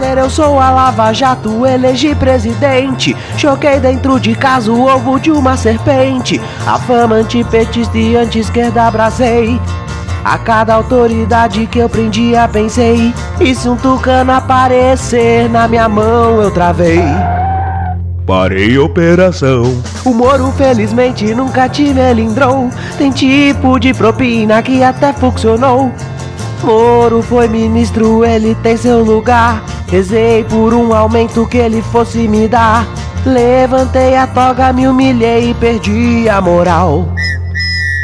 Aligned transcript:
Prazer, 0.00 0.16
eu 0.16 0.30
sou 0.30 0.58
a 0.58 0.70
Lava 0.70 1.12
Jato, 1.12 1.66
elegi 1.66 2.14
presidente. 2.14 3.14
Choquei 3.36 3.78
dentro 3.78 4.18
de 4.18 4.34
casa 4.34 4.72
o 4.72 4.86
ovo 4.86 5.20
de 5.20 5.30
uma 5.30 5.58
serpente. 5.58 6.40
A 6.66 6.78
fama 6.78 7.16
antipetista 7.16 7.98
e 7.98 8.16
anti-esquerda 8.16 8.86
abracei. 8.86 9.60
A 10.24 10.38
cada 10.38 10.72
autoridade 10.72 11.66
que 11.66 11.78
eu 11.78 11.88
prendia 11.88 12.46
pensei 12.46 13.14
E 13.40 13.54
se 13.54 13.66
um 13.70 13.74
tucano 13.74 14.32
aparecer 14.32 15.48
na 15.48 15.66
minha 15.66 15.88
mão 15.88 16.42
eu 16.42 16.50
travei 16.50 17.02
Parei 18.26 18.76
operação. 18.76 19.82
O 20.04 20.12
Moro 20.12 20.52
felizmente 20.52 21.34
nunca 21.34 21.70
te 21.70 21.94
melindrou 21.94 22.68
Tem 22.98 23.10
tipo 23.10 23.78
de 23.78 23.94
propina 23.94 24.60
que 24.60 24.82
até 24.82 25.10
funcionou 25.14 25.90
Moro 26.62 27.22
foi 27.22 27.48
ministro, 27.48 28.22
ele 28.22 28.54
tem 28.56 28.76
seu 28.76 29.02
lugar 29.02 29.62
Rezei 29.90 30.44
por 30.44 30.72
um 30.72 30.94
aumento 30.94 31.44
que 31.48 31.58
ele 31.58 31.82
fosse 31.82 32.28
me 32.28 32.46
dar. 32.46 32.86
Levantei 33.26 34.16
a 34.16 34.24
toga, 34.24 34.72
me 34.72 34.86
humilhei 34.86 35.50
e 35.50 35.54
perdi 35.54 36.28
a 36.28 36.40
moral. 36.40 37.08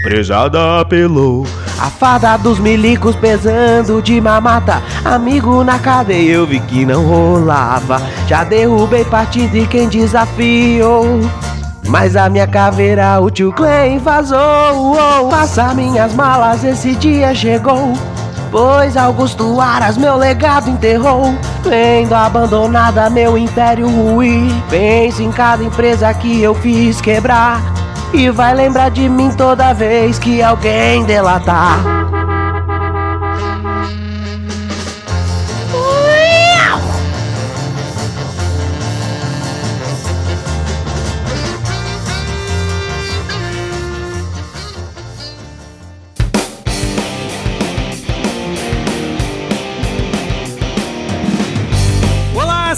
Prezada 0.02 0.80
apelou. 0.80 1.46
A 1.78 1.88
fada 1.88 2.36
dos 2.38 2.58
milicos 2.58 3.14
pesando 3.14 4.02
de 4.02 4.20
mamata. 4.20 4.82
Amigo 5.04 5.62
na 5.62 5.78
cadeia 5.78 6.32
eu 6.32 6.46
vi 6.46 6.58
que 6.58 6.84
não 6.84 7.06
rolava. 7.06 8.02
Já 8.26 8.42
derrubei 8.42 9.04
partido 9.04 9.52
de 9.52 9.68
quem 9.68 9.88
desafiou. 9.88 11.20
Mas 11.86 12.16
a 12.16 12.28
minha 12.28 12.48
caveira, 12.48 13.20
o 13.20 13.30
tio 13.30 13.52
Clay 13.52 13.98
vazou. 13.98 14.40
Oh, 14.40 15.30
Faça 15.30 15.72
minhas 15.72 16.12
malas, 16.14 16.64
esse 16.64 16.96
dia 16.96 17.32
chegou 17.32 17.92
Pois 18.50 18.96
Augusto 18.96 19.60
Aras 19.60 19.96
meu 19.96 20.16
legado 20.16 20.70
enterrou 20.70 21.34
Vendo 21.62 22.14
abandonada 22.14 23.10
meu 23.10 23.36
império 23.36 23.88
ruir 23.88 24.52
Pense 24.70 25.22
em 25.22 25.32
cada 25.32 25.64
empresa 25.64 26.12
que 26.14 26.42
eu 26.42 26.54
fiz 26.54 27.00
quebrar 27.00 27.60
E 28.12 28.30
vai 28.30 28.54
lembrar 28.54 28.90
de 28.90 29.08
mim 29.08 29.30
toda 29.30 29.72
vez 29.72 30.18
que 30.18 30.42
alguém 30.42 31.04
delatar 31.04 32.05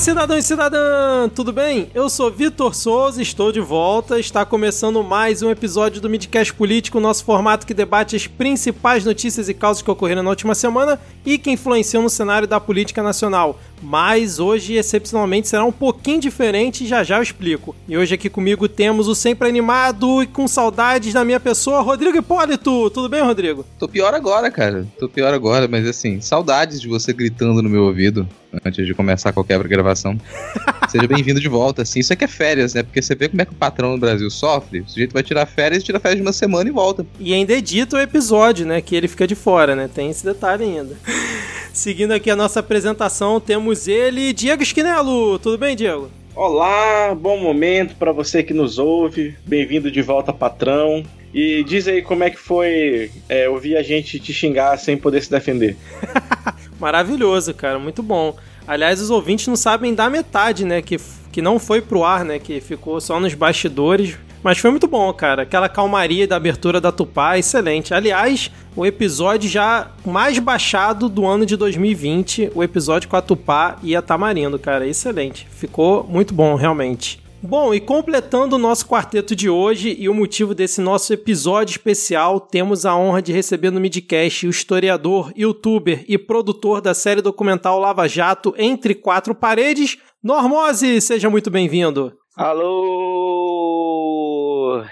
cidadão 0.08 0.38
e 0.38 0.42
cidadã, 0.42 1.28
tudo 1.28 1.52
bem? 1.52 1.90
Eu 1.94 2.08
sou 2.08 2.30
Vitor 2.30 2.74
Souza, 2.74 3.20
estou 3.20 3.52
de 3.52 3.60
volta. 3.60 4.18
Está 4.18 4.42
começando 4.42 5.04
mais 5.04 5.42
um 5.42 5.50
episódio 5.50 6.00
do 6.00 6.08
Midcast 6.08 6.54
Político, 6.54 6.98
nosso 6.98 7.22
formato 7.26 7.66
que 7.66 7.74
debate 7.74 8.16
as 8.16 8.26
principais 8.26 9.04
notícias 9.04 9.50
e 9.50 9.54
causas 9.54 9.82
que 9.82 9.90
ocorreram 9.90 10.22
na 10.22 10.30
última 10.30 10.54
semana 10.54 10.98
e 11.26 11.36
que 11.36 11.50
influenciam 11.50 12.02
no 12.02 12.08
cenário 12.08 12.48
da 12.48 12.58
política 12.58 13.02
nacional. 13.02 13.60
Mas 13.82 14.38
hoje, 14.38 14.76
excepcionalmente, 14.76 15.46
será 15.46 15.62
um 15.66 15.70
pouquinho 15.70 16.20
diferente 16.20 16.84
e 16.84 16.86
já 16.86 17.04
já 17.04 17.18
eu 17.18 17.22
explico. 17.22 17.76
E 17.86 17.94
hoje 17.94 18.14
aqui 18.14 18.30
comigo 18.30 18.66
temos 18.66 19.08
o 19.08 19.14
sempre 19.14 19.46
animado 19.46 20.22
e 20.22 20.26
com 20.26 20.48
saudades 20.48 21.12
da 21.12 21.22
minha 21.22 21.38
pessoa, 21.38 21.82
Rodrigo 21.82 22.16
Hipólito. 22.16 22.88
Tudo 22.88 23.10
bem, 23.10 23.22
Rodrigo? 23.22 23.62
Tô 23.78 23.86
pior 23.86 24.14
agora, 24.14 24.50
cara. 24.50 24.86
Tô 24.98 25.06
pior 25.06 25.34
agora, 25.34 25.68
mas 25.68 25.86
assim, 25.86 26.18
saudades 26.22 26.80
de 26.80 26.88
você 26.88 27.12
gritando 27.12 27.62
no 27.62 27.68
meu 27.68 27.84
ouvido 27.84 28.26
antes 28.64 28.86
de 28.86 28.94
começar 28.94 29.32
qualquer 29.32 29.62
gravação. 29.66 30.18
Seja 30.88 31.06
bem-vindo 31.06 31.40
de 31.40 31.48
volta, 31.48 31.82
assim. 31.82 32.00
Isso 32.00 32.12
aqui 32.12 32.24
é 32.24 32.28
férias, 32.28 32.74
né? 32.74 32.82
Porque 32.82 33.02
você 33.02 33.14
vê 33.14 33.28
como 33.28 33.42
é 33.42 33.44
que 33.44 33.52
o 33.52 33.56
patrão 33.56 33.92
no 33.92 33.98
Brasil 33.98 34.30
sofre. 34.30 34.80
O 34.80 34.88
sujeito 34.88 35.12
vai 35.12 35.22
tirar 35.22 35.46
férias, 35.46 35.84
tira 35.84 36.00
férias 36.00 36.16
de 36.16 36.22
uma 36.22 36.32
semana 36.32 36.68
e 36.68 36.72
volta. 36.72 37.06
E 37.20 37.34
ainda 37.34 37.52
edita 37.52 37.96
o 37.96 38.00
episódio, 38.00 38.66
né? 38.66 38.80
Que 38.80 38.96
ele 38.96 39.08
fica 39.08 39.26
de 39.26 39.34
fora, 39.34 39.76
né? 39.76 39.88
Tem 39.92 40.10
esse 40.10 40.24
detalhe 40.24 40.64
ainda. 40.64 40.96
Seguindo 41.72 42.12
aqui 42.12 42.30
a 42.30 42.36
nossa 42.36 42.60
apresentação, 42.60 43.38
temos 43.38 43.86
ele, 43.86 44.32
Diego 44.32 44.62
Esquinelo. 44.62 45.38
Tudo 45.38 45.58
bem, 45.58 45.76
Diego? 45.76 46.10
Olá, 46.34 47.14
bom 47.14 47.36
momento 47.36 47.96
para 47.96 48.12
você 48.12 48.42
que 48.42 48.54
nos 48.54 48.78
ouve. 48.78 49.36
Bem-vindo 49.44 49.90
de 49.90 50.00
volta, 50.00 50.32
patrão. 50.32 51.02
E 51.34 51.62
diz 51.64 51.86
aí 51.86 52.00
como 52.00 52.24
é 52.24 52.30
que 52.30 52.38
foi 52.38 53.10
é, 53.28 53.48
ouvir 53.48 53.76
a 53.76 53.82
gente 53.82 54.18
te 54.18 54.32
xingar 54.32 54.78
sem 54.78 54.96
poder 54.96 55.22
se 55.22 55.30
defender. 55.30 55.76
Maravilhoso, 56.78 57.52
cara, 57.54 57.78
muito 57.78 58.02
bom. 58.02 58.36
Aliás, 58.66 59.00
os 59.00 59.10
ouvintes 59.10 59.46
não 59.46 59.56
sabem 59.56 59.94
da 59.94 60.10
metade, 60.10 60.64
né? 60.64 60.82
Que, 60.82 61.00
que 61.32 61.40
não 61.40 61.58
foi 61.58 61.80
pro 61.80 62.04
ar, 62.04 62.24
né? 62.24 62.38
Que 62.38 62.60
ficou 62.60 63.00
só 63.00 63.18
nos 63.18 63.34
bastidores. 63.34 64.16
Mas 64.42 64.58
foi 64.58 64.70
muito 64.70 64.86
bom, 64.86 65.12
cara. 65.12 65.42
Aquela 65.42 65.68
calmaria 65.68 66.26
da 66.26 66.36
abertura 66.36 66.80
da 66.80 66.92
Tupá, 66.92 67.38
excelente. 67.38 67.92
Aliás, 67.92 68.50
o 68.76 68.86
episódio 68.86 69.50
já 69.50 69.90
mais 70.06 70.38
baixado 70.38 71.08
do 71.08 71.26
ano 71.26 71.44
de 71.44 71.56
2020, 71.56 72.52
o 72.54 72.62
episódio 72.62 73.08
com 73.08 73.16
a 73.16 73.22
Tupá 73.22 73.76
e 73.82 73.96
a 73.96 74.02
Tamarindo, 74.02 74.58
cara. 74.58 74.86
Excelente. 74.86 75.48
Ficou 75.50 76.06
muito 76.08 76.32
bom, 76.32 76.54
realmente. 76.54 77.20
Bom, 77.40 77.72
e 77.72 77.80
completando 77.80 78.56
o 78.56 78.58
nosso 78.58 78.84
quarteto 78.84 79.36
de 79.36 79.48
hoje 79.48 79.94
e 79.96 80.08
o 80.08 80.14
motivo 80.14 80.56
desse 80.56 80.80
nosso 80.80 81.12
episódio 81.12 81.70
especial, 81.70 82.40
temos 82.40 82.84
a 82.84 82.96
honra 82.96 83.22
de 83.22 83.32
receber 83.32 83.70
no 83.70 83.78
Midcast 83.78 84.44
o 84.44 84.50
historiador, 84.50 85.32
youtuber 85.36 86.04
e 86.08 86.18
produtor 86.18 86.80
da 86.80 86.94
série 86.94 87.22
documental 87.22 87.78
Lava 87.78 88.08
Jato 88.08 88.52
Entre 88.58 88.92
Quatro 88.92 89.36
Paredes, 89.36 89.98
Normose. 90.20 91.00
Seja 91.00 91.30
muito 91.30 91.48
bem-vindo. 91.48 92.12
Alô! 92.36 93.78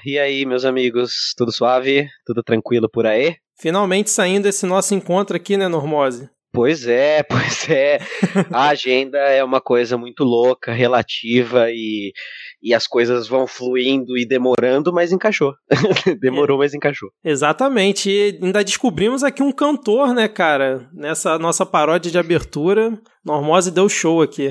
E 0.05 0.17
aí, 0.17 0.47
meus 0.47 0.65
amigos? 0.65 1.35
Tudo 1.37 1.51
suave? 1.51 2.07
Tudo 2.25 2.45
tranquilo 2.45 2.89
por 2.89 3.07
aí? 3.07 3.35
Finalmente 3.59 4.09
saindo 4.09 4.47
esse 4.47 4.65
nosso 4.67 4.95
encontro 4.95 5.37
aqui, 5.37 5.57
né, 5.57 5.67
Normose? 5.67 6.31
Pois 6.57 6.89
é, 6.89 7.23
pois 7.29 7.69
é. 7.69 7.99
A 8.51 8.69
agenda 8.71 9.19
é 9.19 9.45
uma 9.45 9.61
coisa 9.61 9.99
muito 9.99 10.25
louca, 10.25 10.73
relativa 10.73 11.71
e, 11.71 12.15
e 12.63 12.73
as 12.73 12.87
coisas 12.87 13.29
vão 13.29 13.47
fluindo 13.47 14.17
e 14.17 14.27
demorando, 14.27 14.91
mas 14.91 15.13
encaixou. 15.13 15.53
Demorou, 16.19 16.57
mas 16.57 16.73
encaixou. 16.73 17.11
Exatamente. 17.23 18.09
E 18.09 18.39
ainda 18.43 18.65
descobrimos 18.65 19.23
aqui 19.23 19.43
um 19.43 19.53
cantor, 19.53 20.15
né, 20.15 20.29
cara? 20.29 20.89
Nessa 20.95 21.39
nossa 21.39 21.67
paródia 21.67 22.11
de 22.11 22.19
abertura. 22.19 22.99
Normose 23.23 23.71
deu 23.71 23.87
show 23.87 24.23
aqui. 24.23 24.51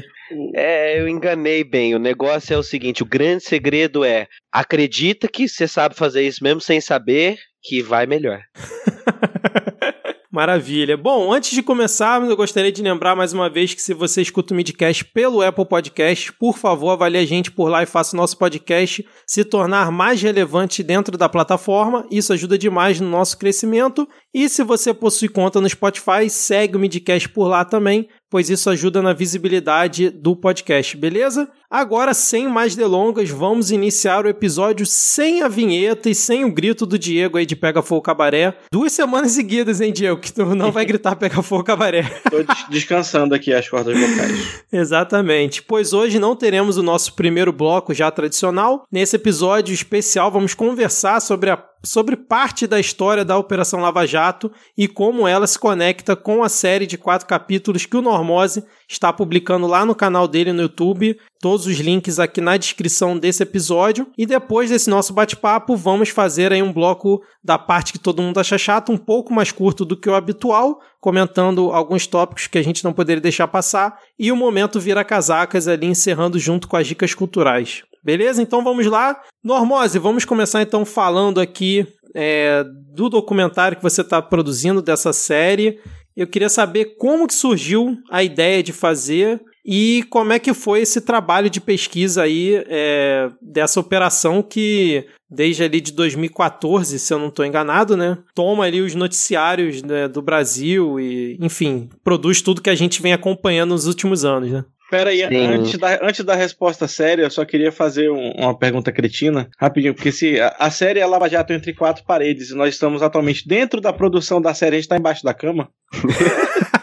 É, 0.54 1.00
eu 1.00 1.08
enganei 1.10 1.64
bem. 1.64 1.96
O 1.96 2.00
negócio 2.00 2.54
é 2.54 2.58
o 2.58 2.64
seguinte: 2.64 3.02
o 3.02 3.08
grande 3.08 3.44
segredo 3.44 4.04
é 4.04 4.28
acredita 4.52 5.28
que 5.28 5.50
você 5.50 5.68
sabe 5.68 5.96
fazer 5.96 6.22
isso 6.22 6.44
mesmo 6.44 6.62
sem 6.62 6.80
saber 6.80 7.40
que 7.64 7.82
vai 7.82 8.06
melhor. 8.06 8.42
Maravilha. 10.36 10.98
Bom, 10.98 11.32
antes 11.32 11.52
de 11.52 11.64
começarmos, 11.64 12.30
eu 12.30 12.36
gostaria 12.36 12.70
de 12.70 12.82
lembrar 12.82 13.16
mais 13.16 13.32
uma 13.32 13.50
vez 13.50 13.74
que 13.74 13.82
se 13.82 13.94
você 13.94 14.22
escuta 14.22 14.54
o 14.54 14.58
Midcast 14.58 15.06
pelo 15.06 15.42
Apple 15.42 15.66
Podcast, 15.66 16.34
por 16.34 16.58
favor, 16.58 16.90
avalie 16.90 17.22
a 17.22 17.26
gente 17.26 17.50
por 17.50 17.70
lá 17.70 17.84
e 17.84 17.86
faça 17.86 18.14
o 18.14 18.20
nosso 18.20 18.38
podcast 18.38 19.08
se 19.26 19.46
tornar 19.46 19.90
mais 19.94 20.22
relevante 20.22 20.84
dentro 20.84 21.18
da 21.18 21.30
plataforma. 21.30 22.06
Isso 22.12 22.34
ajuda 22.34 22.58
demais 22.58 23.00
no 23.00 23.10
nosso 23.10 23.38
crescimento. 23.38 24.06
E 24.34 24.50
se 24.50 24.62
você 24.62 24.94
possui 24.94 25.30
conta 25.30 25.62
no 25.62 25.70
Spotify, 25.70 26.30
segue 26.30 26.76
o 26.76 26.80
Midcast 26.82 27.30
por 27.30 27.48
lá 27.48 27.64
também, 27.64 28.10
pois 28.30 28.50
isso 28.50 28.70
ajuda 28.70 29.02
na 29.02 29.14
visibilidade 29.14 30.10
do 30.10 30.36
podcast, 30.36 30.98
beleza? 30.98 31.50
Agora, 31.78 32.14
sem 32.14 32.48
mais 32.48 32.74
delongas, 32.74 33.30
vamos 33.30 33.70
iniciar 33.70 34.26
o 34.26 34.30
episódio 34.30 34.86
sem 34.86 35.42
a 35.42 35.50
vinheta 35.50 36.10
e 36.10 36.16
sem 36.16 36.46
o 36.46 36.50
grito 36.50 36.86
do 36.86 36.98
Diego 36.98 37.38
aí 37.38 37.46
de 37.46 37.54
Pega 37.54 37.82
Fogo 37.82 38.02
Cabaré. 38.02 38.58
Duas 38.72 38.94
semanas 38.94 39.34
seguidas, 39.36 39.82
hein, 39.82 39.92
Diego? 39.92 40.22
Que 40.22 40.32
tu 40.32 40.56
não 40.56 40.72
vai 40.72 40.86
gritar 40.86 41.18
Pega 41.18 41.42
Fogo 41.42 41.66
Cabaré. 41.66 42.04
Tô 42.32 42.42
des- 42.42 42.66
descansando 42.70 43.36
aqui 43.36 43.54
as 43.54 43.68
cordas 43.68 44.00
vocais. 44.00 44.64
Exatamente, 44.72 45.62
pois 45.62 45.92
hoje 45.92 46.18
não 46.18 46.34
teremos 46.34 46.78
o 46.78 46.84
nosso 46.84 47.14
primeiro 47.14 47.52
bloco 47.52 47.94
já 47.94 48.10
tradicional. 48.10 48.86
Nesse 48.90 49.18
episódio 49.18 49.74
especial, 49.74 50.32
vamos 50.32 50.54
conversar 50.54 51.20
sobre 51.20 51.50
a 51.50 51.62
sobre 51.84 52.16
parte 52.16 52.66
da 52.66 52.80
história 52.80 53.24
da 53.24 53.38
Operação 53.38 53.80
Lava 53.80 54.08
Jato 54.08 54.52
e 54.76 54.88
como 54.88 55.28
ela 55.28 55.46
se 55.46 55.60
conecta 55.60 56.16
com 56.16 56.44
a 56.44 56.50
série 56.50 56.88
de 56.88 56.98
quatro 56.98 57.28
capítulos 57.28 57.86
que 57.86 57.96
o 57.96 58.02
Normose 58.02 58.64
está 58.90 59.12
publicando 59.12 59.68
lá 59.68 59.86
no 59.86 59.96
canal 59.96 60.28
dele 60.28 60.54
no 60.54 60.64
YouTube. 60.64 61.18
Todos 61.40 61.66
os 61.66 61.78
links 61.78 62.20
aqui 62.20 62.42
na 62.42 62.58
descrição 62.58 63.18
desse 63.18 63.44
episódio. 63.44 64.08
E 64.18 64.26
depois 64.26 64.70
desse 64.70 64.90
nosso 64.90 65.14
bate-papo, 65.14 65.76
vamos 65.76 66.10
fazer 66.10 66.52
aí 66.52 66.62
um 66.62 66.74
bloco 66.74 67.22
da 67.44 67.58
parte 67.58 67.92
que 67.92 68.00
todo 68.00 68.22
mundo 68.22 68.40
acha 68.40 68.58
chato, 68.58 68.92
um 68.92 68.98
pouco 68.98 69.34
mais 69.34 69.52
curto 69.52 69.86
do 69.86 69.96
que 69.96 70.10
o 70.10 70.16
habitual, 70.16 70.80
comentando 71.00 71.72
alguns 71.72 72.08
tópicos 72.08 72.48
que 72.48 72.58
a 72.58 72.64
gente 72.64 72.84
não 72.84 72.94
poderia 72.94 73.22
deixar 73.22 73.48
passar. 73.48 74.00
E 74.18 74.32
o 74.32 74.36
momento 74.36 74.80
vira 74.80 75.04
casacas 75.04 75.68
ali, 75.68 75.86
encerrando 75.86 76.40
junto 76.40 76.68
com 76.68 76.78
as 76.78 76.88
dicas 76.88 77.14
culturais. 77.14 77.84
Beleza? 78.04 78.42
Então 78.42 78.64
vamos 78.64 78.86
lá. 78.86 79.20
Normose, 79.44 79.98
vamos 79.98 80.26
começar 80.26 80.62
então 80.62 80.86
falando 80.86 81.42
aqui 81.42 81.88
é, 82.16 82.64
do 82.94 83.10
documentário 83.10 83.76
que 83.76 83.84
você 83.84 84.02
está 84.02 84.22
produzindo 84.22 84.82
dessa 84.82 85.12
série. 85.12 85.80
Eu 86.16 86.28
queria 86.28 86.50
saber 86.50 86.96
como 86.98 87.28
que 87.28 87.34
surgiu 87.34 87.98
a 88.10 88.24
ideia 88.24 88.64
de 88.64 88.72
fazer 88.72 89.42
E 89.68 90.04
como 90.12 90.32
é 90.32 90.38
que 90.38 90.54
foi 90.54 90.82
esse 90.82 91.02
trabalho 91.02 91.50
de 91.50 91.60
pesquisa 91.60 92.22
aí 92.22 92.64
é, 92.68 93.32
dessa 93.42 93.80
operação 93.80 94.44
que 94.44 95.08
desde 95.28 95.64
ali 95.64 95.82
de 95.82 95.92
2014, 95.92 97.00
se 97.00 97.12
eu 97.12 97.18
não 97.18 97.30
estou 97.30 97.44
enganado, 97.44 97.98
né? 97.98 98.18
Toma 98.36 98.64
ali 98.64 98.80
os 98.80 98.94
noticiários 98.94 99.82
né, 99.82 100.08
do 100.08 100.22
Brasil 100.22 101.00
e, 101.00 101.36
enfim, 101.42 101.90
produz 102.04 102.44
tudo 102.44 102.62
que 102.62 102.70
a 102.70 102.76
gente 102.76 103.02
vem 103.02 103.12
acompanhando 103.12 103.72
nos 103.72 103.88
últimos 103.88 104.24
anos, 104.24 104.52
né? 104.52 104.64
Pera 104.90 105.10
aí, 105.10 105.24
antes 105.24 105.80
da, 105.80 106.00
antes 106.02 106.24
da 106.24 106.36
resposta 106.36 106.88
séria, 106.88 107.24
eu 107.24 107.32
só 107.32 107.44
queria 107.44 107.72
fazer 107.72 108.12
um, 108.12 108.32
uma 108.38 108.58
pergunta 108.58 108.92
cretina, 108.92 109.50
rapidinho, 109.58 109.96
porque 109.96 110.12
se 110.12 110.40
a, 110.40 110.56
a, 110.60 110.70
série 110.70 111.00
é 111.00 111.06
Lava 111.06 111.28
Jato 111.28 111.54
entre 111.54 111.74
quatro 111.74 112.06
paredes 112.06 112.52
e 112.52 112.56
nós 112.56 112.76
estamos 112.76 113.02
atualmente 113.02 113.48
dentro 113.48 113.82
da 113.82 113.92
produção 113.92 114.40
da 114.40 114.54
série, 114.54 114.76
a 114.76 114.80
gente 114.80 114.88
tá 114.88 114.96
embaixo 114.96 115.24
da 115.24 115.34
cama? 115.34 115.70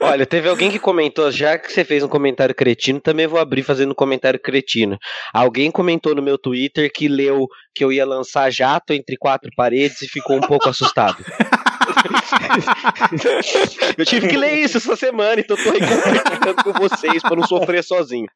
Olha, 0.00 0.26
teve 0.26 0.48
alguém 0.48 0.70
que 0.70 0.78
comentou, 0.78 1.30
já 1.30 1.56
que 1.56 1.72
você 1.72 1.84
fez 1.84 2.02
um 2.02 2.08
comentário 2.08 2.54
cretino, 2.54 3.00
também 3.00 3.26
vou 3.26 3.38
abrir 3.38 3.62
fazendo 3.62 3.92
um 3.92 3.94
comentário 3.94 4.40
cretino. 4.40 4.98
Alguém 5.32 5.70
comentou 5.70 6.14
no 6.14 6.22
meu 6.22 6.36
Twitter 6.36 6.90
que 6.92 7.08
leu 7.08 7.46
que 7.74 7.84
eu 7.84 7.92
ia 7.92 8.04
lançar 8.04 8.50
jato 8.50 8.92
entre 8.92 9.16
quatro 9.16 9.50
paredes 9.56 10.02
e 10.02 10.08
ficou 10.08 10.36
um 10.36 10.40
pouco 10.40 10.68
assustado. 10.68 11.16
eu 13.98 14.04
tive 14.04 14.28
que 14.28 14.36
ler 14.36 14.58
isso 14.58 14.78
essa 14.78 14.96
semana, 14.96 15.40
então 15.40 15.56
tô 15.56 15.72
compartilhando 15.72 16.64
com 16.64 16.72
vocês 16.72 17.22
para 17.22 17.36
não 17.36 17.46
sofrer 17.46 17.82
sozinho. 17.82 18.26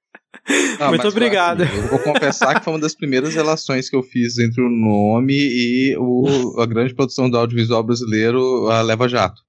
Não, 0.78 0.88
Muito 0.88 1.08
obrigado. 1.08 1.62
Assim, 1.62 1.76
eu 1.76 1.88
vou 1.88 1.98
confessar 1.98 2.58
que 2.58 2.64
foi 2.64 2.72
uma 2.72 2.80
das 2.80 2.94
primeiras 2.94 3.34
relações 3.34 3.90
que 3.90 3.96
eu 3.96 4.02
fiz 4.02 4.38
entre 4.38 4.62
o 4.62 4.68
nome 4.68 5.34
e 5.34 5.96
o, 5.98 6.60
a 6.60 6.66
grande 6.66 6.94
produção 6.94 7.28
do 7.28 7.36
audiovisual 7.36 7.82
brasileiro, 7.82 8.68
a 8.70 8.82
Leva 8.82 9.08
Jato. 9.08 9.42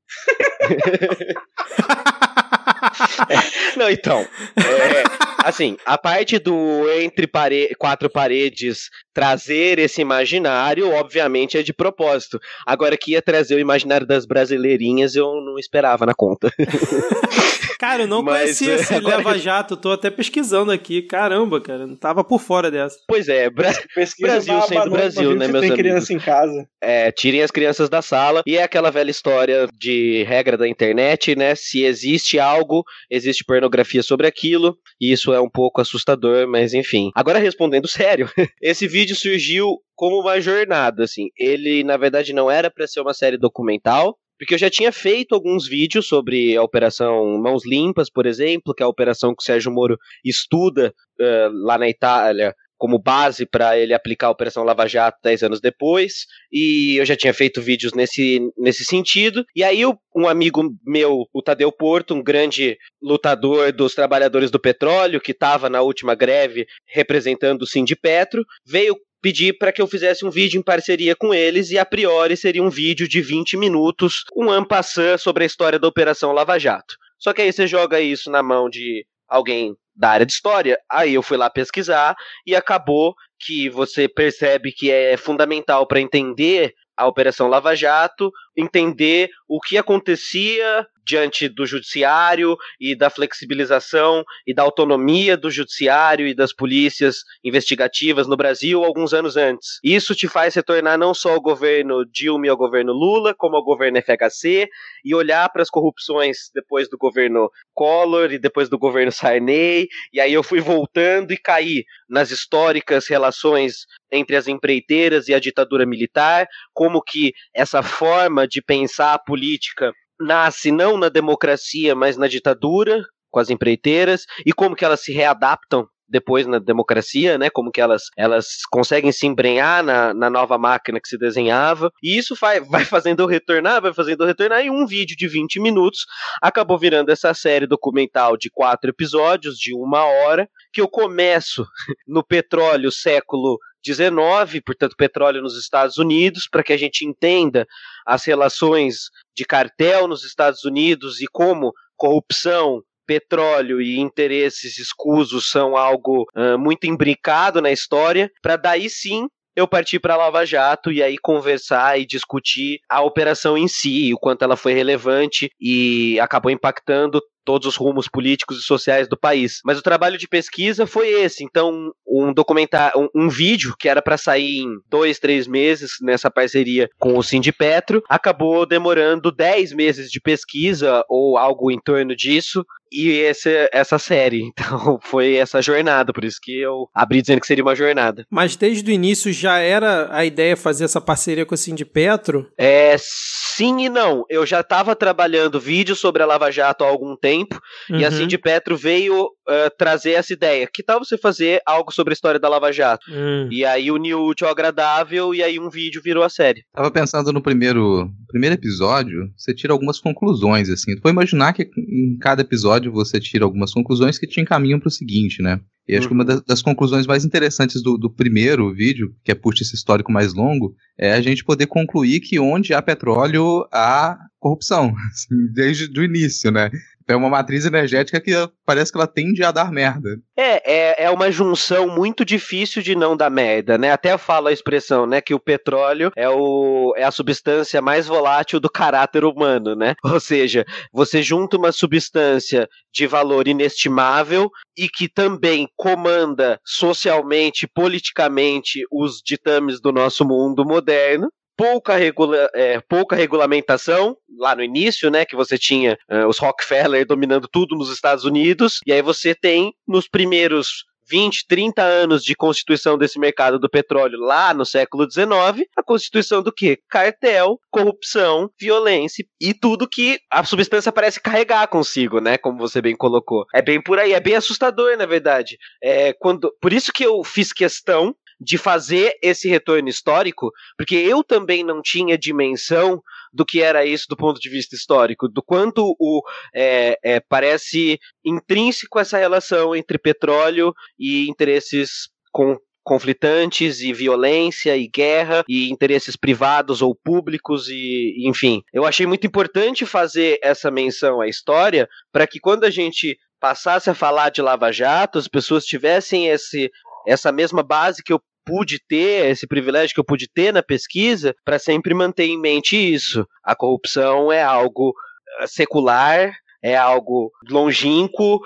Não, 3.78 3.90
então. 3.90 4.26
É, 4.58 5.04
assim, 5.44 5.78
a 5.86 5.98
parte 5.98 6.40
do 6.40 6.90
entre 7.02 7.28
pare 7.28 7.76
quatro 7.78 8.10
paredes 8.10 8.90
trazer 9.14 9.80
esse 9.80 10.02
imaginário, 10.02 10.92
obviamente, 10.92 11.58
é 11.58 11.64
de 11.64 11.74
propósito. 11.74 12.40
Agora 12.66 12.98
que 12.98 13.12
ia 13.12 13.22
trazer 13.22 13.56
o 13.56 13.60
imaginário 13.60 14.06
das 14.06 14.26
brasileirinhas, 14.26 15.16
eu 15.16 15.42
não 15.42 15.58
esperava 15.58 16.06
na 16.06 16.14
conta. 16.14 16.52
Cara, 17.80 18.04
eu 18.04 18.08
não 18.08 18.22
Mas, 18.22 18.42
conhecia 18.60 18.76
esse 18.76 18.94
agora... 18.94 19.18
Leva 19.18 19.38
Jato, 19.38 19.78
tô 19.78 19.94
até 19.94 20.10
pesquisando 20.10 20.70
aqui. 20.70 21.02
Caramba, 21.02 21.62
cara, 21.62 21.88
não 21.88 21.96
tava 21.96 22.26
por 22.26 22.42
fora 22.42 22.70
dessa. 22.70 22.98
Pois 23.08 23.30
é, 23.30 23.50
Bra 23.50 23.72
Brasil 24.20 24.62
sendo 24.64 24.90
Brasil, 24.90 25.30
né, 25.34 25.48
meus 25.48 25.62
tem 25.62 25.72
amigos? 25.72 25.78
criança 25.78 26.14
em 26.14 26.20
casa. 26.20 26.68
É, 26.82 27.10
tirem 27.10 27.42
as 27.42 27.52
crianças 27.52 27.90
da 27.90 28.02
sala. 28.02 28.44
E 28.46 28.58
é 28.58 28.64
aquela 28.64 28.92
velha 28.92 29.10
história 29.10 29.66
de 29.74 30.24
regra 30.24 30.58
da 30.58 30.68
internet, 30.68 31.38
né? 31.38 31.56
Se 31.56 31.84
existe 31.86 32.38
algo, 32.38 32.84
existe 33.10 33.46
pornografia 33.46 34.04
sobre 34.04 34.28
aquilo. 34.28 34.78
E 35.00 35.14
isso 35.14 35.32
é 35.32 35.40
um 35.40 35.50
pouco 35.50 35.80
assustador, 35.80 36.50
mas 36.50 36.74
enfim. 36.74 37.12
Agora 37.16 37.40
respondendo 37.40 37.88
sério, 37.88 38.30
esse 38.62 38.88
vídeo 38.88 38.99
surgiu 39.08 39.78
como 39.96 40.20
uma 40.20 40.40
jornada, 40.40 41.04
assim. 41.04 41.30
Ele, 41.38 41.84
na 41.84 41.98
verdade, 41.98 42.34
não 42.34 42.50
era 42.50 42.70
para 42.72 42.88
ser 42.88 43.02
uma 43.02 43.14
série 43.14 43.38
documental, 43.38 44.18
porque 44.38 44.54
eu 44.54 44.58
já 44.58 44.70
tinha 44.70 44.92
feito 44.92 45.36
alguns 45.36 45.68
vídeos 45.68 46.08
sobre 46.08 46.56
a 46.56 46.64
Operação 46.64 47.38
Mãos 47.38 47.66
Limpas, 47.66 48.10
por 48.10 48.26
exemplo, 48.26 48.74
que 48.74 48.82
é 48.82 48.86
a 48.86 48.90
operação 48.90 49.36
que 49.36 49.42
o 49.42 49.46
Sérgio 49.46 49.72
Moro 49.72 49.98
estuda 50.24 50.94
uh, 51.20 51.50
lá 51.66 51.78
na 51.78 51.90
Itália 51.90 52.56
como 52.80 52.98
base 52.98 53.46
para 53.46 53.78
ele 53.78 53.94
aplicar 53.94 54.28
a 54.28 54.32
Operação 54.32 54.64
Lava 54.64 54.88
Jato 54.88 55.20
10 55.22 55.44
anos 55.44 55.62
depois, 55.62 56.26
e 56.50 56.96
eu 56.98 57.06
já 57.06 57.16
tinha 57.16 57.34
feito 57.34 57.62
vídeos 57.62 57.94
nesse, 57.94 58.40
nesse 58.58 58.86
sentido. 58.86 59.46
E 59.54 59.64
aí 59.64 59.82
um 60.16 60.28
amigo 60.28 60.64
meu, 60.84 61.28
o 61.34 61.42
Tadeu 61.42 61.72
Porto, 61.72 62.16
um 62.16 62.24
grande 62.24 62.78
lutador 63.02 63.74
dos 63.74 63.94
trabalhadores 63.94 64.50
do 64.50 64.60
petróleo, 64.60 65.22
que 65.22 65.34
estava 65.34 65.70
na 65.70 65.82
última 65.82 66.16
greve 66.16 66.66
representando 66.88 67.64
o 67.64 67.68
Sindipetro, 67.68 68.46
veio 68.66 68.98
pedi 69.22 69.52
para 69.52 69.74
que 69.74 69.82
eu 69.82 69.88
fizesse 69.88 70.26
um 70.26 70.30
vídeo 70.30 70.58
em 70.58 70.64
parceria 70.64 71.14
com 71.14 71.34
eles 71.34 71.72
e 71.72 71.78
a 71.78 71.86
priori 71.86 72.38
seria 72.38 72.64
um 72.64 72.70
vídeo 72.70 73.06
de 73.06 73.22
20 73.22 73.58
minutos, 73.58 74.24
um 74.34 74.50
ampassant 74.50 75.20
sobre 75.20 75.44
a 75.44 75.46
história 75.46 75.78
da 75.78 75.90
Operação 75.90 76.32
Lava 76.32 76.58
Jato. 76.58 76.96
Só 77.18 77.34
que 77.34 77.42
aí 77.42 77.52
você 77.52 77.68
joga 77.68 78.00
isso 78.00 78.32
na 78.32 78.42
mão 78.42 78.70
de 78.70 79.06
alguém 79.28 79.76
da 80.00 80.12
área 80.12 80.26
de 80.26 80.32
história, 80.32 80.80
aí 80.90 81.14
eu 81.14 81.22
fui 81.22 81.36
lá 81.36 81.50
pesquisar 81.50 82.16
e 82.48 82.56
acabou 82.56 83.14
que 83.38 83.70
você 83.70 84.08
percebe 84.08 84.72
que 84.72 84.90
é 84.90 85.18
fundamental 85.18 85.86
para 85.86 86.00
entender 86.00 86.74
a 86.96 87.06
Operação 87.06 87.48
Lava 87.48 87.76
Jato, 87.76 88.32
entender 88.60 89.30
o 89.48 89.60
que 89.60 89.78
acontecia 89.78 90.86
diante 91.10 91.50
do 91.50 91.66
judiciário 91.66 92.56
e 92.80 92.96
da 92.96 93.10
flexibilização 93.10 94.24
e 94.46 94.54
da 94.54 94.62
autonomia 94.62 95.36
do 95.36 95.50
judiciário 95.50 96.28
e 96.28 96.36
das 96.36 96.54
polícias 96.54 97.24
investigativas 97.44 98.28
no 98.28 98.38
Brasil 98.38 98.84
alguns 98.84 99.12
anos 99.12 99.36
antes. 99.36 99.80
Isso 99.84 100.14
te 100.14 100.28
faz 100.28 100.54
retornar 100.54 101.00
não 101.00 101.14
só 101.16 101.32
ao 101.32 101.42
governo 101.42 102.06
Dilma 102.06 102.46
e 102.46 102.50
ao 102.50 102.58
governo 102.58 102.94
Lula, 102.94 103.34
como 103.36 103.56
ao 103.56 103.64
governo 103.64 104.00
FHC 104.00 104.68
e 105.04 105.16
olhar 105.16 105.50
para 105.50 105.64
as 105.64 105.70
corrupções 105.70 106.52
depois 106.54 106.88
do 106.88 106.98
governo 106.98 107.50
Collor 107.74 108.32
e 108.32 108.38
depois 108.38 108.70
do 108.70 108.78
governo 108.78 109.12
Sarney, 109.12 109.88
e 110.14 110.20
aí 110.20 110.34
eu 110.34 110.44
fui 110.44 110.60
voltando 110.60 111.32
e 111.32 111.38
caí 111.38 111.86
nas 112.08 112.30
históricas 112.30 113.08
relações 113.08 113.86
entre 114.12 114.36
as 114.36 114.48
empreiteiras 114.48 115.28
e 115.28 115.34
a 115.34 115.40
ditadura 115.40 115.86
militar, 115.86 116.48
como 116.74 117.02
que 117.02 117.32
essa 117.54 117.82
forma 117.82 118.48
de 118.50 118.62
pensar 118.62 119.14
a 119.14 119.20
política 119.20 119.92
nasce 120.20 120.72
não 120.72 120.98
na 120.98 121.08
democracia, 121.08 121.96
mas 121.96 122.18
na 122.18 122.28
ditadura, 122.28 123.04
com 123.32 123.40
as 123.40 123.50
empreiteiras, 123.50 124.26
e 124.46 124.52
como 124.52 124.76
que 124.76 124.84
elas 124.84 125.02
se 125.02 125.14
readaptam 125.14 125.88
depois 126.10 126.48
na 126.48 126.58
democracia, 126.58 127.38
né? 127.38 127.50
Como 127.50 127.72
que 127.72 127.80
elas, 127.80 128.04
elas 128.18 128.48
conseguem 128.72 129.12
se 129.12 129.28
embrenhar 129.28 129.84
na, 129.84 130.14
na 130.14 130.30
nova 130.30 130.58
máquina 130.58 131.00
que 131.00 131.08
se 131.08 131.18
desenhava. 131.18 131.92
E 132.04 132.18
isso 132.18 132.36
vai, 132.36 132.60
vai 132.66 132.84
fazendo 132.84 133.22
eu 133.22 133.28
retornar, 133.28 133.82
vai 133.82 133.94
fazendo 133.94 134.24
eu 134.24 134.28
retornar. 134.28 134.66
E 134.66 134.70
um 134.70 134.86
vídeo 134.86 135.16
de 135.16 135.28
20 135.28 135.60
minutos 135.60 136.06
acabou 136.42 136.78
virando 136.78 137.12
essa 137.12 137.34
série 137.34 137.68
documental 137.68 138.36
de 138.36 138.50
quatro 138.50 138.90
episódios, 138.90 139.58
de 139.58 139.74
uma 139.74 140.04
hora, 140.04 140.50
que 140.74 140.82
eu 140.82 140.88
começo 140.88 141.66
no 142.08 142.26
petróleo 142.26 142.92
século 142.92 143.60
19, 143.84 144.62
portanto, 144.62 144.96
petróleo 144.98 145.42
nos 145.42 145.58
Estados 145.58 145.98
Unidos, 145.98 146.48
para 146.50 146.64
que 146.64 146.74
a 146.74 146.78
gente 146.78 147.06
entenda 147.06 147.66
as 148.06 148.26
relações 148.26 149.10
de 149.36 149.46
cartel 149.46 150.08
nos 150.08 150.24
Estados 150.24 150.64
Unidos 150.64 151.22
e 151.22 151.28
como 151.28 151.74
corrupção, 151.96 152.82
petróleo 153.06 153.82
e 153.82 154.00
interesses 154.00 154.78
escusos 154.78 155.50
são 155.50 155.76
algo 155.76 156.28
uh, 156.36 156.60
muito 156.60 156.86
imbricado 156.86 157.60
na 157.60 157.72
história, 157.72 158.32
para 158.42 158.56
daí 158.56 158.88
sim 158.88 159.28
eu 159.56 159.68
parti 159.68 160.00
para 160.00 160.16
Lava 160.16 160.46
Jato 160.46 160.92
e 160.92 161.04
aí 161.04 161.18
conversar 161.18 162.00
e 162.00 162.06
discutir 162.06 162.80
a 162.88 163.02
operação 163.02 163.58
em 163.58 163.68
si, 163.68 164.14
o 164.14 164.18
quanto 164.18 164.44
ela 164.44 164.56
foi 164.56 164.74
relevante 164.74 165.50
e 165.60 166.18
acabou 166.20 166.50
impactando 166.52 167.22
todos 167.50 167.68
os 167.68 167.76
rumos 167.76 168.08
políticos 168.08 168.60
e 168.60 168.62
sociais 168.62 169.08
do 169.08 169.18
país. 169.18 169.60
Mas 169.66 169.80
o 169.80 169.82
trabalho 169.82 170.20
de 170.20 170.28
pesquisa 170.28 170.86
foi 170.86 171.08
esse. 171.10 171.44
Então, 171.44 171.92
um 172.08 172.32
documentário, 172.32 173.10
um, 173.16 173.24
um 173.24 173.28
vídeo 173.28 173.74
que 173.76 173.90
era 173.90 174.04
para 174.04 174.18
sair 174.18 174.60
em 174.60 174.78
dois, 174.88 175.18
três 175.18 175.48
meses 175.48 175.94
nessa 176.00 176.30
parceria 176.30 176.88
com 177.00 177.18
o 177.18 177.24
Cindy 177.24 177.52
Petro, 177.52 178.04
acabou 178.08 178.68
demorando 178.68 179.32
dez 179.32 179.74
meses 179.74 180.12
de 180.12 180.22
pesquisa 180.22 181.04
ou 181.10 181.40
algo 181.40 181.72
em 181.72 181.80
torno 181.80 182.16
disso 182.16 182.64
e 182.92 183.10
esse, 183.10 183.70
essa 183.72 183.98
série. 183.98 184.52
Então 184.70 185.00
foi 185.02 185.36
essa 185.36 185.62
jornada, 185.62 186.12
por 186.14 186.24
isso 186.24 186.38
que 186.42 186.60
eu 186.60 186.90
abri 186.94 187.22
dizendo 187.22 187.40
que 187.40 187.48
seria 187.48 187.64
uma 187.64 187.76
jornada. 187.76 188.26
Mas 188.30 188.56
desde 188.56 188.92
o 188.92 188.94
início 188.94 189.32
já 189.32 189.58
era 189.58 190.10
a 190.12 190.26
ideia 190.26 190.56
fazer 190.56 190.84
essa 190.84 191.00
parceria 191.00 191.46
com 191.46 191.56
o 191.56 191.58
Cindy 191.58 191.86
Petro? 191.86 192.52
É, 192.58 192.96
sim 193.00 193.86
e 193.86 193.90
não. 193.90 194.26
Eu 194.30 194.46
já 194.46 194.60
estava 194.60 194.96
trabalhando 194.96 195.60
vídeos 195.60 196.00
sobre 196.00 196.22
a 196.22 196.26
Lava 196.26 196.52
Jato 196.52 196.84
há 196.84 196.88
algum 196.88 197.16
tempo 197.16 197.30
tempo. 197.30 197.62
Uhum. 197.90 198.00
E 198.00 198.06
a 198.06 198.12
Cindy 198.12 198.38
Petro 198.38 198.76
veio 198.76 199.30
uh, 199.50 199.70
trazer 199.78 200.12
essa 200.12 200.32
ideia. 200.32 200.70
Que 200.72 200.84
tal 200.84 201.04
você 201.04 201.18
fazer 201.18 201.62
algo 201.66 201.92
sobre 201.92 202.12
a 202.12 202.16
história 202.16 202.40
da 202.40 202.48
Lava 202.48 202.72
Jato? 202.72 203.10
Uhum. 203.12 203.50
E 203.52 203.66
aí 203.66 203.92
uniu 203.92 204.20
o 204.20 204.30
útil 204.30 204.48
ao 204.48 204.54
agradável 204.54 205.34
e 205.34 205.42
aí 205.42 205.60
um 205.60 205.70
vídeo 205.70 206.02
virou 206.04 206.24
a 206.24 206.30
série. 206.30 206.64
Tava 206.74 206.92
pensando 206.92 207.34
no 207.34 207.42
primeiro, 207.42 208.10
primeiro 208.28 208.56
episódio, 208.56 209.32
você 209.36 209.54
tira 209.54 209.74
algumas 209.74 210.00
conclusões, 210.00 210.70
assim. 210.70 210.96
Tu 210.96 211.02
pode 211.02 211.14
imaginar 211.14 211.54
que 211.54 211.64
em 211.64 212.18
cada 212.20 212.42
episódio 212.42 212.92
você 212.92 213.20
tira 213.20 213.44
algumas 213.44 213.74
conclusões 213.74 214.20
que 214.20 214.28
te 214.28 214.40
encaminham 214.40 214.80
para 214.80 214.88
o 214.88 214.92
seguinte, 214.92 215.42
né? 215.42 215.60
E 215.90 215.98
acho 215.98 216.08
que 216.08 216.14
uma 216.14 216.24
das, 216.24 216.44
das, 216.44 216.62
conclusões 216.62 217.08
mais 217.08 217.26
interessantes 217.26 217.82
do, 217.82 217.98
do, 217.98 218.12
primeiro 218.12 218.72
vídeo, 218.72 219.12
que 219.24 219.32
é 219.32 219.36
puxa 219.36 219.64
esse 219.64 219.74
histórico 219.74 220.12
mais 220.12 220.36
longo, 220.36 220.76
é 220.96 221.14
a 221.14 221.22
gente 221.22 221.44
poder 221.44 221.66
concluir 221.66 222.20
que 222.20 222.40
onde 222.40 222.76
há 222.76 222.82
petróleo 222.82 223.68
há 223.74 224.16
corrupção, 224.40 224.94
assim, 225.12 225.52
desde 225.52 226.00
o 226.00 226.04
início, 226.04 226.52
né? 226.52 226.70
É 227.10 227.16
uma 227.16 227.30
matriz 227.30 227.66
energética 227.66 228.22
que 228.22 228.32
parece 228.66 228.92
que 228.92 228.98
ela 228.98 229.08
tende 229.08 229.44
a 229.44 229.52
dar 229.52 229.72
merda. 229.72 230.20
É, 230.38 230.62
é, 230.74 231.04
é 231.06 231.10
uma 231.10 231.32
junção 231.32 231.88
muito 231.88 232.24
difícil 232.24 232.82
de 232.82 232.96
não 232.96 233.18
dar 233.18 233.30
merda, 233.30 233.78
né? 233.78 233.92
Até 233.92 234.14
eu 234.14 234.20
falo 234.20 234.48
a 234.48 234.54
expressão, 234.54 235.08
né? 235.08 235.20
Que 235.20 235.34
o 235.34 235.40
petróleo 235.40 236.12
é, 236.16 236.30
o, 236.30 236.94
é 236.96 237.04
a 237.04 237.12
substância 237.12 237.82
mais 237.82 238.08
volátil 238.08 238.60
do 238.60 238.70
caráter 238.70 239.26
humano, 239.26 239.76
né? 239.76 239.96
Ou 240.06 240.20
seja, 240.20 240.66
você 240.94 241.24
junta 241.24 241.58
uma 241.58 241.72
substância 241.72 242.68
de 242.94 243.08
valor 243.08 243.48
inestimável 243.48 244.50
e 244.78 244.88
que 244.88 245.10
também 245.10 245.68
comanda 245.76 246.60
socialmente, 246.64 247.68
politicamente 247.68 248.84
os 248.92 249.22
ditames 249.26 249.82
do 249.82 249.92
nosso 249.92 250.24
mundo 250.24 250.64
moderno, 250.64 251.30
pouca, 251.60 251.98
regula 251.98 252.50
é, 252.56 252.80
pouca 252.80 253.18
regulamentação 253.18 254.16
lá 254.38 254.56
no 254.56 254.64
início, 254.64 255.12
né? 255.12 255.26
Que 255.26 255.36
você 255.36 255.58
tinha 255.58 255.98
uh, 256.10 256.26
os 256.26 256.40
Rockefeller 256.40 257.06
dominando 257.06 257.50
tudo 257.52 257.76
nos 257.76 257.92
Estados 257.92 258.24
Unidos, 258.24 258.80
e 258.88 258.94
aí 258.94 259.02
você 259.02 259.36
tem 259.36 259.74
nos 259.86 260.08
primeiros 260.08 260.86
20, 261.10 261.48
30 261.48 261.82
anos 261.82 262.24
de 262.24 262.34
constituição 262.36 262.98
desse 262.98 263.20
mercado 263.20 263.60
do 263.60 263.70
petróleo 263.70 264.18
lá 264.20 264.54
no 264.54 264.64
século 264.64 265.10
XIX, 265.12 265.68
a 265.76 265.84
constituição 265.84 266.42
do 266.42 266.54
que? 266.54 266.80
Cartel, 266.88 267.60
corrupção, 267.70 268.50
violência 268.58 269.26
e 269.42 269.54
tudo 269.54 269.90
que 269.90 270.20
a 270.32 270.44
substância 270.44 270.92
parece 270.92 271.20
carregar 271.20 271.68
consigo, 271.68 272.22
né? 272.22 272.38
Como 272.38 272.58
você 272.58 272.82
bem 272.82 272.96
colocou. 272.96 273.46
É 273.54 273.62
bem 273.62 273.82
por 273.82 274.00
aí, 274.00 274.14
é 274.14 274.20
bem 274.20 274.36
assustador, 274.36 274.96
na 274.96 275.06
verdade. 275.06 275.58
É 275.84 276.14
quando, 276.14 276.54
por 276.62 276.72
isso 276.72 276.94
que 276.94 277.04
eu 277.04 277.22
fiz 277.24 277.52
questão 277.52 278.16
de 278.40 278.58
fazer 278.58 279.14
esse 279.22 279.50
retorno 279.50 279.90
histórico, 279.90 280.52
porque 280.78 280.96
eu 280.96 281.24
também 281.24 281.64
não 281.64 281.82
tinha 281.82 282.18
dimensão 282.18 283.02
do 283.34 283.46
que 283.46 283.62
era 283.62 283.86
isso 283.86 284.06
do 284.10 284.16
ponto 284.16 284.40
de 284.40 284.50
vista 284.50 284.76
histórico, 284.76 285.28
do 285.28 285.44
quanto 285.44 285.96
o 286.00 286.22
é, 286.54 286.98
é, 287.04 287.20
parece 287.20 288.00
intrínseco 288.24 289.00
essa 289.00 289.18
relação 289.18 289.76
entre 289.76 289.98
petróleo 289.98 290.74
e 290.98 291.28
interesses 291.30 292.10
com 292.32 292.58
conflitantes 292.82 293.82
e 293.82 293.94
violência 293.94 294.76
e 294.76 294.88
guerra 294.88 295.44
e 295.48 295.70
interesses 295.70 296.16
privados 296.16 296.82
ou 296.82 296.96
públicos 296.96 297.68
e 297.70 298.28
enfim. 298.28 298.64
Eu 298.74 298.84
achei 298.84 299.06
muito 299.06 299.28
importante 299.28 299.86
fazer 299.86 300.40
essa 300.42 300.72
menção 300.72 301.22
à 301.22 301.28
história 301.28 301.88
para 302.12 302.26
que 302.26 302.40
quando 302.40 302.64
a 302.64 302.70
gente 302.72 303.16
passasse 303.40 303.90
a 303.92 303.94
falar 303.94 304.30
de 304.30 304.42
Lava 304.42 304.72
Jato, 304.72 305.20
as 305.20 305.28
pessoas 305.28 305.66
tivessem 305.66 306.30
esse 306.30 306.72
essa 307.08 307.32
mesma 307.32 307.64
base 307.64 308.04
que 308.04 308.12
eu 308.12 308.22
pude 308.50 308.80
ter, 308.88 309.30
esse 309.30 309.48
privilégio 309.48 309.94
que 309.94 310.00
eu 310.00 310.06
pude 310.06 310.28
ter 310.28 310.52
na 310.52 310.64
pesquisa, 310.64 311.36
para 311.46 311.60
sempre 311.60 311.94
manter 311.94 312.26
em 312.26 312.40
mente 312.40 312.76
isso. 312.76 313.26
A 313.44 313.56
corrupção 313.56 314.32
é 314.32 314.42
algo 314.42 314.94
eh, 315.40 315.48
secular, 315.48 316.34
é 316.62 316.76
algo 316.76 317.32
longínquo, 317.50 318.40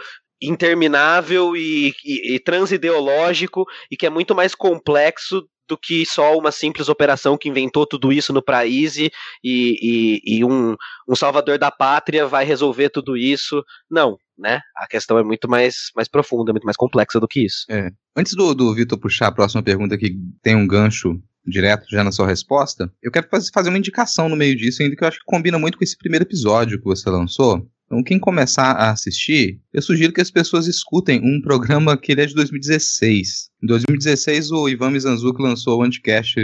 interminável 0.47 1.55
e, 1.55 1.93
e, 2.03 2.35
e 2.35 2.39
transideológico 2.39 3.65
e 3.89 3.97
que 3.97 4.05
é 4.05 4.09
muito 4.09 4.35
mais 4.35 4.53
complexo 4.53 5.47
do 5.67 5.77
que 5.77 6.05
só 6.05 6.37
uma 6.37 6.51
simples 6.51 6.89
operação 6.89 7.37
que 7.37 7.49
inventou 7.49 7.85
tudo 7.85 8.11
isso 8.11 8.33
no 8.33 8.43
país 8.43 8.97
e, 8.97 9.11
e, 9.43 10.21
e 10.23 10.45
um, 10.45 10.75
um 11.07 11.15
salvador 11.15 11.57
da 11.57 11.71
pátria 11.71 12.27
vai 12.27 12.45
resolver 12.45 12.89
tudo 12.89 13.15
isso. 13.15 13.63
Não, 13.89 14.17
né? 14.37 14.59
A 14.77 14.87
questão 14.87 15.17
é 15.17 15.23
muito 15.23 15.49
mais, 15.49 15.89
mais 15.95 16.07
profunda, 16.07 16.51
muito 16.51 16.65
mais 16.65 16.77
complexa 16.77 17.19
do 17.19 17.27
que 17.27 17.45
isso. 17.45 17.65
É. 17.69 17.89
Antes 18.15 18.35
do, 18.35 18.53
do 18.53 18.73
Vitor 18.73 18.99
puxar 18.99 19.27
a 19.27 19.31
próxima 19.31 19.63
pergunta 19.63 19.97
que 19.97 20.15
tem 20.41 20.55
um 20.55 20.67
gancho 20.67 21.19
direto 21.45 21.85
já 21.89 22.03
na 22.03 22.11
sua 22.11 22.27
resposta, 22.27 22.91
eu 23.01 23.11
quero 23.11 23.27
fazer 23.53 23.69
uma 23.69 23.77
indicação 23.77 24.29
no 24.29 24.35
meio 24.35 24.55
disso, 24.55 24.81
ainda 24.81 24.95
que 24.95 25.03
eu 25.03 25.07
acho 25.07 25.19
que 25.19 25.25
combina 25.25 25.59
muito 25.59 25.77
com 25.77 25.83
esse 25.83 25.97
primeiro 25.97 26.23
episódio 26.23 26.77
que 26.77 26.85
você 26.85 27.09
lançou. 27.09 27.67
Então, 27.93 28.01
quem 28.01 28.17
começar 28.17 28.71
a 28.71 28.89
assistir, 28.89 29.61
eu 29.71 29.79
sugiro 29.79 30.11
que 30.11 30.19
as 30.19 30.31
pessoas 30.31 30.65
escutem 30.65 31.21
um 31.23 31.39
programa 31.39 31.95
que 31.95 32.11
ele 32.11 32.23
é 32.23 32.25
de 32.25 32.33
2016. 32.33 33.51
Em 33.61 33.67
2016, 33.67 34.49
o 34.49 34.67
Ivan 34.67 34.89
Mizanzuki 34.89 35.39
lançou 35.39 35.77
o 35.77 35.83
Anticast 35.83 36.35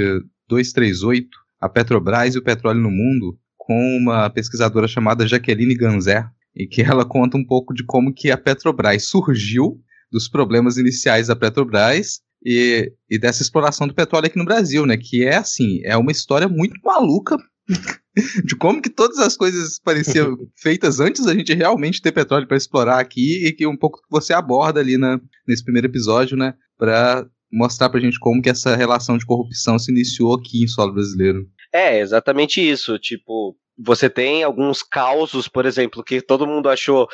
238, 0.48 1.28
a 1.60 1.68
Petrobras 1.68 2.36
e 2.36 2.38
o 2.38 2.44
Petróleo 2.44 2.82
no 2.82 2.92
Mundo, 2.92 3.36
com 3.58 3.98
uma 3.98 4.30
pesquisadora 4.30 4.88
chamada 4.88 5.28
Jaqueline 5.28 5.74
Ganzer, 5.74 6.24
e 6.56 6.68
que 6.68 6.84
ela 6.84 7.04
conta 7.04 7.36
um 7.36 7.44
pouco 7.44 7.74
de 7.74 7.84
como 7.84 8.14
que 8.14 8.30
a 8.30 8.38
Petrobras 8.38 9.06
surgiu 9.06 9.82
dos 10.12 10.30
problemas 10.30 10.78
iniciais 10.78 11.30
da 11.30 11.36
Petrobras 11.36 12.20
e, 12.46 12.94
e 13.10 13.18
dessa 13.18 13.42
exploração 13.42 13.88
do 13.88 13.96
petróleo 13.96 14.28
aqui 14.28 14.38
no 14.38 14.46
Brasil, 14.46 14.86
né? 14.86 14.98
Que 14.98 15.26
é 15.26 15.38
assim, 15.38 15.82
é 15.84 15.98
uma 15.98 16.12
história 16.12 16.48
muito 16.48 16.80
maluca 16.84 17.38
de 18.46 18.56
como 18.56 18.82
que 18.82 18.90
todas 18.90 19.20
as 19.20 19.38
coisas 19.38 19.80
pareciam 19.80 20.38
feitas 20.58 21.00
antes 21.00 21.26
da 21.26 21.34
gente 21.34 21.54
realmente 21.54 22.02
ter 22.02 22.12
petróleo 22.12 22.48
para 22.48 22.58
explorar 22.58 23.00
aqui 23.00 23.46
e 23.46 23.54
que 23.54 23.66
um 23.68 23.78
pouco 23.78 24.00
que 24.00 24.08
você 24.10 24.34
aborda 24.34 24.80
ali 24.80 24.98
na, 24.98 25.20
nesse 25.48 25.64
primeiro 25.64 25.88
episódio, 25.88 26.36
né, 26.36 26.54
para 26.78 27.26
mostrar 27.52 27.90
pra 27.90 28.00
gente 28.00 28.20
como 28.20 28.42
que 28.42 28.50
essa 28.50 28.76
relação 28.76 29.18
de 29.18 29.26
corrupção 29.26 29.80
se 29.80 29.92
iniciou 29.92 30.36
aqui 30.36 30.64
em 30.64 30.68
solo 30.68 30.94
brasileiro. 30.94 31.48
É, 31.74 32.00
exatamente 32.00 32.62
isso, 32.62 32.98
tipo, 33.00 33.56
você 33.78 34.10
tem 34.10 34.44
alguns 34.44 34.84
causos, 34.84 35.48
por 35.48 35.66
exemplo, 35.66 36.04
que 36.04 36.22
todo 36.22 36.48
mundo 36.48 36.70
achou 36.70 37.08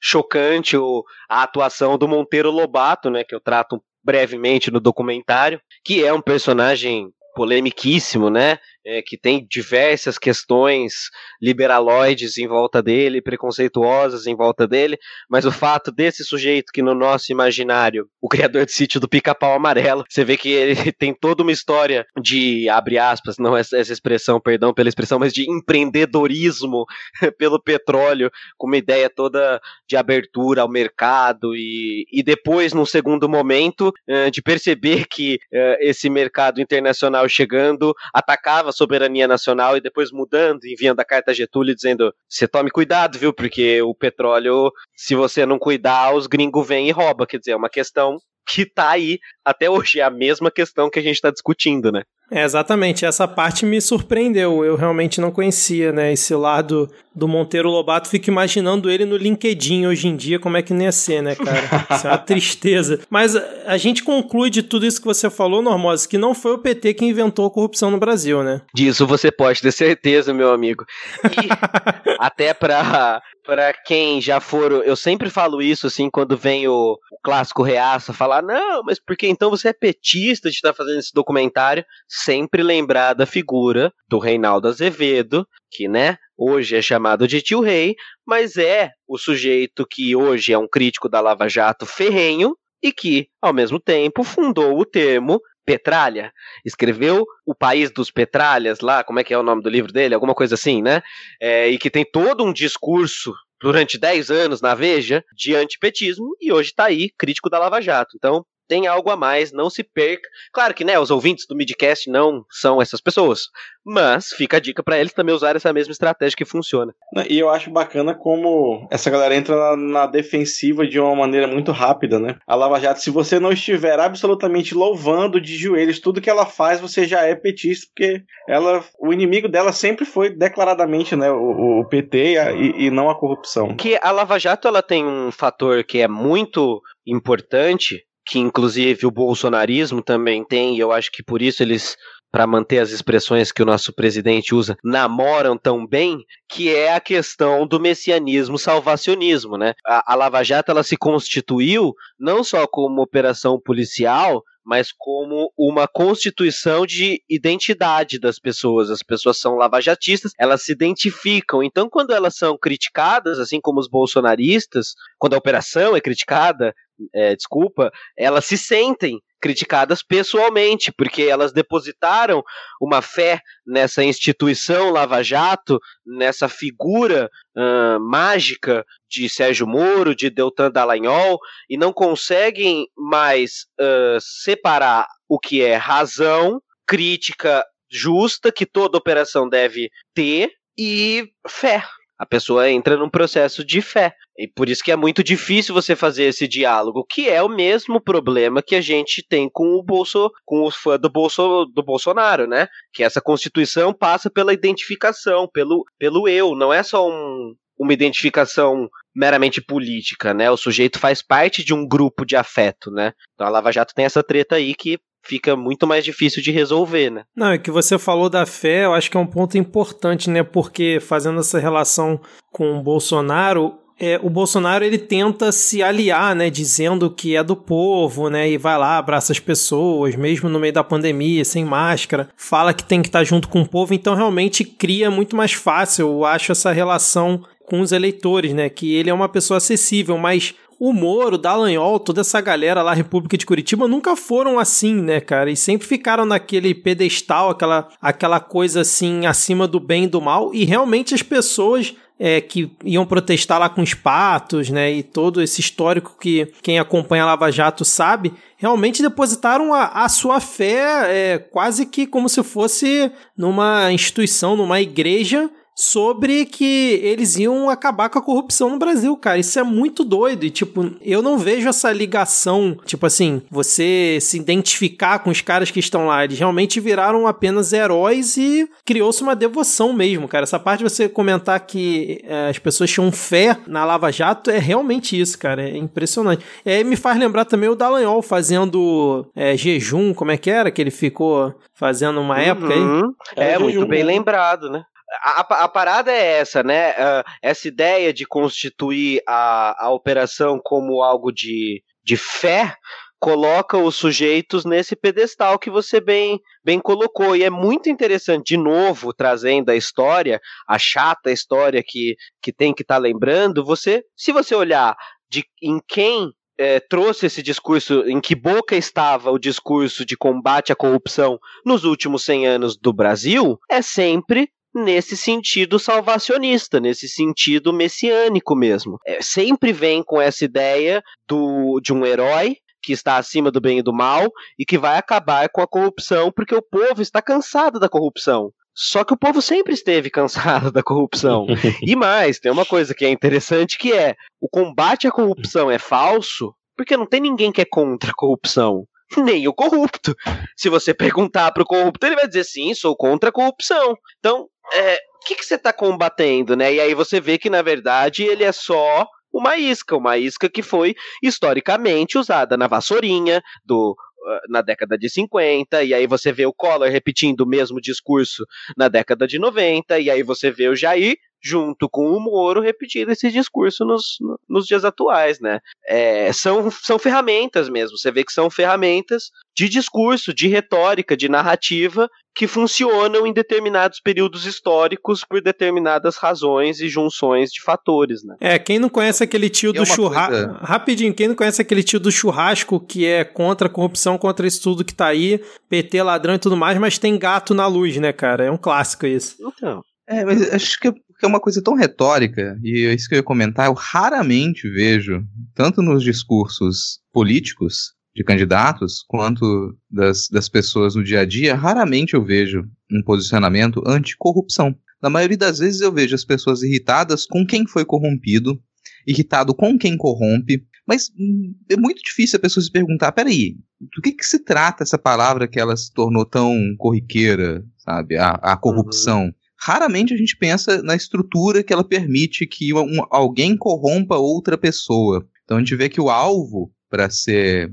chocante 0.00 0.76
o, 0.76 1.04
a 1.28 1.42
atuação 1.42 1.96
do 1.96 2.08
Monteiro 2.08 2.50
Lobato, 2.50 3.10
né, 3.10 3.24
que 3.24 3.34
eu 3.34 3.40
trato 3.40 3.82
brevemente 4.04 4.70
no 4.70 4.80
documentário, 4.80 5.60
que 5.84 6.04
é 6.04 6.12
um 6.12 6.20
personagem 6.20 7.08
polemiquíssimo, 7.34 8.28
né? 8.28 8.58
É, 8.84 9.00
que 9.00 9.16
tem 9.16 9.46
diversas 9.48 10.18
questões 10.18 11.08
liberaloides 11.40 12.36
em 12.36 12.48
volta 12.48 12.82
dele, 12.82 13.22
preconceituosas 13.22 14.26
em 14.26 14.34
volta 14.34 14.66
dele, 14.66 14.98
mas 15.30 15.44
o 15.44 15.52
fato 15.52 15.92
desse 15.92 16.24
sujeito 16.24 16.72
que 16.72 16.82
no 16.82 16.92
nosso 16.92 17.30
imaginário, 17.30 18.08
o 18.20 18.28
criador 18.28 18.66
de 18.66 18.72
sítio 18.72 18.98
do 18.98 19.08
pica-pau 19.08 19.54
amarelo, 19.54 20.04
você 20.08 20.24
vê 20.24 20.36
que 20.36 20.48
ele 20.48 20.74
tem 20.98 21.14
toda 21.14 21.44
uma 21.44 21.52
história 21.52 22.04
de, 22.20 22.68
abre 22.68 22.98
aspas, 22.98 23.38
não 23.38 23.56
essa, 23.56 23.78
expressão, 23.78 24.40
perdão 24.40 24.74
pela 24.74 24.88
expressão, 24.88 25.20
mas 25.20 25.32
de 25.32 25.48
empreendedorismo 25.48 26.84
pelo 27.38 27.62
petróleo, 27.62 28.32
com 28.58 28.66
uma 28.66 28.78
ideia 28.78 29.08
toda 29.08 29.60
de 29.86 29.96
abertura 29.96 30.62
ao 30.62 30.68
mercado 30.68 31.54
e, 31.54 32.04
e 32.12 32.20
depois, 32.20 32.72
num 32.72 32.86
segundo 32.86 33.28
momento, 33.28 33.92
de 34.32 34.42
perceber 34.42 35.06
que 35.06 35.38
esse 35.80 36.10
mercado 36.10 36.60
internacional 36.60 37.28
chegando 37.28 37.94
atacava 38.12 38.71
a 38.72 38.76
soberania 38.76 39.28
nacional 39.28 39.76
e 39.76 39.80
depois 39.80 40.10
mudando, 40.10 40.64
enviando 40.64 41.00
a 41.00 41.04
carta 41.04 41.30
a 41.30 41.34
Getúlio 41.34 41.74
dizendo: 41.74 42.12
você 42.28 42.48
tome 42.48 42.70
cuidado, 42.70 43.18
viu? 43.18 43.32
Porque 43.32 43.80
o 43.82 43.94
petróleo, 43.94 44.72
se 44.96 45.14
você 45.14 45.46
não 45.46 45.58
cuidar, 45.58 46.14
os 46.14 46.26
gringos 46.26 46.66
vêm 46.66 46.88
e 46.88 46.92
roubam. 46.92 47.26
Quer 47.26 47.38
dizer, 47.38 47.52
é 47.52 47.56
uma 47.56 47.70
questão 47.70 48.18
que 48.48 48.66
tá 48.66 48.90
aí 48.90 49.18
até 49.44 49.70
hoje, 49.70 50.00
é 50.00 50.02
a 50.02 50.10
mesma 50.10 50.50
questão 50.50 50.90
que 50.90 50.98
a 50.98 51.02
gente 51.02 51.14
está 51.14 51.30
discutindo, 51.30 51.92
né? 51.92 52.02
É, 52.32 52.44
exatamente, 52.44 53.04
essa 53.04 53.28
parte 53.28 53.66
me 53.66 53.78
surpreendeu. 53.78 54.64
Eu 54.64 54.74
realmente 54.74 55.20
não 55.20 55.30
conhecia, 55.30 55.92
né? 55.92 56.12
Esse 56.14 56.34
lado 56.34 56.90
do 57.14 57.28
Monteiro 57.28 57.68
Lobato. 57.68 58.08
Fico 58.08 58.30
imaginando 58.30 58.90
ele 58.90 59.04
no 59.04 59.18
LinkedIn 59.18 59.86
hoje 59.86 60.08
em 60.08 60.16
dia, 60.16 60.38
como 60.38 60.56
é 60.56 60.62
que 60.62 60.72
não 60.72 60.82
ia 60.82 60.92
ser, 60.92 61.22
né, 61.22 61.34
cara? 61.34 61.86
Isso 61.90 62.06
é 62.06 62.10
uma 62.10 62.16
tristeza. 62.18 63.00
Mas 63.10 63.36
a 63.66 63.76
gente 63.76 64.02
conclui 64.02 64.48
de 64.48 64.62
tudo 64.62 64.86
isso 64.86 64.98
que 64.98 65.06
você 65.06 65.28
falou, 65.28 65.60
Normose, 65.60 66.08
que 66.08 66.16
não 66.16 66.34
foi 66.34 66.52
o 66.52 66.58
PT 66.58 66.94
que 66.94 67.04
inventou 67.04 67.46
a 67.46 67.50
corrupção 67.50 67.90
no 67.90 67.98
Brasil, 67.98 68.42
né? 68.42 68.62
Disso 68.74 69.06
você 69.06 69.30
pode 69.30 69.60
ter 69.60 69.72
certeza, 69.72 70.32
meu 70.32 70.52
amigo. 70.52 70.86
E 71.24 71.48
até 72.18 72.54
pra 72.54 73.22
para 73.44 73.72
quem 73.72 74.20
já 74.20 74.40
for, 74.40 74.72
eu 74.84 74.96
sempre 74.96 75.28
falo 75.28 75.60
isso 75.60 75.86
assim 75.86 76.08
quando 76.08 76.36
vem 76.36 76.68
o, 76.68 76.92
o 77.10 77.18
clássico 77.22 77.62
reaça 77.62 78.12
falar, 78.12 78.42
não, 78.42 78.82
mas 78.84 78.98
porque 78.98 79.26
então 79.26 79.50
você 79.50 79.68
é 79.68 79.72
petista 79.72 80.48
de 80.48 80.56
estar 80.56 80.72
fazendo 80.72 80.98
esse 80.98 81.12
documentário? 81.12 81.84
Sempre 82.08 82.62
lembrar 82.62 83.14
da 83.14 83.26
figura 83.26 83.92
do 84.08 84.18
Reinaldo 84.18 84.68
Azevedo, 84.68 85.46
que, 85.70 85.88
né, 85.88 86.16
hoje 86.36 86.76
é 86.76 86.82
chamado 86.82 87.26
de 87.26 87.40
tio 87.40 87.60
rei, 87.60 87.96
mas 88.26 88.56
é 88.56 88.90
o 89.06 89.18
sujeito 89.18 89.86
que 89.86 90.14
hoje 90.14 90.52
é 90.52 90.58
um 90.58 90.68
crítico 90.68 91.08
da 91.08 91.20
Lava 91.20 91.48
Jato 91.48 91.86
ferrenho 91.86 92.56
e 92.82 92.92
que, 92.92 93.28
ao 93.40 93.52
mesmo 93.52 93.78
tempo, 93.78 94.24
fundou 94.24 94.78
o 94.78 94.84
termo 94.84 95.40
Petralha, 95.64 96.32
escreveu 96.64 97.24
O 97.46 97.54
País 97.54 97.90
dos 97.90 98.10
Petralhas, 98.10 98.80
lá, 98.80 99.04
como 99.04 99.20
é 99.20 99.24
que 99.24 99.32
é 99.32 99.38
o 99.38 99.42
nome 99.42 99.62
do 99.62 99.68
livro 99.70 99.92
dele? 99.92 100.14
Alguma 100.14 100.34
coisa 100.34 100.54
assim, 100.54 100.82
né? 100.82 101.02
É, 101.40 101.68
e 101.68 101.78
que 101.78 101.90
tem 101.90 102.04
todo 102.04 102.44
um 102.44 102.52
discurso 102.52 103.32
durante 103.60 103.96
10 103.96 104.30
anos 104.30 104.60
na 104.60 104.74
Veja 104.74 105.24
de 105.34 105.54
antipetismo 105.54 106.36
e 106.40 106.52
hoje 106.52 106.70
está 106.70 106.86
aí, 106.86 107.10
crítico 107.16 107.48
da 107.48 107.58
Lava 107.58 107.80
Jato. 107.80 108.16
Então, 108.16 108.44
tem 108.68 108.86
algo 108.86 109.10
a 109.10 109.16
mais, 109.16 109.52
não 109.52 109.68
se 109.68 109.82
perca. 109.82 110.28
Claro 110.52 110.74
que, 110.74 110.84
né, 110.84 110.98
os 110.98 111.10
ouvintes 111.10 111.46
do 111.46 111.56
Midcast 111.56 112.10
não 112.10 112.44
são 112.50 112.80
essas 112.80 113.00
pessoas, 113.00 113.42
mas 113.84 114.28
fica 114.28 114.56
a 114.56 114.60
dica 114.60 114.82
para 114.82 114.98
eles 114.98 115.12
também 115.12 115.34
usar 115.34 115.56
essa 115.56 115.72
mesma 115.72 115.92
estratégia 115.92 116.36
que 116.36 116.44
funciona. 116.44 116.94
E 117.28 117.38
eu 117.38 117.50
acho 117.50 117.70
bacana 117.70 118.14
como 118.14 118.86
essa 118.90 119.10
galera 119.10 119.34
entra 119.34 119.56
na, 119.56 119.76
na, 119.76 120.06
defensiva 120.06 120.86
de 120.86 120.98
uma 121.00 121.14
maneira 121.14 121.46
muito 121.46 121.72
rápida, 121.72 122.18
né? 122.18 122.36
A 122.46 122.54
Lava 122.54 122.80
Jato, 122.80 123.00
se 123.00 123.10
você 123.10 123.38
não 123.38 123.52
estiver 123.52 123.98
absolutamente 123.98 124.74
louvando 124.74 125.40
de 125.40 125.56
joelhos 125.56 126.00
tudo 126.00 126.20
que 126.20 126.30
ela 126.30 126.46
faz, 126.46 126.80
você 126.80 127.06
já 127.06 127.22
é 127.22 127.34
petista, 127.34 127.86
porque 127.86 128.22
ela, 128.48 128.84
o 128.98 129.12
inimigo 129.12 129.48
dela 129.48 129.72
sempre 129.72 130.04
foi 130.04 130.30
declaradamente, 130.30 131.16
né, 131.16 131.30
o, 131.30 131.80
o 131.80 131.88
PT 131.88 132.36
e, 132.56 132.86
e 132.86 132.90
não 132.90 133.10
a 133.10 133.18
corrupção. 133.18 133.74
Que 133.74 133.98
a 134.00 134.10
Lava 134.10 134.38
Jato 134.38 134.68
ela 134.68 134.82
tem 134.82 135.04
um 135.04 135.30
fator 135.30 135.84
que 135.84 136.00
é 136.00 136.08
muito 136.08 136.80
importante, 137.06 138.04
que 138.26 138.38
inclusive 138.38 139.06
o 139.06 139.10
bolsonarismo 139.10 140.02
também 140.02 140.44
tem, 140.44 140.76
e 140.76 140.80
eu 140.80 140.92
acho 140.92 141.10
que 141.10 141.22
por 141.22 141.42
isso 141.42 141.62
eles 141.62 141.96
para 142.32 142.46
manter 142.46 142.78
as 142.78 142.90
expressões 142.90 143.52
que 143.52 143.62
o 143.62 143.66
nosso 143.66 143.92
presidente 143.92 144.54
usa, 144.54 144.74
namoram 144.82 145.58
tão 145.58 145.86
bem, 145.86 146.24
que 146.48 146.74
é 146.74 146.94
a 146.94 147.00
questão 147.00 147.66
do 147.66 147.78
messianismo 147.78 148.58
salvacionismo, 148.58 149.58
né? 149.58 149.74
A, 149.86 150.14
a 150.14 150.16
Lava 150.16 150.42
Jato 150.42 150.70
ela 150.70 150.82
se 150.82 150.96
constituiu 150.96 151.92
não 152.18 152.42
só 152.42 152.66
como 152.66 153.02
operação 153.02 153.60
policial, 153.60 154.42
mas 154.64 154.92
como 154.96 155.52
uma 155.58 155.88
constituição 155.88 156.86
de 156.86 157.20
identidade 157.28 158.18
das 158.18 158.38
pessoas. 158.38 158.90
As 158.90 159.02
pessoas 159.02 159.38
são 159.38 159.56
lavajatistas, 159.56 160.32
elas 160.38 160.62
se 160.62 160.72
identificam. 160.72 161.62
Então, 161.62 161.88
quando 161.88 162.12
elas 162.12 162.36
são 162.36 162.56
criticadas, 162.56 163.38
assim 163.38 163.60
como 163.60 163.80
os 163.80 163.88
bolsonaristas, 163.88 164.94
quando 165.22 165.34
a 165.34 165.38
operação 165.38 165.94
é 165.94 166.00
criticada, 166.00 166.74
é, 167.14 167.36
desculpa, 167.36 167.92
elas 168.18 168.44
se 168.44 168.58
sentem 168.58 169.20
criticadas 169.40 170.02
pessoalmente, 170.02 170.90
porque 170.90 171.22
elas 171.22 171.52
depositaram 171.52 172.42
uma 172.80 173.00
fé 173.00 173.40
nessa 173.64 174.02
instituição 174.02 174.90
Lava 174.90 175.22
Jato, 175.22 175.78
nessa 176.04 176.48
figura 176.48 177.30
uh, 177.56 178.00
mágica 178.00 178.84
de 179.08 179.28
Sérgio 179.28 179.64
Moro, 179.64 180.12
de 180.12 180.28
Deltan 180.28 180.72
Dallagnol, 180.72 181.38
e 181.70 181.76
não 181.76 181.92
conseguem 181.92 182.88
mais 182.96 183.66
uh, 183.80 184.18
separar 184.20 185.06
o 185.28 185.38
que 185.38 185.62
é 185.62 185.76
razão, 185.76 186.60
crítica 186.84 187.64
justa, 187.88 188.50
que 188.50 188.66
toda 188.66 188.98
operação 188.98 189.48
deve 189.48 189.88
ter, 190.12 190.50
e 190.76 191.30
fé. 191.46 191.84
A 192.22 192.26
pessoa 192.26 192.70
entra 192.70 192.96
num 192.96 193.10
processo 193.10 193.64
de 193.64 193.82
fé. 193.82 194.14
E 194.38 194.46
por 194.46 194.68
isso 194.68 194.84
que 194.84 194.92
é 194.92 194.96
muito 194.96 195.24
difícil 195.24 195.74
você 195.74 195.96
fazer 195.96 196.22
esse 196.26 196.46
diálogo, 196.46 197.04
que 197.04 197.28
é 197.28 197.42
o 197.42 197.48
mesmo 197.48 198.00
problema 198.00 198.62
que 198.62 198.76
a 198.76 198.80
gente 198.80 199.26
tem 199.28 199.50
com 199.52 199.74
o 199.74 199.82
Bolso, 199.82 200.30
com 200.44 200.64
os 200.64 200.76
fãs 200.76 201.00
do, 201.00 201.10
Bolso, 201.10 201.64
do 201.74 201.82
Bolsonaro, 201.82 202.46
né? 202.46 202.68
Que 202.92 203.02
essa 203.02 203.20
constituição 203.20 203.92
passa 203.92 204.30
pela 204.30 204.52
identificação, 204.52 205.48
pelo, 205.52 205.84
pelo 205.98 206.28
eu, 206.28 206.54
não 206.54 206.72
é 206.72 206.84
só 206.84 207.10
um, 207.10 207.56
uma 207.76 207.92
identificação 207.92 208.88
meramente 209.12 209.60
política, 209.60 210.32
né? 210.32 210.48
O 210.48 210.56
sujeito 210.56 211.00
faz 211.00 211.22
parte 211.22 211.64
de 211.64 211.74
um 211.74 211.84
grupo 211.84 212.24
de 212.24 212.36
afeto, 212.36 212.88
né? 212.92 213.14
Então 213.34 213.48
a 213.48 213.50
Lava 213.50 213.72
Jato 213.72 213.94
tem 213.94 214.04
essa 214.04 214.22
treta 214.22 214.54
aí 214.54 214.76
que 214.76 214.96
fica 215.22 215.56
muito 215.56 215.86
mais 215.86 216.04
difícil 216.04 216.42
de 216.42 216.50
resolver, 216.50 217.10
né? 217.10 217.24
Não, 217.34 217.52
é 217.52 217.58
que 217.58 217.70
você 217.70 217.98
falou 217.98 218.28
da 218.28 218.44
fé, 218.44 218.84
eu 218.84 218.94
acho 218.94 219.10
que 219.10 219.16
é 219.16 219.20
um 219.20 219.26
ponto 219.26 219.56
importante, 219.56 220.28
né? 220.28 220.42
Porque 220.42 220.98
fazendo 221.00 221.40
essa 221.40 221.58
relação 221.58 222.20
com 222.50 222.78
o 222.78 222.82
Bolsonaro, 222.82 223.78
é, 224.04 224.18
o 224.20 224.28
Bolsonaro 224.28 224.84
ele 224.84 224.98
tenta 224.98 225.52
se 225.52 225.80
aliar, 225.80 226.34
né, 226.34 226.50
dizendo 226.50 227.08
que 227.08 227.36
é 227.36 227.44
do 227.44 227.54
povo, 227.54 228.28
né, 228.28 228.50
e 228.50 228.58
vai 228.58 228.76
lá, 228.76 228.98
abraça 228.98 229.32
as 229.32 229.38
pessoas, 229.38 230.16
mesmo 230.16 230.48
no 230.48 230.58
meio 230.58 230.72
da 230.72 230.82
pandemia, 230.82 231.44
sem 231.44 231.64
máscara, 231.64 232.28
fala 232.36 232.74
que 232.74 232.82
tem 232.82 233.00
que 233.00 233.08
estar 233.08 233.22
junto 233.22 233.48
com 233.48 233.60
o 233.60 233.68
povo, 233.68 233.94
então 233.94 234.16
realmente 234.16 234.64
cria 234.64 235.08
muito 235.08 235.36
mais 235.36 235.52
fácil, 235.52 236.08
eu 236.08 236.24
acho, 236.24 236.50
essa 236.50 236.72
relação 236.72 237.44
com 237.64 237.80
os 237.80 237.92
eleitores, 237.92 238.52
né, 238.52 238.68
que 238.68 238.92
ele 238.92 239.08
é 239.08 239.14
uma 239.14 239.28
pessoa 239.28 239.58
acessível, 239.58 240.18
mas 240.18 240.54
o 240.84 240.92
Moro, 240.92 241.36
o 241.36 241.38
Dallagnol, 241.38 242.00
toda 242.00 242.22
essa 242.22 242.40
galera 242.40 242.82
lá, 242.82 242.92
República 242.92 243.38
de 243.38 243.46
Curitiba, 243.46 243.86
nunca 243.86 244.16
foram 244.16 244.58
assim, 244.58 244.96
né, 244.96 245.20
cara? 245.20 245.48
E 245.48 245.54
sempre 245.54 245.86
ficaram 245.86 246.24
naquele 246.24 246.74
pedestal, 246.74 247.50
aquela, 247.50 247.86
aquela 248.00 248.40
coisa 248.40 248.80
assim, 248.80 249.24
acima 249.24 249.68
do 249.68 249.78
bem 249.78 250.04
e 250.04 250.08
do 250.08 250.20
mal. 250.20 250.52
E 250.52 250.64
realmente 250.64 251.14
as 251.14 251.22
pessoas 251.22 251.94
é, 252.18 252.40
que 252.40 252.68
iam 252.84 253.06
protestar 253.06 253.60
lá 253.60 253.68
com 253.68 253.80
os 253.80 253.94
patos, 253.94 254.70
né? 254.70 254.90
E 254.90 255.04
todo 255.04 255.40
esse 255.40 255.60
histórico 255.60 256.16
que 256.20 256.52
quem 256.60 256.80
acompanha 256.80 257.22
a 257.22 257.26
Lava 257.26 257.52
Jato 257.52 257.84
sabe, 257.84 258.34
realmente 258.56 259.02
depositaram 259.02 259.72
a, 259.72 259.84
a 260.04 260.08
sua 260.08 260.40
fé 260.40 261.04
é, 261.06 261.38
quase 261.38 261.86
que 261.86 262.08
como 262.08 262.28
se 262.28 262.42
fosse 262.42 263.08
numa 263.36 263.92
instituição, 263.92 264.56
numa 264.56 264.80
igreja 264.80 265.48
sobre 265.74 266.44
que 266.44 267.00
eles 267.02 267.36
iam 267.36 267.70
acabar 267.70 268.08
com 268.08 268.18
a 268.18 268.22
corrupção 268.22 268.70
no 268.70 268.78
Brasil, 268.78 269.16
cara. 269.16 269.38
Isso 269.38 269.58
é 269.58 269.62
muito 269.62 270.04
doido. 270.04 270.44
E, 270.44 270.50
tipo, 270.50 270.92
eu 271.00 271.22
não 271.22 271.38
vejo 271.38 271.68
essa 271.68 271.92
ligação, 271.92 272.76
tipo 272.84 273.06
assim, 273.06 273.42
você 273.50 274.18
se 274.20 274.36
identificar 274.36 275.18
com 275.20 275.30
os 275.30 275.40
caras 275.40 275.70
que 275.70 275.80
estão 275.80 276.06
lá. 276.06 276.24
Eles 276.24 276.38
realmente 276.38 276.80
viraram 276.80 277.26
apenas 277.26 277.72
heróis 277.72 278.36
e 278.36 278.68
criou-se 278.84 279.22
uma 279.22 279.34
devoção 279.34 279.92
mesmo, 279.92 280.28
cara. 280.28 280.44
Essa 280.44 280.58
parte 280.58 280.78
de 280.78 280.90
você 280.90 281.08
comentar 281.08 281.58
que 281.60 282.20
é, 282.24 282.48
as 282.48 282.58
pessoas 282.58 282.90
tinham 282.90 283.10
fé 283.10 283.56
na 283.66 283.84
Lava 283.84 284.10
Jato 284.12 284.50
é 284.50 284.58
realmente 284.58 285.18
isso, 285.18 285.38
cara. 285.38 285.68
É 285.68 285.76
impressionante. 285.76 286.44
É, 286.64 286.84
me 286.84 286.96
faz 286.96 287.18
lembrar 287.18 287.44
também 287.44 287.68
o 287.68 287.74
Dallagnol 287.74 288.22
fazendo 288.22 289.26
é, 289.34 289.56
jejum, 289.56 290.12
como 290.12 290.30
é 290.30 290.36
que 290.36 290.50
era? 290.50 290.70
Que 290.70 290.80
ele 290.80 290.90
ficou 290.90 291.54
fazendo 291.74 292.20
uma 292.20 292.36
uhum. 292.36 292.40
época 292.40 292.74
aí. 292.74 293.02
É, 293.36 293.52
é 293.52 293.58
muito 293.58 293.86
bem 293.86 294.02
lembrado, 294.02 294.70
né? 294.70 294.84
A, 295.22 295.64
a, 295.64 295.68
parada 295.68 296.10
é 296.10 296.38
essa, 296.38 296.62
né? 296.62 296.92
Uh, 296.92 297.24
essa 297.40 297.68
ideia 297.68 298.12
de 298.12 298.26
constituir 298.26 299.22
a, 299.26 299.86
a 299.86 299.90
operação 299.90 300.60
como 300.62 301.02
algo 301.02 301.30
de, 301.30 301.82
de 302.02 302.16
fé 302.16 302.76
coloca 303.22 303.78
os 303.78 303.94
sujeitos 303.94 304.64
nesse 304.64 304.96
pedestal 304.96 305.56
que 305.56 305.70
você 305.70 306.00
bem, 306.00 306.40
bem 306.64 306.80
colocou. 306.80 307.36
E 307.36 307.44
é 307.44 307.50
muito 307.50 307.88
interessante, 307.88 308.48
de 308.48 308.56
novo, 308.56 309.14
trazendo 309.14 309.70
a 309.70 309.76
história, 309.76 310.40
a 310.66 310.76
chata 310.76 311.30
história 311.30 311.84
que, 311.86 312.16
que 312.42 312.52
tem 312.52 312.74
que 312.74 312.82
estar 312.82 312.96
tá 312.96 313.00
lembrando, 313.00 313.64
você, 313.64 314.02
se 314.16 314.32
você 314.32 314.56
olhar 314.56 314.96
de 315.30 315.44
em 315.62 315.80
quem 315.86 316.32
é, 316.58 316.80
trouxe 316.80 317.26
esse 317.26 317.44
discurso, 317.44 318.02
em 318.08 318.20
que 318.20 318.34
boca 318.34 318.74
estava 318.74 319.30
o 319.30 319.38
discurso 319.38 320.04
de 320.04 320.16
combate 320.16 320.72
à 320.72 320.76
corrupção 320.76 321.38
nos 321.64 321.84
últimos 321.84 322.24
100 322.24 322.46
anos 322.48 322.76
do 322.76 322.92
Brasil, 322.92 323.56
é 323.70 323.80
sempre 323.80 324.50
nesse 324.74 325.16
sentido 325.16 325.78
salvacionista, 325.78 326.80
nesse 326.80 327.08
sentido 327.08 327.72
messiânico 327.72 328.54
mesmo. 328.54 328.98
É, 329.06 329.20
sempre 329.20 329.72
vem 329.72 330.02
com 330.02 330.20
essa 330.20 330.44
ideia 330.44 331.02
do, 331.28 331.80
de 331.80 331.92
um 331.92 332.04
herói 332.04 332.56
que 332.82 332.92
está 332.92 333.16
acima 333.16 333.50
do 333.50 333.60
bem 333.60 333.78
e 333.78 333.82
do 333.82 333.92
mal 333.92 334.28
e 334.58 334.64
que 334.64 334.76
vai 334.76 334.98
acabar 334.98 335.48
com 335.48 335.60
a 335.60 335.68
corrupção 335.68 336.32
porque 336.32 336.54
o 336.54 336.62
povo 336.62 337.00
está 337.00 337.22
cansado 337.22 337.78
da 337.78 337.88
corrupção. 337.88 338.52
Só 338.74 339.04
que 339.04 339.12
o 339.12 339.18
povo 339.18 339.40
sempre 339.42 339.74
esteve 339.74 340.08
cansado 340.10 340.72
da 340.72 340.82
corrupção. 340.82 341.46
e 341.86 341.94
mais, 341.94 342.38
tem 342.38 342.50
uma 342.50 342.66
coisa 342.66 342.94
que 342.94 343.04
é 343.04 343.10
interessante 343.10 343.78
que 343.78 343.92
é 343.92 344.16
o 344.40 344.48
combate 344.48 345.06
à 345.06 345.10
corrupção 345.10 345.70
é 345.70 345.78
falso 345.78 346.54
porque 346.76 346.96
não 346.96 347.06
tem 347.06 347.20
ninguém 347.20 347.52
que 347.52 347.60
é 347.60 347.66
contra 347.66 348.10
a 348.10 348.14
corrupção 348.14 348.86
nem 349.18 349.46
o 349.46 349.52
corrupto. 349.52 350.14
Se 350.56 350.68
você 350.68 350.94
perguntar 350.94 351.52
para 351.52 351.62
o 351.62 351.66
corrupto, 351.66 352.04
ele 352.06 352.16
vai 352.16 352.26
dizer 352.26 352.44
sim, 352.44 352.74
sou 352.74 352.96
contra 352.96 353.28
a 353.30 353.32
corrupção. 353.32 353.96
Então, 354.18 354.48
é, 354.74 354.94
o 354.94 355.24
que, 355.26 355.36
que 355.36 355.44
você 355.44 355.54
está 355.54 355.72
combatendo, 355.72 356.56
né? 356.56 356.72
E 356.74 356.80
aí 356.80 356.94
você 356.94 357.20
vê 357.20 357.38
que, 357.38 357.50
na 357.50 357.62
verdade, 357.62 358.24
ele 358.24 358.44
é 358.44 358.52
só 358.52 359.06
uma 359.32 359.56
isca, 359.56 359.96
uma 359.96 360.18
isca 360.18 360.48
que 360.48 360.62
foi 360.62 360.94
historicamente 361.22 362.18
usada 362.18 362.56
na 362.56 362.66
vassourinha 362.66 363.40
do 363.64 363.96
ah, 364.24 364.40
na 364.48 364.62
década 364.62 364.96
de 364.96 365.08
50, 365.08 365.82
e 365.82 365.94
aí 365.94 366.06
você 366.06 366.30
vê 366.32 366.46
o 366.46 366.52
Collor 366.52 366.88
repetindo 366.88 367.40
o 367.40 367.48
mesmo 367.48 367.80
discurso 367.80 368.44
na 368.76 368.88
década 368.88 369.26
de 369.26 369.38
90, 369.38 369.98
e 369.98 370.10
aí 370.10 370.22
você 370.22 370.50
vê 370.50 370.68
o 370.68 370.76
Jair 370.76 371.16
junto 371.42 371.88
com 371.88 372.12
o 372.12 372.20
Moro, 372.20 372.60
repetindo 372.60 373.10
esse 373.10 373.30
discurso 373.30 373.84
nos, 373.84 374.18
nos 374.48 374.66
dias 374.66 374.84
atuais, 374.84 375.40
né? 375.40 375.58
É, 375.86 376.32
são, 376.32 376.70
são 376.70 376.98
ferramentas 376.98 377.68
mesmo, 377.68 377.98
você 377.98 378.12
vê 378.12 378.24
que 378.24 378.32
são 378.32 378.48
ferramentas 378.48 379.30
de 379.54 379.68
discurso, 379.68 380.32
de 380.32 380.48
retórica, 380.48 381.16
de 381.16 381.28
narrativa, 381.28 382.08
que 382.34 382.46
funcionam 382.46 383.26
em 383.26 383.32
determinados 383.32 384.00
períodos 384.00 384.46
históricos 384.46 385.24
por 385.24 385.42
determinadas 385.42 386.16
razões 386.16 386.80
e 386.80 386.88
junções 386.88 387.50
de 387.50 387.60
fatores, 387.60 388.24
né? 388.24 388.36
É, 388.40 388.58
quem 388.58 388.78
não 388.78 388.88
conhece 388.88 389.22
aquele 389.22 389.50
tio 389.50 389.70
e 389.70 389.74
do 389.74 389.84
churrasco... 389.84 390.32
Coisa... 390.32 390.58
Rapidinho, 390.62 391.12
quem 391.12 391.28
não 391.28 391.34
conhece 391.34 391.60
aquele 391.60 391.82
tio 391.82 392.00
do 392.00 392.10
churrasco 392.10 392.80
que 392.80 393.04
é 393.04 393.24
contra 393.24 393.66
a 393.66 393.70
corrupção, 393.70 394.16
contra 394.16 394.46
isso 394.46 394.62
tudo 394.62 394.84
que 394.84 394.94
tá 394.94 395.08
aí, 395.08 395.42
PT, 395.68 396.02
ladrão 396.02 396.34
e 396.34 396.38
tudo 396.38 396.56
mais, 396.56 396.78
mas 396.78 396.98
tem 396.98 397.18
gato 397.18 397.52
na 397.52 397.66
luz, 397.66 397.96
né, 397.98 398.12
cara? 398.12 398.44
É 398.44 398.50
um 398.50 398.56
clássico 398.56 399.06
isso. 399.06 399.36
Então... 399.40 399.82
É, 400.04 400.24
mas 400.24 400.52
acho 400.52 400.80
que 400.80 400.92
é 401.24 401.28
uma 401.28 401.40
coisa 401.40 401.62
tão 401.62 401.74
retórica, 401.74 402.58
e 402.62 402.86
é 402.86 402.94
isso 402.94 403.08
que 403.08 403.14
eu 403.14 403.18
ia 403.18 403.22
comentar, 403.22 403.66
eu 403.66 403.74
raramente 403.74 404.68
vejo, 404.70 405.24
tanto 405.54 405.82
nos 405.82 406.02
discursos 406.02 407.00
políticos, 407.12 407.94
de 408.14 408.22
candidatos 408.22 409.04
quanto 409.08 409.76
das, 409.90 410.28
das 410.28 410.48
pessoas 410.48 410.94
no 410.94 411.02
dia 411.02 411.20
a 411.20 411.24
dia, 411.24 411.54
raramente 411.54 412.14
eu 412.14 412.24
vejo 412.24 412.62
um 412.90 413.02
posicionamento 413.02 413.82
anticorrupção. 413.86 414.76
Na 415.02 415.08
maioria 415.08 415.36
das 415.36 415.58
vezes 415.58 415.80
eu 415.80 415.92
vejo 415.92 416.14
as 416.14 416.24
pessoas 416.24 416.62
irritadas 416.62 417.26
com 417.26 417.46
quem 417.46 417.66
foi 417.66 417.84
corrompido, 417.84 418.60
irritado 419.06 419.54
com 419.54 419.78
quem 419.78 419.96
corrompe, 419.96 420.62
mas 420.86 421.10
hum, 421.18 421.54
é 421.70 421.76
muito 421.76 422.02
difícil 422.02 422.36
a 422.36 422.40
pessoa 422.40 422.62
se 422.62 422.70
perguntar, 422.70 423.12
peraí, 423.12 423.56
do 423.80 424.02
que, 424.02 424.12
que 424.12 424.24
se 424.24 424.44
trata 424.44 424.82
essa 424.82 424.98
palavra 424.98 425.48
que 425.48 425.58
ela 425.58 425.76
se 425.76 425.92
tornou 425.92 426.24
tão 426.24 426.54
corriqueira, 426.76 427.64
sabe, 427.78 428.16
a, 428.16 428.32
a 428.32 428.56
corrupção? 428.56 429.24
Uhum. 429.24 429.32
Raramente 429.64 430.12
a 430.12 430.16
gente 430.16 430.36
pensa 430.36 430.82
na 430.82 430.96
estrutura 430.96 431.62
que 431.62 431.72
ela 431.72 431.84
permite 431.84 432.44
que 432.48 432.74
um, 432.74 433.06
alguém 433.08 433.56
corrompa 433.56 434.16
outra 434.16 434.58
pessoa. 434.58 435.24
Então 435.44 435.56
a 435.56 435.60
gente 435.60 435.76
vê 435.76 435.88
que 435.88 436.00
o 436.00 436.10
alvo 436.10 436.72
para 436.90 437.08
ser 437.08 437.72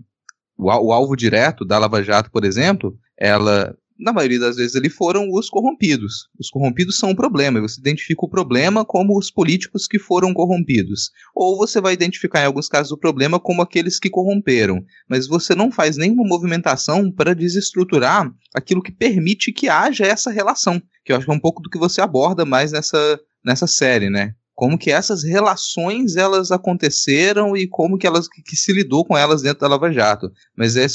o, 0.56 0.68
o, 0.68 0.94
alvo 0.94 1.16
direto 1.16 1.66
da 1.66 1.80
Lava 1.80 2.04
Jato, 2.04 2.30
por 2.30 2.46
exemplo, 2.46 2.96
ela 3.18 3.76
na 4.00 4.14
maioria 4.14 4.40
das 4.40 4.56
vezes 4.56 4.76
ali 4.76 4.90
foram 4.90 5.28
os 5.32 5.50
corrompidos. 5.50 6.30
Os 6.40 6.50
corrompidos 6.50 6.98
são 6.98 7.10
um 7.10 7.16
problema, 7.16 7.60
e 7.60 7.62
você 7.62 7.82
identifica 7.82 8.26
o 8.26 8.30
problema 8.30 8.86
como 8.86 9.18
os 9.18 9.30
políticos 9.30 9.88
que 9.88 10.00
foram 10.00 10.34
corrompidos. 10.34 11.12
Ou 11.36 11.58
você 11.58 11.82
vai 11.82 11.94
identificar, 11.94 12.42
em 12.42 12.46
alguns 12.46 12.70
casos, 12.70 12.92
o 12.92 12.98
problema 12.98 13.40
como 13.40 13.62
aqueles 13.62 14.00
que 14.00 14.10
corromperam. 14.10 14.82
Mas 15.10 15.28
você 15.28 15.54
não 15.54 15.70
faz 15.70 15.98
nenhuma 15.98 16.26
movimentação 16.26 17.12
para 17.12 17.36
desestruturar 17.36 18.32
aquilo 18.56 18.82
que 18.82 18.92
permite 18.92 19.52
que 19.52 19.68
haja 19.68 20.06
essa 20.06 20.32
relação. 20.32 20.82
Que 21.10 21.14
eu 21.14 21.18
acho 21.18 21.26
que 21.26 21.32
é 21.32 21.36
um 21.36 21.40
pouco 21.40 21.60
do 21.60 21.72
que 21.72 21.80
você 21.80 22.02
aborda 22.02 22.46
mais 22.46 22.72
nessa, 22.72 23.20
nessa 23.44 23.66
série, 23.66 24.12
né? 24.12 24.36
Como 24.54 24.78
que 24.78 24.92
essas 24.92 25.24
relações 25.24 26.16
elas 26.16 26.52
aconteceram 26.52 27.58
e 27.58 27.68
como 27.68 27.98
que 27.98 28.06
elas 28.06 28.28
que, 28.28 28.56
se 28.56 28.72
lidou 28.72 29.04
com 29.04 29.18
elas 29.18 29.42
dentro 29.42 29.62
da 29.62 29.70
Lava 29.70 29.92
Jato. 29.92 30.32
Mas 30.56 30.76
é 30.76 30.86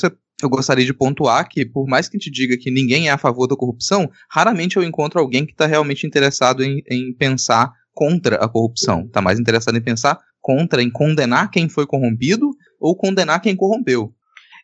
eu 0.41 0.49
gostaria 0.49 0.85
de 0.85 0.95
pontuar 0.95 1.49
que, 1.49 1.67
por 1.67 1.89
mais 1.89 2.09
que 2.09 2.17
a 2.17 2.21
gente 2.21 2.31
diga 2.31 2.57
que 2.57 2.71
ninguém 2.71 3.09
é 3.09 3.11
a 3.11 3.19
favor 3.19 3.49
da 3.49 3.57
corrupção, 3.57 4.09
raramente 4.31 4.77
eu 4.77 4.85
encontro 4.85 5.19
alguém 5.19 5.45
que 5.45 5.51
está 5.51 5.67
realmente 5.67 6.07
interessado 6.07 6.63
em, 6.63 6.81
em 6.89 7.13
pensar 7.13 7.73
contra 7.93 8.37
a 8.37 8.49
corrupção. 8.49 9.07
Está 9.07 9.21
mais 9.21 9.41
interessado 9.41 9.77
em 9.77 9.83
pensar 9.83 10.21
contra, 10.41 10.81
em 10.81 10.91
condenar 10.91 11.51
quem 11.51 11.69
foi 11.69 11.89
corrompido 11.89 12.51
ou 12.79 12.97
condenar 12.97 13.41
quem 13.41 13.57
corrompeu. 13.57 14.15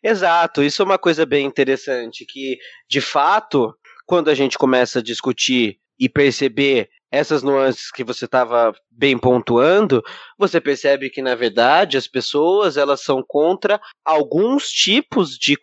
Exato, 0.03 0.63
isso 0.63 0.81
é 0.81 0.85
uma 0.85 0.97
coisa 0.97 1.27
bem 1.27 1.45
interessante, 1.45 2.25
que 2.25 2.57
de 2.89 2.99
fato, 2.99 3.71
quando 4.11 4.27
a 4.27 4.35
gente 4.35 4.57
começa 4.57 4.99
a 4.99 5.01
discutir 5.01 5.79
e 5.97 6.09
perceber 6.09 6.89
essas 7.09 7.41
nuances 7.41 7.89
que 7.89 8.03
você 8.03 8.25
estava 8.25 8.73
bem 8.91 9.17
pontuando, 9.17 10.03
você 10.37 10.59
percebe 10.59 11.09
que 11.09 11.21
na 11.21 11.33
verdade 11.33 11.95
as 11.95 12.09
pessoas 12.09 12.75
elas 12.75 13.01
são 13.01 13.23
contra 13.25 13.79
alguns 14.03 14.67
tipos 14.67 15.37
de, 15.37 15.57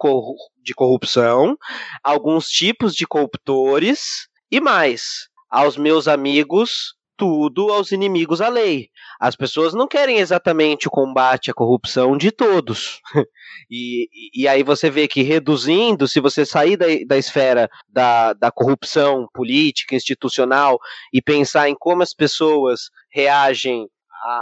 de 0.62 0.74
corrupção, 0.74 1.58
alguns 2.02 2.48
tipos 2.48 2.94
de 2.94 3.06
corruptores 3.06 4.30
e 4.50 4.62
mais. 4.62 5.28
Aos 5.50 5.76
meus 5.76 6.08
amigos 6.08 6.94
tudo 7.18 7.70
aos 7.70 7.92
inimigos 7.92 8.40
à 8.40 8.48
lei. 8.48 8.88
As 9.18 9.34
pessoas 9.34 9.74
não 9.74 9.88
querem 9.88 10.18
exatamente 10.18 10.86
o 10.86 10.90
combate 10.90 11.50
à 11.50 11.54
corrupção 11.54 12.16
de 12.16 12.30
todos. 12.30 13.00
e, 13.70 14.08
e 14.32 14.46
aí 14.46 14.62
você 14.62 14.88
vê 14.90 15.08
que 15.08 15.22
reduzindo, 15.22 16.06
se 16.06 16.20
você 16.20 16.46
sair 16.46 16.76
da, 16.76 16.86
da 17.06 17.18
esfera 17.18 17.68
da, 17.88 18.32
da 18.32 18.50
corrupção 18.50 19.26
política, 19.34 19.96
institucional, 19.96 20.78
e 21.12 21.20
pensar 21.20 21.68
em 21.68 21.74
como 21.78 22.02
as 22.02 22.14
pessoas 22.14 22.90
reagem 23.10 23.88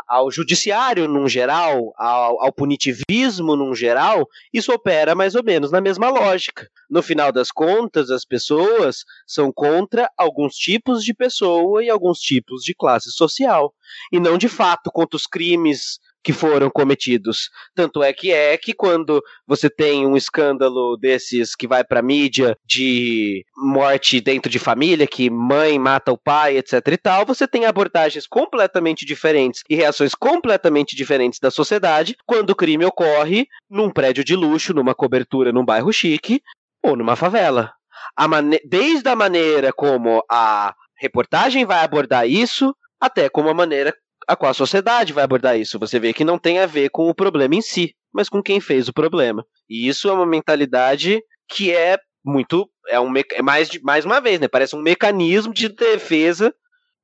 ao 0.08 0.30
judiciário 0.30 1.06
num 1.06 1.28
geral, 1.28 1.92
ao, 1.96 2.42
ao, 2.42 2.52
punitivismo 2.52 3.56
num 3.56 3.74
geral, 3.74 4.26
isso 4.52 4.72
opera 4.72 5.14
mais 5.14 5.34
ou 5.34 5.44
menos 5.44 5.70
na 5.70 5.80
mesma 5.80 6.08
lógica. 6.08 6.68
No 6.88 7.02
final 7.02 7.30
das 7.30 7.50
contas, 7.50 8.10
as 8.10 8.24
pessoas 8.24 9.04
são 9.26 9.52
contra 9.52 10.10
alguns 10.16 10.54
tipos 10.54 11.02
de 11.02 11.12
pessoa 11.14 11.84
e 11.84 11.90
alguns 11.90 12.18
tipos 12.18 12.62
de 12.62 12.74
classe 12.74 13.10
social, 13.10 13.72
e 14.12 14.18
não 14.18 14.38
de 14.38 14.48
fato 14.48 14.90
contra 14.90 15.16
os 15.16 15.26
crimes 15.26 15.98
que 16.26 16.32
foram 16.32 16.68
cometidos. 16.68 17.50
Tanto 17.72 18.02
é 18.02 18.12
que 18.12 18.32
é 18.32 18.58
que 18.58 18.74
quando 18.74 19.22
você 19.46 19.70
tem 19.70 20.04
um 20.04 20.16
escândalo 20.16 20.96
desses 20.96 21.54
que 21.54 21.68
vai 21.68 21.84
para 21.84 22.02
mídia 22.02 22.58
de 22.66 23.46
morte 23.56 24.20
dentro 24.20 24.50
de 24.50 24.58
família, 24.58 25.06
que 25.06 25.30
mãe 25.30 25.78
mata 25.78 26.10
o 26.10 26.18
pai, 26.18 26.56
etc 26.56 26.84
e 26.88 26.96
tal, 26.96 27.24
você 27.24 27.46
tem 27.46 27.64
abordagens 27.64 28.26
completamente 28.26 29.06
diferentes 29.06 29.62
e 29.70 29.76
reações 29.76 30.16
completamente 30.16 30.96
diferentes 30.96 31.38
da 31.38 31.48
sociedade 31.48 32.16
quando 32.26 32.50
o 32.50 32.56
crime 32.56 32.84
ocorre 32.84 33.46
num 33.70 33.88
prédio 33.88 34.24
de 34.24 34.34
luxo, 34.34 34.74
numa 34.74 34.96
cobertura 34.96 35.52
num 35.52 35.64
bairro 35.64 35.92
chique 35.92 36.42
ou 36.82 36.96
numa 36.96 37.14
favela. 37.14 37.72
A 38.16 38.26
Desde 38.64 39.08
a 39.08 39.14
maneira 39.14 39.72
como 39.72 40.24
a 40.28 40.74
reportagem 40.98 41.64
vai 41.64 41.84
abordar 41.84 42.28
isso, 42.28 42.74
até 43.00 43.28
como 43.28 43.48
a 43.48 43.54
maneira 43.54 43.94
a 44.26 44.36
qual 44.36 44.50
a 44.50 44.54
sociedade 44.54 45.12
vai 45.12 45.24
abordar 45.24 45.58
isso. 45.58 45.78
Você 45.78 45.98
vê 45.98 46.12
que 46.12 46.24
não 46.24 46.38
tem 46.38 46.58
a 46.58 46.66
ver 46.66 46.90
com 46.90 47.08
o 47.08 47.14
problema 47.14 47.54
em 47.54 47.62
si, 47.62 47.94
mas 48.12 48.28
com 48.28 48.42
quem 48.42 48.60
fez 48.60 48.88
o 48.88 48.92
problema. 48.92 49.44
E 49.68 49.88
isso 49.88 50.08
é 50.08 50.12
uma 50.12 50.26
mentalidade 50.26 51.20
que 51.48 51.72
é 51.74 51.98
muito. 52.24 52.68
É, 52.88 52.98
um, 53.00 53.12
é 53.16 53.42
mais, 53.42 53.68
mais 53.82 54.04
uma 54.04 54.20
vez, 54.20 54.40
né? 54.40 54.48
Parece 54.48 54.74
um 54.74 54.82
mecanismo 54.82 55.52
de 55.52 55.68
defesa 55.68 56.54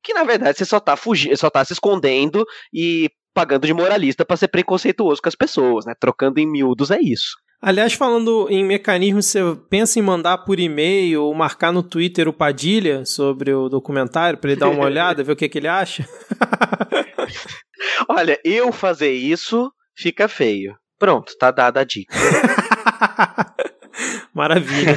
que, 0.03 0.15
na 0.15 0.25
verdade, 0.25 0.59
você 0.59 0.65
só 0.65 0.81
tá 0.81 0.97
fugindo, 0.97 1.37
só 1.37 1.49
tá 1.49 1.65
se 1.65 1.73
escondendo 1.73 2.45
e 2.73 3.09
pagando 3.35 3.67
de 3.67 3.73
moralista 3.73 4.25
para 4.25 4.37
ser 4.37 4.49
preconceituoso 4.49 5.23
com 5.23 5.29
as 5.29 5.35
pessoas, 5.35 5.87
né? 5.87 5.95
Trocando 5.99 6.39
em 6.39 6.47
miúdos 6.47 6.91
é 6.91 7.01
isso. 7.01 7.37
Aliás, 7.65 7.93
falando 7.93 8.49
em 8.51 8.65
mecanismo, 8.65 9.23
você 9.23 9.39
pensa 9.71 9.97
em 9.97 10.03
mandar 10.03 10.39
por 10.39 10.59
e-mail 10.59 11.23
ou 11.23 11.33
marcar 11.33 11.73
no 11.73 11.81
Twitter 11.81 12.27
o 12.27 12.33
Padilha 12.33 13.07
sobre 13.07 13.55
o 13.55 13.69
documentário 13.69 14.37
para 14.37 14.51
ele 14.51 14.59
dar 14.59 14.69
uma 14.69 14.83
olhada, 14.85 15.23
ver 15.23 15.31
o 15.31 15.37
que, 15.37 15.49
que 15.49 15.59
ele 15.59 15.69
acha? 15.69 16.05
Olha, 18.09 18.37
eu 18.45 18.73
fazer 18.73 19.13
isso 19.13 19.71
fica 19.97 20.27
feio. 20.27 20.75
Pronto, 20.99 21.39
tá 21.39 21.53
dada 21.53 21.81
a 21.81 21.85
dica. 21.85 22.13
Maravilha. 24.35 24.97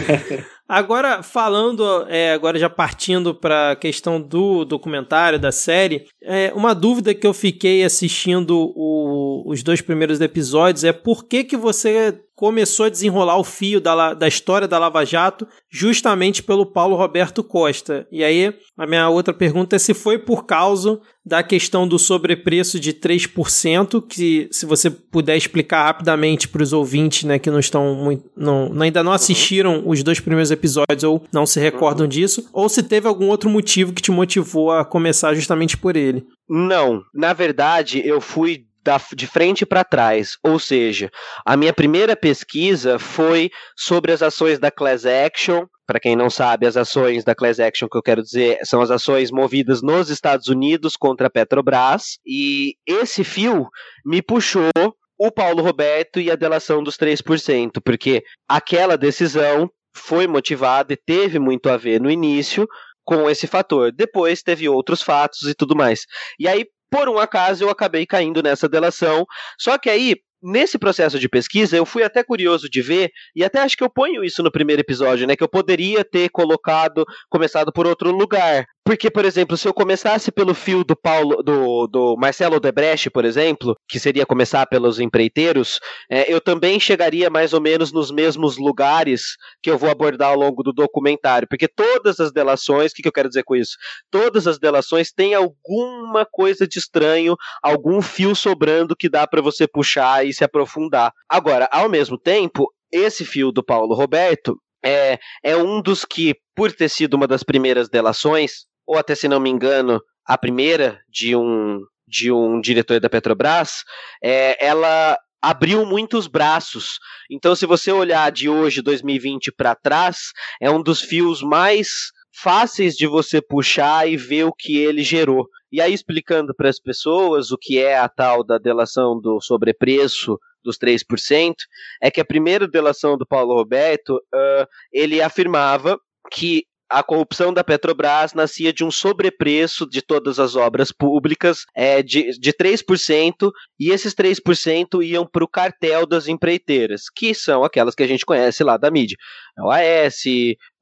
Agora, 0.67 1.21
falando, 1.21 2.07
é, 2.09 2.33
agora 2.33 2.57
já 2.57 2.69
partindo 2.69 3.35
para 3.35 3.71
a 3.71 3.75
questão 3.75 4.19
do 4.19 4.65
documentário, 4.65 5.37
da 5.37 5.51
série, 5.51 6.05
é, 6.23 6.51
uma 6.55 6.73
dúvida 6.73 7.13
que 7.13 7.27
eu 7.27 7.33
fiquei 7.33 7.83
assistindo 7.83 8.73
o, 8.75 9.43
os 9.45 9.61
dois 9.61 9.81
primeiros 9.81 10.19
episódios 10.19 10.83
é 10.83 10.91
por 10.91 11.25
que, 11.25 11.43
que 11.43 11.55
você 11.55 12.24
começou 12.35 12.85
a 12.85 12.89
desenrolar 12.89 13.37
o 13.37 13.43
fio 13.43 13.79
da, 13.79 14.13
da 14.13 14.27
história 14.27 14.67
da 14.67 14.77
Lava 14.77 15.05
Jato 15.05 15.47
justamente 15.71 16.43
pelo 16.43 16.65
Paulo 16.65 16.95
Roberto 16.95 17.43
Costa. 17.43 18.05
E 18.11 18.23
aí, 18.23 18.53
a 18.77 18.85
minha 18.85 19.07
outra 19.09 19.33
pergunta 19.33 19.75
é 19.75 19.79
se 19.79 19.93
foi 19.93 20.19
por 20.19 20.45
causa 20.45 20.99
da 21.25 21.41
questão 21.41 21.87
do 21.87 21.97
sobrepreço 21.97 22.79
de 22.79 22.93
3%, 22.93 24.05
que 24.07 24.47
se 24.51 24.65
você 24.65 24.91
puder 24.91 25.35
explicar 25.35 25.85
rapidamente 25.85 26.47
para 26.47 26.61
os 26.61 26.71
ouvintes 26.71 27.23
né, 27.23 27.39
que 27.39 27.49
não 27.49 27.59
estão 27.59 27.95
muito, 27.95 28.29
não, 28.37 28.71
ainda 28.79 29.03
não 29.03 29.11
assistiram 29.11 29.81
os 29.87 30.03
dois 30.03 30.19
primeiros 30.19 30.51
episódios 30.51 31.03
ou 31.03 31.23
não 31.33 31.45
se 31.45 31.59
recordam 31.59 32.07
disso, 32.07 32.47
ou 32.53 32.69
se 32.69 32.83
teve 32.83 33.07
algum 33.07 33.27
outro 33.29 33.49
motivo 33.49 33.93
que 33.93 34.01
te 34.01 34.11
motivou 34.11 34.71
a 34.71 34.85
começar 34.85 35.33
justamente 35.33 35.77
por 35.77 35.95
ele. 35.95 36.23
Não, 36.47 37.01
na 37.13 37.33
verdade 37.33 38.01
eu 38.05 38.21
fui 38.21 38.65
da, 38.85 39.01
de 39.13 39.25
frente 39.25 39.65
para 39.65 39.83
trás. 39.83 40.37
Ou 40.43 40.59
seja, 40.59 41.09
a 41.43 41.57
minha 41.57 41.73
primeira 41.73 42.15
pesquisa 42.15 42.99
foi 42.99 43.49
sobre 43.75 44.11
as 44.11 44.21
ações 44.21 44.59
da 44.59 44.69
Class 44.69 45.05
Action. 45.05 45.65
Para 45.87 45.99
quem 45.99 46.15
não 46.15 46.29
sabe, 46.29 46.67
as 46.67 46.77
ações 46.77 47.23
da 47.23 47.35
Class 47.35 47.59
Action 47.59 47.89
que 47.89 47.97
eu 47.97 48.03
quero 48.03 48.21
dizer 48.21 48.59
são 48.63 48.81
as 48.81 48.91
ações 48.91 49.31
movidas 49.31 49.81
nos 49.81 50.09
Estados 50.09 50.47
Unidos 50.47 50.95
contra 50.95 51.27
a 51.27 51.29
Petrobras. 51.29 52.19
E 52.25 52.75
esse 52.87 53.23
fio 53.23 53.67
me 54.05 54.21
puxou 54.21 54.71
o 55.17 55.31
Paulo 55.31 55.63
Roberto 55.63 56.19
e 56.19 56.29
a 56.29 56.35
delação 56.35 56.83
dos 56.83 56.97
3%, 56.97 57.81
porque 57.83 58.23
aquela 58.47 58.97
decisão 58.97 59.69
foi 59.95 60.27
motivada 60.27 60.93
e 60.93 60.97
teve 60.97 61.39
muito 61.39 61.69
a 61.69 61.77
ver 61.77 62.01
no 62.01 62.11
início 62.11 62.67
com 63.05 63.29
esse 63.29 63.47
fator. 63.47 63.91
Depois 63.91 64.43
teve 64.43 64.67
outros 64.67 65.01
fatos 65.01 65.43
e 65.43 65.53
tudo 65.53 65.75
mais. 65.75 66.05
E 66.37 66.47
aí, 66.47 66.65
por 66.95 67.09
um 67.09 67.19
acaso, 67.19 67.61
eu 67.61 67.69
acabei 67.69 68.05
caindo 68.05 68.41
nessa 68.41 68.69
delação. 68.69 69.25
Só 69.59 69.77
que 69.77 69.89
aí, 69.89 70.15
nesse 70.41 70.77
processo 70.77 71.19
de 71.19 71.27
pesquisa, 71.27 71.75
eu 71.75 71.85
fui 71.85 72.03
até 72.03 72.23
curioso 72.23 72.69
de 72.69 72.81
ver, 72.81 73.11
e 73.35 73.43
até 73.43 73.59
acho 73.59 73.75
que 73.75 73.83
eu 73.83 73.89
ponho 73.89 74.23
isso 74.23 74.41
no 74.41 74.49
primeiro 74.49 74.81
episódio, 74.81 75.27
né? 75.27 75.35
Que 75.35 75.43
eu 75.43 75.49
poderia 75.49 76.05
ter 76.05 76.29
colocado, 76.29 77.03
começado 77.29 77.69
por 77.73 77.85
outro 77.85 78.11
lugar. 78.11 78.65
Porque, 78.87 79.09
por 79.09 79.25
exemplo, 79.25 79.57
se 79.57 79.67
eu 79.67 79.73
começasse 79.73 80.31
pelo 80.31 80.53
fio 80.53 80.83
do 80.83 80.95
Paulo, 80.95 81.41
do, 81.41 81.87
do 81.87 82.15
Marcelo 82.15 82.59
Debrecht, 82.59 83.09
por 83.09 83.25
exemplo, 83.25 83.75
que 83.89 83.99
seria 83.99 84.27
começar 84.27 84.67
pelos 84.67 84.99
empreiteiros, 84.99 85.79
é, 86.07 86.31
eu 86.31 86.39
também 86.39 86.79
chegaria 86.79 87.27
mais 87.27 87.51
ou 87.51 87.59
menos 87.59 87.91
nos 87.91 88.11
mesmos 88.11 88.57
lugares 88.59 89.37
que 89.63 89.71
eu 89.71 89.77
vou 89.79 89.89
abordar 89.89 90.29
ao 90.29 90.37
longo 90.37 90.61
do 90.61 90.71
documentário. 90.71 91.47
Porque 91.47 91.67
todas 91.67 92.19
as 92.19 92.31
delações, 92.31 92.91
o 92.91 92.95
que, 92.95 93.01
que 93.01 93.07
eu 93.07 93.11
quero 93.11 93.27
dizer 93.27 93.41
com 93.41 93.55
isso? 93.55 93.75
Todas 94.11 94.45
as 94.45 94.59
delações 94.59 95.11
têm 95.11 95.33
alguma 95.33 96.23
coisa 96.23 96.67
de 96.67 96.77
estranho, 96.77 97.35
algum 97.63 98.03
fio 98.03 98.35
sobrando 98.35 98.95
que 98.95 99.09
dá 99.09 99.25
para 99.25 99.41
você 99.41 99.67
puxar 99.67 100.23
e 100.27 100.31
se 100.31 100.43
aprofundar. 100.43 101.11
Agora, 101.27 101.67
ao 101.71 101.89
mesmo 101.89 102.19
tempo, 102.19 102.71
esse 102.91 103.25
fio 103.25 103.51
do 103.51 103.65
Paulo 103.65 103.95
Roberto 103.95 104.55
é, 104.85 105.17
é 105.43 105.57
um 105.57 105.81
dos 105.81 106.05
que, 106.05 106.35
por 106.55 106.71
ter 106.71 106.87
sido 106.87 107.15
uma 107.15 107.25
das 107.25 107.41
primeiras 107.41 107.89
delações, 107.89 108.67
ou 108.85 108.97
até 108.97 109.15
se 109.15 109.27
não 109.27 109.39
me 109.39 109.49
engano, 109.49 110.01
a 110.25 110.37
primeira 110.37 110.99
de 111.09 111.35
um, 111.35 111.81
de 112.07 112.31
um 112.31 112.59
diretor 112.59 112.99
da 112.99 113.09
Petrobras, 113.09 113.83
é, 114.23 114.63
ela 114.65 115.17
abriu 115.41 115.85
muitos 115.85 116.27
braços. 116.27 116.99
Então, 117.29 117.55
se 117.55 117.65
você 117.65 117.91
olhar 117.91 118.31
de 118.31 118.49
hoje, 118.49 118.81
2020, 118.81 119.51
para 119.51 119.75
trás, 119.75 120.31
é 120.59 120.69
um 120.71 120.81
dos 120.81 121.01
fios 121.01 121.41
mais 121.41 122.11
fáceis 122.33 122.95
de 122.95 123.07
você 123.07 123.41
puxar 123.41 124.09
e 124.09 124.17
ver 124.17 124.45
o 124.45 124.53
que 124.53 124.77
ele 124.77 125.03
gerou. 125.03 125.47
E 125.71 125.79
aí, 125.79 125.93
explicando 125.93 126.53
para 126.55 126.69
as 126.69 126.79
pessoas 126.79 127.51
o 127.51 127.57
que 127.57 127.77
é 127.77 127.97
a 127.97 128.09
tal 128.09 128.43
da 128.43 128.57
delação 128.57 129.19
do 129.19 129.39
sobrepreço 129.39 130.37
dos 130.63 130.77
3%, 130.77 131.53
é 132.01 132.09
que 132.09 132.19
a 132.19 132.25
primeira 132.25 132.67
delação 132.67 133.17
do 133.17 133.25
Paulo 133.25 133.53
Roberto, 133.53 134.15
uh, 134.15 134.67
ele 134.91 135.21
afirmava 135.21 135.97
que 136.31 136.65
a 136.89 137.01
corrupção 137.01 137.53
da 137.53 137.63
Petrobras 137.63 138.33
nascia 138.33 138.71
de 138.71 138.83
um 138.83 138.91
sobrepreço 138.91 139.87
de 139.89 140.01
todas 140.01 140.39
as 140.39 140.55
obras 140.55 140.91
públicas 140.91 141.65
é, 141.75 142.03
de, 142.03 142.31
de 142.39 142.53
3%, 142.53 143.51
e 143.79 143.89
esses 143.89 144.13
3% 144.13 145.03
iam 145.03 145.25
para 145.25 145.43
o 145.43 145.47
cartel 145.47 146.05
das 146.05 146.27
empreiteiras, 146.27 147.03
que 147.13 147.33
são 147.33 147.63
aquelas 147.63 147.95
que 147.95 148.03
a 148.03 148.07
gente 148.07 148.25
conhece 148.25 148.63
lá 148.63 148.77
da 148.77 148.91
mídia. 148.91 149.17
OAS, 149.59 150.23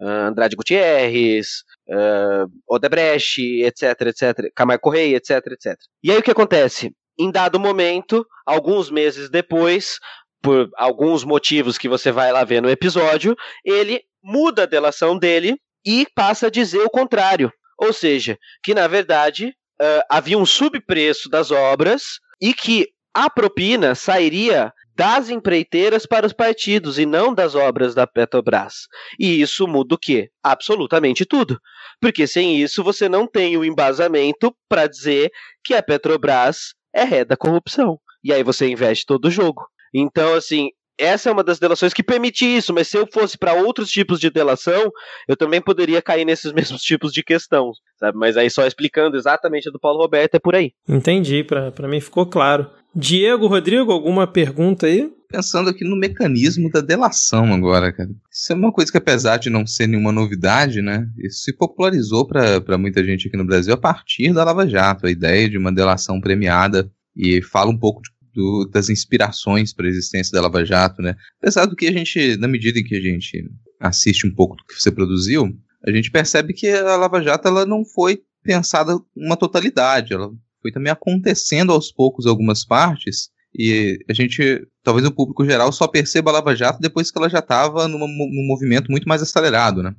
Andrade 0.01 0.55
Gutierrez, 0.55 1.63
uh, 1.89 2.49
Odebrecht, 2.67 3.41
etc, 3.63 4.01
etc, 4.07 4.51
Camargo 4.55 4.81
Correia, 4.81 5.17
etc, 5.17 5.31
etc. 5.51 5.75
E 6.03 6.11
aí 6.11 6.17
o 6.17 6.23
que 6.23 6.31
acontece? 6.31 6.91
Em 7.17 7.31
dado 7.31 7.59
momento, 7.59 8.25
alguns 8.45 8.89
meses 8.89 9.29
depois, 9.29 9.99
por 10.41 10.69
alguns 10.75 11.23
motivos 11.23 11.77
que 11.77 11.87
você 11.87 12.11
vai 12.11 12.31
lá 12.31 12.43
ver 12.43 12.61
no 12.61 12.69
episódio, 12.69 13.35
ele 13.63 14.01
muda 14.21 14.63
a 14.63 14.67
delação 14.67 15.17
dele 15.17 15.57
e 15.85 16.07
passa 16.15 16.47
a 16.47 16.49
dizer 16.49 16.81
o 16.81 16.89
contrário. 16.89 17.51
Ou 17.77 17.91
seja, 17.91 18.37
que 18.63 18.73
na 18.73 18.87
verdade 18.87 19.47
uh, 19.81 20.03
havia 20.09 20.37
um 20.37 20.45
subpreço 20.45 21.29
das 21.29 21.51
obras 21.51 22.19
e 22.41 22.53
que 22.53 22.87
a 23.13 23.29
propina 23.29 23.93
sairia 23.95 24.71
das 24.95 25.29
empreiteiras 25.29 26.05
para 26.05 26.25
os 26.25 26.33
partidos 26.33 26.99
e 26.99 27.05
não 27.05 27.33
das 27.33 27.55
obras 27.55 27.95
da 27.95 28.05
Petrobras. 28.05 28.87
E 29.19 29.41
isso 29.41 29.67
muda 29.67 29.95
o 29.95 29.97
quê? 29.97 30.29
Absolutamente 30.43 31.25
tudo. 31.25 31.59
Porque 31.99 32.27
sem 32.27 32.61
isso 32.61 32.83
você 32.83 33.09
não 33.09 33.27
tem 33.27 33.57
o 33.57 33.65
embasamento 33.65 34.55
para 34.69 34.87
dizer 34.87 35.31
que 35.63 35.73
a 35.73 35.81
Petrobras 35.81 36.73
é 36.93 37.03
ré 37.03 37.25
da 37.25 37.35
corrupção. 37.35 37.99
E 38.23 38.31
aí 38.31 38.43
você 38.43 38.69
investe 38.69 39.05
todo 39.05 39.25
o 39.25 39.31
jogo. 39.31 39.65
Então, 39.93 40.35
assim, 40.35 40.69
essa 40.97 41.29
é 41.29 41.31
uma 41.31 41.43
das 41.43 41.59
delações 41.59 41.93
que 41.93 42.03
permite 42.03 42.45
isso, 42.45 42.73
mas 42.73 42.87
se 42.87 42.97
eu 42.97 43.07
fosse 43.11 43.37
para 43.37 43.53
outros 43.53 43.89
tipos 43.89 44.19
de 44.19 44.29
delação, 44.29 44.91
eu 45.27 45.35
também 45.35 45.61
poderia 45.61 46.01
cair 46.01 46.25
nesses 46.25 46.51
mesmos 46.53 46.81
tipos 46.81 47.11
de 47.11 47.23
questão, 47.23 47.71
sabe? 47.97 48.17
Mas 48.17 48.37
aí 48.37 48.49
só 48.49 48.65
explicando 48.65 49.17
exatamente 49.17 49.69
a 49.69 49.71
do 49.71 49.79
Paulo 49.79 49.99
Roberto 49.99 50.35
é 50.35 50.39
por 50.39 50.55
aí. 50.55 50.71
Entendi, 50.87 51.43
para 51.43 51.87
mim 51.87 51.99
ficou 51.99 52.25
claro. 52.25 52.69
Diego, 52.95 53.47
Rodrigo, 53.47 53.91
alguma 53.91 54.27
pergunta 54.27 54.85
aí? 54.85 55.11
Pensando 55.27 55.67
aqui 55.67 55.83
no 55.83 55.95
mecanismo 55.95 56.69
da 56.69 56.79
delação 56.79 57.51
agora, 57.51 57.91
cara. 57.91 58.09
Isso 58.31 58.53
é 58.53 58.55
uma 58.55 58.71
coisa 58.71 58.91
que, 58.91 58.99
apesar 58.99 59.37
de 59.37 59.49
não 59.49 59.65
ser 59.65 59.87
nenhuma 59.87 60.11
novidade, 60.11 60.79
né? 60.79 61.07
Isso 61.17 61.39
se 61.39 61.57
popularizou 61.57 62.27
para 62.27 62.77
muita 62.77 63.03
gente 63.03 63.27
aqui 63.27 63.35
no 63.35 63.45
Brasil 63.45 63.73
a 63.73 63.77
partir 63.77 64.31
da 64.31 64.43
Lava 64.43 64.69
Jato, 64.69 65.07
a 65.07 65.11
ideia 65.11 65.49
de 65.49 65.57
uma 65.57 65.71
delação 65.71 66.21
premiada. 66.21 66.87
E 67.15 67.41
fala 67.41 67.71
um 67.71 67.77
pouco 67.77 68.01
de 68.03 68.11
do, 68.33 68.69
das 68.71 68.89
inspirações 68.89 69.73
para 69.73 69.85
a 69.85 69.89
existência 69.89 70.31
da 70.33 70.41
Lava 70.41 70.65
Jato, 70.65 71.01
né? 71.01 71.15
Apesar 71.39 71.65
do 71.65 71.75
que 71.75 71.87
a 71.87 71.91
gente, 71.91 72.37
na 72.37 72.47
medida 72.47 72.79
em 72.79 72.83
que 72.83 72.95
a 72.95 73.01
gente 73.01 73.49
assiste 73.79 74.25
um 74.25 74.33
pouco 74.33 74.55
do 74.55 74.63
que 74.65 74.79
você 74.79 74.91
produziu, 74.91 75.49
a 75.85 75.91
gente 75.91 76.11
percebe 76.11 76.53
que 76.53 76.69
a 76.69 76.95
Lava 76.95 77.21
Jato 77.21 77.47
ela 77.47 77.65
não 77.65 77.83
foi 77.85 78.21
pensada 78.43 78.99
uma 79.15 79.37
totalidade, 79.37 80.13
ela 80.13 80.29
foi 80.61 80.71
também 80.71 80.91
acontecendo 80.91 81.71
aos 81.71 81.91
poucos 81.91 82.25
algumas 82.25 82.65
partes 82.65 83.29
e 83.55 83.99
a 84.09 84.13
gente, 84.13 84.65
talvez 84.83 85.05
o 85.05 85.11
público 85.11 85.45
geral 85.45 85.71
só 85.71 85.87
perceba 85.87 86.31
a 86.31 86.33
Lava 86.33 86.55
Jato 86.55 86.79
depois 86.79 87.11
que 87.11 87.17
ela 87.17 87.29
já 87.29 87.39
estava 87.39 87.87
num 87.87 88.07
movimento 88.47 88.89
muito 88.89 89.07
mais 89.07 89.21
acelerado, 89.21 89.83
né? 89.83 89.93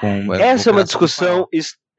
Com, 0.00 0.32
é, 0.34 0.42
Essa 0.48 0.70
é 0.70 0.72
uma 0.72 0.84
discussão 0.84 1.48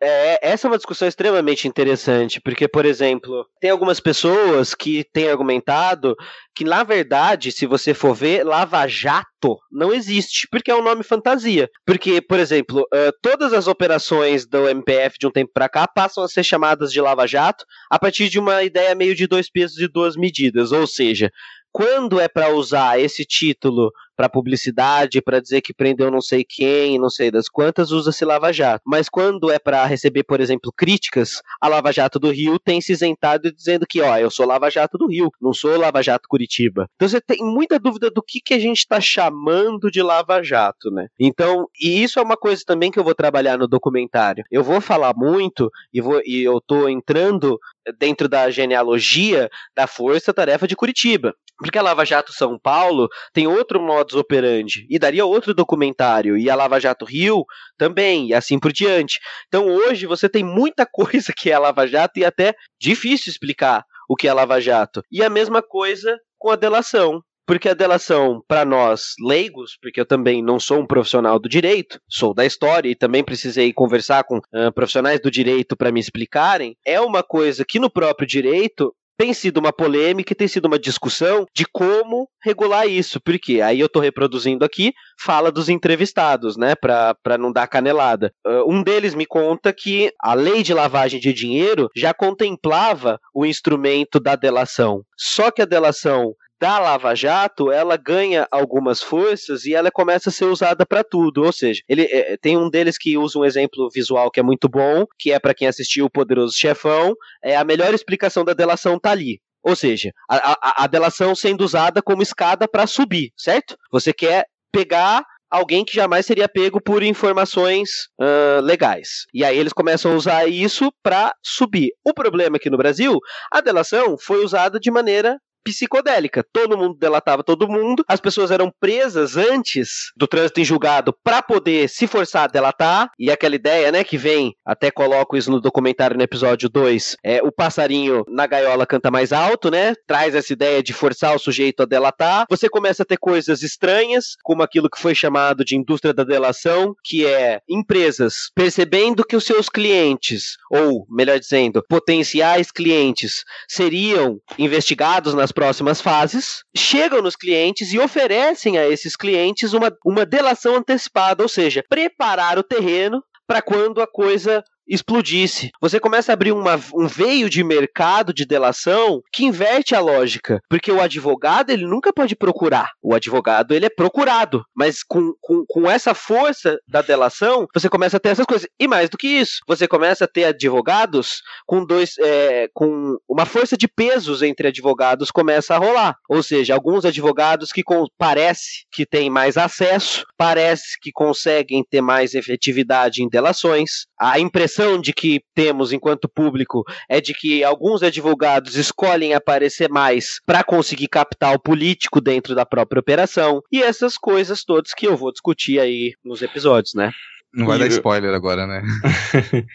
é, 0.01 0.39
essa 0.51 0.67
é 0.67 0.69
uma 0.69 0.77
discussão 0.77 1.07
extremamente 1.07 1.67
interessante, 1.67 2.39
porque, 2.39 2.67
por 2.67 2.86
exemplo, 2.86 3.45
tem 3.60 3.71
algumas 3.71 3.99
pessoas 3.99 4.75
que 4.75 5.03
têm 5.12 5.29
argumentado 5.29 6.15
que, 6.55 6.63
na 6.63 6.83
verdade, 6.83 7.51
se 7.51 7.65
você 7.65 7.93
for 7.93 8.13
ver, 8.13 8.43
Lava 8.43 8.88
Jato 8.88 9.57
não 9.71 9.93
existe, 9.93 10.47
porque 10.51 10.69
é 10.69 10.75
um 10.75 10.83
nome 10.83 11.03
fantasia. 11.03 11.69
Porque, 11.86 12.21
por 12.21 12.39
exemplo, 12.39 12.81
uh, 12.81 13.12
todas 13.21 13.53
as 13.53 13.67
operações 13.67 14.45
do 14.45 14.69
MPF 14.69 15.17
de 15.19 15.27
um 15.27 15.31
tempo 15.31 15.51
para 15.53 15.69
cá 15.69 15.88
passam 15.88 16.23
a 16.23 16.27
ser 16.27 16.43
chamadas 16.43 16.91
de 16.91 17.01
Lava 17.01 17.25
Jato 17.25 17.65
a 17.89 17.97
partir 17.97 18.29
de 18.29 18.39
uma 18.39 18.63
ideia 18.63 18.93
meio 18.93 19.15
de 19.15 19.25
dois 19.25 19.49
pesos 19.49 19.79
e 19.79 19.88
duas 19.88 20.15
medidas, 20.15 20.71
ou 20.71 20.86
seja, 20.86 21.31
quando 21.77 22.19
é 22.19 22.27
para 22.27 22.49
usar 22.55 22.99
esse 22.99 23.23
título 23.23 23.91
para 24.15 24.27
publicidade, 24.27 25.21
para 25.21 25.39
dizer 25.39 25.61
que 25.61 25.71
prendeu 25.71 26.09
não 26.09 26.21
sei 26.21 26.43
quem, 26.43 26.97
não 26.97 27.07
sei 27.07 27.29
das 27.29 27.47
quantas, 27.47 27.91
usa-se 27.91 28.25
Lava 28.25 28.51
Jato. 28.51 28.81
Mas 28.83 29.07
quando 29.07 29.51
é 29.51 29.59
para 29.59 29.85
receber, 29.85 30.23
por 30.23 30.41
exemplo, 30.41 30.73
críticas, 30.75 31.39
a 31.61 31.67
Lava 31.67 31.91
Jato 31.91 32.17
do 32.17 32.31
Rio 32.31 32.57
tem 32.57 32.81
se 32.81 32.93
isentado 32.93 33.53
dizendo 33.53 33.85
que, 33.87 34.01
ó, 34.01 34.17
eu 34.17 34.31
sou 34.31 34.47
Lava 34.47 34.71
Jato 34.71 34.97
do 34.97 35.07
Rio, 35.07 35.29
não 35.39 35.53
sou 35.53 35.77
Lava 35.77 36.01
Jato 36.01 36.27
Curitiba. 36.27 36.87
Então 36.95 37.07
você 37.07 37.21
tem 37.21 37.37
muita 37.43 37.77
dúvida 37.77 38.09
do 38.09 38.23
que, 38.23 38.41
que 38.43 38.55
a 38.55 38.59
gente 38.59 38.79
está 38.79 38.99
chamando 38.99 39.91
de 39.91 40.01
Lava 40.01 40.41
Jato, 40.41 40.89
né? 40.89 41.05
Então, 41.19 41.67
e 41.79 42.01
isso 42.01 42.17
é 42.17 42.23
uma 42.23 42.35
coisa 42.35 42.63
também 42.65 42.89
que 42.89 42.97
eu 42.97 43.03
vou 43.03 43.13
trabalhar 43.13 43.55
no 43.55 43.67
documentário. 43.67 44.43
Eu 44.49 44.63
vou 44.63 44.81
falar 44.81 45.13
muito 45.15 45.69
e, 45.93 46.01
vou, 46.01 46.19
e 46.25 46.41
eu 46.41 46.59
tô 46.59 46.89
entrando 46.89 47.59
dentro 47.99 48.27
da 48.27 48.49
genealogia 48.49 49.47
da 49.75 49.85
Força 49.85 50.33
Tarefa 50.33 50.67
de 50.67 50.75
Curitiba. 50.75 51.35
Porque 51.58 51.78
a 51.78 51.82
Lava 51.82 52.06
Jato 52.06 52.32
São 52.32 52.58
Paulo 52.60 53.08
tem 53.34 53.48
outro 53.48 53.82
modus 53.82 54.15
operandi 54.15 54.86
e 54.89 55.00
daria 55.00 55.26
outro 55.26 55.54
documentário, 55.54 56.38
e 56.38 56.50
a 56.50 56.56
Lava 56.56 56.80
Jato 56.80 57.06
Rio 57.06 57.43
também, 57.78 58.28
e 58.28 58.34
assim 58.34 58.60
por 58.60 58.72
diante. 58.72 59.20
Então 59.48 59.67
hoje 59.67 60.06
você 60.06 60.30
tem 60.30 60.43
muita 60.43 60.86
coisa 60.91 61.34
que 61.36 61.50
é 61.50 61.54
a 61.54 61.60
Lava 61.60 61.88
Jato 61.88 62.20
e 62.20 62.26
até 62.26 62.54
difícil 62.80 63.32
explicar 63.32 63.84
o 64.08 64.15
que 64.15 64.28
é 64.28 64.32
a 64.32 64.34
Lava 64.34 64.62
Jato. 64.62 65.02
E 65.12 65.24
a 65.24 65.30
mesma 65.30 65.62
coisa 65.62 66.17
com 66.38 66.50
a 66.50 66.56
delação. 66.56 67.22
Porque 67.48 67.70
a 67.70 67.74
delação, 67.74 68.43
para 68.46 68.65
nós 68.65 69.13
leigos, 69.26 69.78
porque 69.82 70.02
eu 70.02 70.06
também 70.06 70.43
não 70.43 70.60
sou 70.60 70.82
um 70.82 70.86
profissional 70.86 71.39
do 71.39 71.48
direito, 71.48 71.98
sou 72.06 72.34
da 72.34 72.46
história 72.46 72.89
e 72.89 72.96
também 72.96 73.24
precisei 73.24 73.72
conversar 73.72 74.26
com 74.26 74.39
uh, 74.39 74.70
profissionais 74.76 75.22
do 75.22 75.32
direito 75.32 75.78
para 75.78 75.89
me 75.89 75.98
explicarem, 75.98 76.76
é 76.86 77.00
uma 77.00 77.24
coisa 77.24 77.63
que 77.65 77.80
no 77.80 77.89
próprio 77.89 78.28
direito 78.28 78.93
tem 79.17 79.34
sido 79.34 79.58
uma 79.58 79.73
polêmica 79.73 80.32
e 80.32 80.36
tem 80.36 80.47
sido 80.47 80.65
uma 80.65 80.77
discussão 80.77 81.45
de 81.53 81.65
como 81.65 82.30
regular 82.43 82.88
isso, 82.88 83.19
porque 83.19 83.62
aí 83.62 83.80
eu 83.80 83.88
estou 83.88 84.01
reproduzindo 84.01 84.63
aqui, 84.63 84.93
fala 85.19 85.51
dos 85.51 85.67
entrevistados, 85.69 86.56
né, 86.56 86.75
para 86.75 87.38
não 87.38 87.51
dar 87.51 87.67
canelada. 87.67 88.32
Uh, 88.45 88.71
um 88.71 88.84
deles 88.84 89.15
me 89.15 89.25
conta 89.25 89.73
que 89.73 90.12
a 90.21 90.34
lei 90.34 90.62
de 90.62 90.73
lavagem 90.73 91.19
de 91.19 91.34
dinheiro 91.34 91.89
já 91.95 92.13
contemplava 92.13 93.19
o 93.34 93.45
instrumento 93.45 94.19
da 94.19 94.36
delação, 94.36 95.01
só 95.17 95.49
que 95.49 95.62
a 95.62 95.65
delação 95.65 96.34
da 96.60 96.80
Lava 96.80 97.15
Jato, 97.15 97.72
ela 97.72 97.98
ganha 97.98 98.48
algumas 98.52 99.02
forças 99.02 99.65
e 99.65 99.74
ela 99.74 99.91
começa 99.91 100.30
a 100.30 100.32
ser 100.32 100.46
usada 100.46 100.86
para 100.86 101.04
tudo. 101.04 101.43
Ou 101.43 101.52
seja, 101.52 101.82
ele 101.88 102.04
é, 102.04 102.38
tem 102.38 102.58
um 102.58 102.70
deles 102.70 102.98
que 102.98 103.17
usa 103.17 103.39
um 103.39 103.46
exemplo 103.46 103.89
visual 103.93 104.32
que 104.32 104.39
é 104.39 104.43
muito 104.43 104.67
bom, 104.67 105.06
que 105.20 105.32
é 105.32 105.39
para 105.39 105.54
quem 105.54 105.67
assistiu 105.67 106.06
o 106.06 106.10
Poderoso 106.10 106.58
Chefão. 106.58 107.13
É 107.43 107.56
a 107.56 107.63
melhor 107.63 107.93
explicação 107.93 108.43
da 108.43 108.54
delação 108.54 109.00
tá 109.00 109.12
ali. 109.12 109.39
Ou 109.63 109.76
seja, 109.76 110.12
a, 110.30 110.52
a, 110.52 110.84
a 110.84 110.88
delação 110.88 111.36
sendo 111.36 111.62
usada 111.62 112.02
como 112.02 112.22
escada 112.22 112.67
para 112.67 112.88
subir, 112.88 113.32
certo? 113.36 113.76
Você 113.91 114.13
quer 114.13 114.46
pegar 114.72 115.24
alguém 115.50 115.84
que 115.84 115.96
jamais 115.96 116.26
seria 116.26 116.48
pego 116.48 116.82
por 116.82 117.04
informações 117.04 118.08
uh, 118.20 118.62
legais. 118.62 119.26
E 119.34 119.43
aí 119.43 119.58
eles 119.58 119.74
começam 119.74 120.12
a 120.12 120.15
usar 120.15 120.48
isso 120.48 120.91
para 121.02 121.34
subir. 121.43 121.91
O 122.06 122.13
problema 122.13 122.58
é 122.58 122.60
que 122.60 122.70
no 122.70 122.78
Brasil, 122.78 123.20
a 123.52 123.62
delação 123.62 124.17
foi 124.17 124.43
usada 124.43 124.80
de 124.80 124.91
maneira 124.91 125.38
psicodélica. 125.71 126.45
Todo 126.53 126.77
mundo 126.77 126.97
delatava 126.97 127.43
todo 127.43 127.67
mundo, 127.67 128.03
as 128.08 128.21
pessoas 128.21 128.51
eram 128.51 128.71
presas 128.80 129.36
antes 129.36 130.12
do 130.15 130.27
trânsito 130.27 130.62
em 130.62 130.65
julgado 130.65 131.13
para 131.23 131.41
poder 131.41 131.89
se 131.89 132.08
forçar 132.08 132.45
a 132.45 132.47
delatar, 132.47 133.10
e 133.19 133.30
aquela 133.30 133.56
ideia, 133.56 133.91
né, 133.91 134.03
que 134.03 134.17
vem, 134.17 134.56
até 134.65 134.89
coloco 134.89 135.36
isso 135.36 135.51
no 135.51 135.60
documentário 135.60 136.15
no 136.15 136.23
episódio 136.23 136.69
2, 136.69 137.17
é 137.23 137.41
o 137.43 137.51
passarinho 137.51 138.23
na 138.27 138.47
gaiola 138.47 138.86
canta 138.86 139.12
mais 139.12 139.34
alto, 139.34 139.69
né? 139.69 139.93
Traz 140.06 140.36
essa 140.36 140.53
ideia 140.53 140.82
de 140.82 140.93
forçar 140.93 141.36
o 141.36 141.39
sujeito 141.39 141.84
a 141.84 141.86
delatar. 141.86 142.45
Você 142.49 142.69
começa 142.69 143.03
a 143.03 143.06
ter 143.06 143.17
coisas 143.17 143.62
estranhas, 143.62 144.36
como 144.43 144.63
aquilo 144.63 144.89
que 144.89 144.99
foi 144.99 145.13
chamado 145.13 145.65
de 145.65 145.75
indústria 145.75 146.13
da 146.13 146.23
delação, 146.23 146.95
que 147.03 147.25
é 147.25 147.62
empresas 147.67 148.51
percebendo 148.56 149.25
que 149.25 149.36
os 149.36 149.43
seus 149.43 149.69
clientes, 149.69 150.58
ou 150.71 151.06
melhor 151.10 151.39
dizendo, 151.39 151.84
potenciais 151.88 152.71
clientes, 152.71 153.43
seriam 153.67 154.39
investigados 154.58 155.34
nas 155.34 155.51
próximas 155.58 156.00
fases, 156.00 156.62
chegam 156.76 157.20
nos 157.20 157.36
clientes 157.36 157.91
e 157.91 157.98
oferecem 157.98 158.78
a 158.78 158.88
esses 158.88 159.15
clientes 159.15 159.74
uma, 159.74 159.91
uma 160.06 160.24
delação 160.24 160.76
antecipada, 160.76 161.41
ou 161.41 161.50
seja, 161.50 161.84
preparar 161.89 162.60
o 162.60 162.63
terreno 162.63 163.24
para 163.48 163.60
quando 163.60 164.00
a 164.00 164.06
coisa 164.06 164.63
explodisse. 164.88 165.71
Você 165.82 166.00
começa 166.00 166.32
a 166.32 166.34
abrir 166.34 166.52
uma, 166.52 166.80
um 166.93 167.08
veio 167.08 167.50
de 167.50 167.63
mercado 167.63 168.34
de 168.34 168.45
delação 168.45 169.21
que 169.32 169.45
inverte 169.45 169.95
a 169.95 170.00
lógica, 170.00 170.62
porque 170.69 170.91
o 170.91 171.02
advogado 171.02 171.69
ele 171.69 171.86
nunca 171.86 172.13
pode 172.13 172.36
procurar. 172.36 172.91
O 173.02 173.13
advogado 173.13 173.73
ele 173.73 173.86
é 173.86 173.89
procurado, 173.89 174.63
mas 174.76 175.04
com, 175.04 175.34
com, 175.41 175.63
com 175.67 175.89
essa 175.89 176.13
força 176.13 176.78
da 176.88 177.02
delação 177.02 177.67
você 177.73 177.89
começa 177.89 178.17
a 178.17 178.19
ter 178.19 178.30
essas 178.30 178.45
coisas. 178.45 178.67
E 178.80 178.88
mais 178.88 179.10
do 179.10 179.17
que 179.17 179.28
isso, 179.28 179.60
você 179.67 179.88
começa 179.88 180.26
a 180.26 180.28
ter 180.28 180.45
advogados 180.45 181.41
com 181.65 181.86
dois, 181.86 182.15
é, 182.19 182.69
com 182.73 183.17
uma 183.28 183.45
força 183.45 183.78
de 183.78 183.88
pesos 183.88 184.41
entre 184.41 184.67
advogados 184.67 185.32
começa 185.32 185.76
a 185.76 185.78
rolar. 185.78 186.15
Ou 186.30 186.41
seja, 186.41 186.73
alguns 186.73 187.06
advogados 187.06 187.71
que 187.71 187.84
com, 187.84 188.06
parece 188.17 188.86
que 188.91 189.06
têm 189.06 189.30
mais 189.30 189.58
acesso, 189.58 190.26
parece 190.38 191.00
que 191.02 191.12
conseguem 191.12 191.84
ter 191.89 192.02
mais 192.02 192.34
efetividade 192.34 193.23
em 193.23 193.30
delações. 193.30 194.06
A 194.19 194.39
impressão 194.39 194.76
impressão 194.77 195.01
de 195.01 195.13
que 195.13 195.41
temos 195.55 195.91
enquanto 195.91 196.29
público 196.29 196.83
é 197.09 197.19
de 197.19 197.33
que 197.33 197.63
alguns 197.63 198.03
advogados 198.03 198.75
escolhem 198.75 199.33
aparecer 199.33 199.89
mais 199.89 200.39
para 200.45 200.63
conseguir 200.63 201.07
capital 201.07 201.59
político 201.59 202.21
dentro 202.21 202.53
da 202.53 202.65
própria 202.65 202.99
operação 202.99 203.61
e 203.71 203.81
essas 203.81 204.17
coisas 204.17 204.63
todas 204.63 204.93
que 204.93 205.07
eu 205.07 205.17
vou 205.17 205.31
discutir 205.31 205.79
aí 205.79 206.13
nos 206.23 206.41
episódios, 206.41 206.93
né? 206.93 207.11
Não 207.53 207.65
vai 207.65 207.79
dar 207.79 207.87
spoiler 207.87 208.35
agora, 208.35 208.67
né? 208.67 208.83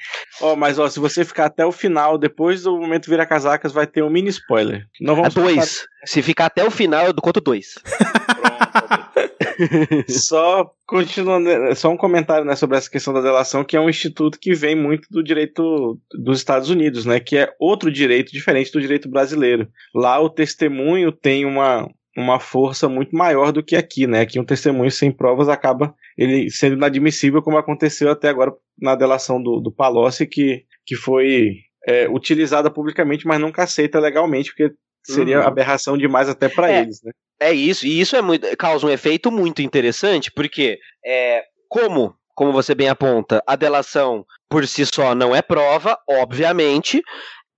ó, 0.41 0.55
mas 0.55 0.79
ó, 0.79 0.89
se 0.89 1.01
você 1.01 1.25
ficar 1.25 1.47
até 1.47 1.67
o 1.67 1.73
final, 1.73 2.17
depois 2.17 2.63
do 2.63 2.79
momento 2.79 3.11
virar 3.11 3.27
casacas, 3.27 3.73
vai 3.73 3.87
ter 3.87 4.05
um 4.05 4.11
mini 4.11 4.29
spoiler. 4.29 4.87
Não 5.01 5.17
vamos. 5.17 5.37
A 5.37 5.41
dois. 5.41 5.81
Ficar... 5.81 6.07
Se 6.07 6.23
ficar 6.23 6.47
até 6.47 6.65
o 6.65 6.71
final, 6.71 7.07
eu 7.07 7.15
conto 7.15 7.41
dois. 7.41 7.75
Pronto 7.83 9.02
só 10.09 10.71
continuando, 10.87 11.49
só 11.75 11.91
um 11.91 11.97
comentário 11.97 12.45
né, 12.45 12.57
sobre 12.57 12.77
essa 12.77 12.91
questão 12.91 13.13
da 13.13 13.21
delação, 13.21 13.65
que 13.65 13.77
é 13.77 13.81
um 13.81 13.89
instituto 13.89 14.39
que 14.39 14.55
vem 14.55 14.75
muito 14.75 15.09
do 15.11 15.23
direito 15.23 15.99
dos 16.13 16.39
Estados 16.39 16.71
Unidos, 16.71 17.05
né, 17.05 17.21
que 17.21 17.37
é 17.37 17.53
outro 17.59 17.91
direito 17.91 18.33
diferente 18.33 18.73
do 18.73 18.81
direito 18.81 19.09
brasileiro. 19.09 19.69
Lá 19.95 20.21
o 20.21 20.31
testemunho 20.31 21.13
tem 21.13 21.45
uma, 21.45 21.89
uma 22.17 22.39
força 22.39 22.89
muito 22.89 23.15
maior 23.17 23.53
do 23.53 23.63
que 23.63 23.77
aqui, 23.77 24.07
né? 24.07 24.21
Aqui 24.21 24.39
um 24.39 24.45
testemunho 24.45 24.91
sem 24.91 25.11
provas 25.11 25.49
acaba 25.49 25.95
ele 26.17 26.51
sendo 26.51 26.77
inadmissível, 26.77 27.43
como 27.43 27.57
aconteceu 27.57 28.11
até 28.11 28.29
agora 28.29 28.53
na 28.79 28.95
delação 28.95 29.43
do, 29.43 29.61
do 29.61 29.73
Palocci, 29.73 30.27
que, 30.27 30.65
que 30.85 30.95
foi 30.95 31.57
é, 31.87 32.09
utilizada 32.09 32.71
publicamente, 32.71 33.27
mas 33.27 33.41
nunca 33.41 33.63
aceita 33.63 33.99
legalmente, 33.99 34.51
porque 34.51 34.75
seria 35.05 35.41
uhum. 35.41 35.47
aberração 35.47 35.97
demais 35.97 36.29
até 36.29 36.49
para 36.49 36.71
é, 36.71 36.81
eles, 36.81 37.01
né? 37.03 37.13
É 37.41 37.53
isso, 37.53 37.87
e 37.87 38.01
isso 38.01 38.15
é 38.15 38.23
muito, 38.23 38.57
causa 38.57 38.87
um 38.87 38.91
efeito 38.91 39.31
muito 39.31 39.63
interessante, 39.63 40.31
porque 40.31 40.79
é, 41.05 41.43
como, 41.69 42.15
como 42.35 42.53
você 42.53 42.75
bem 42.75 42.89
aponta, 42.89 43.43
a 43.47 43.57
delação 43.57 44.25
por 44.49 44.67
si 44.67 44.87
só 44.87 45.15
não 45.15 45.35
é 45.35 45.43
prova, 45.43 45.99
obviamente, 46.09 47.03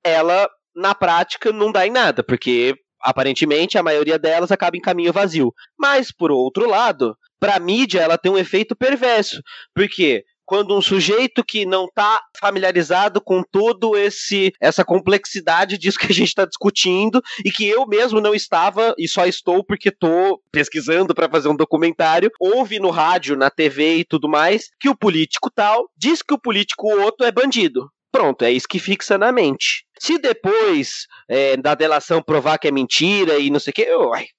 ela 0.02 0.48
na 0.74 0.94
prática 0.94 1.52
não 1.52 1.70
dá 1.70 1.87
em 1.87 1.90
nada, 1.90 2.22
porque 2.22 2.74
aparentemente 3.02 3.76
a 3.76 3.83
maioria 3.83 4.18
delas 4.18 4.50
acaba 4.50 4.76
em 4.76 4.80
caminho 4.80 5.12
vazio. 5.12 5.52
Mas 5.78 6.11
por 6.11 6.33
outro 6.33 6.68
lado, 6.68 7.14
para 7.38 7.57
a 7.57 7.61
mídia 7.61 8.00
ela 8.00 8.16
tem 8.16 8.33
um 8.33 8.38
efeito 8.38 8.74
perverso, 8.74 9.42
porque 9.74 10.24
quando 10.44 10.76
um 10.76 10.83
sujeito 10.83 11.44
que 11.44 11.64
não 11.64 11.87
está 11.87 12.20
familiarizado 12.38 13.20
com 13.20 13.42
todo 13.42 13.96
esse 13.96 14.52
essa 14.61 14.85
complexidade 14.85 15.78
disso 15.78 15.98
que 15.98 16.07
a 16.07 16.14
gente 16.14 16.28
está 16.28 16.44
discutindo 16.44 17.22
e 17.44 17.50
que 17.50 17.66
eu 17.66 17.87
mesmo 17.87 18.20
não 18.20 18.35
estava 18.35 18.94
e 18.98 19.09
só 19.09 19.26
estou 19.26 19.64
porque 19.64 19.88
estou 19.88 20.40
pesquisando 20.52 21.14
para 21.14 21.28
fazer 21.28 21.48
um 21.48 21.57
documentário, 21.57 22.30
ouve 22.40 22.78
no 22.78 22.90
rádio, 22.90 23.37
na 23.37 23.50
TV 23.50 23.98
e 23.98 24.04
tudo 24.04 24.28
mais 24.28 24.68
que 24.78 24.88
o 24.88 24.96
político 24.96 25.50
tal 25.50 25.88
diz 25.96 26.22
que 26.22 26.35
o 26.35 26.40
político 26.40 26.88
outro 26.88 27.26
é 27.26 27.33
bandido. 27.33 27.90
Pronto, 28.14 28.44
é 28.44 28.53
isso 28.53 28.68
que 28.68 28.79
fixa 28.79 29.18
na 29.18 29.33
mente. 29.33 29.85
Se 29.98 30.20
depois 30.20 31.09
é, 31.29 31.57
da 31.57 31.74
delação 31.74 32.22
provar 32.22 32.59
que 32.59 32.68
é 32.68 32.70
mentira 32.70 33.40
e 33.40 33.50
não 33.50 33.59
sei 33.59 33.72
o 33.72 33.74
que, 33.74 33.88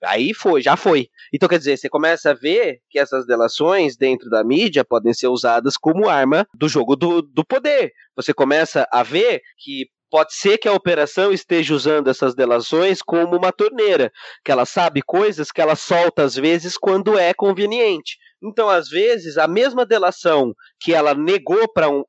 aí 0.01 0.33
foi, 0.33 0.61
já 0.61 0.77
foi. 0.77 1.09
Então, 1.33 1.49
quer 1.49 1.57
dizer, 1.57 1.75
você 1.75 1.89
começa 1.89 2.29
a 2.29 2.33
ver 2.33 2.79
que 2.89 2.97
essas 2.97 3.27
delações 3.27 3.97
dentro 3.97 4.29
da 4.29 4.45
mídia 4.45 4.85
podem 4.85 5.13
ser 5.13 5.27
usadas 5.27 5.75
como 5.75 6.07
arma 6.07 6.47
do 6.53 6.69
jogo 6.69 6.95
do, 6.95 7.21
do 7.21 7.43
poder. 7.43 7.91
Você 8.15 8.33
começa 8.33 8.87
a 8.89 9.03
ver 9.03 9.41
que 9.57 9.89
pode 10.09 10.33
ser 10.33 10.57
que 10.57 10.69
a 10.69 10.73
operação 10.73 11.33
esteja 11.33 11.75
usando 11.75 12.09
essas 12.09 12.33
delações 12.33 13.01
como 13.01 13.35
uma 13.35 13.51
torneira, 13.51 14.09
que 14.45 14.53
ela 14.53 14.65
sabe 14.65 15.01
coisas 15.01 15.51
que 15.51 15.59
ela 15.59 15.75
solta 15.75 16.23
às 16.23 16.35
vezes 16.35 16.77
quando 16.77 17.19
é 17.19 17.33
conveniente. 17.33 18.15
Então, 18.41 18.69
às 18.69 18.87
vezes, 18.87 19.37
a 19.37 19.49
mesma 19.49 19.85
delação 19.85 20.53
que 20.79 20.93
ela 20.93 21.13
negou 21.13 21.67
para 21.73 21.89
um, 21.89 22.03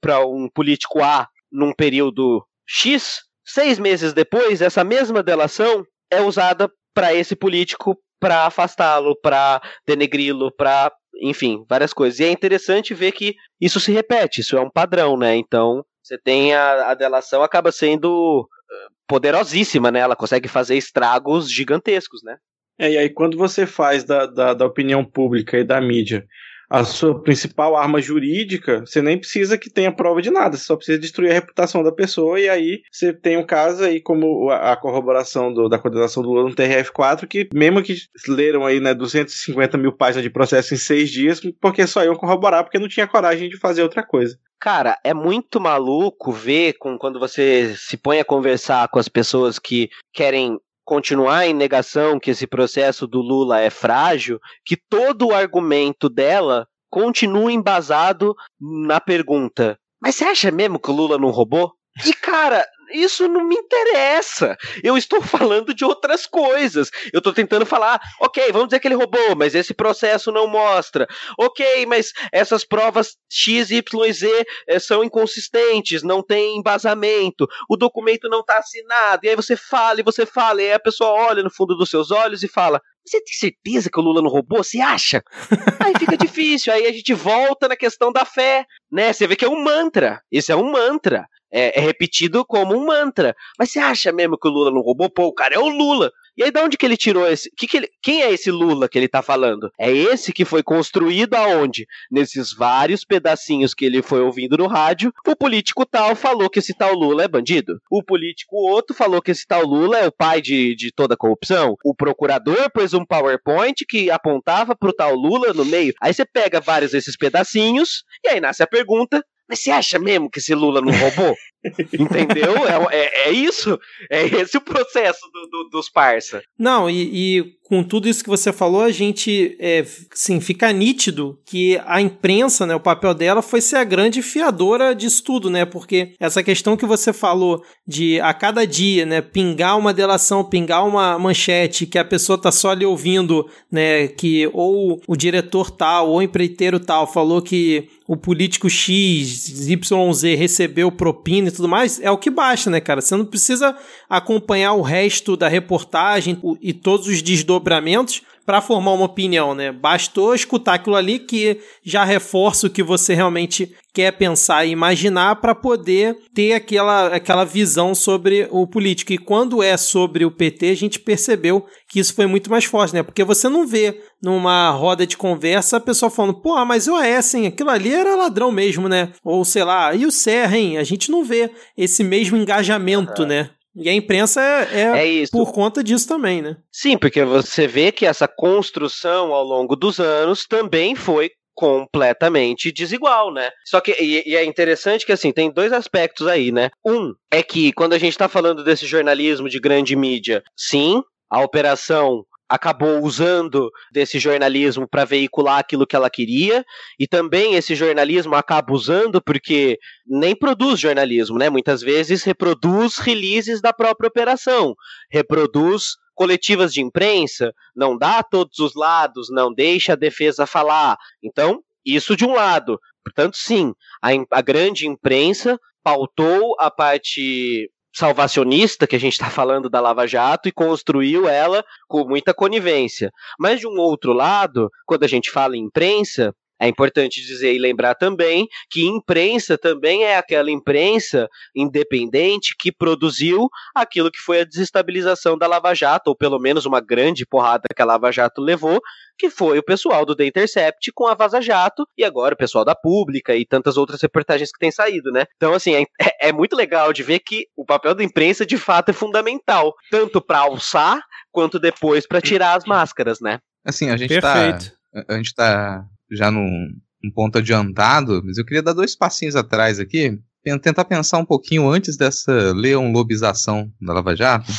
para 0.00 0.26
um 0.26 0.48
político 0.48 1.02
A 1.02 1.28
num 1.52 1.72
período 1.72 2.44
X, 2.66 3.22
seis 3.44 3.78
meses 3.78 4.12
depois, 4.12 4.60
essa 4.60 4.82
mesma 4.82 5.22
delação 5.22 5.84
é 6.10 6.20
usada 6.20 6.70
para 6.94 7.14
esse 7.14 7.36
político 7.36 7.98
para 8.20 8.46
afastá-lo, 8.46 9.16
para 9.20 9.60
denegri-lo, 9.86 10.50
para 10.50 10.90
enfim, 11.20 11.64
várias 11.68 11.92
coisas. 11.92 12.18
E 12.18 12.24
é 12.24 12.30
interessante 12.30 12.94
ver 12.94 13.12
que 13.12 13.34
isso 13.60 13.78
se 13.78 13.92
repete, 13.92 14.40
isso 14.40 14.56
é 14.56 14.60
um 14.60 14.70
padrão, 14.70 15.16
né? 15.16 15.36
Então, 15.36 15.84
você 16.02 16.18
tem 16.18 16.54
a, 16.54 16.90
a 16.90 16.94
delação 16.94 17.42
acaba 17.42 17.70
sendo 17.70 18.48
eh, 18.70 18.86
poderosíssima, 19.06 19.90
né? 19.90 20.00
Ela 20.00 20.16
consegue 20.16 20.48
fazer 20.48 20.76
estragos 20.76 21.50
gigantescos, 21.50 22.22
né? 22.22 22.36
É, 22.78 22.90
e 22.90 22.98
aí 22.98 23.10
quando 23.10 23.38
você 23.38 23.66
faz 23.66 24.02
da, 24.02 24.26
da, 24.26 24.54
da 24.54 24.66
opinião 24.66 25.04
pública 25.04 25.58
e 25.58 25.64
da 25.64 25.80
mídia 25.80 26.26
a 26.74 26.82
sua 26.82 27.22
principal 27.22 27.76
arma 27.76 28.00
jurídica, 28.00 28.80
você 28.80 29.00
nem 29.00 29.16
precisa 29.16 29.56
que 29.56 29.70
tenha 29.70 29.92
prova 29.92 30.20
de 30.20 30.28
nada, 30.28 30.56
você 30.56 30.64
só 30.64 30.74
precisa 30.74 30.98
destruir 30.98 31.30
a 31.30 31.34
reputação 31.34 31.84
da 31.84 31.92
pessoa, 31.92 32.40
e 32.40 32.48
aí 32.48 32.82
você 32.90 33.12
tem 33.12 33.36
um 33.36 33.46
caso 33.46 33.84
aí, 33.84 34.00
como 34.00 34.50
a, 34.50 34.76
corroboração 34.76 35.54
do, 35.54 35.68
da 35.68 35.78
condenação 35.78 36.20
do 36.20 36.30
Lula 36.30 36.48
no 36.48 36.56
TRF4, 36.56 37.28
que 37.28 37.48
mesmo 37.54 37.80
que 37.80 37.94
leram 38.26 38.66
aí, 38.66 38.80
né, 38.80 38.92
250 38.92 39.78
mil 39.78 39.92
páginas 39.92 40.24
de 40.24 40.30
processo 40.30 40.74
em 40.74 40.76
seis 40.76 41.10
dias, 41.10 41.40
porque 41.60 41.86
só 41.86 42.02
iam 42.02 42.16
corroborar, 42.16 42.64
porque 42.64 42.78
não 42.78 42.88
tinha 42.88 43.06
coragem 43.06 43.48
de 43.48 43.56
fazer 43.56 43.82
outra 43.84 44.02
coisa. 44.02 44.36
Cara, 44.60 44.98
é 45.04 45.12
muito 45.12 45.60
maluco 45.60 46.32
ver 46.32 46.72
com, 46.78 46.98
quando 46.98 47.20
você 47.20 47.74
se 47.76 47.96
põe 47.96 48.18
a 48.18 48.24
conversar 48.24 48.88
com 48.88 48.98
as 48.98 49.08
pessoas 49.08 49.58
que 49.58 49.90
querem 50.12 50.58
continuar 50.84 51.46
em 51.46 51.54
negação 51.54 52.18
que 52.20 52.30
esse 52.30 52.46
processo 52.46 53.06
do 53.06 53.20
Lula 53.20 53.60
é 53.60 53.70
frágil, 53.70 54.38
que 54.64 54.76
todo 54.76 55.28
o 55.28 55.34
argumento 55.34 56.08
dela 56.08 56.66
continua 56.90 57.52
embasado 57.52 58.34
na 58.60 59.00
pergunta: 59.00 59.78
mas 60.00 60.16
você 60.16 60.24
acha 60.24 60.50
mesmo 60.50 60.78
que 60.78 60.90
o 60.90 60.94
Lula 60.94 61.18
não 61.18 61.30
roubou? 61.30 61.72
E 62.04 62.12
cara, 62.12 62.66
isso 62.92 63.28
não 63.28 63.44
me 63.46 63.56
interessa. 63.56 64.56
Eu 64.82 64.96
estou 64.96 65.20
falando 65.22 65.74
de 65.74 65.84
outras 65.84 66.26
coisas. 66.26 66.90
Eu 67.12 67.18
estou 67.18 67.32
tentando 67.32 67.66
falar, 67.66 68.00
ok, 68.20 68.50
vamos 68.52 68.68
dizer 68.68 68.80
que 68.80 68.88
ele 68.88 68.94
roubou, 68.94 69.36
mas 69.36 69.54
esse 69.54 69.74
processo 69.74 70.30
não 70.30 70.46
mostra. 70.46 71.06
Ok, 71.38 71.86
mas 71.86 72.12
essas 72.32 72.64
provas 72.64 73.16
X, 73.30 73.70
Y, 73.70 74.12
Z 74.12 74.44
é, 74.68 74.78
são 74.78 75.04
inconsistentes, 75.04 76.02
não 76.02 76.22
tem 76.22 76.56
embasamento, 76.56 77.46
o 77.68 77.76
documento 77.76 78.28
não 78.28 78.40
está 78.40 78.58
assinado. 78.58 79.24
E 79.24 79.28
aí 79.28 79.36
você 79.36 79.56
fala 79.56 80.00
e 80.00 80.04
você 80.04 80.26
fala, 80.26 80.62
e 80.62 80.66
aí 80.66 80.72
a 80.72 80.80
pessoa 80.80 81.10
olha 81.10 81.42
no 81.42 81.50
fundo 81.50 81.76
dos 81.76 81.90
seus 81.90 82.10
olhos 82.10 82.42
e 82.42 82.48
fala: 82.48 82.80
você 83.06 83.20
tem 83.22 83.34
certeza 83.34 83.90
que 83.90 84.00
o 84.00 84.02
Lula 84.02 84.22
não 84.22 84.30
roubou? 84.30 84.64
Você 84.64 84.80
acha? 84.80 85.22
Aí 85.84 85.92
fica 85.98 86.16
difícil. 86.16 86.72
Aí 86.72 86.86
a 86.86 86.92
gente 86.92 87.12
volta 87.12 87.68
na 87.68 87.76
questão 87.76 88.10
da 88.10 88.24
fé, 88.24 88.64
né? 88.90 89.12
Você 89.12 89.26
vê 89.26 89.36
que 89.36 89.44
é 89.44 89.48
um 89.48 89.62
mantra. 89.62 90.22
Isso 90.32 90.50
é 90.50 90.56
um 90.56 90.72
mantra 90.72 91.26
é, 91.54 91.78
é, 91.78 91.80
repetido 91.80 92.44
como 92.44 92.76
um 92.76 92.84
mantra. 92.84 93.36
Mas 93.56 93.70
você 93.70 93.78
acha 93.78 94.10
mesmo 94.10 94.36
que 94.36 94.48
o 94.48 94.50
Lula 94.50 94.72
não 94.72 94.80
roubou? 94.80 95.08
Pô, 95.08 95.26
o 95.26 95.32
cara 95.32 95.54
é 95.54 95.58
o 95.58 95.68
Lula. 95.68 96.10
E 96.36 96.42
aí, 96.42 96.50
de 96.50 96.58
onde 96.58 96.76
que 96.76 96.84
ele 96.84 96.96
tirou 96.96 97.28
esse. 97.28 97.48
Que 97.56 97.68
que 97.68 97.76
ele, 97.76 97.88
quem 98.02 98.22
é 98.22 98.32
esse 98.32 98.50
Lula 98.50 98.88
que 98.88 98.98
ele 98.98 99.06
tá 99.06 99.22
falando? 99.22 99.70
É 99.78 99.88
esse 99.92 100.32
que 100.32 100.44
foi 100.44 100.64
construído 100.64 101.34
aonde? 101.34 101.86
Nesses 102.10 102.52
vários 102.52 103.04
pedacinhos 103.04 103.72
que 103.72 103.84
ele 103.84 104.02
foi 104.02 104.20
ouvindo 104.20 104.56
no 104.56 104.66
rádio. 104.66 105.12
O 105.24 105.36
político 105.36 105.86
tal 105.86 106.16
falou 106.16 106.50
que 106.50 106.58
esse 106.58 106.74
tal 106.74 106.92
Lula 106.92 107.22
é 107.22 107.28
bandido. 107.28 107.78
O 107.88 108.02
político 108.02 108.56
outro 108.56 108.96
falou 108.96 109.22
que 109.22 109.30
esse 109.30 109.46
tal 109.46 109.64
Lula 109.64 109.98
é 109.98 110.08
o 110.08 110.12
pai 110.12 110.40
de, 110.40 110.74
de 110.74 110.90
toda 110.92 111.14
a 111.14 111.16
corrupção. 111.16 111.76
O 111.84 111.94
procurador 111.94 112.68
pôs 112.72 112.92
um 112.94 113.04
PowerPoint 113.04 113.84
que 113.88 114.10
apontava 114.10 114.74
pro 114.74 114.92
tal 114.92 115.14
Lula 115.14 115.52
no 115.52 115.64
meio. 115.64 115.94
Aí 116.02 116.12
você 116.12 116.24
pega 116.24 116.60
vários 116.60 116.90
desses 116.90 117.16
pedacinhos 117.16 118.02
e 118.24 118.30
aí 118.30 118.40
nasce 118.40 118.60
a 118.60 118.66
pergunta: 118.66 119.24
mas 119.54 119.60
você 119.60 119.70
acha 119.70 119.98
mesmo 120.00 120.28
que 120.28 120.40
esse 120.40 120.52
Lula 120.52 120.80
não 120.80 120.90
roubou? 120.92 121.36
Entendeu? 121.98 122.54
É, 122.66 122.96
é, 122.96 123.28
é, 123.28 123.32
isso. 123.32 123.78
É 124.10 124.24
esse 124.24 124.56
o 124.56 124.60
processo 124.60 125.30
do, 125.32 125.46
do, 125.46 125.68
dos 125.70 125.88
parça. 125.88 126.42
Não, 126.58 126.88
e, 126.90 127.38
e, 127.38 127.44
com 127.62 127.82
tudo 127.82 128.08
isso 128.08 128.22
que 128.22 128.28
você 128.28 128.52
falou, 128.52 128.82
a 128.82 128.90
gente, 128.90 129.56
é, 129.58 129.84
sim, 130.12 130.40
fica 130.40 130.70
nítido 130.72 131.38
que 131.46 131.80
a 131.86 132.00
imprensa, 132.00 132.66
né, 132.66 132.74
o 132.74 132.80
papel 132.80 133.14
dela 133.14 133.40
foi 133.40 133.60
ser 133.60 133.76
a 133.76 133.84
grande 133.84 134.20
fiadora 134.20 134.94
disso 134.94 135.24
tudo, 135.24 135.48
né? 135.48 135.64
Porque 135.64 136.12
essa 136.20 136.42
questão 136.42 136.76
que 136.76 136.84
você 136.84 137.12
falou 137.12 137.62
de 137.86 138.20
a 138.20 138.34
cada 138.34 138.66
dia, 138.66 139.06
né, 139.06 139.22
pingar 139.22 139.78
uma 139.78 139.94
delação, 139.94 140.44
pingar 140.44 140.86
uma 140.86 141.18
manchete, 141.18 141.86
que 141.86 141.98
a 141.98 142.04
pessoa 142.04 142.36
tá 142.36 142.52
só 142.52 142.70
ali 142.70 142.84
ouvindo, 142.84 143.48
né, 143.72 144.08
que 144.08 144.48
ou 144.52 145.00
o 145.08 145.16
diretor 145.16 145.70
tal, 145.70 146.10
ou 146.10 146.18
o 146.18 146.22
empreiteiro 146.22 146.78
tal 146.78 147.10
falou 147.10 147.40
que 147.40 147.88
o 148.06 148.16
político 148.16 148.68
X, 148.68 149.66
YZ 149.66 150.38
recebeu 150.38 150.92
propina 150.92 151.50
tudo 151.54 151.68
mais, 151.68 152.00
é 152.00 152.10
o 152.10 152.18
que 152.18 152.30
baixa, 152.30 152.70
né, 152.70 152.80
cara? 152.80 153.00
Você 153.00 153.16
não 153.16 153.24
precisa 153.24 153.76
acompanhar 154.08 154.72
o 154.72 154.82
resto 154.82 155.36
da 155.36 155.48
reportagem 155.48 156.40
e 156.60 156.72
todos 156.72 157.06
os 157.06 157.22
desdobramentos 157.22 158.22
para 158.44 158.60
formar 158.60 158.92
uma 158.92 159.06
opinião, 159.06 159.54
né? 159.54 159.72
Bastou 159.72 160.34
escutar 160.34 160.74
aquilo 160.74 160.96
ali 160.96 161.18
que 161.18 161.60
já 161.82 162.04
reforça 162.04 162.66
o 162.66 162.70
que 162.70 162.82
você 162.82 163.14
realmente 163.14 163.74
quer 163.92 164.10
pensar 164.12 164.64
e 164.64 164.70
imaginar 164.70 165.36
para 165.36 165.54
poder 165.54 166.18
ter 166.34 166.52
aquela, 166.52 167.14
aquela 167.14 167.44
visão 167.44 167.94
sobre 167.94 168.48
o 168.50 168.66
político. 168.66 169.12
E 169.12 169.18
quando 169.18 169.62
é 169.62 169.76
sobre 169.76 170.24
o 170.24 170.30
PT, 170.30 170.70
a 170.70 170.76
gente 170.76 170.98
percebeu 170.98 171.64
que 171.88 172.00
isso 172.00 172.12
foi 172.12 172.26
muito 172.26 172.50
mais 172.50 172.64
forte, 172.64 172.94
né? 172.94 173.02
Porque 173.02 173.22
você 173.22 173.48
não 173.48 173.66
vê 173.66 174.00
numa 174.20 174.70
roda 174.70 175.06
de 175.06 175.16
conversa 175.16 175.76
a 175.76 175.80
pessoa 175.80 176.10
falando, 176.10 176.34
pô, 176.34 176.62
mas 176.64 176.88
o 176.88 176.96
AS, 176.96 177.34
hein, 177.34 177.46
aquilo 177.46 177.70
ali 177.70 177.94
era 177.94 178.16
ladrão 178.16 178.50
mesmo, 178.50 178.88
né? 178.88 179.12
Ou 179.22 179.44
sei 179.44 179.62
lá, 179.62 179.94
e 179.94 180.04
o 180.04 180.10
Serra, 180.10 180.58
hein? 180.58 180.76
A 180.76 180.82
gente 180.82 181.10
não 181.10 181.24
vê 181.24 181.50
esse 181.76 182.02
mesmo 182.02 182.36
engajamento, 182.36 183.22
uhum. 183.22 183.28
né? 183.28 183.50
E 183.76 183.88
a 183.88 183.92
imprensa 183.92 184.40
é, 184.40 184.80
é, 184.80 185.22
é 185.22 185.26
por 185.30 185.52
conta 185.52 185.82
disso 185.82 186.06
também, 186.06 186.40
né? 186.40 186.56
Sim, 186.70 186.96
porque 186.96 187.24
você 187.24 187.66
vê 187.66 187.90
que 187.90 188.06
essa 188.06 188.28
construção 188.28 189.34
ao 189.34 189.44
longo 189.44 189.74
dos 189.74 189.98
anos 189.98 190.46
também 190.46 190.94
foi 190.94 191.30
completamente 191.54 192.72
desigual, 192.72 193.32
né? 193.32 193.50
Só 193.64 193.80
que 193.80 193.92
e, 194.00 194.22
e, 194.26 194.36
é 194.36 194.44
interessante 194.44 195.06
que 195.06 195.12
assim 195.12 195.32
tem 195.32 195.50
dois 195.50 195.72
aspectos 195.72 196.26
aí, 196.26 196.50
né? 196.50 196.70
Um 196.84 197.14
é 197.30 197.42
que 197.42 197.72
quando 197.72 197.94
a 197.94 197.98
gente 197.98 198.12
está 198.12 198.28
falando 198.28 198.64
desse 198.64 198.86
jornalismo 198.86 199.48
de 199.48 199.60
grande 199.60 199.94
mídia, 199.94 200.42
sim, 200.56 201.02
a 201.30 201.40
operação 201.40 202.24
acabou 202.54 203.02
usando 203.02 203.70
desse 203.92 204.18
jornalismo 204.18 204.88
para 204.88 205.04
veicular 205.04 205.58
aquilo 205.58 205.86
que 205.86 205.96
ela 205.96 206.08
queria, 206.08 206.64
e 206.98 207.06
também 207.06 207.54
esse 207.54 207.74
jornalismo 207.74 208.34
acaba 208.34 208.72
usando 208.72 209.20
porque 209.22 209.78
nem 210.06 210.34
produz 210.34 210.80
jornalismo, 210.80 211.38
né? 211.38 211.50
Muitas 211.50 211.80
vezes 211.80 212.22
reproduz 212.22 212.98
releases 212.98 213.60
da 213.60 213.72
própria 213.72 214.08
operação, 214.08 214.74
reproduz 215.10 215.96
coletivas 216.14 216.72
de 216.72 216.80
imprensa, 216.80 217.52
não 217.74 217.98
dá 217.98 218.18
a 218.18 218.22
todos 218.22 218.58
os 218.58 218.74
lados, 218.74 219.28
não 219.30 219.52
deixa 219.52 219.92
a 219.92 219.96
defesa 219.96 220.46
falar. 220.46 220.96
Então, 221.22 221.60
isso 221.84 222.16
de 222.16 222.24
um 222.24 222.34
lado. 222.34 222.78
Portanto, 223.04 223.36
sim, 223.36 223.72
a, 224.02 224.10
a 224.30 224.40
grande 224.40 224.86
imprensa 224.86 225.58
pautou 225.82 226.56
a 226.58 226.70
parte 226.70 227.70
salvacionista 227.94 228.86
que 228.86 228.96
a 228.96 229.00
gente 229.00 229.12
está 229.12 229.30
falando 229.30 229.70
da 229.70 229.80
Lava 229.80 230.06
Jato 230.06 230.48
e 230.48 230.52
construiu 230.52 231.28
ela 231.28 231.64
com 231.86 232.06
muita 232.06 232.34
conivência. 232.34 233.10
Mas 233.38 233.60
de 233.60 233.66
um 233.66 233.78
outro 233.78 234.12
lado, 234.12 234.68
quando 234.84 235.04
a 235.04 235.08
gente 235.08 235.30
fala 235.30 235.56
em 235.56 235.60
imprensa, 235.60 236.34
é 236.60 236.68
importante 236.68 237.20
dizer 237.20 237.54
e 237.54 237.58
lembrar 237.58 237.94
também 237.94 238.46
que 238.70 238.86
imprensa 238.86 239.58
também 239.58 240.04
é 240.04 240.16
aquela 240.16 240.50
imprensa 240.50 241.28
independente 241.54 242.54
que 242.58 242.72
produziu 242.72 243.48
aquilo 243.74 244.10
que 244.10 244.18
foi 244.18 244.40
a 244.40 244.44
desestabilização 244.44 245.36
da 245.36 245.46
Lava 245.46 245.74
Jato, 245.74 246.08
ou 246.08 246.16
pelo 246.16 246.38
menos 246.38 246.64
uma 246.64 246.80
grande 246.80 247.26
porrada 247.26 247.64
que 247.74 247.82
a 247.82 247.84
Lava 247.84 248.10
Jato 248.12 248.40
levou, 248.40 248.80
que 249.18 249.30
foi 249.30 249.58
o 249.58 249.62
pessoal 249.62 250.04
do 250.04 250.14
The 250.14 250.26
Intercept 250.26 250.92
com 250.92 251.06
a 251.06 251.14
Vaza 251.14 251.40
Jato 251.40 251.86
e 251.96 252.04
agora 252.04 252.34
o 252.34 252.38
pessoal 252.38 252.64
da 252.64 252.74
Pública 252.74 253.34
e 253.34 253.46
tantas 253.46 253.76
outras 253.76 254.00
reportagens 254.00 254.50
que 254.50 254.58
têm 254.58 254.70
saído, 254.70 255.10
né? 255.10 255.24
Então, 255.36 255.54
assim, 255.54 255.74
é, 255.74 255.82
é, 256.00 256.28
é 256.28 256.32
muito 256.32 256.56
legal 256.56 256.92
de 256.92 257.02
ver 257.02 257.20
que 257.20 257.46
o 257.56 257.64
papel 257.64 257.94
da 257.94 258.02
imprensa 258.02 258.44
de 258.44 258.56
fato 258.56 258.90
é 258.90 258.92
fundamental, 258.92 259.74
tanto 259.90 260.20
para 260.20 260.40
alçar 260.40 261.00
quanto 261.30 261.58
depois 261.58 262.06
para 262.06 262.20
tirar 262.20 262.56
as 262.56 262.64
máscaras, 262.64 263.20
né? 263.20 263.38
Assim, 263.64 263.90
a 263.90 263.96
gente 263.96 264.20
tá 264.20 264.32
Perfeito. 264.32 264.76
tá. 264.92 265.04
A 265.08 265.16
gente 265.16 265.34
tá 265.34 265.84
já 266.10 266.30
num, 266.30 266.68
num 267.02 267.10
ponto 267.12 267.38
adiantado, 267.38 268.22
mas 268.24 268.38
eu 268.38 268.44
queria 268.44 268.62
dar 268.62 268.72
dois 268.72 268.96
passinhos 268.96 269.36
atrás 269.36 269.78
aqui, 269.80 270.18
tentar 270.60 270.84
pensar 270.84 271.18
um 271.18 271.24
pouquinho 271.24 271.68
antes 271.68 271.96
dessa 271.96 272.52
leão 272.52 272.92
lobização 272.92 273.72
da 273.80 273.94
Lava 273.94 274.14
Jato. 274.14 274.50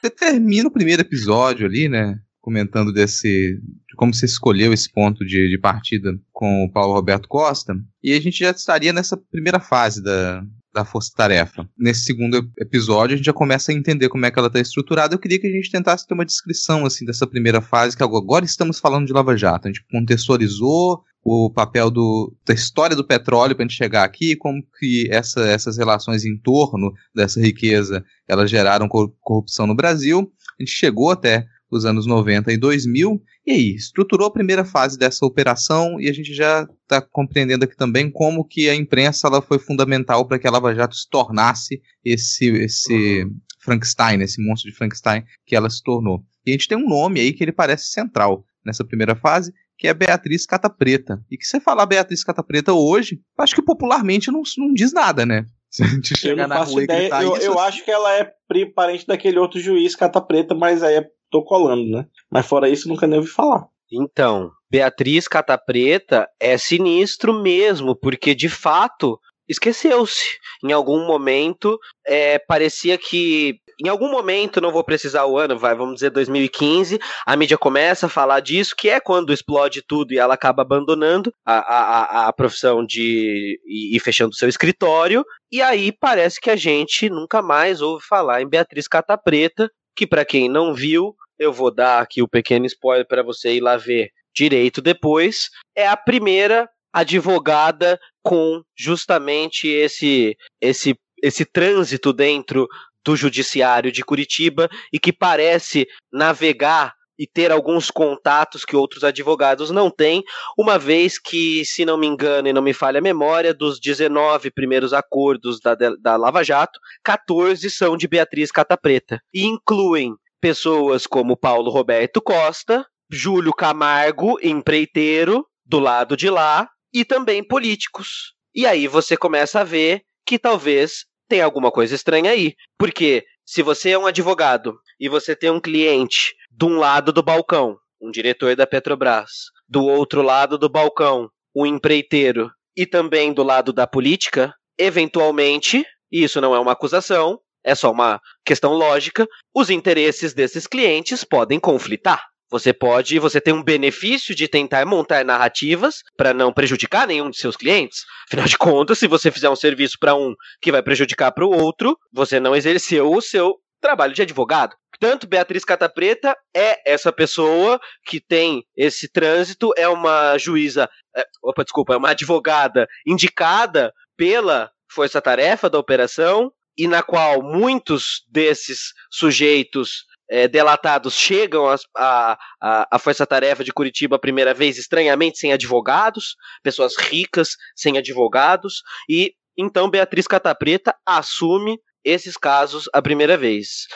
Você 0.00 0.10
termina 0.10 0.68
o 0.68 0.72
primeiro 0.72 1.02
episódio 1.02 1.66
ali, 1.66 1.88
né? 1.88 2.18
Comentando 2.40 2.92
desse. 2.92 3.58
De 3.88 3.96
como 3.96 4.14
você 4.14 4.26
escolheu 4.26 4.72
esse 4.72 4.90
ponto 4.90 5.24
de, 5.24 5.50
de 5.50 5.58
partida 5.58 6.12
com 6.32 6.64
o 6.64 6.72
Paulo 6.72 6.94
Roberto 6.94 7.28
Costa. 7.28 7.74
E 8.02 8.12
a 8.12 8.20
gente 8.20 8.38
já 8.38 8.50
estaria 8.50 8.92
nessa 8.92 9.16
primeira 9.16 9.58
fase 9.60 10.02
da, 10.02 10.42
da 10.78 10.84
Força 10.84 11.10
Tarefa. 11.14 11.68
Nesse 11.76 12.04
segundo 12.04 12.48
episódio, 12.58 13.14
a 13.14 13.16
gente 13.16 13.26
já 13.26 13.32
começa 13.32 13.72
a 13.72 13.74
entender 13.74 14.08
como 14.08 14.24
é 14.24 14.30
que 14.30 14.38
ela 14.38 14.46
está 14.46 14.60
estruturada. 14.60 15.14
Eu 15.14 15.18
queria 15.18 15.38
que 15.40 15.46
a 15.46 15.50
gente 15.50 15.70
tentasse 15.70 16.06
ter 16.06 16.14
uma 16.14 16.24
descrição 16.24 16.86
assim 16.86 17.04
dessa 17.04 17.26
primeira 17.26 17.60
fase, 17.60 17.96
que 17.96 18.02
agora 18.02 18.44
estamos 18.44 18.78
falando 18.78 19.06
de 19.06 19.12
Lava 19.12 19.36
Jato. 19.36 19.66
A 19.66 19.70
gente 19.70 19.84
contextualizou 19.90 21.02
o 21.24 21.50
papel 21.50 21.90
do, 21.90 22.32
da 22.46 22.54
história 22.54 22.94
do 22.94 23.04
petróleo 23.04 23.54
para 23.54 23.64
a 23.64 23.68
gente 23.68 23.76
chegar 23.76 24.04
aqui, 24.04 24.36
como 24.36 24.62
que 24.78 25.08
essa, 25.10 25.40
essas 25.40 25.76
relações 25.76 26.24
em 26.24 26.38
torno 26.38 26.92
dessa 27.14 27.40
riqueza 27.40 28.04
elas 28.26 28.48
geraram 28.48 28.88
corrupção 28.88 29.66
no 29.66 29.74
Brasil. 29.74 30.30
A 30.58 30.62
gente 30.62 30.72
chegou 30.72 31.10
até 31.10 31.46
os 31.70 31.84
anos 31.84 32.06
90 32.06 32.52
e 32.52 32.56
2000, 32.56 33.22
e 33.46 33.52
aí, 33.52 33.74
estruturou 33.74 34.26
a 34.26 34.32
primeira 34.32 34.64
fase 34.64 34.98
dessa 34.98 35.24
operação 35.24 36.00
e 36.00 36.08
a 36.08 36.12
gente 36.12 36.34
já 36.34 36.68
está 36.82 37.00
compreendendo 37.00 37.64
aqui 37.64 37.76
também 37.76 38.10
como 38.10 38.44
que 38.44 38.68
a 38.68 38.74
imprensa 38.74 39.26
ela 39.26 39.40
foi 39.40 39.58
fundamental 39.58 40.26
para 40.26 40.38
que 40.38 40.46
a 40.46 40.50
Lava 40.50 40.74
Jato 40.74 40.94
se 40.94 41.08
tornasse 41.08 41.80
esse, 42.04 42.46
esse 42.46 43.26
Frankenstein, 43.60 44.20
esse 44.22 44.42
monstro 44.42 44.70
de 44.70 44.76
Frankenstein 44.76 45.24
que 45.46 45.56
ela 45.56 45.70
se 45.70 45.82
tornou. 45.82 46.22
E 46.44 46.50
a 46.50 46.52
gente 46.52 46.68
tem 46.68 46.78
um 46.78 46.88
nome 46.88 47.20
aí 47.20 47.32
que 47.32 47.42
ele 47.42 47.52
parece 47.52 47.90
central 47.90 48.44
nessa 48.64 48.84
primeira 48.84 49.16
fase, 49.16 49.52
que 49.78 49.86
é 49.86 49.94
Beatriz 49.94 50.44
Cata 50.44 50.68
Preta. 50.68 51.22
E 51.30 51.36
que 51.36 51.46
você 51.46 51.60
falar 51.60 51.86
Beatriz 51.86 52.24
Cata 52.24 52.42
Preta 52.42 52.72
hoje, 52.72 53.20
acho 53.38 53.54
que 53.54 53.62
popularmente 53.62 54.30
não, 54.30 54.42
não 54.58 54.72
diz 54.74 54.92
nada, 54.92 55.24
né? 55.24 55.44
Se 55.70 55.84
a 55.84 55.86
gente 55.86 56.16
chegar 56.18 56.48
na 56.48 56.62
rua 56.62 56.82
ideia, 56.82 56.98
e 56.98 57.00
gritar 57.02 57.22
eu, 57.22 57.36
isso. 57.36 57.46
Eu 57.46 57.58
acho 57.58 57.84
que 57.84 57.90
ela 57.90 58.12
é 58.14 58.32
parente 58.74 59.06
daquele 59.06 59.38
outro 59.38 59.60
juiz 59.60 59.94
Cata 59.94 60.20
Preta, 60.20 60.54
mas 60.54 60.82
aí 60.82 60.96
é, 60.96 61.06
tô 61.30 61.42
colando, 61.42 61.84
né? 61.90 62.06
Mas 62.30 62.46
fora 62.46 62.68
isso, 62.68 62.88
nunca 62.88 63.06
nem 63.06 63.18
ouvi 63.18 63.30
falar. 63.30 63.66
Então, 63.90 64.50
Beatriz 64.70 65.26
Cata 65.26 65.56
Preta 65.56 66.28
é 66.38 66.58
sinistro 66.58 67.32
mesmo, 67.32 67.96
porque 67.96 68.34
de 68.34 68.48
fato 68.48 69.18
esqueceu-se. 69.48 70.38
Em 70.62 70.72
algum 70.72 71.06
momento, 71.06 71.78
é, 72.06 72.38
parecia 72.38 72.98
que 72.98 73.58
em 73.80 73.88
algum 73.88 74.10
momento, 74.10 74.60
não 74.60 74.72
vou 74.72 74.82
precisar 74.82 75.24
o 75.26 75.38
ano, 75.38 75.56
vai, 75.56 75.72
vamos 75.72 75.94
dizer 75.94 76.10
2015, 76.10 76.98
a 77.24 77.36
mídia 77.36 77.56
começa 77.56 78.06
a 78.06 78.08
falar 78.08 78.40
disso, 78.40 78.74
que 78.76 78.88
é 78.88 78.98
quando 78.98 79.32
explode 79.32 79.82
tudo 79.86 80.12
e 80.12 80.18
ela 80.18 80.34
acaba 80.34 80.62
abandonando 80.62 81.32
a, 81.46 81.58
a, 81.58 82.28
a 82.28 82.32
profissão 82.32 82.84
de 82.84 83.60
e, 83.64 83.96
e 83.96 84.00
fechando 84.00 84.34
seu 84.34 84.48
escritório. 84.48 85.24
E 85.50 85.62
aí 85.62 85.92
parece 85.92 86.40
que 86.40 86.50
a 86.50 86.56
gente 86.56 87.08
nunca 87.08 87.40
mais 87.40 87.80
ouve 87.80 88.04
falar 88.04 88.42
em 88.42 88.48
Beatriz 88.48 88.88
Cata 88.88 89.16
Preta, 89.16 89.70
que 89.98 90.06
para 90.06 90.24
quem 90.24 90.48
não 90.48 90.72
viu, 90.72 91.12
eu 91.36 91.52
vou 91.52 91.74
dar 91.74 92.00
aqui 92.00 92.22
o 92.22 92.28
pequeno 92.28 92.64
spoiler 92.66 93.04
para 93.04 93.20
você 93.20 93.56
ir 93.56 93.60
lá 93.60 93.76
ver 93.76 94.12
direito 94.32 94.80
depois. 94.80 95.50
É 95.76 95.88
a 95.88 95.96
primeira 95.96 96.68
advogada 96.92 97.98
com 98.22 98.62
justamente 98.76 99.66
esse 99.66 100.36
esse 100.60 100.96
esse 101.20 101.44
trânsito 101.44 102.12
dentro 102.12 102.68
do 103.04 103.16
Judiciário 103.16 103.90
de 103.90 104.04
Curitiba 104.04 104.68
e 104.92 105.00
que 105.00 105.12
parece 105.12 105.84
navegar 106.12 106.94
e 107.18 107.26
ter 107.26 107.50
alguns 107.50 107.90
contatos 107.90 108.64
que 108.64 108.76
outros 108.76 109.02
advogados 109.02 109.70
não 109.70 109.90
têm, 109.90 110.22
uma 110.56 110.78
vez 110.78 111.18
que, 111.18 111.64
se 111.64 111.84
não 111.84 111.98
me 111.98 112.06
engano 112.06 112.48
e 112.48 112.52
não 112.52 112.62
me 112.62 112.72
falha 112.72 112.98
a 112.98 113.02
memória, 113.02 113.52
dos 113.52 113.80
19 113.80 114.50
primeiros 114.50 114.92
acordos 114.92 115.60
da, 115.60 115.74
da 115.74 116.16
Lava 116.16 116.44
Jato, 116.44 116.78
14 117.02 117.68
são 117.70 117.96
de 117.96 118.06
Beatriz 118.06 118.52
Catapreta 118.52 119.20
e 119.32 119.44
incluem 119.44 120.14
pessoas 120.40 121.06
como 121.06 121.36
Paulo 121.36 121.70
Roberto 121.70 122.20
Costa, 122.22 122.86
Júlio 123.10 123.52
Camargo, 123.52 124.38
empreiteiro, 124.42 125.46
do 125.64 125.78
lado 125.78 126.16
de 126.16 126.30
lá, 126.30 126.68
e 126.92 127.04
também 127.04 127.42
políticos. 127.42 128.34
E 128.54 128.66
aí 128.66 128.86
você 128.86 129.16
começa 129.16 129.60
a 129.60 129.64
ver 129.64 130.02
que 130.24 130.38
talvez 130.38 131.06
tem 131.28 131.42
alguma 131.42 131.70
coisa 131.70 131.94
estranha 131.94 132.30
aí. 132.30 132.54
Porque 132.78 133.24
se 133.48 133.62
você 133.62 133.92
é 133.92 133.98
um 133.98 134.04
advogado 134.04 134.78
e 135.00 135.08
você 135.08 135.34
tem 135.34 135.50
um 135.50 135.58
cliente 135.58 136.34
de 136.50 136.66
um 136.66 136.76
lado 136.76 137.14
do 137.14 137.22
balcão, 137.22 137.78
um 137.98 138.10
diretor 138.10 138.54
da 138.54 138.66
Petrobras, 138.66 139.30
do 139.66 139.86
outro 139.86 140.20
lado 140.20 140.58
do 140.58 140.68
balcão, 140.68 141.30
um 141.56 141.64
empreiteiro, 141.64 142.50
e 142.76 142.84
também 142.84 143.32
do 143.32 143.42
lado 143.42 143.72
da 143.72 143.86
política, 143.86 144.54
eventualmente, 144.78 145.82
e 146.12 146.24
isso 146.24 146.42
não 146.42 146.54
é 146.54 146.60
uma 146.60 146.72
acusação, 146.72 147.40
é 147.64 147.74
só 147.74 147.90
uma 147.90 148.20
questão 148.44 148.74
lógica, 148.74 149.26
os 149.54 149.70
interesses 149.70 150.34
desses 150.34 150.66
clientes 150.66 151.24
podem 151.24 151.58
conflitar. 151.58 152.22
Você 152.50 152.72
pode, 152.72 153.18
você 153.18 153.40
tem 153.40 153.52
um 153.52 153.62
benefício 153.62 154.34
de 154.34 154.48
tentar 154.48 154.86
montar 154.86 155.24
narrativas 155.24 156.02
para 156.16 156.32
não 156.32 156.52
prejudicar 156.52 157.06
nenhum 157.06 157.30
de 157.30 157.36
seus 157.36 157.56
clientes. 157.56 158.04
Afinal 158.26 158.46
de 158.46 158.56
contas, 158.56 158.98
se 158.98 159.06
você 159.06 159.30
fizer 159.30 159.50
um 159.50 159.56
serviço 159.56 159.98
para 160.00 160.14
um 160.14 160.34
que 160.60 160.72
vai 160.72 160.82
prejudicar 160.82 161.30
para 161.32 161.44
o 161.44 161.50
outro, 161.50 161.98
você 162.12 162.40
não 162.40 162.56
exerceu 162.56 163.12
o 163.12 163.20
seu 163.20 163.56
trabalho 163.80 164.14
de 164.14 164.22
advogado. 164.22 164.74
Tanto 164.98 165.28
Beatriz 165.28 165.64
Catapreta 165.64 166.36
é 166.54 166.90
essa 166.90 167.12
pessoa 167.12 167.78
que 168.04 168.20
tem 168.20 168.64
esse 168.76 169.08
trânsito, 169.08 169.70
é 169.76 169.88
uma 169.88 170.36
juíza, 170.38 170.88
é, 171.14 171.24
opa, 171.42 171.62
desculpa, 171.62 171.94
é 171.94 171.96
uma 171.96 172.10
advogada 172.10 172.88
indicada 173.06 173.92
pela 174.16 174.70
força-tarefa 174.90 175.70
da 175.70 175.78
operação 175.78 176.50
e 176.76 176.88
na 176.88 177.02
qual 177.02 177.42
muitos 177.42 178.24
desses 178.28 178.92
sujeitos 179.10 180.04
é, 180.30 180.46
delatados 180.46 181.14
chegam 181.14 181.66
à 181.96 182.98
Força-Tarefa 183.00 183.64
de 183.64 183.72
Curitiba 183.72 184.16
a 184.16 184.20
primeira 184.20 184.52
vez, 184.52 184.78
estranhamente 184.78 185.38
sem 185.38 185.52
advogados, 185.52 186.36
pessoas 186.62 186.96
ricas 186.96 187.50
sem 187.74 187.96
advogados, 187.98 188.82
e 189.08 189.32
então 189.56 189.90
Beatriz 189.90 190.26
Catapreta 190.26 190.94
assume 191.04 191.78
esses 192.04 192.36
casos 192.36 192.88
a 192.92 193.02
primeira 193.02 193.36
vez. 193.36 193.86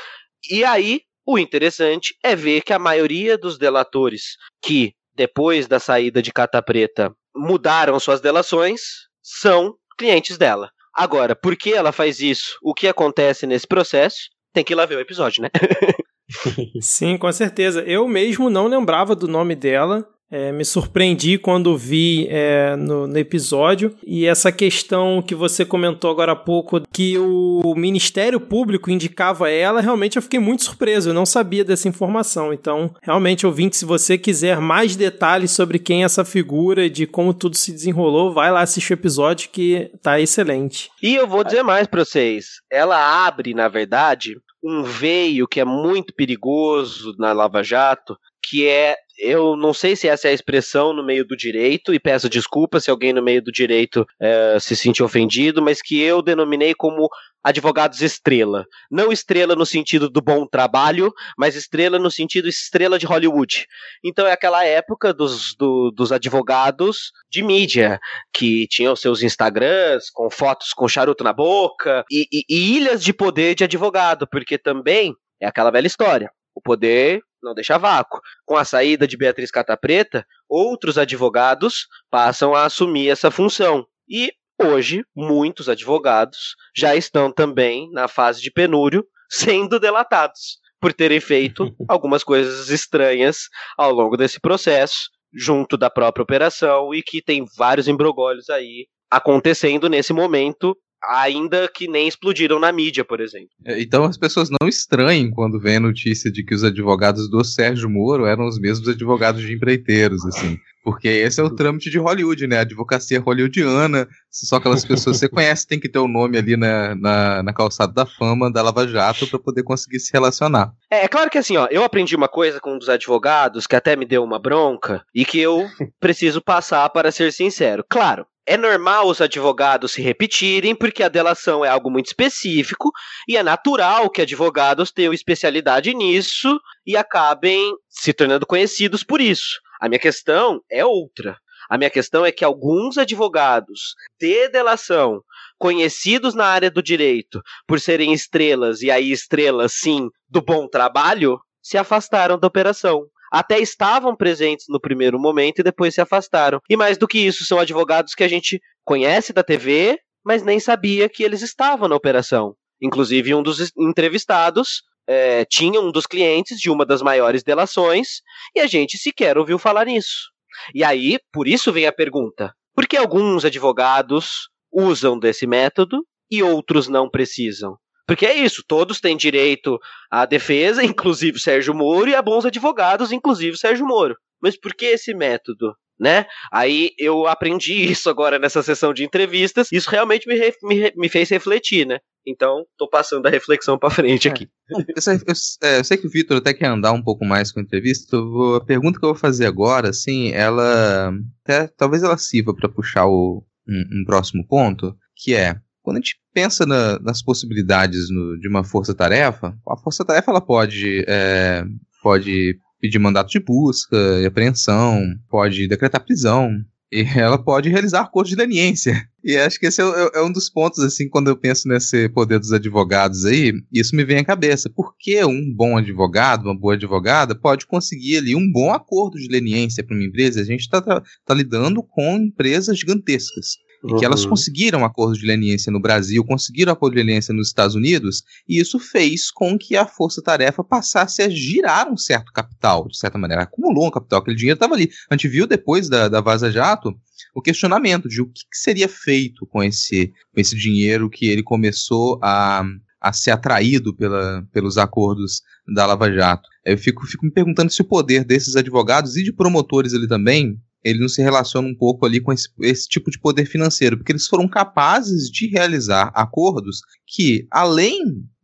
E 0.51 0.65
aí, 0.65 1.03
o 1.25 1.39
interessante 1.39 2.17
é 2.23 2.35
ver 2.35 2.63
que 2.63 2.73
a 2.73 2.79
maioria 2.79 3.39
dos 3.39 3.57
delatores 3.57 4.37
que, 4.61 4.93
depois 5.15 5.69
da 5.69 5.79
saída 5.79 6.21
de 6.21 6.33
Catapreta, 6.33 7.15
mudaram 7.35 7.99
suas 8.01 8.21
delações, 8.21 8.81
são 9.23 9.77
clientes 9.97 10.37
dela. 10.37 10.71
Agora, 10.95 11.37
por 11.37 11.57
que 11.57 11.73
ela 11.73 11.93
faz 11.93 12.21
isso? 12.21 12.59
O 12.63 12.75
que 12.75 12.89
acontece 12.89 13.47
nesse 13.47 13.67
processo? 13.67 14.19
Tem 14.53 14.65
que 14.65 14.75
ir 14.75 14.77
lá 14.77 14.85
ver 14.85 14.97
o 14.97 15.01
episódio, 15.01 15.43
né? 15.43 15.49
Sim, 16.81 17.17
com 17.17 17.31
certeza. 17.33 17.83
Eu 17.83 18.07
mesmo 18.09 18.51
não 18.51 18.67
lembrava 18.67 19.15
do 19.15 19.29
nome 19.29 19.55
dela. 19.55 20.07
É, 20.35 20.51
me 20.51 20.65
surpreendi 20.65 21.37
quando 21.37 21.77
vi 21.77 22.27
é, 22.31 22.75
no, 22.75 23.07
no, 23.07 23.19
episódio. 23.19 23.95
E 24.03 24.25
essa 24.25 24.51
questão 24.51 25.21
que 25.21 25.35
você 25.35 25.63
comentou 25.63 26.11
agora 26.11 26.33
há 26.33 26.37
pouco, 26.37 26.81
que 26.91 27.19
o 27.19 27.75
Ministério 27.77 28.41
Público 28.41 28.91
indicava 28.91 29.51
ela, 29.51 29.83
realmente 29.83 30.17
eu 30.17 30.23
fiquei 30.23 30.41
muito 30.41 30.65
surpreso. 30.65 31.11
Eu 31.11 31.15
não 31.15 31.27
sabia 31.27 31.63
dessa 31.63 31.87
informação. 31.87 32.51
Então, 32.51 32.95
realmente, 33.03 33.47
ouvinte, 33.47 33.77
se 33.77 33.85
você 33.85 34.17
quiser 34.17 34.59
mais 34.59 34.97
detalhes 34.97 35.51
sobre 35.51 35.79
quem 35.79 36.01
é 36.01 36.07
essa 36.07 36.25
figura, 36.25 36.89
de 36.89 37.07
como 37.07 37.35
tudo 37.35 37.55
se 37.55 37.71
desenrolou, 37.71 38.33
vai 38.33 38.51
lá 38.51 38.63
assistir 38.63 38.95
o 38.95 38.95
episódio 38.95 39.51
que 39.51 39.91
tá 40.03 40.19
excelente. 40.19 40.89
E 41.03 41.15
eu 41.15 41.27
vou 41.27 41.45
dizer 41.45 41.63
mais 41.63 41.87
para 41.87 42.07
vocês. 42.07 42.63
Ela 42.71 43.27
abre, 43.27 43.53
na 43.53 43.69
verdade, 43.69 44.39
um 44.63 44.83
veio 44.83 45.49
que 45.49 45.61
é 45.61 45.65
muito 45.65 46.15
perigoso 46.15 47.15
na 47.19 47.33
Lava 47.33 47.63
Jato, 47.63 48.17
que 48.43 48.67
é, 48.67 48.97
eu 49.19 49.57
não 49.57 49.73
sei 49.73 49.97
se 49.97 50.09
essa 50.09 50.29
é 50.29 50.31
a 50.31 50.35
expressão 50.35 50.93
no 50.93 51.05
meio 51.05 51.25
do 51.27 51.37
direito, 51.37 51.93
e 51.95 52.01
peço 52.01 52.29
desculpa 52.29 52.81
se 52.81 52.91
alguém 52.91 53.13
no 53.13 53.23
meio 53.23 53.43
do 53.43 53.53
direito 53.53 54.07
é, 54.21 54.59
se 54.61 54.75
sentir 54.77 55.03
ofendido, 55.03 55.63
mas 55.63 55.81
que 55.83 56.01
eu 56.01 56.23
denominei 56.23 56.75
como 56.75 57.09
advogados 57.43 58.01
estrela. 58.03 58.65
Não 58.91 59.11
estrela 59.11 59.57
no 59.57 59.67
sentido 59.67 60.09
do 60.09 60.23
bom 60.23 60.47
trabalho, 60.47 61.13
mas 61.37 61.57
estrela 61.57 61.99
no 61.99 62.11
sentido 62.11 62.49
estrela 62.49 62.99
de 62.99 63.07
Hollywood. 63.07 63.67
Então 64.05 64.27
é 64.27 64.33
aquela 64.33 64.65
época 64.65 65.13
dos, 65.13 65.55
do, 65.57 65.91
dos 65.91 66.13
advogados 66.13 67.13
de 67.29 67.43
mídia, 67.43 67.99
que 68.33 68.67
tinham 68.69 68.95
seus 68.95 69.23
Instagrams 69.23 70.11
com 70.11 70.31
fotos 70.31 70.73
com 70.73 70.87
charuto 70.87 71.25
na 71.25 71.33
boca, 71.33 72.05
e, 72.11 72.27
e, 72.33 72.45
e 72.49 72.77
ilhas 72.77 73.03
de 73.03 73.13
poder 73.13 73.55
de 73.55 73.65
advogado, 73.65 74.27
porque 74.27 74.57
também 74.57 75.15
é 75.41 75.47
aquela 75.47 75.71
velha 75.71 75.87
história. 75.87 76.31
O 76.55 76.61
poder 76.61 77.23
não 77.43 77.55
deixa 77.55 77.79
vácuo. 77.79 78.21
Com 78.45 78.57
a 78.57 78.65
saída 78.65 79.07
de 79.07 79.17
Beatriz 79.17 79.51
Catapreta, 79.51 80.27
outros 80.49 80.97
advogados 80.97 81.87
passam 82.11 82.55
a 82.55 82.65
assumir 82.65 83.09
essa 83.09 83.31
função. 83.31 83.87
E 84.09 84.33
hoje, 84.61 85.05
muitos 85.15 85.69
advogados 85.69 86.55
já 86.77 86.95
estão 86.95 87.33
também 87.33 87.91
na 87.93 88.09
fase 88.09 88.41
de 88.41 88.51
penúrio, 88.51 89.05
sendo 89.29 89.81
delatados 89.81 90.61
por 90.81 90.93
terem 90.93 91.21
feito 91.21 91.75
algumas 91.89 92.25
coisas 92.25 92.69
estranhas 92.69 93.49
ao 93.79 93.93
longo 93.93 94.17
desse 94.17 94.41
processo, 94.41 95.11
junto 95.33 95.77
da 95.77 95.89
própria 95.89 96.23
operação, 96.23 96.95
e 96.95 97.03
que 97.03 97.23
tem 97.23 97.45
vários 97.57 97.89
embrogólios 97.89 98.51
aí 98.51 98.87
acontecendo 99.11 99.89
nesse 99.89 100.13
momento 100.13 100.77
ainda 101.09 101.69
que 101.69 101.89
nem 101.89 102.07
explodiram 102.07 102.59
na 102.59 102.73
mídia, 102.73 103.05
por 103.05 103.21
exemplo. 103.21 103.51
É, 103.65 103.81
então 103.81 104.05
as 104.05 104.17
pessoas 104.17 104.49
não 104.51 104.69
estranhem 104.69 105.31
quando 105.31 105.61
vem 105.61 105.77
a 105.77 105.81
notícia 105.81 106.31
de 106.31 106.45
que 106.45 106.55
os 106.55 106.65
advogados 106.65 107.29
do 107.29 107.43
Sérgio 107.45 107.91
Moro 107.91 108.27
eram 108.27 108.47
os 108.47 108.59
mesmos 108.59 108.89
advogados 108.89 109.43
de 109.43 109.53
empreiteiros, 109.53 110.25
assim. 110.25 110.59
Porque 110.83 111.09
esse 111.09 111.41
é 111.41 111.45
o 111.45 111.55
trâmite 111.55 111.91
de 111.91 111.99
Hollywood, 111.99 112.47
né? 112.47 112.59
A 112.59 112.63
advocacia 112.63 113.21
hollywoodiana, 113.21 114.09
só 114.31 114.57
aquelas 114.57 114.85
pessoas 114.85 115.17
que 115.17 115.21
você 115.21 115.29
conhece 115.29 115.67
tem 115.67 115.79
que 115.79 115.89
ter 115.89 116.01
o 116.01 116.05
um 116.05 116.09
nome 116.09 116.37
ali 116.37 116.57
na, 116.57 116.95
na, 116.97 117.43
na, 117.43 117.53
calçada 117.53 117.93
da 117.93 118.05
fama 118.05 118.53
da 118.53 118.63
Lava 118.63 118.87
Jato 118.89 119.27
para 119.29 119.39
poder 119.39 119.63
conseguir 119.63 120.01
se 120.01 120.13
relacionar. 120.13 120.73
É, 120.91 121.05
é 121.05 121.09
claro 121.09 121.31
que 121.31 121.39
assim, 121.39 121.57
ó, 121.57 121.69
eu 121.71 121.85
aprendi 121.85 122.17
uma 122.17 122.29
coisa 122.29 122.61
com 122.61 122.75
um 122.75 122.79
dos 122.79 122.89
advogados 122.89 123.67
que 123.67 123.77
até 123.77 123.95
me 123.95 124.05
deu 124.05 124.25
uma 124.25 124.41
bronca 124.41 125.05
e 125.15 125.25
que 125.25 125.39
eu 125.39 125.69
preciso 126.01 126.43
passar 126.43 126.89
para 126.91 127.13
ser 127.13 127.33
sincero. 127.33 127.85
Claro, 127.89 128.27
é 128.45 128.57
normal 128.57 129.07
os 129.07 129.21
advogados 129.21 129.93
se 129.93 130.03
repetirem, 130.03 130.75
porque 130.75 131.03
a 131.03 131.09
delação 131.09 131.65
é 131.65 131.69
algo 131.69 131.91
muito 131.91 132.07
específico, 132.07 132.91
e 133.29 133.37
é 133.37 133.43
natural 133.43 134.11
que 134.11 134.23
advogados 134.23 134.91
tenham 134.91 135.13
especialidade 135.13 135.95
nisso 135.95 136.61
e 136.85 136.97
acabem 136.97 137.73
se 137.89 138.13
tornando 138.13 138.45
conhecidos 138.45 139.05
por 139.05 139.21
isso. 139.21 139.61
A 139.83 139.89
minha 139.89 139.99
questão 139.99 140.61
é 140.71 140.87
outra. 140.87 141.37
A 141.69 141.77
minha 141.77 141.91
questão 141.91 142.25
é 142.25 142.31
que 142.31 142.45
alguns 142.45 142.97
advogados 142.97 143.97
de 144.17 144.49
delação, 144.49 145.21
conhecidos 145.59 146.37
na 146.37 146.45
área 146.47 146.71
do 146.71 146.81
direito 146.81 147.43
por 147.67 147.81
serem 147.81 148.13
estrelas, 148.13 148.81
e 148.83 148.93
aí 148.93 149.11
estrelas, 149.11 149.73
sim, 149.73 150.09
do 150.29 150.41
bom 150.41 150.69
trabalho, 150.69 151.41
se 151.61 151.77
afastaram 151.77 152.39
da 152.39 152.47
operação 152.47 153.09
até 153.33 153.59
estavam 153.59 154.15
presentes 154.15 154.67
no 154.69 154.79
primeiro 154.79 155.19
momento 155.19 155.61
e 155.61 155.63
depois 155.65 155.95
se 155.95 156.03
afastaram. 156.03 156.61
E 156.69 156.77
mais 156.77 156.99
do 156.99 157.09
que 157.09 157.19
isso, 157.19 157.47
são 157.47 157.59
advogados 157.59 158.15
que 158.15 158.23
a 158.23 158.29
gente 158.29 158.61
conhece 158.85 159.33
da 159.33 159.43
TV, 159.43 159.99
mas 160.23 160.43
nem 160.43 160.61
sabia 160.61 161.09
que 161.09 161.25
eles 161.25 161.41
estavam 161.41 161.89
na 161.89 161.97
operação. 161.97 162.55
Inclusive, 162.79 163.35
um 163.35 163.43
dos 163.43 163.73
entrevistados 163.75 164.83
é, 165.13 165.45
tinha 165.45 165.79
um 165.79 165.93
dos 165.93 166.07
clientes 166.07 166.59
de 166.59 166.71
uma 166.71 166.87
das 166.87 167.03
maiores 167.03 167.43
delações 167.43 168.23
e 168.55 168.61
a 168.61 168.67
gente 168.67 168.97
sequer 168.97 169.37
ouviu 169.37 169.59
falar 169.59 169.85
nisso. 169.85 170.31
E 170.75 170.83
aí, 170.83 171.19
por 171.31 171.47
isso 171.47 171.71
vem 171.71 171.87
a 171.87 171.93
pergunta: 171.93 172.53
por 172.75 172.87
que 172.87 172.97
alguns 172.97 173.45
advogados 173.45 174.49
usam 174.73 175.19
desse 175.19 175.47
método 175.47 176.03
e 176.31 176.43
outros 176.43 176.89
não 176.89 177.11
precisam? 177.11 177.77
Porque 178.07 178.27
é 178.27 178.35
isso, 178.35 178.65
todos 178.67 179.01
têm 179.01 179.17
direito 179.17 179.79
à 180.11 180.25
defesa, 180.25 180.83
inclusive 180.85 181.39
Sérgio 181.39 181.75
Moro, 181.75 182.09
e 182.09 182.15
a 182.15 182.23
bons 182.23 182.47
advogados, 182.47 183.13
inclusive 183.13 183.57
Sérgio 183.59 183.87
Moro. 183.87 184.17
Mas 184.41 184.59
por 184.59 184.75
que 184.75 184.87
esse 184.87 185.15
método? 185.15 185.75
Né? 186.01 186.27
Aí 186.51 186.91
eu 186.99 187.29
aprendi 187.29 187.75
isso 187.93 188.09
agora 188.09 188.39
nessa 188.39 188.63
sessão 188.63 188.95
de 188.95 189.05
entrevistas. 189.05 189.71
Isso 189.71 189.91
realmente 189.91 190.27
me, 190.27 190.37
me, 190.63 190.93
me 190.97 191.09
fez 191.09 191.29
refletir, 191.29 191.87
né? 191.87 192.01
Então, 192.27 192.65
tô 192.79 192.89
passando 192.89 193.27
a 193.27 193.31
reflexão 193.31 193.79
para 193.79 193.91
frente 193.91 194.29
aqui. 194.29 194.49
É. 194.71 194.85
Eu, 194.97 195.03
sei, 195.03 195.15
eu, 195.15 195.35
é, 195.63 195.79
eu, 195.81 195.85
sei, 195.85 195.97
que 195.97 196.07
o 196.07 196.11
Vitor 196.11 196.37
até 196.37 196.55
quer 196.55 196.67
andar 196.67 196.93
um 196.93 197.03
pouco 197.03 197.25
mais 197.25 197.51
com 197.51 197.61
a 197.61 197.63
entrevista. 197.63 198.17
Vou, 198.17 198.57
a 198.57 198.65
pergunta 198.65 198.99
que 198.99 199.05
eu 199.05 199.11
vou 199.11 199.19
fazer 199.19 199.47
agora, 199.47 199.91
assim, 199.91 200.31
ela 200.31 201.13
até, 201.45 201.67
talvez 201.67 202.03
ela 202.03 202.17
sirva 202.17 202.55
para 202.55 202.69
puxar 202.69 203.07
o, 203.07 203.45
um, 203.69 204.01
um 204.01 204.05
próximo 204.05 204.47
ponto, 204.47 204.97
que 205.17 205.35
é 205.35 205.57
quando 205.83 205.97
a 205.97 206.01
gente 206.01 206.17
pensa 206.33 206.65
na, 206.65 206.99
nas 207.01 207.23
possibilidades 207.23 208.09
no, 208.09 208.39
de 208.39 208.49
uma 208.49 208.63
força-tarefa, 208.63 209.55
a 209.69 209.77
força-tarefa 209.77 210.31
ela 210.31 210.41
pode, 210.41 211.05
é, 211.09 211.65
pode 212.03 212.57
pedir 212.81 212.99
mandato 212.99 213.31
de 213.31 213.41
busca 213.41 213.97
e 214.21 214.27
apreensão, 214.27 215.01
pode 215.29 215.69
decretar 215.69 216.05
prisão, 216.05 216.51
e 216.93 217.07
ela 217.19 217.43
pode 217.43 217.71
realizar 217.71 218.03
acordo 218.03 218.29
de 218.29 218.37
leniência. 218.37 219.09
E 219.25 219.37
acho 219.37 219.59
que 219.59 219.67
esse 219.67 219.81
é, 219.81 219.85
é, 219.85 220.19
é, 220.19 220.23
um 220.23 220.31
dos 220.31 220.51
pontos, 220.51 220.85
assim, 220.85 221.09
quando 221.09 221.29
eu 221.29 221.37
penso 221.37 221.67
nesse 221.67 222.09
poder 222.11 222.39
dos 222.39 222.53
advogados 222.53 223.25
aí, 223.25 223.53
isso 223.73 223.97
me 223.97 224.05
vem 224.05 224.19
à 224.19 224.25
cabeça. 224.25 224.69
Porque 224.69 225.25
um 225.25 225.51
bom 225.55 225.79
advogado, 225.79 226.45
uma 226.45 226.59
boa 226.59 226.75
advogada, 226.75 227.35
pode 227.35 227.67
conseguir 227.67 228.19
ali 228.19 228.35
um 228.35 228.51
bom 228.51 228.73
acordo 228.73 229.17
de 229.17 229.29
leniência 229.29 229.83
para 229.83 229.97
uma 229.97 230.05
empresa? 230.05 230.41
A 230.41 230.45
gente 230.45 230.61
está 230.61 230.83
tá, 230.83 231.03
tá 231.25 231.35
lidando 231.35 231.83
com 231.83 232.17
empresas 232.17 232.79
gigantescas. 232.79 233.57
E 233.85 233.99
que 233.99 234.05
elas 234.05 234.23
uhum. 234.23 234.31
conseguiram 234.31 234.85
acordo 234.85 235.19
de 235.19 235.27
leniência 235.27 235.73
no 235.73 235.81
Brasil, 235.81 236.25
conseguiram 236.25 236.73
acordo 236.73 236.95
de 236.95 237.01
leniência 237.01 237.35
nos 237.35 237.49
Estados 237.49 237.75
Unidos, 237.75 238.23
e 238.49 238.61
isso 238.61 238.79
fez 238.79 239.31
com 239.31 239.59
que 239.59 239.77
a 239.77 239.87
força-tarefa 239.87 240.63
passasse 240.63 241.21
a 241.21 241.29
girar 241.29 241.91
um 241.91 241.97
certo 241.97 242.33
capital, 242.33 242.87
de 242.87 242.97
certa 242.97 243.19
maneira. 243.19 243.43
Acumulou 243.43 243.89
um 243.89 243.91
capital, 243.91 244.21
aquele 244.21 244.37
dinheiro 244.37 244.57
estava 244.57 244.75
ali. 244.75 244.91
A 245.11 245.17
gente 245.17 245.27
viu 245.27 245.47
depois 245.47 245.89
da, 245.89 246.09
da 246.09 246.21
Vaza 246.21 246.51
Jato 246.51 246.95
o 247.35 247.43
questionamento 247.43 248.09
de 248.09 248.21
o 248.21 248.27
que, 248.27 248.43
que 248.51 248.57
seria 248.57 248.89
feito 248.89 249.47
com 249.47 249.63
esse, 249.63 250.09
com 250.33 250.41
esse 250.41 250.57
dinheiro 250.57 251.11
que 251.11 251.27
ele 251.27 251.43
começou 251.43 252.19
a, 252.23 252.65
a 253.01 253.13
ser 253.13 253.31
atraído 253.33 253.95
pela, 253.95 254.47
pelos 254.53 254.79
acordos 254.79 255.43
da 255.75 255.87
Lava 255.87 256.13
Jato. 256.13 256.49
Eu 256.65 256.79
fico, 256.79 257.07
fico 257.07 257.25
me 257.25 257.33
perguntando 257.33 257.73
se 257.73 257.81
o 257.81 257.85
poder 257.85 258.25
desses 258.25 258.55
advogados 258.55 259.17
e 259.17 259.25
de 259.25 259.33
promotores 259.33 259.95
ali 259.95 260.07
também 260.07 260.61
ele 260.85 260.99
não 260.99 261.09
se 261.09 261.23
relaciona 261.23 261.69
um 261.69 261.75
pouco 261.75 262.05
ali 262.05 262.21
com 262.21 262.33
esse, 262.33 262.49
esse, 262.61 262.89
tipo 262.89 263.11
de 263.11 263.19
poder 263.19 263.47
financeiro, 263.47 263.97
porque 263.97 264.13
eles 264.13 264.27
foram 264.27 264.49
capazes 264.49 265.31
de 265.31 265.47
realizar 265.47 266.11
acordos 266.15 266.81
que, 267.07 267.47
além 267.51 268.01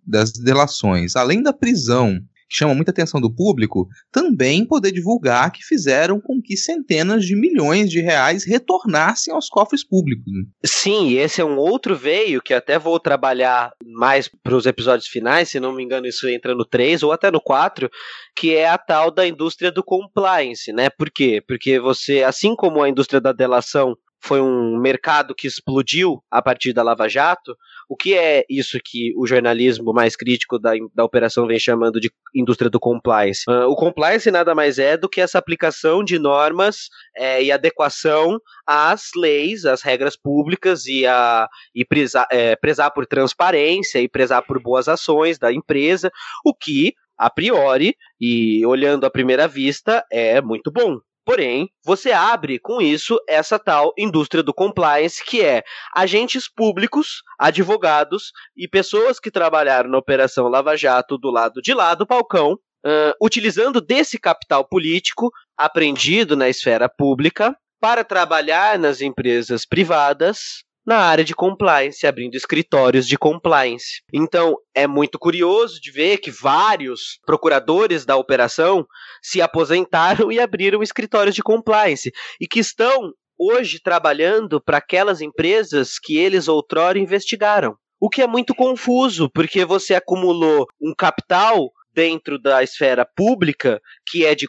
das 0.06 0.32
delações, 0.32 1.16
além 1.16 1.42
da 1.42 1.52
prisão 1.52 2.18
que 2.48 2.56
chama 2.56 2.74
muita 2.74 2.90
atenção 2.90 3.20
do 3.20 3.32
público, 3.32 3.88
também 4.10 4.64
poder 4.64 4.90
divulgar 4.90 5.52
que 5.52 5.62
fizeram 5.62 6.20
com 6.20 6.40
que 6.42 6.56
centenas 6.56 7.24
de 7.24 7.36
milhões 7.36 7.90
de 7.90 8.00
reais 8.00 8.44
retornassem 8.44 9.32
aos 9.32 9.48
cofres 9.48 9.86
públicos. 9.86 10.24
Sim, 10.64 11.14
esse 11.14 11.40
é 11.40 11.44
um 11.44 11.58
outro 11.58 11.94
veio 11.94 12.40
que 12.40 12.54
até 12.54 12.78
vou 12.78 12.98
trabalhar 12.98 13.70
mais 13.84 14.28
para 14.42 14.56
os 14.56 14.66
episódios 14.66 15.08
finais, 15.08 15.50
se 15.50 15.60
não 15.60 15.72
me 15.72 15.82
engano, 15.82 16.06
isso 16.06 16.28
entra 16.28 16.54
no 16.54 16.64
3 16.64 17.02
ou 17.02 17.12
até 17.12 17.30
no 17.30 17.40
4, 17.40 17.90
que 18.34 18.54
é 18.54 18.68
a 18.68 18.78
tal 18.78 19.10
da 19.10 19.26
indústria 19.26 19.70
do 19.70 19.82
compliance, 19.82 20.72
né? 20.72 20.88
Por 20.88 21.10
quê? 21.10 21.42
Porque 21.46 21.78
você, 21.78 22.22
assim 22.22 22.54
como 22.54 22.82
a 22.82 22.88
indústria 22.88 23.20
da 23.20 23.32
delação 23.32 23.96
foi 24.20 24.40
um 24.40 24.78
mercado 24.78 25.34
que 25.34 25.46
explodiu 25.46 26.22
a 26.30 26.42
partir 26.42 26.72
da 26.72 26.82
Lava 26.82 27.08
Jato. 27.08 27.56
O 27.88 27.96
que 27.96 28.14
é 28.14 28.44
isso 28.50 28.78
que 28.84 29.14
o 29.16 29.26
jornalismo 29.26 29.92
mais 29.94 30.14
crítico 30.14 30.58
da, 30.58 30.72
da 30.94 31.04
operação 31.04 31.46
vem 31.46 31.58
chamando 31.58 31.98
de 31.98 32.10
indústria 32.34 32.68
do 32.68 32.78
compliance? 32.78 33.44
Uh, 33.48 33.66
o 33.66 33.74
compliance 33.74 34.30
nada 34.30 34.54
mais 34.54 34.78
é 34.78 34.96
do 34.96 35.08
que 35.08 35.20
essa 35.20 35.38
aplicação 35.38 36.04
de 36.04 36.18
normas 36.18 36.88
é, 37.16 37.42
e 37.42 37.50
adequação 37.50 38.38
às 38.66 39.10
leis, 39.16 39.64
às 39.64 39.80
regras 39.80 40.16
públicas 40.16 40.84
e, 40.86 41.06
a, 41.06 41.48
e 41.74 41.84
prezar, 41.84 42.26
é, 42.30 42.54
prezar 42.56 42.90
por 42.92 43.06
transparência 43.06 44.00
e 44.00 44.08
prezar 44.08 44.42
por 44.42 44.62
boas 44.62 44.86
ações 44.86 45.38
da 45.38 45.50
empresa, 45.50 46.10
o 46.44 46.54
que 46.54 46.92
a 47.16 47.28
priori 47.28 47.96
e 48.20 48.64
olhando 48.64 49.04
à 49.04 49.10
primeira 49.10 49.48
vista 49.48 50.04
é 50.12 50.40
muito 50.40 50.70
bom. 50.70 51.00
Porém, 51.28 51.68
você 51.84 52.10
abre 52.10 52.58
com 52.58 52.80
isso 52.80 53.20
essa 53.28 53.58
tal 53.58 53.92
indústria 53.98 54.42
do 54.42 54.54
compliance, 54.54 55.22
que 55.22 55.42
é 55.42 55.62
agentes 55.94 56.48
públicos, 56.50 57.22
advogados 57.38 58.32
e 58.56 58.66
pessoas 58.66 59.20
que 59.20 59.30
trabalharam 59.30 59.90
na 59.90 59.98
Operação 59.98 60.48
Lava 60.48 60.74
Jato 60.74 61.18
do 61.18 61.30
lado 61.30 61.60
de 61.60 61.74
lá 61.74 61.94
do 61.94 62.06
palcão, 62.06 62.54
uh, 62.54 63.12
utilizando 63.20 63.78
desse 63.78 64.18
capital 64.18 64.66
político 64.66 65.30
apreendido 65.54 66.34
na 66.34 66.48
esfera 66.48 66.88
pública 66.88 67.54
para 67.78 68.02
trabalhar 68.04 68.78
nas 68.78 69.02
empresas 69.02 69.66
privadas 69.66 70.64
na 70.88 71.00
área 71.00 71.22
de 71.22 71.34
compliance, 71.34 72.06
abrindo 72.06 72.34
escritórios 72.34 73.06
de 73.06 73.18
compliance. 73.18 74.00
Então, 74.10 74.56
é 74.74 74.86
muito 74.86 75.18
curioso 75.18 75.78
de 75.82 75.90
ver 75.90 76.16
que 76.16 76.30
vários 76.30 77.20
procuradores 77.26 78.06
da 78.06 78.16
operação 78.16 78.86
se 79.22 79.42
aposentaram 79.42 80.32
e 80.32 80.40
abriram 80.40 80.82
escritórios 80.82 81.34
de 81.34 81.42
compliance 81.42 82.10
e 82.40 82.46
que 82.46 82.58
estão 82.58 83.12
hoje 83.38 83.78
trabalhando 83.82 84.62
para 84.62 84.78
aquelas 84.78 85.20
empresas 85.20 85.98
que 85.98 86.16
eles 86.16 86.48
outrora 86.48 86.98
investigaram. 86.98 87.76
O 88.00 88.08
que 88.08 88.22
é 88.22 88.26
muito 88.26 88.54
confuso, 88.54 89.28
porque 89.28 89.66
você 89.66 89.94
acumulou 89.94 90.66
um 90.80 90.94
capital 90.96 91.70
dentro 91.94 92.38
da 92.38 92.62
esfera 92.62 93.04
pública 93.04 93.80
que 94.06 94.24
é 94.24 94.34
de 94.34 94.46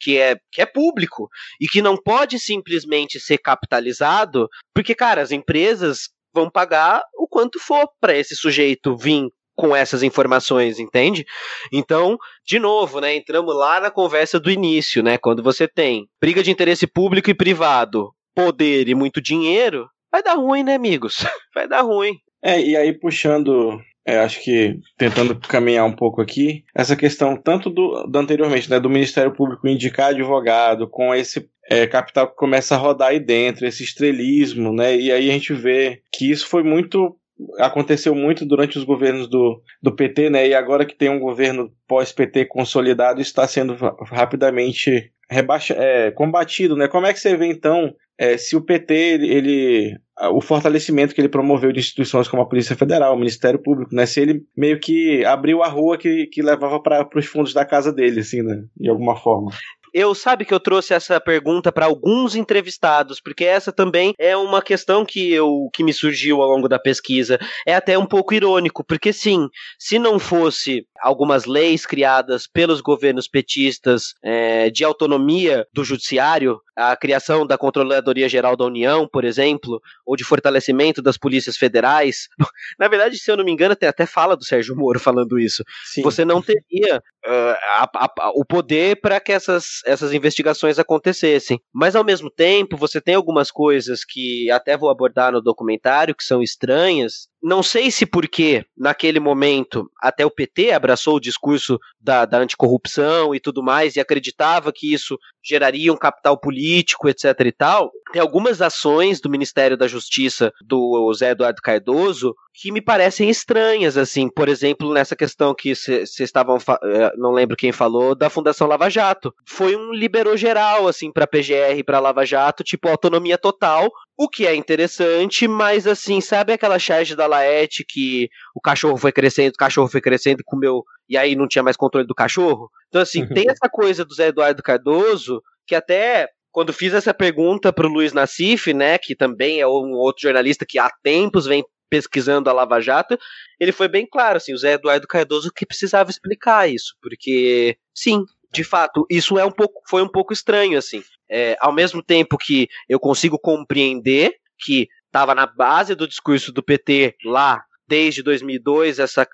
que 0.00 0.18
é 0.18 0.36
que 0.52 0.60
é 0.60 0.66
público 0.66 1.28
e 1.60 1.66
que 1.66 1.82
não 1.82 1.96
pode 1.96 2.38
simplesmente 2.38 3.18
ser 3.18 3.38
capitalizado, 3.38 4.48
porque 4.74 4.94
cara, 4.94 5.22
as 5.22 5.30
empresas 5.30 6.10
vão 6.32 6.50
pagar 6.50 7.02
o 7.16 7.26
quanto 7.26 7.58
for 7.58 7.88
para 8.00 8.16
esse 8.16 8.36
sujeito 8.36 8.96
vir 8.96 9.28
com 9.56 9.76
essas 9.76 10.02
informações, 10.02 10.78
entende? 10.78 11.26
Então, 11.70 12.16
de 12.46 12.58
novo, 12.58 12.98
né, 12.98 13.14
entramos 13.14 13.54
lá 13.54 13.78
na 13.78 13.90
conversa 13.90 14.40
do 14.40 14.50
início, 14.50 15.02
né, 15.02 15.18
quando 15.18 15.42
você 15.42 15.68
tem 15.68 16.08
briga 16.18 16.42
de 16.42 16.50
interesse 16.50 16.86
público 16.86 17.28
e 17.28 17.34
privado, 17.34 18.10
poder 18.34 18.88
e 18.88 18.94
muito 18.94 19.20
dinheiro, 19.20 19.86
vai 20.10 20.22
dar 20.22 20.34
ruim, 20.34 20.62
né, 20.62 20.74
amigos? 20.74 21.18
Vai 21.54 21.68
dar 21.68 21.82
ruim. 21.82 22.16
É, 22.42 22.58
e 22.60 22.76
aí 22.76 22.98
puxando 22.98 23.78
é, 24.10 24.18
acho 24.18 24.42
que 24.42 24.78
tentando 24.98 25.38
caminhar 25.38 25.86
um 25.86 25.94
pouco 25.94 26.20
aqui, 26.20 26.64
essa 26.74 26.96
questão 26.96 27.36
tanto 27.36 27.70
do, 27.70 28.04
do 28.04 28.18
anteriormente, 28.18 28.68
né, 28.68 28.80
do 28.80 28.90
Ministério 28.90 29.32
Público 29.32 29.68
indicar 29.68 30.08
advogado, 30.08 30.88
com 30.88 31.14
esse 31.14 31.48
é, 31.68 31.86
capital 31.86 32.28
que 32.28 32.36
começa 32.36 32.74
a 32.74 32.78
rodar 32.78 33.08
aí 33.08 33.20
dentro, 33.20 33.66
esse 33.66 33.84
estrelismo, 33.84 34.72
né, 34.72 34.96
e 34.96 35.12
aí 35.12 35.30
a 35.30 35.32
gente 35.32 35.52
vê 35.52 36.02
que 36.12 36.30
isso 36.30 36.46
foi 36.48 36.62
muito 36.62 37.16
aconteceu 37.58 38.14
muito 38.14 38.44
durante 38.44 38.76
os 38.76 38.84
governos 38.84 39.26
do, 39.26 39.62
do 39.82 39.96
PT, 39.96 40.28
né? 40.28 40.48
E 40.48 40.54
agora 40.54 40.84
que 40.84 40.94
tem 40.94 41.08
um 41.08 41.18
governo 41.18 41.72
pós-PT 41.88 42.44
consolidado, 42.44 43.18
está 43.18 43.46
sendo 43.48 43.74
rapidamente 44.10 45.10
rebaixa, 45.30 45.74
é, 45.78 46.10
combatido, 46.10 46.76
né? 46.76 46.86
Como 46.86 47.06
é 47.06 47.14
que 47.14 47.18
você 47.18 47.34
vê 47.34 47.46
então 47.46 47.94
é, 48.18 48.36
se 48.36 48.54
o 48.54 48.60
PT 48.60 48.94
ele 49.22 49.96
o 50.28 50.40
fortalecimento 50.40 51.14
que 51.14 51.20
ele 51.20 51.28
promoveu 51.28 51.72
de 51.72 51.80
instituições 51.80 52.28
como 52.28 52.42
a 52.42 52.46
Polícia 52.46 52.76
Federal, 52.76 53.14
o 53.14 53.18
Ministério 53.18 53.62
Público, 53.62 53.94
né? 53.94 54.04
Se 54.06 54.20
ele 54.20 54.44
meio 54.56 54.78
que 54.78 55.24
abriu 55.24 55.62
a 55.62 55.68
rua 55.68 55.96
que, 55.96 56.26
que 56.26 56.42
levava 56.42 56.80
para 56.80 57.08
os 57.14 57.26
fundos 57.26 57.54
da 57.54 57.64
casa 57.64 57.92
dele, 57.92 58.20
assim, 58.20 58.42
né? 58.42 58.62
De 58.76 58.90
alguma 58.90 59.16
forma. 59.16 59.50
Eu 59.92 60.14
sabe 60.14 60.44
que 60.44 60.54
eu 60.54 60.60
trouxe 60.60 60.94
essa 60.94 61.20
pergunta 61.20 61.72
para 61.72 61.86
alguns 61.86 62.36
entrevistados, 62.36 63.20
porque 63.20 63.44
essa 63.44 63.72
também 63.72 64.14
é 64.18 64.36
uma 64.36 64.62
questão 64.62 65.04
que 65.04 65.32
eu 65.32 65.68
que 65.72 65.82
me 65.82 65.92
surgiu 65.92 66.40
ao 66.40 66.48
longo 66.48 66.68
da 66.68 66.78
pesquisa. 66.78 67.38
É 67.66 67.74
até 67.74 67.98
um 67.98 68.06
pouco 68.06 68.32
irônico, 68.32 68.84
porque 68.84 69.12
sim, 69.12 69.48
se 69.78 69.98
não 69.98 70.18
fosse 70.18 70.86
algumas 71.00 71.44
leis 71.44 71.86
criadas 71.86 72.46
pelos 72.46 72.80
governos 72.80 73.28
petistas 73.28 74.14
é, 74.22 74.70
de 74.70 74.84
autonomia 74.84 75.66
do 75.72 75.84
judiciário, 75.84 76.60
a 76.76 76.96
criação 76.96 77.46
da 77.46 77.58
Controladoria 77.58 78.28
Geral 78.28 78.56
da 78.56 78.64
União, 78.64 79.06
por 79.06 79.24
exemplo, 79.24 79.80
ou 80.06 80.16
de 80.16 80.24
fortalecimento 80.24 81.02
das 81.02 81.18
polícias 81.18 81.56
federais. 81.56 82.28
Na 82.78 82.88
verdade, 82.88 83.18
se 83.18 83.30
eu 83.30 83.36
não 83.36 83.44
me 83.44 83.52
engano, 83.52 83.72
até, 83.72 83.88
até 83.88 84.06
fala 84.06 84.36
do 84.36 84.44
Sérgio 84.44 84.76
Moro 84.76 84.98
falando 85.00 85.38
isso. 85.38 85.62
Sim. 85.84 86.02
Você 86.02 86.24
não 86.24 86.40
teria 86.40 86.98
uh, 86.98 87.54
a, 87.68 87.90
a, 87.94 88.30
o 88.34 88.44
poder 88.44 89.00
para 89.00 89.20
que 89.20 89.32
essas, 89.32 89.80
essas 89.84 90.12
investigações 90.12 90.78
acontecessem. 90.78 91.60
Mas, 91.72 91.94
ao 91.94 92.04
mesmo 92.04 92.30
tempo, 92.30 92.76
você 92.76 93.00
tem 93.00 93.14
algumas 93.14 93.50
coisas 93.50 94.04
que 94.04 94.50
até 94.50 94.76
vou 94.76 94.90
abordar 94.90 95.32
no 95.32 95.42
documentário 95.42 96.14
que 96.14 96.24
são 96.24 96.42
estranhas, 96.42 97.28
não 97.42 97.62
sei 97.62 97.90
se 97.90 98.04
porque, 98.04 98.64
naquele 98.76 99.18
momento, 99.18 99.90
até 100.00 100.26
o 100.26 100.30
PT 100.30 100.72
abraçou 100.72 100.89
o 101.16 101.20
discurso 101.20 101.78
da, 102.00 102.24
da 102.24 102.38
anticorrupção 102.38 103.34
e 103.34 103.40
tudo 103.40 103.62
mais, 103.62 103.96
e 103.96 104.00
acreditava 104.00 104.72
que 104.72 104.92
isso 104.92 105.18
geraria 105.42 105.92
um 105.92 105.96
capital 105.96 106.38
político, 106.38 107.08
etc 107.08 107.34
e 107.44 107.52
tal. 107.52 107.90
Tem 108.12 108.20
algumas 108.20 108.60
ações 108.60 109.20
do 109.20 109.30
Ministério 109.30 109.76
da 109.76 109.86
Justiça 109.86 110.52
do 110.60 111.12
Zé 111.14 111.30
Eduardo 111.30 111.62
Cardoso 111.62 112.34
que 112.52 112.72
me 112.72 112.82
parecem 112.82 113.30
estranhas, 113.30 113.96
assim, 113.96 114.28
por 114.28 114.48
exemplo, 114.48 114.92
nessa 114.92 115.14
questão 115.14 115.54
que 115.54 115.74
vocês 115.74 116.18
estavam, 116.18 116.58
eh, 116.82 117.12
não 117.16 117.30
lembro 117.30 117.56
quem 117.56 117.72
falou, 117.72 118.14
da 118.14 118.28
Fundação 118.28 118.66
Lava 118.66 118.90
Jato. 118.90 119.32
Foi 119.46 119.76
um 119.76 119.92
liberou 119.92 120.36
geral, 120.36 120.88
assim, 120.88 121.12
para 121.12 121.26
PGR 121.26 121.78
e 121.78 121.84
para 121.84 122.00
Lava 122.00 122.26
Jato, 122.26 122.64
tipo, 122.64 122.88
autonomia 122.88 123.38
total, 123.38 123.90
o 124.16 124.28
que 124.28 124.46
é 124.46 124.54
interessante, 124.54 125.48
mas 125.48 125.86
assim, 125.86 126.20
sabe 126.20 126.52
aquela 126.52 126.78
charge 126.78 127.16
da 127.16 127.26
Laerte 127.26 127.84
que 127.88 128.28
o 128.54 128.60
cachorro 128.60 128.96
foi 128.96 129.12
crescendo, 129.12 129.54
o 129.54 129.58
cachorro 129.58 129.88
foi 129.88 130.00
crescendo 130.00 130.42
comeu, 130.44 130.84
e 131.08 131.16
aí 131.16 131.34
não 131.34 131.48
tinha 131.48 131.62
mais 131.62 131.76
controle 131.76 132.06
do 132.06 132.14
cachorro? 132.14 132.70
Então, 132.88 133.00
assim, 133.00 133.24
tem 133.46 133.48
essa 133.48 133.70
coisa 133.70 134.04
do 134.04 134.14
Zé 134.14 134.28
Eduardo 134.28 134.62
Cardoso, 134.62 135.40
que 135.66 135.74
até 135.74 136.28
quando 136.52 136.72
fiz 136.72 136.92
essa 136.92 137.14
pergunta 137.14 137.72
para 137.72 137.86
o 137.86 137.90
Luiz 137.90 138.12
Nassif, 138.12 138.72
né, 138.72 138.98
que 138.98 139.14
também 139.14 139.60
é 139.60 139.66
um 139.66 139.92
outro 139.92 140.22
jornalista 140.22 140.66
que 140.66 140.78
há 140.78 140.90
tempos 141.02 141.46
vem 141.46 141.64
pesquisando 141.88 142.48
a 142.48 142.52
Lava 142.52 142.80
Jato, 142.80 143.18
ele 143.58 143.72
foi 143.72 143.88
bem 143.88 144.06
claro, 144.06 144.36
assim, 144.36 144.52
o 144.52 144.58
Zé 144.58 144.74
Eduardo 144.74 145.08
Cardoso 145.08 145.52
que 145.54 145.66
precisava 145.66 146.10
explicar 146.10 146.70
isso, 146.70 146.94
porque, 147.02 147.76
sim, 147.92 148.24
de 148.52 148.64
fato, 148.64 149.06
isso 149.10 149.38
é 149.38 149.44
um 149.44 149.50
pouco, 149.50 149.80
foi 149.88 150.02
um 150.02 150.08
pouco 150.08 150.32
estranho, 150.32 150.78
assim. 150.78 151.02
É, 151.28 151.56
ao 151.60 151.72
mesmo 151.72 152.02
tempo 152.02 152.36
que 152.36 152.68
eu 152.88 152.98
consigo 152.98 153.38
compreender 153.38 154.34
que 154.58 154.88
estava 155.06 155.34
na 155.34 155.46
base 155.46 155.94
do 155.94 156.06
discurso 156.06 156.52
do 156.52 156.62
PT 156.62 157.16
lá 157.24 157.62
desde 157.90 158.22
2002 158.22 159.00
essa, 159.00 159.26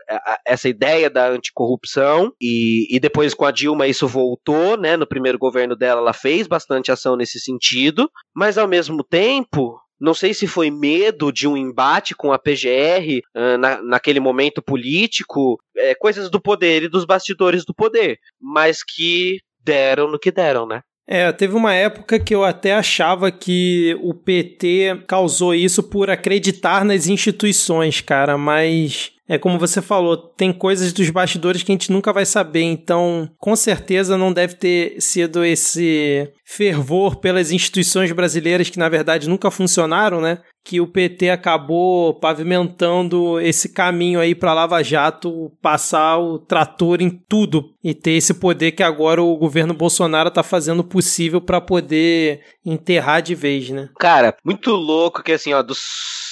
essa 0.46 0.66
ideia 0.66 1.10
da 1.10 1.28
anticorrupção 1.28 2.32
e, 2.40 2.86
e 2.90 2.98
depois 2.98 3.34
com 3.34 3.44
a 3.44 3.50
Dilma 3.50 3.86
isso 3.86 4.08
voltou, 4.08 4.78
né? 4.78 4.96
No 4.96 5.06
primeiro 5.06 5.38
governo 5.38 5.76
dela 5.76 6.00
ela 6.00 6.14
fez 6.14 6.46
bastante 6.46 6.90
ação 6.90 7.16
nesse 7.16 7.38
sentido, 7.38 8.10
mas 8.34 8.56
ao 8.56 8.66
mesmo 8.66 9.04
tempo 9.04 9.78
não 10.00 10.14
sei 10.14 10.32
se 10.32 10.46
foi 10.46 10.70
medo 10.70 11.30
de 11.30 11.46
um 11.46 11.56
embate 11.56 12.14
com 12.14 12.32
a 12.32 12.38
PGR 12.38 13.20
uh, 13.34 13.58
na, 13.58 13.82
naquele 13.82 14.20
momento 14.20 14.62
político, 14.62 15.58
é, 15.76 15.94
coisas 15.94 16.30
do 16.30 16.40
poder 16.40 16.82
e 16.82 16.88
dos 16.88 17.04
bastidores 17.04 17.64
do 17.64 17.74
poder, 17.74 18.18
mas 18.40 18.82
que 18.82 19.38
deram 19.60 20.10
no 20.10 20.18
que 20.18 20.30
deram, 20.30 20.66
né? 20.66 20.80
É, 21.08 21.30
teve 21.30 21.54
uma 21.54 21.72
época 21.72 22.18
que 22.18 22.34
eu 22.34 22.44
até 22.44 22.74
achava 22.74 23.30
que 23.30 23.96
o 24.02 24.12
PT 24.12 25.04
causou 25.06 25.54
isso 25.54 25.82
por 25.82 26.10
acreditar 26.10 26.84
nas 26.84 27.06
instituições, 27.06 28.00
cara, 28.00 28.36
mas 28.36 29.12
é 29.28 29.38
como 29.38 29.58
você 29.58 29.80
falou, 29.80 30.16
tem 30.16 30.52
coisas 30.52 30.92
dos 30.92 31.10
bastidores 31.10 31.62
que 31.62 31.70
a 31.70 31.74
gente 31.74 31.92
nunca 31.92 32.12
vai 32.12 32.24
saber, 32.24 32.62
então 32.62 33.28
com 33.38 33.54
certeza 33.54 34.16
não 34.16 34.32
deve 34.32 34.54
ter 34.54 35.00
sido 35.00 35.44
esse 35.44 36.28
fervor 36.44 37.16
pelas 37.16 37.50
instituições 37.50 38.10
brasileiras 38.12 38.70
que 38.70 38.78
na 38.78 38.88
verdade 38.88 39.28
nunca 39.28 39.50
funcionaram, 39.50 40.20
né? 40.20 40.38
Que 40.68 40.80
o 40.80 40.86
PT 40.88 41.30
acabou 41.30 42.14
pavimentando 42.14 43.40
esse 43.40 43.68
caminho 43.68 44.18
aí 44.18 44.34
para 44.34 44.52
Lava 44.52 44.82
Jato 44.82 45.52
passar 45.62 46.18
o 46.18 46.40
trator 46.40 47.00
em 47.00 47.08
tudo 47.08 47.72
e 47.84 47.94
ter 47.94 48.16
esse 48.16 48.34
poder 48.34 48.72
que 48.72 48.82
agora 48.82 49.22
o 49.22 49.36
governo 49.36 49.72
Bolsonaro 49.72 50.28
tá 50.28 50.42
fazendo 50.42 50.82
possível 50.82 51.40
para 51.40 51.60
poder 51.60 52.40
enterrar 52.64 53.22
de 53.22 53.32
vez, 53.32 53.70
né? 53.70 53.88
Cara, 53.96 54.36
muito 54.44 54.72
louco 54.72 55.22
que 55.22 55.30
assim, 55.30 55.54
ó, 55.54 55.62
dos 55.62 55.78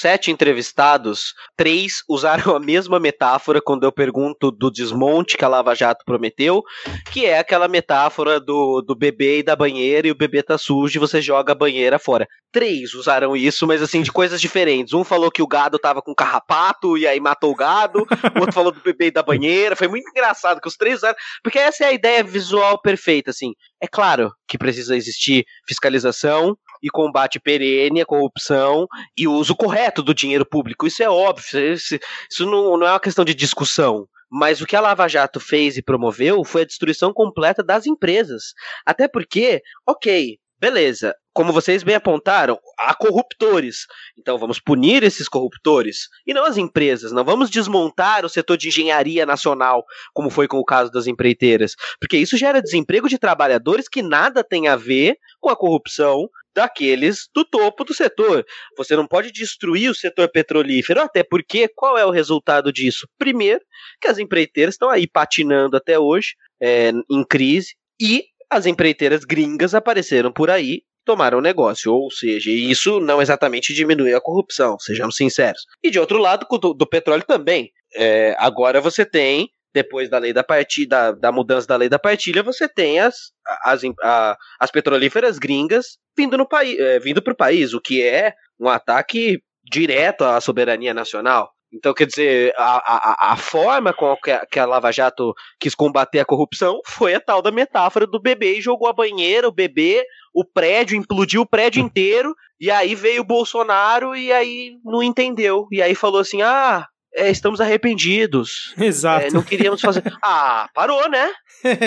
sete 0.04 0.30
entrevistados, 0.30 1.32
três 1.56 2.02
usaram 2.06 2.54
a 2.54 2.60
mesma 2.60 3.00
metáfora 3.00 3.58
quando 3.58 3.84
eu 3.84 3.90
pergunto 3.90 4.50
do 4.50 4.70
desmonte 4.70 5.34
que 5.34 5.46
a 5.46 5.48
Lava 5.48 5.74
Jato 5.74 6.04
prometeu, 6.04 6.62
que 7.10 7.24
é 7.24 7.38
aquela 7.38 7.68
metáfora 7.68 8.38
do, 8.38 8.82
do 8.82 8.94
bebê 8.94 9.38
e 9.38 9.42
da 9.42 9.56
banheira, 9.56 10.06
e 10.06 10.10
o 10.10 10.14
bebê 10.14 10.42
tá 10.42 10.58
sujo 10.58 10.98
e 10.98 11.00
você 11.00 11.22
joga 11.22 11.52
a 11.52 11.54
banheira 11.54 11.98
fora. 11.98 12.28
Três 12.52 12.92
usaram 12.92 13.34
isso, 13.34 13.66
mas 13.66 13.80
assim, 13.80 14.02
de 14.02 14.12
coisas 14.12 14.42
diferentes. 14.42 14.92
Um 14.92 15.04
falou 15.04 15.30
que 15.30 15.40
o 15.40 15.46
gado 15.46 15.78
tava 15.78 16.02
com 16.02 16.14
carrapato 16.14 16.98
e 16.98 17.06
aí 17.06 17.18
matou 17.18 17.50
o 17.50 17.56
gado, 17.56 18.00
o 18.36 18.40
outro 18.40 18.52
falou 18.52 18.72
do 18.72 18.82
bebê 18.82 19.06
e 19.06 19.10
da 19.10 19.22
banheira. 19.22 19.74
Foi 19.74 19.88
muito 19.88 20.06
engraçado 20.10 20.60
que 20.60 20.68
os 20.68 20.76
três 20.76 20.98
usaram, 20.98 21.16
porque 21.42 21.58
essa 21.58 21.82
é 21.82 21.86
a 21.88 21.92
ideia 21.94 22.22
visual 22.22 22.78
perfeita, 22.78 23.30
assim. 23.30 23.52
É 23.82 23.86
claro 23.88 24.30
que 24.46 24.58
precisa 24.58 24.94
existir 24.94 25.46
fiscalização, 25.66 26.54
e 26.84 26.90
combate 26.90 27.40
perene 27.40 28.02
à 28.02 28.04
corrupção 28.04 28.86
e 29.16 29.26
o 29.26 29.32
uso 29.32 29.56
correto 29.56 30.02
do 30.02 30.12
dinheiro 30.12 30.44
público. 30.44 30.86
Isso 30.86 31.02
é 31.02 31.08
óbvio, 31.08 31.72
isso, 31.72 31.98
isso 32.30 32.44
não, 32.44 32.76
não 32.76 32.86
é 32.86 32.90
uma 32.90 33.00
questão 33.00 33.24
de 33.24 33.34
discussão. 33.34 34.06
Mas 34.30 34.60
o 34.60 34.66
que 34.66 34.76
a 34.76 34.80
Lava 34.80 35.08
Jato 35.08 35.40
fez 35.40 35.78
e 35.78 35.82
promoveu 35.82 36.44
foi 36.44 36.62
a 36.62 36.66
destruição 36.66 37.10
completa 37.10 37.62
das 37.62 37.86
empresas. 37.86 38.52
Até 38.84 39.08
porque, 39.08 39.62
ok, 39.86 40.38
beleza, 40.60 41.14
como 41.32 41.52
vocês 41.52 41.82
bem 41.82 41.94
apontaram, 41.94 42.58
há 42.78 42.94
corruptores. 42.94 43.86
Então 44.18 44.36
vamos 44.36 44.60
punir 44.60 45.02
esses 45.02 45.28
corruptores. 45.28 46.08
E 46.26 46.34
não 46.34 46.44
as 46.44 46.56
empresas. 46.56 47.12
Não 47.12 47.24
vamos 47.24 47.48
desmontar 47.48 48.26
o 48.26 48.28
setor 48.28 48.58
de 48.58 48.68
engenharia 48.68 49.24
nacional, 49.24 49.84
como 50.12 50.30
foi 50.30 50.46
com 50.46 50.58
o 50.58 50.64
caso 50.64 50.90
das 50.90 51.06
empreiteiras. 51.06 51.74
Porque 51.98 52.16
isso 52.18 52.36
gera 52.36 52.60
desemprego 52.60 53.08
de 53.08 53.18
trabalhadores 53.18 53.88
que 53.88 54.02
nada 54.02 54.44
tem 54.44 54.68
a 54.68 54.76
ver 54.76 55.16
com 55.40 55.48
a 55.48 55.56
corrupção 55.56 56.28
daqueles 56.54 57.28
do 57.34 57.44
topo 57.44 57.84
do 57.84 57.94
setor. 57.94 58.44
Você 58.76 58.94
não 58.96 59.06
pode 59.06 59.32
destruir 59.32 59.90
o 59.90 59.94
setor 59.94 60.28
petrolífero, 60.30 61.00
até 61.00 61.22
porque 61.22 61.68
qual 61.68 61.98
é 61.98 62.04
o 62.04 62.10
resultado 62.10 62.72
disso? 62.72 63.08
Primeiro, 63.18 63.60
que 64.00 64.08
as 64.08 64.18
empreiteiras 64.18 64.74
estão 64.74 64.90
aí 64.90 65.06
patinando 65.06 65.76
até 65.76 65.98
hoje, 65.98 66.34
é, 66.60 66.90
em 67.10 67.24
crise, 67.28 67.74
e 68.00 68.24
as 68.50 68.66
empreiteiras 68.66 69.24
gringas 69.24 69.74
apareceram 69.74 70.32
por 70.32 70.50
aí 70.50 70.82
tomaram 71.04 71.38
o 71.38 71.42
negócio. 71.42 71.92
Ou 71.92 72.10
seja, 72.10 72.50
isso 72.50 72.98
não 72.98 73.20
exatamente 73.20 73.74
diminui 73.74 74.14
a 74.14 74.20
corrupção, 74.20 74.78
sejamos 74.78 75.16
sinceros. 75.16 75.64
E 75.82 75.90
de 75.90 75.98
outro 75.98 76.18
lado, 76.18 76.46
do, 76.58 76.74
do 76.74 76.86
petróleo 76.86 77.24
também. 77.26 77.70
É, 77.94 78.34
agora 78.38 78.80
você 78.80 79.04
tem, 79.04 79.48
depois 79.74 80.08
da 80.08 80.18
lei 80.18 80.32
da 80.32 80.44
partilha, 80.44 80.88
da, 80.88 81.12
da 81.12 81.32
mudança 81.32 81.66
da 81.66 81.76
lei 81.76 81.88
da 81.88 81.98
partilha, 81.98 82.42
você 82.42 82.68
tem 82.68 83.00
as, 83.00 83.32
as, 83.64 83.82
a, 84.00 84.36
as 84.60 84.70
petrolíferas 84.70 85.38
gringas 85.38 85.98
vindo 86.16 86.38
no 86.38 86.48
país, 86.48 86.78
é, 86.78 87.00
vindo 87.00 87.20
para 87.20 87.32
o 87.32 87.36
país, 87.36 87.74
o 87.74 87.80
que 87.80 88.00
é 88.02 88.32
um 88.58 88.68
ataque 88.68 89.42
direto 89.64 90.22
à 90.22 90.40
soberania 90.40 90.94
nacional. 90.94 91.50
Então, 91.72 91.92
quer 91.92 92.06
dizer, 92.06 92.54
a, 92.56 92.76
a, 92.76 93.32
a 93.32 93.36
forma 93.36 93.92
com 93.92 94.16
que 94.16 94.30
a, 94.30 94.46
que 94.46 94.60
a 94.60 94.64
Lava 94.64 94.92
Jato 94.92 95.34
quis 95.58 95.74
combater 95.74 96.20
a 96.20 96.24
corrupção 96.24 96.78
foi 96.86 97.14
a 97.14 97.20
tal 97.20 97.42
da 97.42 97.50
metáfora 97.50 98.06
do 98.06 98.20
bebê 98.20 98.58
e 98.58 98.62
jogou 98.62 98.86
a 98.86 98.92
banheira, 98.92 99.48
o 99.48 99.52
bebê, 99.52 100.06
o 100.32 100.44
prédio, 100.44 100.96
implodiu 100.96 101.42
o 101.42 101.46
prédio 101.46 101.82
inteiro, 101.82 102.32
e 102.60 102.70
aí 102.70 102.94
veio 102.94 103.22
o 103.22 103.26
Bolsonaro 103.26 104.14
e 104.14 104.32
aí 104.32 104.76
não 104.84 105.02
entendeu. 105.02 105.66
E 105.72 105.82
aí 105.82 105.96
falou 105.96 106.20
assim: 106.20 106.42
ah, 106.42 106.86
é, 107.14 107.30
estamos 107.30 107.60
arrependidos. 107.60 108.74
Exato. 108.78 109.26
É, 109.26 109.30
não 109.30 109.42
queríamos 109.42 109.80
fazer. 109.80 110.02
Ah, 110.22 110.68
parou, 110.74 111.08
né? 111.08 111.30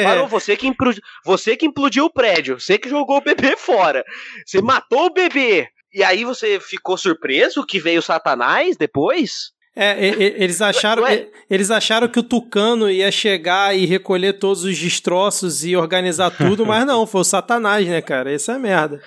Parou. 0.03 0.27
Você 0.27 0.55
que, 0.55 0.67
implodiu, 0.67 1.01
você 1.25 1.57
que 1.57 1.65
implodiu 1.65 2.05
o 2.05 2.13
prédio. 2.13 2.59
Você 2.59 2.77
que 2.77 2.89
jogou 2.89 3.17
o 3.17 3.21
bebê 3.21 3.55
fora. 3.57 4.03
Você 4.45 4.61
matou 4.61 5.07
o 5.07 5.13
bebê. 5.13 5.67
E 5.93 6.03
aí 6.03 6.23
você 6.23 6.59
ficou 6.59 6.97
surpreso 6.97 7.65
que 7.65 7.79
veio 7.79 8.01
Satanás 8.01 8.77
depois? 8.77 9.51
É, 9.79 10.07
eles 10.41 10.59
acharam, 10.59 11.03
eles 11.47 11.69
acharam 11.69 12.07
que 12.07 12.17
o 12.17 12.23
Tucano 12.23 12.89
ia 12.89 13.11
chegar 13.11 13.77
e 13.77 13.85
recolher 13.85 14.33
todos 14.33 14.63
os 14.63 14.75
destroços 14.75 15.63
e 15.63 15.75
organizar 15.75 16.31
tudo, 16.31 16.65
mas 16.65 16.83
não, 16.83 17.05
foi 17.05 17.21
o 17.21 17.23
Satanás, 17.23 17.87
né, 17.87 18.01
cara? 18.01 18.33
Isso 18.33 18.49
é 18.49 18.57
merda. 18.57 18.99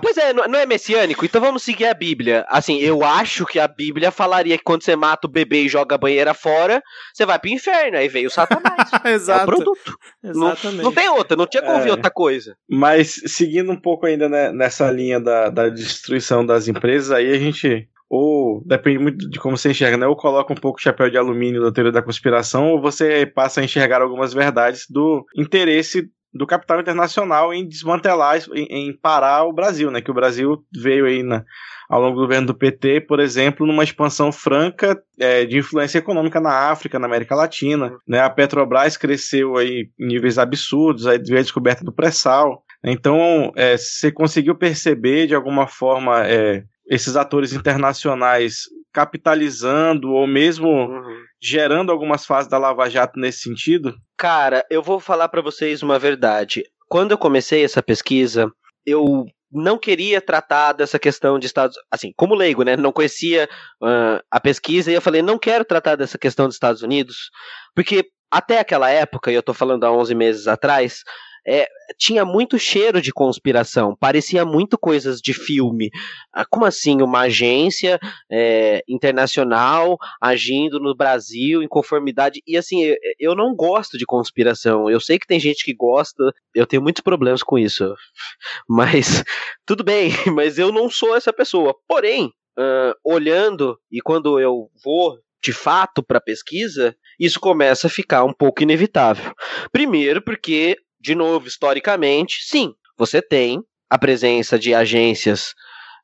Pois 0.00 0.16
é, 0.16 0.32
não 0.32 0.58
é 0.58 0.64
messiânico, 0.64 1.24
então 1.24 1.40
vamos 1.40 1.64
seguir 1.64 1.86
a 1.86 1.94
Bíblia. 1.94 2.46
Assim, 2.48 2.78
eu 2.78 3.02
acho 3.02 3.44
que 3.44 3.58
a 3.58 3.66
Bíblia 3.66 4.12
falaria 4.12 4.56
que 4.56 4.62
quando 4.62 4.84
você 4.84 4.94
mata 4.94 5.26
o 5.26 5.30
bebê 5.30 5.62
e 5.62 5.68
joga 5.68 5.96
a 5.96 5.98
banheira 5.98 6.34
fora, 6.34 6.80
você 7.12 7.26
vai 7.26 7.38
pro 7.40 7.50
inferno, 7.50 7.96
aí 7.96 8.06
veio 8.06 8.28
o 8.28 8.30
Satanás. 8.30 8.90
Exato. 9.04 9.34
É 9.34 9.42
o 9.42 9.46
produto. 9.46 9.98
Exatamente. 10.22 10.76
Não, 10.76 10.84
não 10.84 10.92
tem 10.92 11.08
outra, 11.08 11.36
não 11.36 11.46
tinha 11.46 11.62
como 11.62 11.78
é... 11.78 11.90
outra 11.90 12.10
coisa. 12.10 12.56
Mas 12.68 13.20
seguindo 13.26 13.72
um 13.72 13.80
pouco 13.80 14.06
ainda 14.06 14.28
né, 14.28 14.52
nessa 14.52 14.88
linha 14.90 15.18
da, 15.18 15.50
da 15.50 15.68
destruição 15.68 16.46
das 16.46 16.68
empresas, 16.68 17.10
aí 17.10 17.32
a 17.32 17.38
gente 17.38 17.88
ou 18.16 18.62
depende 18.64 19.00
muito 19.00 19.28
de 19.28 19.40
como 19.40 19.56
você 19.56 19.72
enxerga, 19.72 19.96
né? 19.96 20.06
Ou 20.06 20.14
coloca 20.14 20.52
um 20.52 20.56
pouco 20.56 20.78
o 20.78 20.82
chapéu 20.82 21.10
de 21.10 21.18
alumínio 21.18 21.60
da 21.60 21.72
teoria 21.72 21.90
da 21.90 22.02
conspiração, 22.02 22.70
ou 22.70 22.80
você 22.80 23.26
passa 23.26 23.60
a 23.60 23.64
enxergar 23.64 24.00
algumas 24.00 24.32
verdades 24.32 24.86
do 24.88 25.26
interesse 25.36 26.08
do 26.32 26.46
capital 26.46 26.80
internacional 26.80 27.52
em 27.52 27.66
desmantelar, 27.66 28.40
em, 28.54 28.88
em 28.88 28.96
parar 28.96 29.44
o 29.44 29.52
Brasil, 29.52 29.90
né? 29.90 30.00
Que 30.00 30.12
o 30.12 30.14
Brasil 30.14 30.64
veio 30.72 31.06
aí 31.06 31.24
na, 31.24 31.44
ao 31.88 32.00
longo 32.00 32.14
do 32.14 32.20
governo 32.20 32.46
do 32.46 32.54
PT, 32.54 33.00
por 33.00 33.18
exemplo, 33.18 33.66
numa 33.66 33.82
expansão 33.82 34.30
franca 34.30 34.96
é, 35.18 35.44
de 35.44 35.58
influência 35.58 35.98
econômica 35.98 36.40
na 36.40 36.70
África, 36.70 37.00
na 37.00 37.06
América 37.08 37.34
Latina. 37.34 37.96
Né? 38.06 38.20
A 38.20 38.30
Petrobras 38.30 38.96
cresceu 38.96 39.56
aí 39.56 39.88
em 39.98 40.06
níveis 40.06 40.38
absurdos, 40.38 41.04
aí 41.04 41.18
veio 41.18 41.40
a 41.40 41.42
descoberta 41.42 41.84
do 41.84 41.92
pré-sal. 41.92 42.62
Então, 42.84 43.50
é, 43.56 43.76
você 43.76 44.12
conseguiu 44.12 44.54
perceber 44.54 45.26
de 45.26 45.34
alguma 45.34 45.66
forma 45.66 46.24
é, 46.26 46.62
esses 46.88 47.16
atores 47.16 47.52
internacionais 47.52 48.64
capitalizando 48.92 50.12
ou 50.12 50.26
mesmo 50.26 50.68
uhum. 50.68 51.22
gerando 51.42 51.90
algumas 51.90 52.24
fases 52.24 52.48
da 52.48 52.58
Lava 52.58 52.88
Jato 52.88 53.18
nesse 53.18 53.40
sentido? 53.40 53.94
Cara, 54.16 54.64
eu 54.70 54.82
vou 54.82 55.00
falar 55.00 55.28
para 55.28 55.42
vocês 55.42 55.82
uma 55.82 55.98
verdade. 55.98 56.62
Quando 56.88 57.10
eu 57.10 57.18
comecei 57.18 57.64
essa 57.64 57.82
pesquisa, 57.82 58.50
eu 58.86 59.26
não 59.50 59.78
queria 59.78 60.20
tratar 60.20 60.72
dessa 60.72 60.98
questão 60.98 61.38
de 61.38 61.46
Estados 61.46 61.76
assim, 61.90 62.12
como 62.16 62.34
leigo, 62.34 62.62
né? 62.62 62.76
Não 62.76 62.92
conhecia 62.92 63.48
uh, 63.82 64.22
a 64.30 64.40
pesquisa 64.40 64.90
e 64.90 64.94
eu 64.94 65.00
falei, 65.00 65.22
não 65.22 65.38
quero 65.38 65.64
tratar 65.64 65.96
dessa 65.96 66.18
questão 66.18 66.46
dos 66.46 66.56
Estados 66.56 66.82
Unidos, 66.82 67.30
porque 67.74 68.08
até 68.30 68.58
aquela 68.58 68.90
época, 68.90 69.30
e 69.30 69.34
eu 69.34 69.42
tô 69.42 69.54
falando 69.54 69.84
há 69.84 69.92
11 69.92 70.14
meses 70.14 70.48
atrás, 70.48 71.02
é, 71.46 71.68
tinha 71.98 72.24
muito 72.24 72.58
cheiro 72.58 73.00
de 73.00 73.12
conspiração, 73.12 73.96
parecia 73.98 74.44
muito 74.44 74.78
coisas 74.78 75.20
de 75.20 75.34
filme. 75.34 75.90
Ah, 76.32 76.44
como 76.44 76.64
assim? 76.64 77.02
Uma 77.02 77.22
agência 77.22 77.98
é, 78.30 78.82
internacional 78.88 79.96
agindo 80.20 80.80
no 80.80 80.94
Brasil 80.94 81.62
em 81.62 81.68
conformidade. 81.68 82.40
E 82.46 82.56
assim, 82.56 82.94
eu, 83.18 83.34
não 83.34 83.54
gosto 83.54 83.98
de 83.98 84.06
conspiração. 84.06 84.88
Eu 84.88 85.00
sei 85.00 85.18
que 85.18 85.26
tem 85.26 85.38
gente 85.38 85.64
que 85.64 85.74
gosta, 85.74 86.32
eu 86.54 86.66
tenho 86.66 86.82
muitos 86.82 87.02
problemas 87.02 87.42
com 87.42 87.58
isso. 87.58 87.94
Mas 88.68 89.22
tudo 89.66 89.84
bem, 89.84 90.10
mas 90.34 90.58
eu 90.58 90.72
não 90.72 90.90
sou 90.90 91.16
essa 91.16 91.32
pessoa. 91.32 91.74
Porém, 91.86 92.32
uh, 92.58 92.94
olhando 93.04 93.78
e 93.90 94.00
quando 94.00 94.38
eu 94.38 94.70
vou 94.82 95.18
de 95.42 95.52
fato 95.52 96.02
para 96.02 96.20
pesquisa, 96.20 96.96
isso 97.20 97.38
começa 97.38 97.86
a 97.86 97.90
ficar 97.90 98.24
um 98.24 98.32
pouco 98.32 98.62
inevitável. 98.62 99.34
Primeiro, 99.70 100.22
porque 100.22 100.76
de 101.04 101.14
novo, 101.14 101.46
historicamente, 101.46 102.38
sim, 102.42 102.72
você 102.96 103.20
tem 103.20 103.62
a 103.90 103.98
presença 103.98 104.58
de 104.58 104.74
agências 104.74 105.52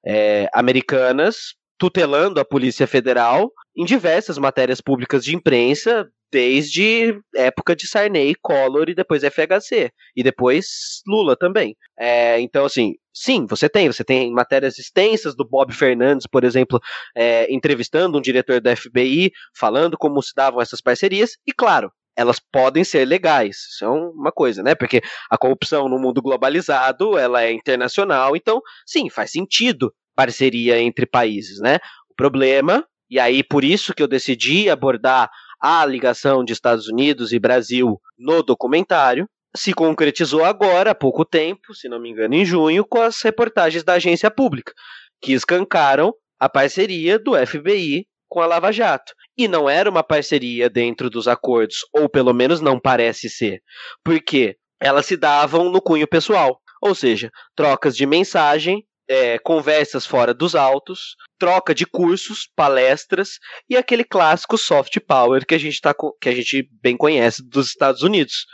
é, 0.07 0.47
americanas 0.53 1.55
tutelando 1.79 2.39
a 2.39 2.45
Polícia 2.45 2.87
Federal 2.87 3.51
em 3.75 3.87
diversas 3.87 4.37
matérias 4.37 4.83
públicas 4.83 5.25
de 5.25 5.35
imprensa, 5.35 6.07
desde 6.31 7.19
época 7.35 7.75
de 7.75 7.87
Sarney, 7.87 8.35
Collor 8.43 8.91
e 8.91 8.95
depois 8.95 9.23
FHC. 9.23 9.91
E 10.15 10.23
depois 10.23 11.01
Lula 11.07 11.35
também. 11.35 11.75
É, 11.99 12.39
então, 12.39 12.67
assim, 12.67 12.93
sim, 13.15 13.47
você 13.47 13.71
tem. 13.71 13.87
Você 13.87 14.05
tem 14.05 14.31
matérias 14.31 14.79
extensas 14.79 15.35
do 15.35 15.49
Bob 15.49 15.73
Fernandes, 15.73 16.27
por 16.27 16.45
exemplo, 16.45 16.79
é, 17.17 17.51
entrevistando 17.51 18.19
um 18.19 18.21
diretor 18.21 18.61
da 18.61 18.77
FBI, 18.77 19.33
falando 19.57 19.97
como 19.97 20.23
se 20.23 20.35
davam 20.37 20.61
essas 20.61 20.83
parcerias. 20.83 21.39
E, 21.47 21.55
claro, 21.55 21.91
elas 22.21 22.39
podem 22.39 22.85
ser 22.85 23.07
legais. 23.07 23.57
Isso 23.73 23.85
é 23.85 23.89
uma 23.89 24.31
coisa, 24.31 24.63
né? 24.63 24.75
Porque 24.75 25.01
a 25.31 25.39
corrupção 25.39 25.89
no 25.89 25.99
mundo 25.99 26.21
globalizado, 26.21 27.17
ela 27.17 27.43
é 27.43 27.51
internacional, 27.51 28.37
então, 28.37 28.61
sim, 28.87 29.09
faz 29.09 29.33
sentido 29.33 29.93
parceria 30.15 30.79
entre 30.79 31.07
países, 31.07 31.61
né? 31.61 31.79
O 32.11 32.15
problema, 32.15 32.85
e 33.09 33.19
aí 33.19 33.43
por 33.43 33.65
isso 33.65 33.95
que 33.95 34.03
eu 34.03 34.09
decidi 34.09 34.69
abordar 34.69 35.31
a 35.59 35.85
ligação 35.87 36.45
de 36.45 36.53
Estados 36.53 36.89
Unidos 36.89 37.33
e 37.33 37.39
Brasil 37.39 37.99
no 38.19 38.43
documentário, 38.43 39.27
se 39.57 39.73
concretizou 39.73 40.45
agora, 40.45 40.91
há 40.91 40.95
pouco 40.95 41.25
tempo, 41.25 41.75
se 41.75 41.89
não 41.89 41.99
me 41.99 42.11
engano, 42.11 42.35
em 42.35 42.45
junho, 42.45 42.85
com 42.85 43.01
as 43.01 43.21
reportagens 43.23 43.83
da 43.83 43.95
agência 43.95 44.31
pública, 44.31 44.73
que 45.23 45.33
escancaram 45.33 46.15
a 46.39 46.49
parceria 46.49 47.19
do 47.19 47.35
FBI 47.35 48.07
com 48.29 48.41
a 48.41 48.47
Lava 48.47 48.71
Jato. 48.71 49.13
E 49.41 49.49
não 49.49 49.71
era 49.71 49.89
uma 49.89 50.05
parceria 50.05 50.69
dentro 50.69 51.09
dos 51.09 51.27
acordos, 51.27 51.79
ou 51.95 52.11
pelo 52.11 52.35
menos 52.35 52.61
não 52.61 52.79
parece 52.79 53.31
ser, 53.31 53.63
porque 54.05 54.59
elas 54.79 55.07
se 55.07 55.17
davam 55.17 55.71
no 55.71 55.81
cunho 55.81 56.07
pessoal, 56.07 56.61
ou 56.79 56.95
seja, 56.95 57.31
trocas 57.57 57.97
de 57.97 58.05
mensagem 58.05 58.85
é, 59.09 59.39
conversas 59.39 60.05
fora 60.05 60.35
dos 60.35 60.55
autos, 60.55 61.17
troca 61.39 61.75
de 61.75 61.87
cursos, 61.87 62.51
palestras 62.55 63.39
e 63.67 63.79
aquele 63.79 64.05
clássico 64.05 64.59
soft 64.59 64.99
power 65.09 65.47
que 65.47 65.55
a 65.55 65.59
gente, 65.59 65.81
tá, 65.81 65.95
que 66.21 66.29
a 66.29 66.35
gente 66.35 66.69
bem 66.83 66.95
conhece 66.95 67.43
dos 67.43 67.69
Estados 67.69 68.03
Unidos. 68.03 68.45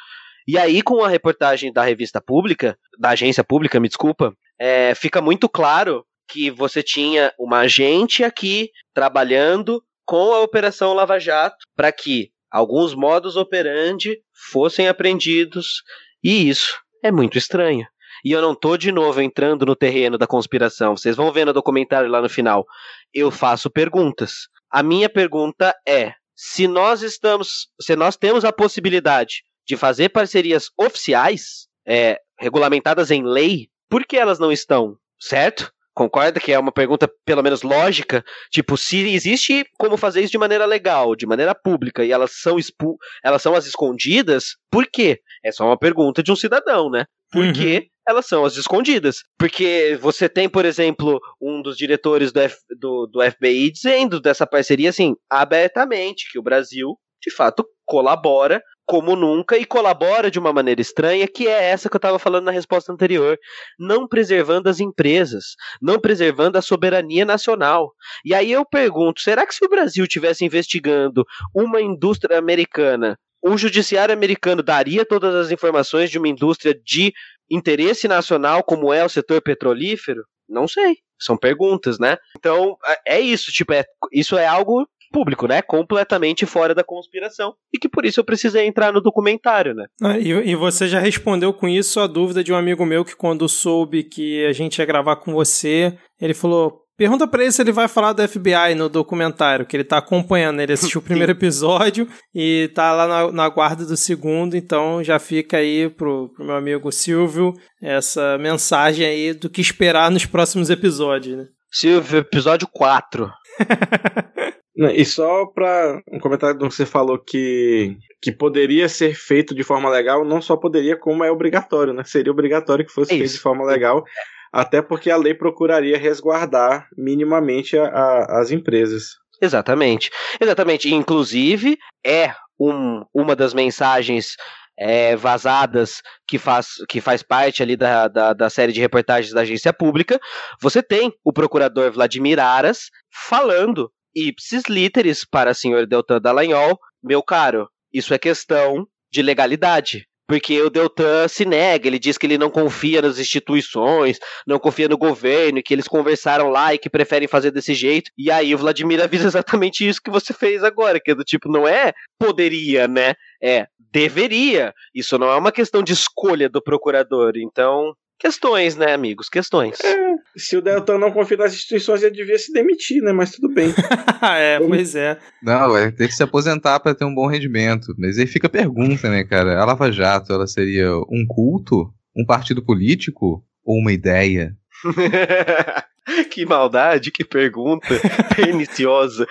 E 0.47 0.57
aí, 0.57 0.83
com 0.83 1.03
a 1.03 1.09
reportagem 1.09 1.73
da 1.73 1.83
revista 1.83 2.21
pública, 2.21 2.79
da 2.97 3.09
agência 3.11 3.43
pública, 3.43 3.81
me 3.81 3.89
desculpa, 3.89 4.33
é, 4.57 4.95
fica 4.95 5.21
muito 5.21 5.49
claro 5.49 6.07
que 6.29 6.49
você 6.49 6.81
tinha 6.81 7.35
uma 7.37 7.59
agente 7.63 8.23
aqui 8.23 8.71
trabalhando 8.95 9.83
com 10.07 10.33
a 10.33 10.41
Operação 10.41 10.95
Lava 10.95 11.19
Jato 11.19 11.67
para 11.75 11.93
que 11.93 12.31
alguns 12.51 12.95
modos 12.95 13.37
operandi 13.37 14.19
fossem 14.51 14.89
aprendidos, 14.89 15.83
e 16.23 16.49
isso 16.49 16.79
é 17.03 17.11
muito 17.11 17.37
estranho. 17.37 17.87
E 18.25 18.33
eu 18.33 18.41
não 18.41 18.55
tô 18.55 18.77
de 18.77 18.91
novo 18.91 19.21
entrando 19.21 19.67
no 19.67 19.77
terreno 19.77 20.17
da 20.17 20.27
conspiração. 20.27 20.97
Vocês 20.97 21.17
vão 21.17 21.31
ver 21.31 21.45
no 21.45 21.53
documentário 21.53 22.09
lá 22.09 22.23
no 22.23 22.29
final. 22.29 22.65
Eu 23.13 23.31
faço 23.31 23.71
perguntas. 23.71 24.49
A 24.71 24.83
minha 24.83 25.09
pergunta 25.09 25.75
é: 25.87 26.15
se 26.35 26.67
nós 26.67 27.03
estamos, 27.03 27.69
se 27.81 27.95
nós 27.95 28.17
temos 28.17 28.45
a 28.45 28.53
possibilidade 28.53 29.43
de 29.67 29.77
fazer 29.77 30.09
parcerias 30.09 30.71
oficiais, 30.79 31.69
é, 31.87 32.19
regulamentadas 32.39 33.11
em 33.11 33.23
lei, 33.23 33.69
por 33.89 34.05
que 34.07 34.17
elas 34.17 34.39
não 34.39 34.51
estão? 34.51 34.97
Certo? 35.21 35.73
Concorda 35.97 36.39
que 36.39 36.53
é 36.53 36.59
uma 36.59 36.71
pergunta, 36.71 37.11
pelo 37.25 37.43
menos 37.43 37.63
lógica? 37.63 38.23
Tipo, 38.51 38.77
se 38.77 38.99
existe 39.09 39.65
como 39.79 39.97
fazer 39.97 40.21
isso 40.21 40.31
de 40.31 40.37
maneira 40.37 40.67
legal, 40.67 41.17
de 41.17 41.25
maneira 41.25 41.55
pública, 41.55 42.05
e 42.05 42.13
elas 42.13 42.33
são, 42.35 42.59
expu 42.59 42.99
elas 43.25 43.41
são 43.41 43.55
as 43.55 43.65
escondidas, 43.65 44.57
por 44.71 44.87
quê? 44.87 45.21
É 45.43 45.51
só 45.51 45.65
uma 45.65 45.79
pergunta 45.79 46.23
de 46.23 46.31
um 46.31 46.37
cidadão, 46.37 46.91
né? 46.91 47.07
Por 47.33 47.47
uhum. 47.47 47.53
que 47.55 47.89
elas 48.07 48.27
são 48.27 48.45
as 48.45 48.59
escondidas? 48.59 49.23
Porque 49.39 49.99
você 49.99 50.29
tem, 50.29 50.51
por 50.51 50.67
exemplo, 50.67 51.19
um 51.41 51.63
dos 51.63 51.79
diretores 51.79 52.31
do, 52.31 52.41
F, 52.41 52.59
do, 52.79 53.07
do 53.07 53.23
FBI 53.31 53.73
dizendo 53.73 54.21
dessa 54.21 54.47
parceria 54.47 54.91
assim, 54.91 55.15
abertamente, 55.31 56.31
que 56.31 56.39
o 56.39 56.43
Brasil, 56.43 56.95
de 57.23 57.35
fato, 57.35 57.67
colabora 57.87 58.63
como 58.87 59.17
nunca 59.17 59.59
e 59.59 59.65
colabora 59.65 60.31
de 60.31 60.39
uma 60.39 60.53
maneira 60.53 60.81
estranha, 60.81 61.27
que 61.27 61.49
é 61.49 61.71
essa 61.71 61.91
que 61.91 61.97
eu 61.97 61.99
estava 61.99 62.19
falando 62.19 62.45
na 62.45 62.53
resposta 62.53 62.93
anterior, 62.93 63.37
não 63.79 64.07
preservando 64.07 64.69
as 64.69 64.79
empresas, 64.79 65.57
não 65.83 65.99
preservando 65.99 66.57
a 66.57 66.63
soberania 66.63 67.25
nacional. 67.25 67.93
E 68.25 68.33
aí 68.33 68.53
eu 68.53 68.65
pergunto, 68.65 69.21
será 69.21 69.45
que 69.45 69.55
se 69.55 69.65
o 69.65 69.69
Brasil 69.69 70.07
tivesse 70.07 70.45
investigando 70.45 71.27
uma 71.53 71.81
indústria 71.81 72.39
americana, 72.39 73.19
o 73.43 73.59
judiciário 73.59 74.15
americano 74.15 74.63
daria 74.63 75.05
todas 75.05 75.35
as 75.35 75.51
informações 75.51 76.11
de 76.11 76.19
uma 76.19 76.29
indústria 76.29 76.75
de 76.75 77.13
interesse 77.51 78.07
nacional 78.07 78.63
como 78.63 78.93
é 78.93 79.05
o 79.05 79.09
setor 79.09 79.43
petrolífero? 79.43 80.25
Não 80.49 80.69
sei. 80.69 80.99
São 81.19 81.37
perguntas, 81.37 81.99
né? 81.99 82.19
Então, 82.37 82.77
é, 82.87 83.17
é 83.17 83.21
isso, 83.21 83.51
tipo, 83.51 83.73
é, 83.73 83.85
isso 84.13 84.37
é 84.37 84.47
algo 84.47 84.87
público, 85.17 85.47
né? 85.47 85.63
Completamente 85.63 86.45
fora 86.45 86.75
da 86.75 86.85
conspiração. 86.85 87.55
E 87.73 87.79
que 87.79 87.89
por 87.89 88.05
isso 88.05 88.21
eu 88.21 88.25
precisei 88.25 88.67
entrar 88.67 88.93
no 88.93 89.01
documentário, 89.01 89.75
né? 89.75 89.87
Ah, 90.03 90.19
e, 90.19 90.29
e, 90.29 90.55
você 90.55 90.87
já 90.87 91.01
respondeu 91.01 91.55
com 91.55 91.67
isso 91.67 91.99
a 92.01 92.07
dúvida 92.07 92.45
de 92.45 92.53
um 92.53 92.57
amigo 92.57 92.85
meu 92.85 93.03
que, 93.03 93.17
quando 93.17 93.49
soube 93.49 94.05
que 94.05 94.45
a 94.45 94.53
gente 94.53 94.79
ia 94.79 94.85
gravar 94.85 95.17
com 95.17 95.33
você, 95.33 95.97
ele 96.21 96.35
falou: 96.35 96.83
Pergunta 96.99 97.27
pra 97.27 97.43
ele 97.43 97.53
se 97.53 97.63
ele 97.63 97.73
vai 97.73 97.89
falar 97.89 98.13
do 98.13 98.29
FBI 98.29 98.75
no 98.77 98.91
documentário, 98.91 99.65
que 99.65 99.75
ele 99.75 99.85
tá 99.85 99.97
acompanhando. 99.97 100.61
Ele 100.61 100.75
assistiu 100.75 101.01
o 101.01 101.05
primeiro 101.05 101.33
episódio 101.33 102.07
e 102.35 102.71
tá 102.75 102.93
lá 102.93 103.09
na, 103.09 103.33
na, 103.33 103.49
guarda 103.49 103.87
do 103.87 103.97
segundo, 103.97 104.55
então 104.55 105.03
já 105.03 105.19
fica 105.19 105.57
aí 105.57 105.89
pro, 105.89 106.31
pro, 106.35 106.45
meu 106.45 106.57
amigo 106.57 106.93
Silvio 106.93 107.55
essa 107.83 108.37
mensagem 108.37 109.07
aí 109.07 109.33
do 109.33 109.49
que 109.49 109.63
esperar 109.63 110.11
nos 110.11 110.27
próximos 110.27 110.69
episódios, 110.69 111.39
né? 111.39 111.47
Silvio, 111.73 112.19
episódio 112.19 112.69
4. 112.71 113.31
e 114.77 115.05
só 115.05 115.47
pra 115.47 116.03
um 116.11 116.19
comentário 116.19 116.59
do 116.59 116.69
que 116.69 116.75
você 116.75 116.85
falou 116.85 117.19
que, 117.19 117.97
que 118.21 118.31
poderia 118.31 118.89
ser 118.89 119.15
feito 119.15 119.55
de 119.55 119.63
forma 119.63 119.89
legal, 119.89 120.25
não 120.25 120.43
só 120.43 120.57
poderia, 120.57 120.97
como 120.97 121.25
é 121.25 121.31
obrigatório, 121.31 121.95
né? 121.95 122.05
Seria 122.05 122.31
obrigatório 122.31 122.85
que 122.85 122.93
fosse 122.93 123.15
é 123.15 123.19
feito 123.19 123.33
de 123.33 123.41
forma 123.41 123.65
legal 123.65 124.05
até 124.53 124.81
porque 124.81 125.11
a 125.11 125.17
lei 125.17 125.35
procuraria 125.35 125.99
resguardar 125.99 126.89
minimamente 126.97 127.77
a, 127.77 127.87
a, 127.89 128.41
as 128.41 128.51
empresas. 128.51 129.17
Exatamente. 129.41 130.11
Exatamente. 130.41 130.93
Inclusive, 130.93 131.77
é 132.05 132.35
um, 132.59 133.05
uma 133.13 133.37
das 133.37 133.53
mensagens 133.53 134.35
é, 134.79 135.15
vazadas 135.15 136.01
que 136.27 136.39
faz, 136.39 136.69
que 136.89 137.03
faz 137.03 137.23
parte 137.23 137.63
ali 137.63 137.77
da, 137.77 138.09
da, 138.09 138.33
da, 138.33 138.51
série 138.51 138.73
de 138.73 138.81
reportagens 138.81 139.33
da 139.33 139.43
agência 139.43 139.73
pública, 139.73 140.19
você 140.61 140.83
tem 140.83 141.13
o 141.25 141.33
procurador 141.33 141.91
Vladimir 141.93 142.39
Aras 142.39 142.91
falando 143.11 143.91
ipsis 144.17 144.65
literis 144.69 145.25
para 145.25 145.55
senhor 145.55 145.87
Deltan 145.87 146.21
Dallagnol, 146.21 146.79
meu 147.03 147.23
caro, 147.23 147.69
isso 147.93 148.15
é 148.15 148.19
questão 148.19 148.89
de 149.13 149.23
legalidade. 149.23 150.07
Porque 150.29 150.61
o 150.61 150.69
Deltan 150.69 151.29
se 151.29 151.45
nega, 151.45 151.87
ele 151.87 152.01
diz 152.01 152.19
que 152.19 152.27
ele 152.27 152.37
não 152.37 152.51
confia 152.51 153.01
nas 153.01 153.17
instituições, 153.17 154.19
não 154.45 154.59
confia 154.59 154.89
no 154.89 154.99
governo, 154.99 155.63
que 155.63 155.73
eles 155.73 155.87
conversaram 155.87 156.49
lá 156.49 156.75
e 156.75 156.79
que 156.79 156.91
preferem 156.91 157.29
fazer 157.29 157.53
desse 157.53 157.75
jeito. 157.75 158.11
E 158.19 158.29
aí 158.29 158.53
o 158.53 158.59
Vladimir 158.59 159.01
avisa 159.01 159.27
exatamente 159.29 159.87
isso 159.87 160.03
que 160.03 160.11
você 160.11 160.33
fez 160.33 160.65
agora, 160.65 160.99
que 160.99 161.13
é 161.13 161.15
do 161.15 161.23
tipo, 161.23 161.49
não 161.49 161.69
é 161.69 161.93
poderia, 162.19 162.89
né? 162.89 163.15
É 163.41 163.69
deveria. 163.93 164.75
Isso 164.93 165.17
não 165.17 165.29
é 165.29 165.37
uma 165.37 165.53
questão 165.53 165.81
de 165.81 165.93
escolha 165.93 166.49
do 166.49 166.61
procurador. 166.61 167.35
Então, 167.37 167.95
Questões, 168.19 168.77
né, 168.77 168.95
amigos? 168.95 169.29
Questões. 169.29 169.79
É, 169.81 170.15
se 170.37 170.57
o 170.57 170.63
Deltan 170.63 170.99
não 170.99 171.13
confia 171.13 171.37
nas 171.37 171.53
instituições, 171.53 172.03
ele 172.03 172.17
devia 172.17 172.39
se 172.39 172.53
demitir, 172.53 173.03
né? 173.03 173.13
Mas 173.13 173.33
tudo 173.33 173.53
bem. 173.53 173.75
é, 174.23 174.59
pois 174.59 174.95
é. 174.95 175.19
Não, 175.43 175.77
é 175.77 175.91
ter 175.91 176.09
que 176.09 176.15
se 176.15 176.23
aposentar 176.23 176.81
para 176.81 176.95
ter 176.95 177.05
um 177.05 177.15
bom 177.15 177.27
rendimento. 177.27 177.95
Mas 177.99 178.19
aí 178.19 178.27
fica 178.27 178.47
a 178.47 178.51
pergunta, 178.51 179.11
né, 179.11 179.25
cara? 179.25 179.61
A 179.61 179.65
Lava 179.65 179.93
Jato, 179.93 180.33
ela 180.33 180.47
seria 180.47 180.91
um 181.11 181.27
culto? 181.29 181.93
Um 182.17 182.25
partido 182.25 182.65
político? 182.65 183.45
Ou 183.65 183.79
uma 183.79 183.93
ideia? 183.93 184.57
que 186.31 186.47
maldade, 186.47 187.11
que 187.11 187.25
pergunta 187.25 187.89
perniciosa. 188.35 189.27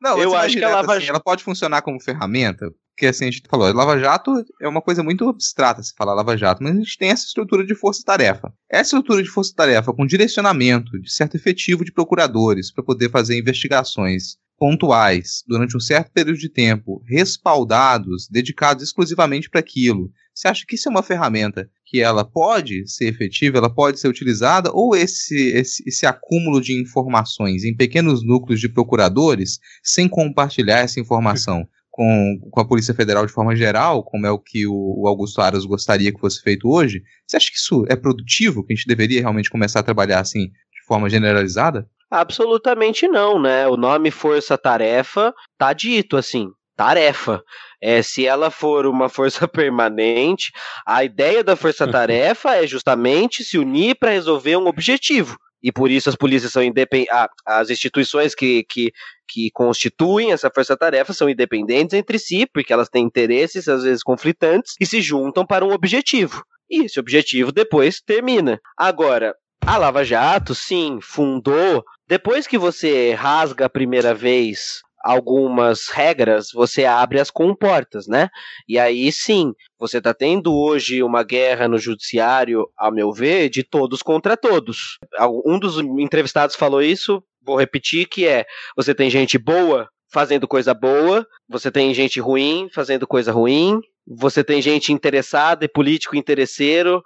Não, 0.00 0.18
eu 0.18 0.34
acho 0.34 0.56
que 0.56 0.64
a 0.64 0.68
Lava 0.68 0.96
assim, 0.96 1.08
ela 1.08 1.20
pode 1.20 1.44
funcionar 1.44 1.82
como 1.82 2.00
ferramenta 2.00 2.70
porque 2.94 3.06
assim, 3.06 3.26
a 3.26 3.30
gente 3.30 3.42
falou, 3.50 3.72
Lava 3.72 3.98
Jato 3.98 4.30
é 4.60 4.68
uma 4.68 4.80
coisa 4.80 5.02
muito 5.02 5.28
abstrata 5.28 5.82
se 5.82 5.92
falar 5.96 6.14
Lava 6.14 6.36
Jato, 6.36 6.62
mas 6.62 6.76
a 6.76 6.78
gente 6.78 6.96
tem 6.96 7.10
essa 7.10 7.26
estrutura 7.26 7.66
de 7.66 7.74
força-tarefa. 7.74 8.52
Essa 8.70 8.96
estrutura 8.96 9.20
de 9.20 9.28
força-tarefa 9.28 9.92
com 9.92 10.06
direcionamento 10.06 10.92
de 11.00 11.12
certo 11.12 11.36
efetivo 11.36 11.84
de 11.84 11.92
procuradores 11.92 12.72
para 12.72 12.84
poder 12.84 13.10
fazer 13.10 13.36
investigações 13.36 14.36
pontuais 14.56 15.42
durante 15.48 15.76
um 15.76 15.80
certo 15.80 16.12
período 16.12 16.38
de 16.38 16.48
tempo, 16.48 17.02
respaldados, 17.04 18.28
dedicados 18.30 18.84
exclusivamente 18.84 19.50
para 19.50 19.58
aquilo. 19.58 20.12
Você 20.34 20.48
acha 20.48 20.64
que 20.66 20.74
isso 20.74 20.88
é 20.88 20.90
uma 20.90 21.02
ferramenta 21.02 21.70
que 21.86 22.00
ela 22.00 22.24
pode 22.24 22.88
ser 22.88 23.06
efetiva, 23.06 23.58
ela 23.58 23.72
pode 23.72 24.00
ser 24.00 24.08
utilizada, 24.08 24.70
ou 24.72 24.96
esse, 24.96 25.52
esse, 25.56 25.82
esse 25.86 26.04
acúmulo 26.04 26.60
de 26.60 26.72
informações 26.72 27.64
em 27.64 27.76
pequenos 27.76 28.24
núcleos 28.26 28.60
de 28.60 28.68
procuradores, 28.68 29.60
sem 29.82 30.08
compartilhar 30.08 30.80
essa 30.80 30.98
informação, 30.98 31.68
com, 31.94 32.40
com 32.50 32.60
a 32.60 32.66
Polícia 32.66 32.92
Federal 32.92 33.24
de 33.24 33.32
forma 33.32 33.54
geral, 33.54 34.02
como 34.02 34.26
é 34.26 34.30
o 34.30 34.38
que 34.38 34.66
o, 34.66 35.02
o 35.02 35.06
Augusto 35.06 35.40
Aras 35.40 35.64
gostaria 35.64 36.12
que 36.12 36.18
fosse 36.18 36.42
feito 36.42 36.68
hoje, 36.68 37.00
você 37.24 37.36
acha 37.36 37.48
que 37.52 37.56
isso 37.56 37.84
é 37.88 37.94
produtivo? 37.94 38.66
Que 38.66 38.72
a 38.72 38.76
gente 38.76 38.88
deveria 38.88 39.20
realmente 39.20 39.48
começar 39.48 39.78
a 39.78 39.84
trabalhar 39.84 40.18
assim 40.18 40.48
de 40.48 40.84
forma 40.88 41.08
generalizada? 41.08 41.88
Absolutamente 42.10 43.06
não, 43.06 43.40
né? 43.40 43.68
O 43.68 43.76
nome 43.76 44.10
Força 44.10 44.58
Tarefa 44.58 45.32
tá 45.56 45.72
dito 45.72 46.16
assim, 46.16 46.48
tarefa. 46.76 47.42
É, 47.80 48.02
se 48.02 48.26
ela 48.26 48.50
for 48.50 48.86
uma 48.86 49.08
força 49.08 49.46
permanente, 49.48 50.52
a 50.86 51.04
ideia 51.04 51.44
da 51.44 51.56
força-tarefa 51.56 52.54
é 52.56 52.66
justamente 52.66 53.44
se 53.44 53.58
unir 53.58 53.96
para 53.96 54.10
resolver 54.10 54.56
um 54.56 54.66
objetivo. 54.66 55.36
E 55.62 55.72
por 55.72 55.90
isso 55.90 56.10
as 56.10 56.16
polícias 56.16 56.52
são 56.52 56.62
independentes. 56.62 57.14
Ah, 57.14 57.28
as 57.46 57.70
instituições 57.70 58.34
que, 58.34 58.64
que, 58.68 58.92
que 59.26 59.50
constituem 59.50 60.30
essa 60.30 60.50
força-tarefa 60.54 61.14
são 61.14 61.28
independentes 61.28 61.94
entre 61.94 62.18
si, 62.18 62.46
porque 62.52 62.70
elas 62.70 62.90
têm 62.90 63.02
interesses, 63.02 63.66
às 63.66 63.82
vezes 63.82 64.02
conflitantes, 64.02 64.74
e 64.78 64.84
se 64.84 65.00
juntam 65.00 65.46
para 65.46 65.64
um 65.64 65.72
objetivo. 65.72 66.44
E 66.70 66.84
esse 66.84 67.00
objetivo 67.00 67.50
depois 67.50 68.00
termina. 68.02 68.60
Agora, 68.76 69.34
a 69.66 69.78
Lava 69.78 70.04
Jato, 70.04 70.54
sim, 70.54 70.98
fundou. 71.00 71.82
Depois 72.06 72.46
que 72.46 72.58
você 72.58 73.14
rasga 73.14 73.64
a 73.64 73.70
primeira 73.70 74.12
vez 74.12 74.82
algumas 75.04 75.88
regras, 75.88 76.48
você 76.52 76.86
abre 76.86 77.20
as 77.20 77.30
comportas, 77.30 78.06
né? 78.08 78.30
E 78.66 78.78
aí 78.78 79.12
sim, 79.12 79.52
você 79.78 79.98
está 79.98 80.14
tendo 80.14 80.54
hoje 80.54 81.02
uma 81.02 81.22
guerra 81.22 81.68
no 81.68 81.76
judiciário, 81.76 82.66
a 82.78 82.90
meu 82.90 83.12
ver, 83.12 83.50
de 83.50 83.62
todos 83.62 84.02
contra 84.02 84.34
todos. 84.34 84.98
Um 85.44 85.58
dos 85.58 85.78
entrevistados 85.78 86.56
falou 86.56 86.80
isso, 86.80 87.22
vou 87.42 87.56
repetir, 87.58 88.08
que 88.08 88.26
é: 88.26 88.46
você 88.74 88.94
tem 88.94 89.10
gente 89.10 89.36
boa 89.36 89.88
fazendo 90.10 90.46
coisa 90.46 90.72
boa, 90.72 91.26
você 91.48 91.70
tem 91.70 91.92
gente 91.92 92.20
ruim 92.20 92.68
fazendo 92.72 93.06
coisa 93.06 93.32
ruim, 93.32 93.80
você 94.06 94.42
tem 94.44 94.62
gente 94.62 94.92
interessada 94.92 95.64
e 95.64 95.68
político 95.68 96.16
interesseiro 96.16 97.02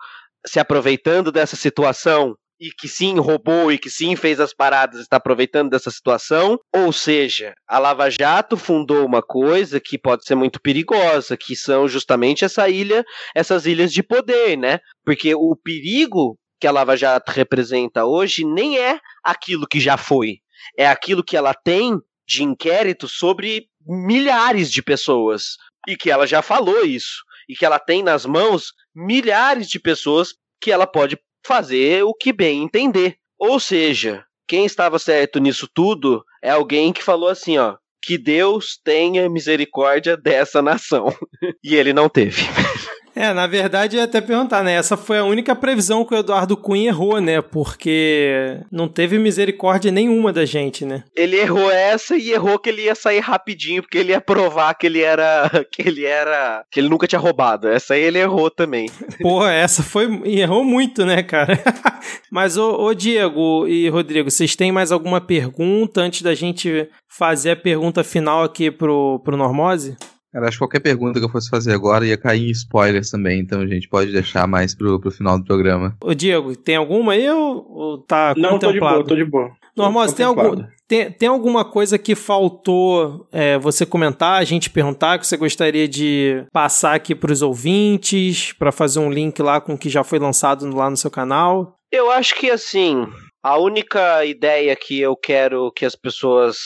se 0.47 0.61
aproveitando 0.61 1.33
dessa 1.33 1.57
situação 1.57 2.37
e 2.61 2.71
que 2.71 2.89
sim 2.89 3.19
roubou 3.19 3.71
e 3.71 3.79
que 3.79 3.89
sim 3.89 4.17
fez 4.17 4.41
as 4.41 4.53
paradas 4.53 5.01
está 5.01 5.17
aproveitando 5.17 5.71
dessa 5.71 5.91
situação. 5.91 6.59
Ou 6.75 6.93
seja, 6.93 7.55
a 7.67 7.79
Lava 7.79 8.11
Jato 8.11 8.57
fundou 8.57 9.05
uma 9.07 9.23
coisa 9.23 9.81
que 9.81 9.99
pode 9.99 10.25
ser 10.25 10.35
muito 10.35 10.61
perigosa, 10.61 11.37
que 11.37 11.55
são 11.55 11.87
justamente 11.87 12.45
essa 12.45 12.69
ilha, 12.69 13.05
essas 13.35 13.67
ilhas 13.67 13.93
de 13.93 14.03
poder, 14.03 14.57
né? 14.57 14.81
Porque 15.05 15.35
o 15.35 15.55
perigo 15.57 16.39
que 16.61 16.67
a 16.67 16.73
Lava 16.73 16.97
Jato 16.97 17.31
representa 17.31 18.05
hoje 18.05 18.45
nem 18.45 18.79
é 18.79 18.99
aquilo 19.23 19.67
que 19.67 19.79
já 19.79 19.97
foi, 19.97 20.39
é 20.77 20.87
aquilo 20.89 21.23
que 21.23 21.37
ela 21.37 21.55
tem 21.55 21.97
de 22.27 22.43
inquérito 22.43 23.07
sobre 23.07 23.67
milhares 23.87 24.71
de 24.71 24.83
pessoas 24.83 25.57
e 25.87 25.97
que 25.97 26.11
ela 26.11 26.27
já 26.27 26.43
falou 26.43 26.85
isso 26.85 27.23
e 27.49 27.55
que 27.55 27.65
ela 27.65 27.79
tem 27.79 28.03
nas 28.03 28.27
mãos 28.27 28.73
milhares 28.95 29.69
de 29.69 29.81
pessoas 29.81 30.35
que 30.61 30.71
ela 30.71 30.87
pode 30.87 31.17
fazer 31.47 32.03
o 32.05 32.15
que 32.15 32.33
bem 32.33 32.63
entender. 32.63 33.17
Ou 33.39 33.61
seja, 33.61 34.25
quem 34.47 34.65
estava 34.65 34.99
certo 34.99 35.39
nisso 35.39 35.69
tudo 35.73 36.25
é 36.43 36.51
alguém 36.51 36.93
que 36.93 37.03
falou 37.03 37.29
assim, 37.29 37.59
ó, 37.59 37.77
que 38.03 38.17
Deus 38.17 38.81
tenha 38.83 39.29
misericórdia 39.29 40.17
dessa 40.17 40.63
nação. 40.63 41.15
e 41.63 41.75
ele 41.77 41.93
não 41.93 42.09
teve. 42.09 42.43
É, 43.19 43.35
na 43.35 43.49
verdade, 43.49 43.97
eu 43.97 43.99
ia 43.99 44.05
até 44.05 44.21
perguntar, 44.21 44.63
né? 44.63 44.75
Essa 44.75 44.97
foi 44.97 45.19
a 45.19 45.25
única 45.25 45.57
previsão 45.57 46.05
que 46.05 46.15
o 46.15 46.19
Eduardo 46.19 46.57
Cunha 46.57 46.91
errou, 46.91 47.21
né? 47.21 47.43
Porque 47.43 48.61
não 48.71 48.87
teve 48.87 49.19
misericórdia 49.19 49.91
nenhuma 49.91 50.33
da 50.33 50.45
gente, 50.45 50.85
né? 50.85 51.03
Ele 51.17 51.37
errou 51.37 51.69
essa 51.69 52.17
e 52.17 52.31
errou 52.31 52.61
que 52.61 52.69
ele 52.69 52.83
ia 52.83 52.95
sair 52.95 53.19
rapidinho, 53.19 53.83
porque 53.83 53.99
ele 53.99 54.13
ia 54.13 54.21
provar 54.21 54.73
que 54.75 54.87
ele 54.87 55.03
era. 55.03 55.51
que 55.69 55.83
ele 55.83 56.05
era. 56.05 56.65
que 56.71 56.79
ele 56.79 56.89
nunca 56.89 57.09
tinha 57.09 57.19
roubado. 57.19 57.67
Essa 57.67 57.95
aí 57.95 58.03
ele 58.03 58.21
errou 58.21 58.53
também. 58.53 58.89
Porra, 59.21 59.53
essa 59.53 59.83
foi. 59.83 60.23
E 60.25 60.41
errou 60.41 60.63
muito, 60.63 61.05
né, 61.05 61.21
cara? 61.25 61.59
Mas, 62.31 62.57
ô, 62.57 62.81
ô 62.81 62.95
Diego 62.95 63.67
e 63.67 63.89
Rodrigo, 63.89 64.31
vocês 64.31 64.55
têm 64.55 64.71
mais 64.71 64.93
alguma 64.93 65.21
pergunta 65.21 66.03
antes 66.03 66.23
da 66.23 66.37
gente 66.37 66.89
fazer 67.09 67.51
a 67.51 67.57
pergunta 67.57 68.05
final 68.05 68.45
aqui 68.45 68.71
pro, 68.71 69.21
pro 69.25 69.37
Normose? 69.37 69.97
Cara, 70.39 70.47
acho 70.51 70.57
que 70.57 70.61
qualquer 70.61 70.79
pergunta 70.79 71.19
que 71.19 71.25
eu 71.25 71.29
fosse 71.29 71.51
fazer 71.51 71.75
agora 71.75 72.07
ia 72.07 72.17
cair 72.17 72.49
em 72.49 72.53
spoilers 72.53 73.11
também, 73.11 73.41
então 73.41 73.61
a 73.61 73.67
gente 73.67 73.89
pode 73.89 74.13
deixar 74.13 74.47
mais 74.47 74.73
pro, 74.73 75.01
pro 75.01 75.11
final 75.11 75.37
do 75.37 75.45
programa. 75.45 75.97
Ô 76.01 76.15
Diego, 76.15 76.55
tem 76.55 76.77
alguma 76.77 77.15
aí 77.15 77.29
ou, 77.29 77.67
ou 77.69 77.99
tá 77.99 78.35
Não, 78.37 78.51
tô 78.51 78.59
de 78.59 78.67
contemplado? 78.67 78.95
boa, 78.99 79.07
tô 79.09 79.17
de 79.17 79.25
boa. 79.25 79.51
Normose, 79.77 80.15
tem, 80.15 80.25
algum, 80.25 80.63
tem, 80.87 81.11
tem 81.11 81.29
alguma 81.29 81.65
coisa 81.65 81.99
que 81.99 82.15
faltou 82.15 83.27
é, 83.33 83.59
você 83.59 83.85
comentar, 83.85 84.41
a 84.41 84.45
gente 84.45 84.71
perguntar, 84.71 85.19
que 85.19 85.27
você 85.27 85.37
gostaria 85.37 85.89
de 85.89 86.45
passar 86.53 86.95
aqui 86.95 87.17
pros 87.17 87.43
ouvintes, 87.43 88.53
para 88.53 88.71
fazer 88.71 89.01
um 89.01 89.11
link 89.11 89.43
lá 89.43 89.61
com 89.61 89.75
o 89.75 89.79
que 89.79 89.89
já 89.89 90.05
foi 90.05 90.21
lançado 90.21 90.73
lá 90.73 90.89
no 90.89 90.97
seu 90.97 91.11
canal? 91.11 91.77
Eu 91.91 92.13
acho 92.13 92.37
que 92.37 92.49
assim, 92.49 93.09
a 93.49 93.57
única 93.57 94.27
ideia 94.27 94.77
que 94.77 95.01
eu 95.01 95.17
quero 95.17 95.73
que 95.73 95.87
as 95.87 95.97
pessoas 95.97 96.59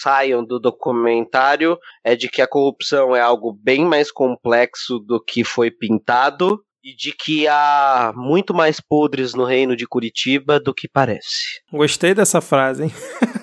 saiam 0.00 0.42
do 0.42 0.58
documentário 0.58 1.78
é 2.02 2.16
de 2.16 2.30
que 2.30 2.40
a 2.40 2.48
corrupção 2.48 3.14
é 3.14 3.20
algo 3.20 3.52
bem 3.52 3.84
mais 3.84 4.10
complexo 4.10 4.98
do 4.98 5.22
que 5.22 5.44
foi 5.44 5.70
pintado 5.70 6.58
e 6.82 6.96
de 6.96 7.12
que 7.12 7.46
há 7.46 8.14
muito 8.16 8.54
mais 8.54 8.80
podres 8.80 9.34
no 9.34 9.44
reino 9.44 9.76
de 9.76 9.86
Curitiba 9.86 10.58
do 10.58 10.72
que 10.72 10.88
parece. 10.88 11.60
Gostei 11.70 12.14
dessa 12.14 12.40
frase, 12.40 12.84
hein? 12.84 12.92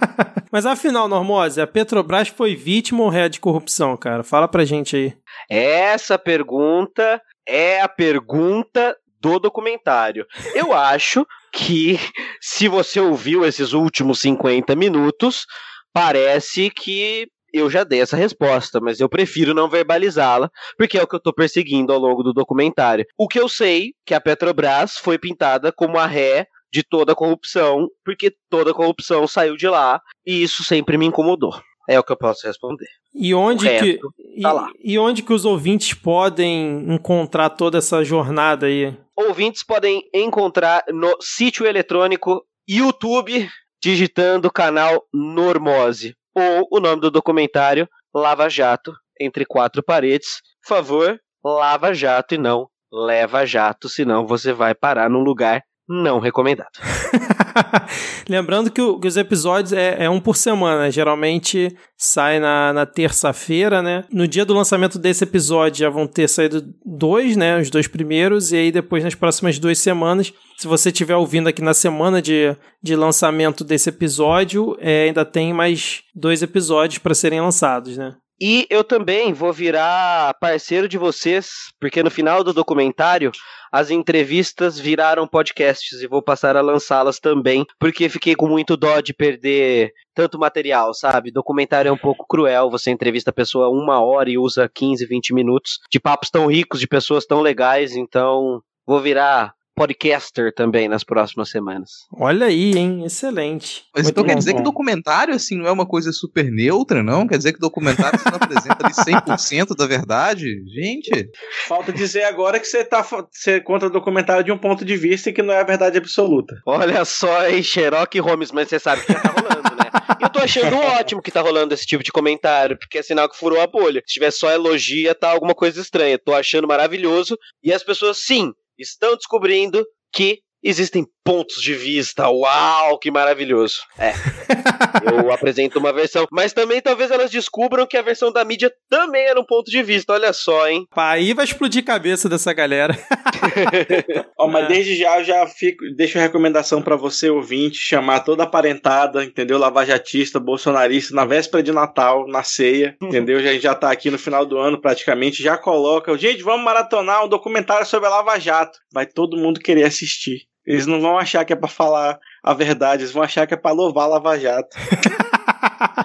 Mas 0.51 0.65
afinal, 0.65 1.07
Normose, 1.07 1.61
a 1.61 1.67
Petrobras 1.67 2.29
foi 2.29 2.55
vítima 2.55 3.03
ou 3.03 3.09
ré 3.09 3.29
de 3.29 3.39
corrupção, 3.39 3.95
cara? 3.95 4.23
Fala 4.23 4.47
pra 4.47 4.65
gente 4.65 4.95
aí. 4.95 5.13
Essa 5.47 6.17
pergunta 6.17 7.21
é 7.47 7.79
a 7.79 7.87
pergunta 7.87 8.97
do 9.21 9.37
documentário. 9.37 10.25
Eu 10.55 10.73
acho 10.73 11.27
que 11.57 11.99
se 12.39 12.67
você 12.67 12.99
ouviu 12.99 13.43
esses 13.43 13.73
últimos 13.73 14.19
50 14.19 14.75
minutos, 14.75 15.47
parece 15.91 16.69
que 16.69 17.27
eu 17.51 17.67
já 17.67 17.83
dei 17.83 18.01
essa 18.01 18.15
resposta, 18.15 18.79
mas 18.79 18.99
eu 18.99 19.09
prefiro 19.09 19.55
não 19.55 19.67
verbalizá-la, 19.67 20.51
porque 20.77 20.99
é 20.99 21.03
o 21.03 21.07
que 21.07 21.15
eu 21.15 21.19
tô 21.19 21.33
perseguindo 21.33 21.91
ao 21.91 21.97
longo 21.97 22.21
do 22.21 22.31
documentário. 22.31 23.05
O 23.17 23.27
que 23.27 23.39
eu 23.39 23.49
sei 23.49 23.93
que 24.05 24.13
a 24.13 24.21
Petrobras 24.21 24.97
foi 24.97 25.17
pintada 25.17 25.71
como 25.71 25.97
a 25.97 26.05
ré 26.05 26.45
de 26.71 26.83
toda 26.83 27.13
a 27.13 27.15
corrupção, 27.15 27.87
porque 28.05 28.35
toda 28.49 28.69
a 28.69 28.73
corrupção 28.73 29.27
saiu 29.27 29.57
de 29.57 29.67
lá, 29.67 29.99
e 30.25 30.43
isso 30.43 30.63
sempre 30.63 30.95
me 30.95 31.07
incomodou. 31.07 31.59
É 31.89 31.97
o 31.97 32.03
que 32.03 32.11
eu 32.11 32.17
posso 32.17 32.45
responder. 32.45 32.89
E 33.17 33.33
onde 33.33 33.67
que 33.79 33.99
e, 34.19 34.41
tá 34.41 34.51
lá. 34.51 34.71
e 34.83 34.99
onde 34.99 35.23
que 35.23 35.33
os 35.33 35.43
ouvintes 35.43 35.93
podem 35.93 36.93
encontrar 36.93 37.49
toda 37.49 37.79
essa 37.79 38.03
jornada 38.03 38.67
aí? 38.67 38.95
Ouvintes 39.15 39.63
podem 39.63 40.07
encontrar 40.13 40.83
no 40.89 41.17
sítio 41.19 41.65
eletrônico 41.65 42.45
YouTube, 42.69 43.49
digitando 43.81 44.47
o 44.47 44.51
canal 44.51 45.03
Normose, 45.11 46.13
ou 46.35 46.67
o 46.71 46.79
nome 46.79 47.01
do 47.01 47.09
documentário 47.09 47.89
Lava 48.13 48.47
Jato, 48.47 48.93
Entre 49.19 49.45
Quatro 49.45 49.81
Paredes. 49.81 50.41
Por 50.61 50.75
favor, 50.75 51.19
Lava 51.43 51.93
Jato 51.93 52.35
e 52.35 52.37
não 52.37 52.67
Leva 52.91 53.45
Jato, 53.45 53.89
senão 53.89 54.25
você 54.25 54.53
vai 54.53 54.73
parar 54.73 55.09
num 55.09 55.23
lugar 55.23 55.63
não 55.87 56.19
recomendado. 56.19 56.69
Lembrando 58.29 58.69
que, 58.71 58.81
o- 58.81 58.99
que 58.99 59.07
os 59.07 59.17
episódios 59.17 59.73
é, 59.73 60.03
é 60.05 60.09
um 60.09 60.19
por 60.19 60.35
semana, 60.35 60.91
geralmente 60.91 61.75
sai 61.97 62.39
na, 62.39 62.73
na 62.73 62.85
terça-feira, 62.85 63.81
né? 63.81 64.03
No 64.11 64.27
dia 64.27 64.45
do 64.45 64.53
lançamento 64.53 64.99
desse 64.99 65.23
episódio 65.23 65.79
já 65.79 65.89
vão 65.89 66.05
ter 66.07 66.27
saído 66.27 66.63
dois, 66.85 67.35
né? 67.35 67.59
Os 67.59 67.69
dois 67.69 67.87
primeiros, 67.87 68.51
e 68.51 68.57
aí 68.57 68.71
depois 68.71 69.03
nas 69.03 69.15
próximas 69.15 69.57
duas 69.59 69.79
semanas, 69.79 70.33
se 70.57 70.67
você 70.67 70.89
estiver 70.89 71.15
ouvindo 71.15 71.47
aqui 71.47 71.61
na 71.61 71.73
semana 71.73 72.21
de, 72.21 72.55
de 72.83 72.95
lançamento 72.95 73.63
desse 73.63 73.89
episódio, 73.89 74.75
é, 74.79 75.03
ainda 75.05 75.23
tem 75.25 75.53
mais 75.53 76.01
dois 76.15 76.41
episódios 76.41 76.97
para 76.99 77.15
serem 77.15 77.41
lançados, 77.41 77.97
né? 77.97 78.13
E 78.39 78.67
eu 78.69 78.83
também 78.83 79.33
vou 79.33 79.51
virar 79.51 80.35
parceiro 80.39 80.87
de 80.87 80.97
vocês, 80.97 81.71
porque 81.79 82.03
no 82.03 82.11
final 82.11 82.43
do 82.43 82.53
documentário 82.53 83.31
as 83.71 83.89
entrevistas 83.89 84.79
viraram 84.79 85.27
podcasts 85.27 86.01
e 86.01 86.07
vou 86.07 86.21
passar 86.21 86.55
a 86.55 86.61
lançá-las 86.61 87.19
também, 87.19 87.65
porque 87.79 88.07
fiquei 88.07 88.35
com 88.35 88.47
muito 88.47 88.77
dó 88.77 89.01
de 89.01 89.13
perder 89.13 89.91
tanto 90.13 90.37
material, 90.37 90.93
sabe? 90.93 91.31
Documentário 91.31 91.89
é 91.89 91.91
um 91.91 91.97
pouco 91.97 92.25
cruel, 92.27 92.69
você 92.69 92.91
entrevista 92.91 93.31
a 93.31 93.33
pessoa 93.33 93.69
uma 93.69 93.99
hora 93.99 94.29
e 94.29 94.37
usa 94.37 94.69
15, 94.73 95.05
20 95.05 95.33
minutos 95.33 95.79
de 95.91 95.99
papos 95.99 96.29
tão 96.29 96.45
ricos, 96.45 96.79
de 96.79 96.87
pessoas 96.87 97.25
tão 97.25 97.41
legais, 97.41 97.95
então 97.95 98.61
vou 98.85 99.01
virar 99.01 99.56
podcaster 99.77 100.51
também 100.55 100.87
nas 100.89 101.03
próximas 101.03 101.49
semanas. 101.49 101.91
Olha 102.11 102.47
aí, 102.47 102.75
hein? 102.75 103.03
Excelente. 103.05 103.83
Mas 103.93 104.05
Muito 104.05 104.13
então 104.13 104.23
quer 104.23 104.33
bom, 104.33 104.39
dizer 104.39 104.53
que 104.53 104.57
bom. 104.57 104.63
documentário, 104.63 105.35
assim, 105.35 105.55
não 105.55 105.67
é 105.67 105.71
uma 105.71 105.85
coisa 105.85 106.11
super 106.11 106.51
neutra, 106.51 107.03
não? 107.03 107.27
Quer 107.27 107.37
dizer 107.37 107.53
que 107.53 107.59
documentário 107.59 108.19
você 108.19 108.29
não 108.29 108.37
apresenta 108.37 108.77
ali 108.83 108.93
100% 108.93 109.75
da 109.77 109.85
verdade? 109.85 110.47
Gente, 110.73 111.29
Falta 111.67 111.93
dizer 111.93 112.23
agora 112.23 112.59
que 112.59 112.65
você 112.65 112.83
tá 112.83 113.05
você 113.31 113.61
conta 113.61 113.87
documentário 113.87 114.43
de 114.43 114.51
um 114.51 114.57
ponto 114.57 114.83
de 114.83 114.97
vista 114.97 115.29
e 115.29 115.33
que 115.33 115.43
não 115.43 115.53
é 115.53 115.59
a 115.59 115.63
verdade 115.63 115.99
absoluta. 115.99 116.55
Olha 116.65 117.05
só, 117.05 117.47
hein, 117.47 117.61
Sherlock 117.61 118.19
Holmes, 118.19 118.51
mas 118.51 118.67
você 118.69 118.79
sabe 118.79 119.05
que 119.05 119.13
já 119.13 119.19
tá 119.19 119.29
rolando, 119.29 119.75
né? 119.75 119.91
E 120.19 120.23
eu 120.23 120.29
tô 120.29 120.39
achando 120.39 120.75
ótimo 120.75 121.21
que 121.21 121.29
tá 121.29 121.41
rolando 121.41 121.75
esse 121.75 121.85
tipo 121.85 122.03
de 122.03 122.11
comentário, 122.11 122.77
porque 122.79 122.97
é 122.97 123.03
sinal 123.03 123.29
que 123.29 123.37
furou 123.37 123.61
a 123.61 123.67
bolha. 123.67 124.01
Se 124.07 124.15
tiver 124.15 124.31
só 124.31 124.49
elogia, 124.49 125.13
tá 125.13 125.29
alguma 125.29 125.53
coisa 125.53 125.79
estranha. 125.79 126.17
Tô 126.17 126.33
achando 126.33 126.67
maravilhoso. 126.67 127.37
E 127.63 127.71
as 127.71 127.83
pessoas, 127.83 128.17
sim, 128.17 128.51
estão 128.77 129.15
descobrindo 129.15 129.85
que 130.11 130.41
existem 130.61 131.05
pontos 131.27 131.61
de 131.61 131.73
vista. 131.73 132.29
Uau, 132.29 132.97
que 132.97 133.11
maravilhoso. 133.11 133.79
É. 133.99 134.13
Eu 135.11 135.31
apresento 135.31 135.77
uma 135.79 135.91
versão, 135.91 136.25
mas 136.31 136.53
também 136.53 136.81
talvez 136.81 137.11
elas 137.11 137.29
descubram 137.29 137.85
que 137.85 137.97
a 137.97 138.01
versão 138.01 138.31
da 138.31 138.43
mídia 138.45 138.71
também 138.89 139.25
era 139.25 139.39
um 139.39 139.45
ponto 139.45 139.69
de 139.69 139.83
vista. 139.83 140.13
Olha 140.13 140.31
só, 140.31 140.67
hein? 140.67 140.85
Pá, 140.95 141.11
Aí 141.11 141.33
vai 141.33 141.45
explodir 141.45 141.83
a 141.83 141.85
cabeça 141.85 142.29
dessa 142.29 142.53
galera. 142.53 142.97
Ó, 144.37 144.47
mas 144.47 144.65
É. 144.65 144.67
desde 144.67 144.95
já 144.95 145.19
eu 145.19 145.23
já 145.23 145.47
fico, 145.47 145.83
deixo 145.95 146.17
a 146.17 146.21
recomendação 146.21 146.81
pra 146.81 146.95
você 146.95 147.29
ouvinte 147.29 147.77
chamar 147.77 148.21
toda 148.21 148.43
a 148.43 148.47
parentada, 148.47 149.23
entendeu? 149.23 149.57
Lavajatista, 149.57 150.39
bolsonarista 150.39 151.13
na 151.15 151.25
véspera 151.25 151.61
de 151.63 151.71
Natal, 151.71 152.27
na 152.27 152.43
ceia, 152.43 152.95
entendeu? 153.01 153.41
Já 153.41 153.57
já 153.57 153.75
tá 153.75 153.91
aqui 153.91 154.09
no 154.11 154.17
final 154.19 154.45
do 154.45 154.57
ano 154.57 154.79
praticamente, 154.79 155.41
já 155.43 155.57
coloca, 155.57 156.15
gente, 156.17 156.43
vamos 156.43 156.63
maratonar 156.63 157.25
um 157.25 157.27
documentário 157.27 157.85
sobre 157.85 158.07
a 158.07 158.11
Lava 158.11 158.39
Jato. 158.39 158.77
Vai 158.93 159.05
todo 159.05 159.37
mundo 159.37 159.59
querer 159.59 159.83
assistir. 159.83 160.41
Eles 160.67 160.85
não 160.85 160.99
vão 160.99 161.17
achar 161.17 161.45
que 161.45 161.53
é 161.53 161.55
pra 161.55 161.69
falar 161.69 162.19
a 162.43 162.53
verdade, 162.53 163.03
eles 163.03 163.13
vão 163.13 163.23
achar 163.23 163.47
que 163.47 163.53
é 163.53 163.57
pra 163.57 163.71
louvar 163.71 164.03
a 164.03 164.07
Lava 164.07 164.37
Jato. 164.37 164.75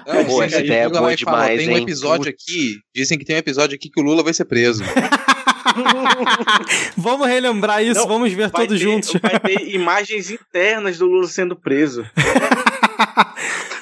Não, 0.07 0.25
Pô, 0.25 0.43
dizem 0.43 0.45
essa 0.45 0.61
ideia 0.61 0.83
é 0.83 0.89
boa 0.89 1.01
vai 1.03 1.17
falar, 1.17 1.43
demais, 1.43 1.61
Tem 1.61 1.69
um 1.69 1.77
hein? 1.77 1.83
episódio 1.83 2.31
aqui, 2.31 2.79
dizem 2.95 3.19
que 3.19 3.25
tem 3.25 3.37
um 3.37 3.39
episódio 3.39 3.75
aqui 3.75 3.91
que 3.91 4.01
o 4.01 4.05
Lula 4.05 4.23
vai 4.23 4.33
ser 4.33 4.45
preso. 4.45 4.85
Vamos 6.97 7.27
relembrar 7.27 7.83
isso, 7.83 8.01
Não, 8.01 8.09
vamos 8.09 8.33
ver 8.33 8.51
todos 8.51 8.79
ter, 8.79 8.85
juntos. 8.85 9.13
vai 9.21 9.41
ter 9.41 9.69
imagens 9.75 10.31
internas 10.31 10.99
do 10.99 11.07
Lula 11.07 11.27
sendo 11.27 11.57
preso. 11.57 12.07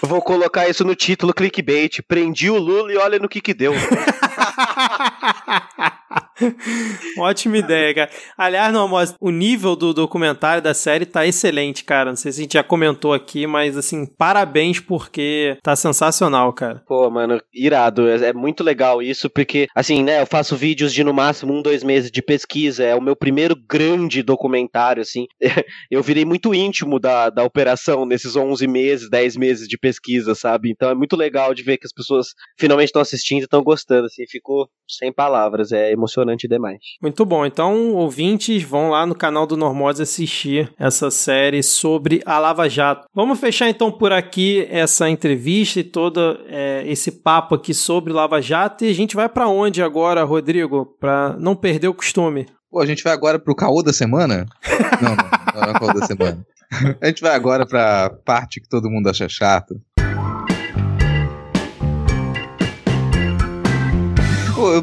Vou 0.00 0.22
colocar 0.22 0.68
isso 0.68 0.84
no 0.84 0.94
título 0.94 1.34
clickbait. 1.34 2.00
Prendi 2.06 2.48
o 2.48 2.58
Lula 2.58 2.92
e 2.92 2.96
olha 2.96 3.18
no 3.18 3.28
que 3.28 3.40
que 3.40 3.52
deu. 3.52 3.74
Ótima 7.18 7.58
ideia, 7.58 7.94
cara. 7.94 8.10
Aliás, 8.36 8.72
não, 8.72 8.88
mas 8.88 9.14
o 9.20 9.30
nível 9.30 9.76
do 9.76 9.92
documentário 9.92 10.62
da 10.62 10.74
série 10.74 11.06
tá 11.06 11.26
excelente, 11.26 11.84
cara. 11.84 12.10
Não 12.10 12.16
sei 12.16 12.32
se 12.32 12.40
a 12.40 12.42
gente 12.42 12.52
já 12.54 12.62
comentou 12.62 13.12
aqui, 13.12 13.46
mas 13.46 13.76
assim, 13.76 14.06
parabéns 14.06 14.80
porque 14.80 15.56
tá 15.62 15.76
sensacional, 15.76 16.52
cara. 16.52 16.82
Pô, 16.86 17.10
mano, 17.10 17.40
irado. 17.52 18.08
É, 18.08 18.28
é 18.28 18.32
muito 18.32 18.62
legal 18.62 19.02
isso, 19.02 19.28
porque, 19.28 19.66
assim, 19.74 20.02
né, 20.02 20.22
eu 20.22 20.26
faço 20.26 20.56
vídeos 20.56 20.92
de 20.92 21.04
no 21.04 21.12
máximo 21.12 21.52
um, 21.52 21.62
dois 21.62 21.82
meses 21.82 22.10
de 22.10 22.22
pesquisa. 22.22 22.84
É 22.84 22.94
o 22.94 23.02
meu 23.02 23.16
primeiro 23.16 23.54
grande 23.56 24.22
documentário, 24.22 25.02
assim. 25.02 25.26
Eu 25.90 26.02
virei 26.02 26.24
muito 26.24 26.54
íntimo 26.54 26.98
da, 26.98 27.30
da 27.30 27.42
operação 27.42 28.06
nesses 28.06 28.36
11 28.36 28.66
meses, 28.66 29.10
10 29.10 29.36
meses 29.36 29.68
de 29.68 29.76
pesquisa, 29.76 30.34
sabe? 30.34 30.70
Então 30.70 30.88
é 30.88 30.94
muito 30.94 31.16
legal 31.16 31.52
de 31.52 31.62
ver 31.62 31.78
que 31.78 31.86
as 31.86 31.92
pessoas 31.92 32.28
finalmente 32.58 32.88
estão 32.88 33.02
assistindo 33.02 33.40
e 33.40 33.44
estão 33.44 33.62
gostando, 33.62 34.06
assim. 34.06 34.24
Ficou 34.28 34.68
sem 34.88 35.12
palavras. 35.12 35.72
É 35.72 35.90
emocionante 35.90 36.29
demais. 36.36 36.78
Muito 37.00 37.24
bom. 37.24 37.44
Então, 37.46 37.92
ouvintes, 37.94 38.62
vão 38.62 38.90
lá 38.90 39.06
no 39.06 39.14
canal 39.14 39.46
do 39.46 39.56
Normose 39.56 40.02
assistir 40.02 40.72
essa 40.78 41.10
série 41.10 41.62
sobre 41.62 42.22
a 42.24 42.38
Lava 42.38 42.68
Jato. 42.68 43.06
Vamos 43.14 43.38
fechar 43.38 43.68
então 43.68 43.90
por 43.90 44.12
aqui 44.12 44.66
essa 44.70 45.08
entrevista 45.08 45.80
e 45.80 45.84
todo 45.84 46.38
é, 46.46 46.82
esse 46.86 47.10
papo 47.10 47.54
aqui 47.54 47.74
sobre 47.74 48.12
Lava 48.12 48.40
Jato. 48.40 48.84
E 48.84 48.90
a 48.90 48.94
gente 48.94 49.16
vai 49.16 49.28
pra 49.28 49.48
onde 49.48 49.82
agora, 49.82 50.24
Rodrigo? 50.24 50.86
Pra 50.98 51.36
não 51.38 51.54
perder 51.56 51.88
o 51.88 51.94
costume. 51.94 52.46
Pô, 52.70 52.80
a 52.80 52.86
gente 52.86 53.02
vai 53.02 53.12
agora 53.12 53.38
pro 53.38 53.54
caô 53.54 53.82
da 53.82 53.92
semana? 53.92 54.46
Não, 55.02 55.16
não, 55.16 55.62
não 55.62 55.68
é 55.68 55.70
o 55.70 55.80
caô 55.80 55.92
da 55.92 56.06
semana. 56.06 56.46
A 57.00 57.08
gente 57.08 57.20
vai 57.20 57.34
agora 57.34 57.66
pra 57.66 58.10
parte 58.24 58.60
que 58.60 58.68
todo 58.68 58.88
mundo 58.88 59.08
acha 59.08 59.28
chato. 59.28 59.74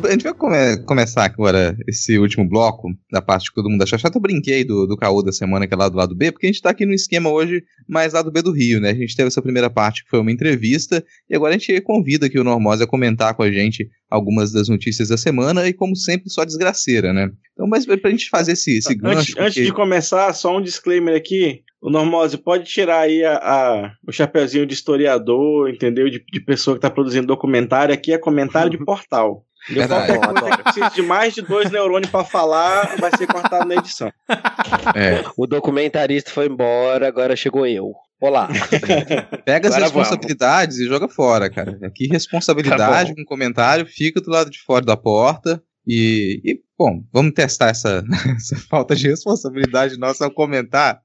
A 0.05 0.11
gente 0.11 0.23
vai 0.23 0.33
come- 0.33 0.77
começar 0.85 1.25
agora 1.25 1.75
esse 1.87 2.17
último 2.17 2.47
bloco 2.47 2.89
da 3.11 3.21
parte 3.21 3.49
que 3.49 3.55
todo 3.55 3.69
mundo 3.69 3.81
acha 3.83 3.97
chato. 3.97 4.15
Eu 4.15 4.21
brinquei 4.21 4.63
do, 4.63 4.85
do 4.87 4.97
caô 4.97 5.21
da 5.21 5.31
semana, 5.31 5.67
que 5.67 5.73
é 5.73 5.77
lá 5.77 5.87
do 5.89 5.97
lado 5.97 6.15
B, 6.15 6.31
porque 6.31 6.47
a 6.47 6.49
gente 6.51 6.61
tá 6.61 6.69
aqui 6.71 6.85
no 6.85 6.93
esquema 6.93 7.29
hoje 7.29 7.63
mais 7.87 8.13
lado 8.13 8.31
B 8.31 8.41
do 8.41 8.51
Rio, 8.51 8.79
né? 8.79 8.91
A 8.91 8.95
gente 8.95 9.15
teve 9.15 9.27
essa 9.27 9.41
primeira 9.41 9.69
parte 9.69 10.03
que 10.03 10.09
foi 10.09 10.19
uma 10.19 10.31
entrevista, 10.31 11.03
e 11.29 11.35
agora 11.35 11.55
a 11.55 11.57
gente 11.57 11.79
convida 11.81 12.25
aqui 12.27 12.39
o 12.39 12.43
Normose 12.43 12.83
a 12.83 12.87
comentar 12.87 13.33
com 13.33 13.43
a 13.43 13.51
gente 13.51 13.87
algumas 14.09 14.51
das 14.51 14.69
notícias 14.69 15.09
da 15.09 15.17
semana, 15.17 15.67
e 15.67 15.73
como 15.73 15.95
sempre, 15.95 16.29
só 16.29 16.43
desgraceira, 16.45 17.13
né? 17.13 17.29
Então, 17.53 17.67
mas 17.67 17.85
pra 17.85 18.09
gente 18.11 18.29
fazer 18.29 18.53
esse, 18.53 18.77
esse 18.77 18.95
gancho. 18.95 19.19
Antes, 19.19 19.35
antes 19.37 19.53
porque- 19.55 19.65
de 19.65 19.73
começar, 19.73 20.33
só 20.33 20.55
um 20.57 20.61
disclaimer 20.61 21.15
aqui. 21.15 21.61
O 21.79 21.91
Normose 21.91 22.37
pode 22.37 22.63
tirar 22.65 23.01
aí 23.01 23.23
a, 23.23 23.35
a- 23.37 23.91
o 24.07 24.11
chapeuzinho 24.11 24.65
de 24.65 24.73
historiador, 24.73 25.69
entendeu? 25.69 26.09
De, 26.09 26.23
de 26.25 26.39
pessoa 26.39 26.75
que 26.75 26.81
tá 26.81 26.89
produzindo 26.89 27.27
documentário. 27.27 27.93
Aqui 27.93 28.11
é 28.11 28.17
comentário 28.17 28.71
de 28.71 28.77
portal. 28.83 29.45
Verdade. 29.69 30.17
Qualquer 30.17 30.41
coisa 30.41 30.57
que 30.57 30.63
precise 30.63 30.95
de 30.95 31.01
mais 31.01 31.33
de 31.33 31.41
dois 31.41 31.69
neurônios 31.71 32.09
pra 32.09 32.23
falar 32.23 32.95
vai 32.97 33.11
ser 33.17 33.27
cortado 33.27 33.67
na 33.67 33.75
edição. 33.75 34.11
É, 34.95 35.23
O 35.37 35.45
documentarista 35.45 36.31
foi 36.31 36.47
embora, 36.47 37.07
agora 37.07 37.35
chegou 37.35 37.65
eu. 37.65 37.93
Olá. 38.19 38.49
pega 39.45 39.67
as 39.67 39.75
Agora 39.75 39.85
responsabilidades 39.85 40.79
e 40.79 40.87
joga 40.87 41.07
fora, 41.07 41.49
cara. 41.49 41.77
Aqui, 41.83 42.07
responsabilidade 42.07 43.09
Tá 43.09 43.15
com 43.15 43.25
comentário, 43.25 43.85
fica 43.85 44.19
do 44.19 44.31
lado 44.31 44.49
de 44.49 44.59
fora 44.59 44.83
da 44.83 44.97
porta. 44.97 45.61
E, 45.85 46.41
e, 46.43 46.59
bom, 46.77 47.01
vamos 47.13 47.33
testar 47.33 47.69
essa, 47.69 48.03
essa 48.35 48.57
falta 48.69 48.95
de 48.95 49.07
responsabilidade 49.07 49.97
nossa 49.97 50.25
ao 50.25 50.31
comentar 50.31 50.99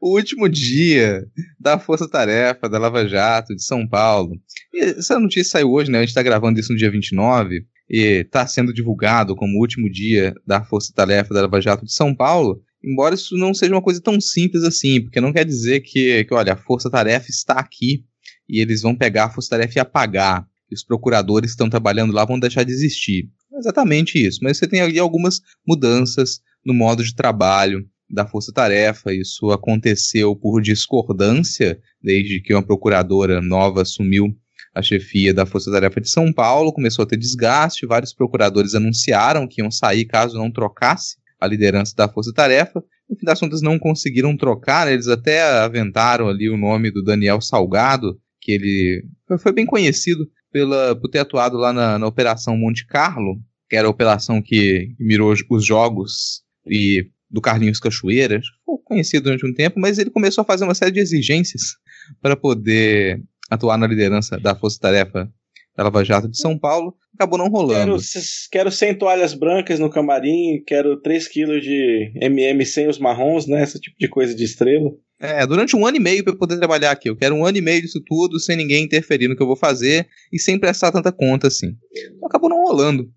o 0.00 0.16
último 0.16 0.48
dia 0.48 1.24
da 1.60 1.78
Força 1.78 2.08
Tarefa 2.08 2.68
da 2.68 2.78
Lava 2.78 3.06
Jato 3.06 3.54
de 3.54 3.62
São 3.62 3.86
Paulo. 3.86 4.32
E 4.72 4.84
essa 4.84 5.20
notícia 5.20 5.52
saiu 5.52 5.70
hoje, 5.70 5.90
né? 5.90 5.98
A 5.98 6.00
gente 6.00 6.14
tá 6.14 6.22
gravando 6.22 6.58
isso 6.58 6.72
no 6.72 6.78
dia 6.78 6.90
29 6.90 7.64
e 7.88 8.24
tá 8.24 8.46
sendo 8.46 8.72
divulgado 8.72 9.36
como 9.36 9.56
o 9.56 9.60
último 9.60 9.90
dia 9.90 10.34
da 10.46 10.64
Força 10.64 10.92
Tarefa 10.94 11.34
da 11.34 11.42
Lava 11.42 11.60
Jato 11.60 11.84
de 11.84 11.92
São 11.92 12.14
Paulo. 12.14 12.62
Embora 12.82 13.14
isso 13.14 13.36
não 13.36 13.54
seja 13.54 13.74
uma 13.74 13.82
coisa 13.82 14.00
tão 14.00 14.20
simples 14.20 14.62
assim, 14.62 15.02
porque 15.02 15.20
não 15.20 15.32
quer 15.32 15.44
dizer 15.44 15.80
que, 15.80 16.24
que 16.24 16.34
olha, 16.34 16.52
a 16.52 16.56
Força 16.56 16.90
Tarefa 16.90 17.30
está 17.30 17.54
aqui 17.54 18.04
e 18.48 18.60
eles 18.60 18.82
vão 18.82 18.94
pegar 18.94 19.24
a 19.24 19.30
Força 19.30 19.50
Tarefa 19.50 19.78
e 19.78 19.80
apagar. 19.80 20.46
E 20.70 20.74
os 20.74 20.84
procuradores 20.84 21.50
que 21.50 21.54
estão 21.54 21.70
trabalhando 21.70 22.12
lá 22.12 22.24
vão 22.24 22.38
deixar 22.38 22.62
de 22.64 22.72
existir. 22.72 23.28
É 23.52 23.58
exatamente 23.58 24.18
isso. 24.18 24.40
Mas 24.42 24.58
você 24.58 24.66
tem 24.66 24.80
ali 24.80 24.98
algumas 24.98 25.40
mudanças 25.66 26.40
no 26.64 26.74
modo 26.74 27.02
de 27.02 27.14
trabalho 27.14 27.86
da 28.08 28.26
Força 28.26 28.52
Tarefa. 28.52 29.12
Isso 29.12 29.50
aconteceu 29.50 30.34
por 30.36 30.60
discordância, 30.60 31.78
desde 32.02 32.40
que 32.40 32.54
uma 32.54 32.62
procuradora 32.62 33.40
nova 33.40 33.82
assumiu 33.82 34.34
a 34.74 34.82
chefia 34.82 35.32
da 35.32 35.46
Força 35.46 35.70
Tarefa 35.70 36.00
de 36.00 36.08
São 36.10 36.32
Paulo. 36.32 36.72
Começou 36.72 37.04
a 37.04 37.06
ter 37.06 37.16
desgaste, 37.16 37.86
vários 37.86 38.12
procuradores 38.12 38.74
anunciaram 38.74 39.46
que 39.46 39.60
iam 39.60 39.70
sair 39.70 40.04
caso 40.04 40.36
não 40.36 40.50
trocasse 40.50 41.16
a 41.40 41.46
liderança 41.46 41.94
da 41.96 42.08
Força 42.08 42.32
Tarefa. 42.34 42.82
No 43.08 43.16
fim 43.16 43.24
das 43.26 43.38
contas, 43.38 43.60
não 43.62 43.78
conseguiram 43.78 44.36
trocar, 44.36 44.86
né? 44.86 44.94
eles 44.94 45.08
até 45.08 45.42
aventaram 45.42 46.28
ali 46.28 46.48
o 46.48 46.56
nome 46.56 46.90
do 46.90 47.02
Daniel 47.04 47.40
Salgado, 47.40 48.18
que 48.40 48.50
ele 48.52 49.04
foi- 49.40 49.52
bem 49.52 49.66
conhecido 49.66 50.26
pela, 50.50 50.96
por 50.98 51.08
ter 51.08 51.18
atuado 51.18 51.56
lá 51.56 51.72
na, 51.72 51.98
na 51.98 52.06
Operação 52.06 52.56
Monte 52.56 52.86
Carlo, 52.86 53.36
que 53.68 53.76
era 53.76 53.86
a 53.86 53.90
operação 53.90 54.40
que, 54.42 54.94
mirou 54.98 55.32
os- 55.32 55.44
os 55.50 55.64
jogos 55.66 56.42
e 56.66 57.06
do 57.30 57.40
Carlinhos 57.40 57.78
Cachoeira. 57.80 58.40
Foi 58.64 58.76
conhecido 58.84 59.24
durante 59.24 59.46
um 59.46 59.52
tempo, 59.52 59.78
mas 59.78 59.98
ele 59.98 60.10
começou 60.10 60.42
a 60.42 60.44
fazer 60.46 60.64
uma 60.64 60.74
série 60.74 60.92
de 60.92 61.00
exigências 61.00 61.62
para 62.22 62.36
poder 62.36 63.20
atuar 63.54 63.78
na 63.78 63.86
liderança 63.86 64.38
da 64.38 64.54
Força 64.54 64.78
Tarefa 64.80 65.30
da 65.76 65.84
Lava 65.84 66.04
Jato 66.04 66.28
de 66.28 66.38
São 66.38 66.58
Paulo. 66.58 66.94
Acabou 67.14 67.38
não 67.38 67.48
rolando. 67.48 67.96
Quero, 67.96 68.24
quero 68.50 68.72
100 68.72 68.98
toalhas 68.98 69.34
brancas 69.34 69.78
no 69.78 69.90
camarim, 69.90 70.62
quero 70.66 71.00
3 71.00 71.28
quilos 71.28 71.62
de 71.62 72.12
MM 72.20 72.64
sem 72.64 72.88
os 72.88 72.98
marrons, 72.98 73.46
né? 73.46 73.62
Esse 73.62 73.80
tipo 73.80 73.96
de 73.98 74.08
coisa 74.08 74.34
de 74.34 74.44
estrela. 74.44 74.90
É, 75.20 75.46
durante 75.46 75.76
um 75.76 75.86
ano 75.86 75.96
e 75.96 76.00
meio 76.00 76.22
para 76.24 76.32
eu 76.32 76.38
poder 76.38 76.58
trabalhar 76.58 76.90
aqui. 76.90 77.08
Eu 77.08 77.16
quero 77.16 77.34
um 77.34 77.44
ano 77.44 77.56
e 77.56 77.60
meio 77.60 77.80
disso 77.80 78.00
tudo, 78.04 78.38
sem 78.40 78.56
ninguém 78.56 78.84
interferir 78.84 79.28
no 79.28 79.36
que 79.36 79.42
eu 79.42 79.46
vou 79.46 79.56
fazer 79.56 80.06
e 80.32 80.38
sem 80.38 80.58
prestar 80.58 80.92
tanta 80.92 81.12
conta 81.12 81.48
assim. 81.48 81.76
Então, 81.92 82.28
acabou 82.28 82.50
não 82.50 82.62
rolando. 82.62 83.08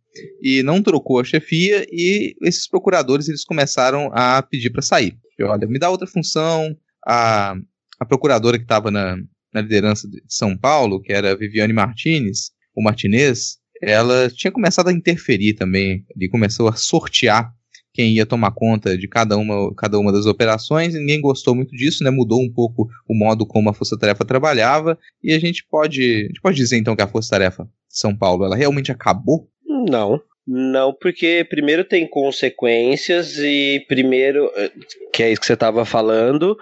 E 0.41 0.63
não 0.63 0.81
trocou 0.81 1.19
a 1.19 1.23
chefia 1.23 1.85
e 1.91 2.35
esses 2.43 2.67
procuradores 2.67 3.27
eles 3.27 3.43
começaram 3.43 4.09
a 4.13 4.41
pedir 4.41 4.71
para 4.71 4.81
sair. 4.81 5.15
E, 5.37 5.43
olha, 5.43 5.67
me 5.67 5.77
dá 5.77 5.89
outra 5.89 6.07
função. 6.07 6.75
A, 7.05 7.55
a 7.99 8.05
procuradora 8.05 8.57
que 8.57 8.63
estava 8.63 8.89
na, 8.89 9.17
na 9.53 9.61
liderança 9.61 10.07
de 10.07 10.21
São 10.27 10.57
Paulo, 10.57 11.01
que 11.01 11.13
era 11.13 11.35
Viviane 11.35 11.73
Martinez, 11.73 12.51
ou 12.75 12.83
Martinez, 12.83 13.57
ela 13.81 14.29
tinha 14.29 14.51
começado 14.51 14.89
a 14.89 14.93
interferir 14.93 15.53
também. 15.53 16.03
E 16.19 16.27
começou 16.27 16.67
a 16.67 16.73
sortear 16.73 17.51
quem 17.93 18.13
ia 18.13 18.25
tomar 18.25 18.51
conta 18.51 18.95
de 18.97 19.07
cada 19.07 19.37
uma, 19.37 19.73
cada 19.75 19.97
uma 19.97 20.11
das 20.11 20.25
operações. 20.25 20.93
Ninguém 20.93 21.19
gostou 21.19 21.55
muito 21.55 21.75
disso, 21.75 22.03
né? 22.03 22.11
Mudou 22.11 22.41
um 22.41 22.51
pouco 22.51 22.87
o 23.07 23.17
modo 23.17 23.45
como 23.45 23.69
a 23.69 23.73
Força 23.73 23.97
Tarefa 23.97 24.23
trabalhava. 24.23 24.97
E 25.23 25.33
a 25.33 25.39
gente 25.39 25.65
pode, 25.67 26.01
a 26.01 26.27
gente 26.27 26.41
pode 26.41 26.55
dizer 26.55 26.77
então 26.77 26.95
que 26.95 27.01
a 27.01 27.07
Força 27.07 27.31
Tarefa 27.31 27.63
de 27.63 27.99
São 27.99 28.15
Paulo, 28.15 28.45
ela 28.45 28.55
realmente 28.55 28.91
acabou? 28.91 29.49
Não. 29.65 30.21
Não, 30.49 30.93
porque 30.93 31.45
primeiro 31.49 31.83
tem 31.83 32.07
consequências 32.07 33.37
e 33.37 33.83
primeiro, 33.85 34.49
eh, 34.55 34.71
que 35.11 35.21
é 35.21 35.31
isso 35.31 35.41
que 35.41 35.47
você 35.47 35.53
estava 35.53 35.83
falando, 35.83 36.55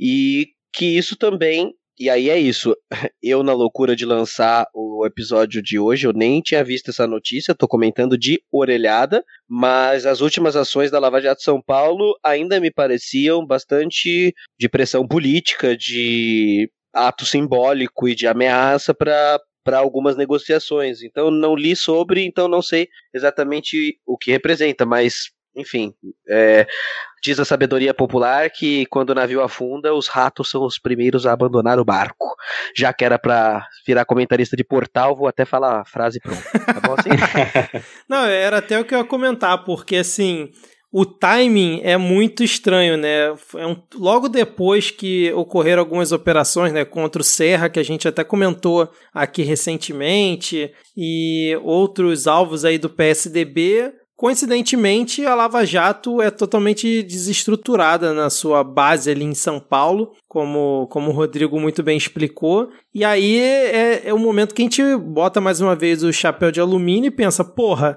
e 0.00 0.48
que 0.72 0.96
isso 0.96 1.14
também 1.14 1.74
e 1.98 2.08
aí 2.08 2.30
é 2.30 2.38
isso. 2.38 2.76
Eu, 3.22 3.42
na 3.42 3.52
loucura 3.52 3.96
de 3.96 4.04
lançar 4.06 4.66
o 4.74 5.04
episódio 5.06 5.62
de 5.62 5.78
hoje, 5.78 6.06
eu 6.06 6.12
nem 6.12 6.40
tinha 6.40 6.62
visto 6.62 6.90
essa 6.90 7.06
notícia, 7.06 7.54
tô 7.54 7.66
comentando 7.66 8.16
de 8.16 8.40
orelhada, 8.50 9.24
mas 9.48 10.06
as 10.06 10.20
últimas 10.20 10.56
ações 10.56 10.90
da 10.90 10.98
Lava 10.98 11.20
Jato 11.20 11.42
São 11.42 11.60
Paulo 11.60 12.16
ainda 12.24 12.60
me 12.60 12.70
pareciam 12.70 13.44
bastante 13.44 14.34
de 14.58 14.68
pressão 14.68 15.06
política, 15.06 15.76
de 15.76 16.70
ato 16.92 17.26
simbólico 17.26 18.08
e 18.08 18.14
de 18.14 18.26
ameaça 18.26 18.94
para 18.94 19.40
para 19.64 19.80
algumas 19.80 20.16
negociações. 20.16 21.02
Então 21.02 21.30
não 21.30 21.54
li 21.54 21.76
sobre, 21.76 22.24
então 22.24 22.48
não 22.48 22.62
sei 22.62 22.88
exatamente 23.12 23.98
o 24.06 24.16
que 24.16 24.30
representa, 24.30 24.86
mas 24.86 25.30
enfim, 25.58 25.92
é, 26.28 26.66
diz 27.22 27.38
a 27.40 27.44
sabedoria 27.44 27.92
popular 27.92 28.48
que 28.50 28.86
quando 28.86 29.10
o 29.10 29.14
navio 29.14 29.42
afunda, 29.42 29.94
os 29.94 30.08
ratos 30.08 30.50
são 30.50 30.64
os 30.64 30.78
primeiros 30.78 31.26
a 31.26 31.32
abandonar 31.32 31.78
o 31.78 31.84
barco. 31.84 32.36
Já 32.74 32.92
que 32.92 33.04
era 33.04 33.18
pra 33.18 33.66
virar 33.86 34.04
comentarista 34.04 34.56
de 34.56 34.64
portal, 34.64 35.16
vou 35.16 35.26
até 35.26 35.44
falar 35.44 35.80
a 35.80 35.84
frase 35.84 36.20
pronta. 36.20 36.42
Tá 36.42 36.80
bom 36.80 36.94
assim? 36.94 37.10
Não, 38.08 38.24
era 38.24 38.58
até 38.58 38.78
o 38.78 38.84
que 38.84 38.94
eu 38.94 38.98
ia 38.98 39.04
comentar, 39.04 39.64
porque 39.64 39.96
assim, 39.96 40.50
o 40.90 41.04
timing 41.04 41.80
é 41.82 41.96
muito 41.98 42.42
estranho, 42.42 42.96
né? 42.96 43.34
É 43.56 43.66
um, 43.66 43.76
logo 43.94 44.28
depois 44.28 44.90
que 44.90 45.30
ocorreram 45.32 45.80
algumas 45.80 46.12
operações 46.12 46.72
né, 46.72 46.84
contra 46.84 47.20
o 47.20 47.24
Serra, 47.24 47.68
que 47.68 47.78
a 47.78 47.82
gente 47.82 48.08
até 48.08 48.24
comentou 48.24 48.90
aqui 49.12 49.42
recentemente, 49.42 50.72
e 50.96 51.58
outros 51.62 52.26
alvos 52.26 52.64
aí 52.64 52.78
do 52.78 52.88
PSDB, 52.88 53.92
Coincidentemente, 54.18 55.24
a 55.24 55.32
Lava 55.32 55.64
Jato 55.64 56.20
é 56.20 56.28
totalmente 56.28 57.04
desestruturada 57.04 58.12
na 58.12 58.28
sua 58.28 58.64
base 58.64 59.08
ali 59.08 59.24
em 59.24 59.32
São 59.32 59.60
Paulo, 59.60 60.10
como, 60.26 60.88
como 60.88 61.10
o 61.10 61.14
Rodrigo 61.14 61.60
muito 61.60 61.84
bem 61.84 61.96
explicou. 61.96 62.68
E 62.92 63.04
aí 63.04 63.38
é, 63.38 64.08
é 64.08 64.12
o 64.12 64.18
momento 64.18 64.56
que 64.56 64.62
a 64.62 64.64
gente 64.64 64.82
bota 64.96 65.40
mais 65.40 65.60
uma 65.60 65.76
vez 65.76 66.02
o 66.02 66.12
chapéu 66.12 66.50
de 66.50 66.60
alumínio 66.60 67.06
e 67.06 67.12
pensa, 67.12 67.44
porra, 67.44 67.96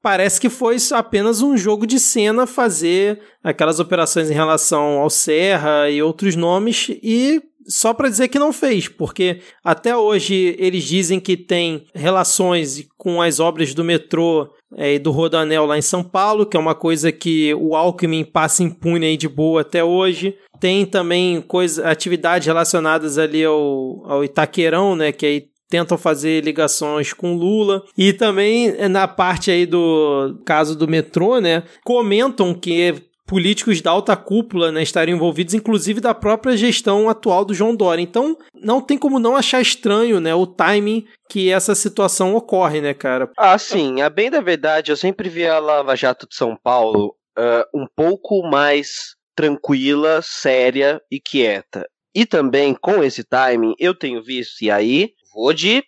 parece 0.00 0.40
que 0.40 0.48
foi 0.48 0.78
apenas 0.94 1.42
um 1.42 1.54
jogo 1.54 1.86
de 1.86 2.00
cena 2.00 2.46
fazer 2.46 3.20
aquelas 3.44 3.78
operações 3.78 4.30
em 4.30 4.34
relação 4.34 5.00
ao 5.00 5.10
Serra 5.10 5.90
e 5.90 6.00
outros 6.00 6.34
nomes 6.34 6.88
e 7.02 7.42
só 7.68 7.92
para 7.92 8.08
dizer 8.08 8.28
que 8.28 8.38
não 8.38 8.52
fez, 8.52 8.88
porque 8.88 9.40
até 9.62 9.96
hoje 9.96 10.56
eles 10.58 10.84
dizem 10.84 11.20
que 11.20 11.36
tem 11.36 11.84
relações 11.94 12.86
com 12.96 13.20
as 13.20 13.38
obras 13.38 13.74
do 13.74 13.84
metrô 13.84 14.48
é, 14.76 14.94
e 14.94 14.98
do 14.98 15.10
Rodanel 15.10 15.66
lá 15.66 15.76
em 15.76 15.82
São 15.82 16.02
Paulo, 16.02 16.46
que 16.46 16.56
é 16.56 16.60
uma 16.60 16.74
coisa 16.74 17.12
que 17.12 17.54
o 17.54 17.76
Alckmin 17.76 18.24
passa 18.24 18.62
impune 18.62 19.06
aí 19.06 19.16
de 19.16 19.28
boa 19.28 19.60
até 19.60 19.84
hoje. 19.84 20.34
Tem 20.58 20.84
também 20.84 21.40
coisa, 21.40 21.88
atividades 21.88 22.46
relacionadas 22.46 23.18
ali 23.18 23.44
ao, 23.44 24.02
ao 24.06 24.24
Itaquerão, 24.24 24.96
né, 24.96 25.12
que 25.12 25.26
aí 25.26 25.46
tentam 25.70 25.98
fazer 25.98 26.42
ligações 26.42 27.12
com 27.12 27.34
Lula. 27.34 27.82
E 27.96 28.12
também 28.12 28.72
na 28.88 29.06
parte 29.06 29.50
aí 29.50 29.66
do 29.66 30.40
caso 30.44 30.76
do 30.76 30.88
metrô, 30.88 31.38
né, 31.38 31.62
comentam 31.84 32.54
que 32.54 33.07
políticos 33.28 33.82
da 33.82 33.90
alta 33.90 34.16
cúpula 34.16 34.72
né, 34.72 34.82
estariam 34.82 35.14
envolvidos, 35.14 35.52
inclusive 35.52 36.00
da 36.00 36.14
própria 36.14 36.56
gestão 36.56 37.10
atual 37.10 37.44
do 37.44 37.52
João 37.52 37.76
Dória. 37.76 38.00
Então, 38.00 38.36
não 38.54 38.80
tem 38.80 38.96
como 38.96 39.20
não 39.20 39.36
achar 39.36 39.60
estranho 39.60 40.18
né, 40.18 40.34
o 40.34 40.46
timing 40.46 41.06
que 41.28 41.52
essa 41.52 41.74
situação 41.74 42.34
ocorre, 42.34 42.80
né, 42.80 42.94
cara? 42.94 43.30
Ah, 43.36 43.58
sim. 43.58 44.00
A 44.00 44.08
bem 44.08 44.30
da 44.30 44.40
verdade, 44.40 44.90
eu 44.90 44.96
sempre 44.96 45.28
vi 45.28 45.46
a 45.46 45.58
Lava 45.58 45.94
Jato 45.94 46.26
de 46.26 46.34
São 46.34 46.56
Paulo 46.56 47.14
uh, 47.38 47.78
um 47.78 47.86
pouco 47.94 48.42
mais 48.48 49.14
tranquila, 49.36 50.20
séria 50.22 51.00
e 51.10 51.20
quieta. 51.20 51.86
E 52.14 52.24
também, 52.24 52.74
com 52.74 53.04
esse 53.04 53.22
timing, 53.22 53.74
eu 53.78 53.94
tenho 53.94 54.22
visto, 54.22 54.62
e 54.62 54.70
aí, 54.70 55.10
vou 55.34 55.52
de 55.52 55.84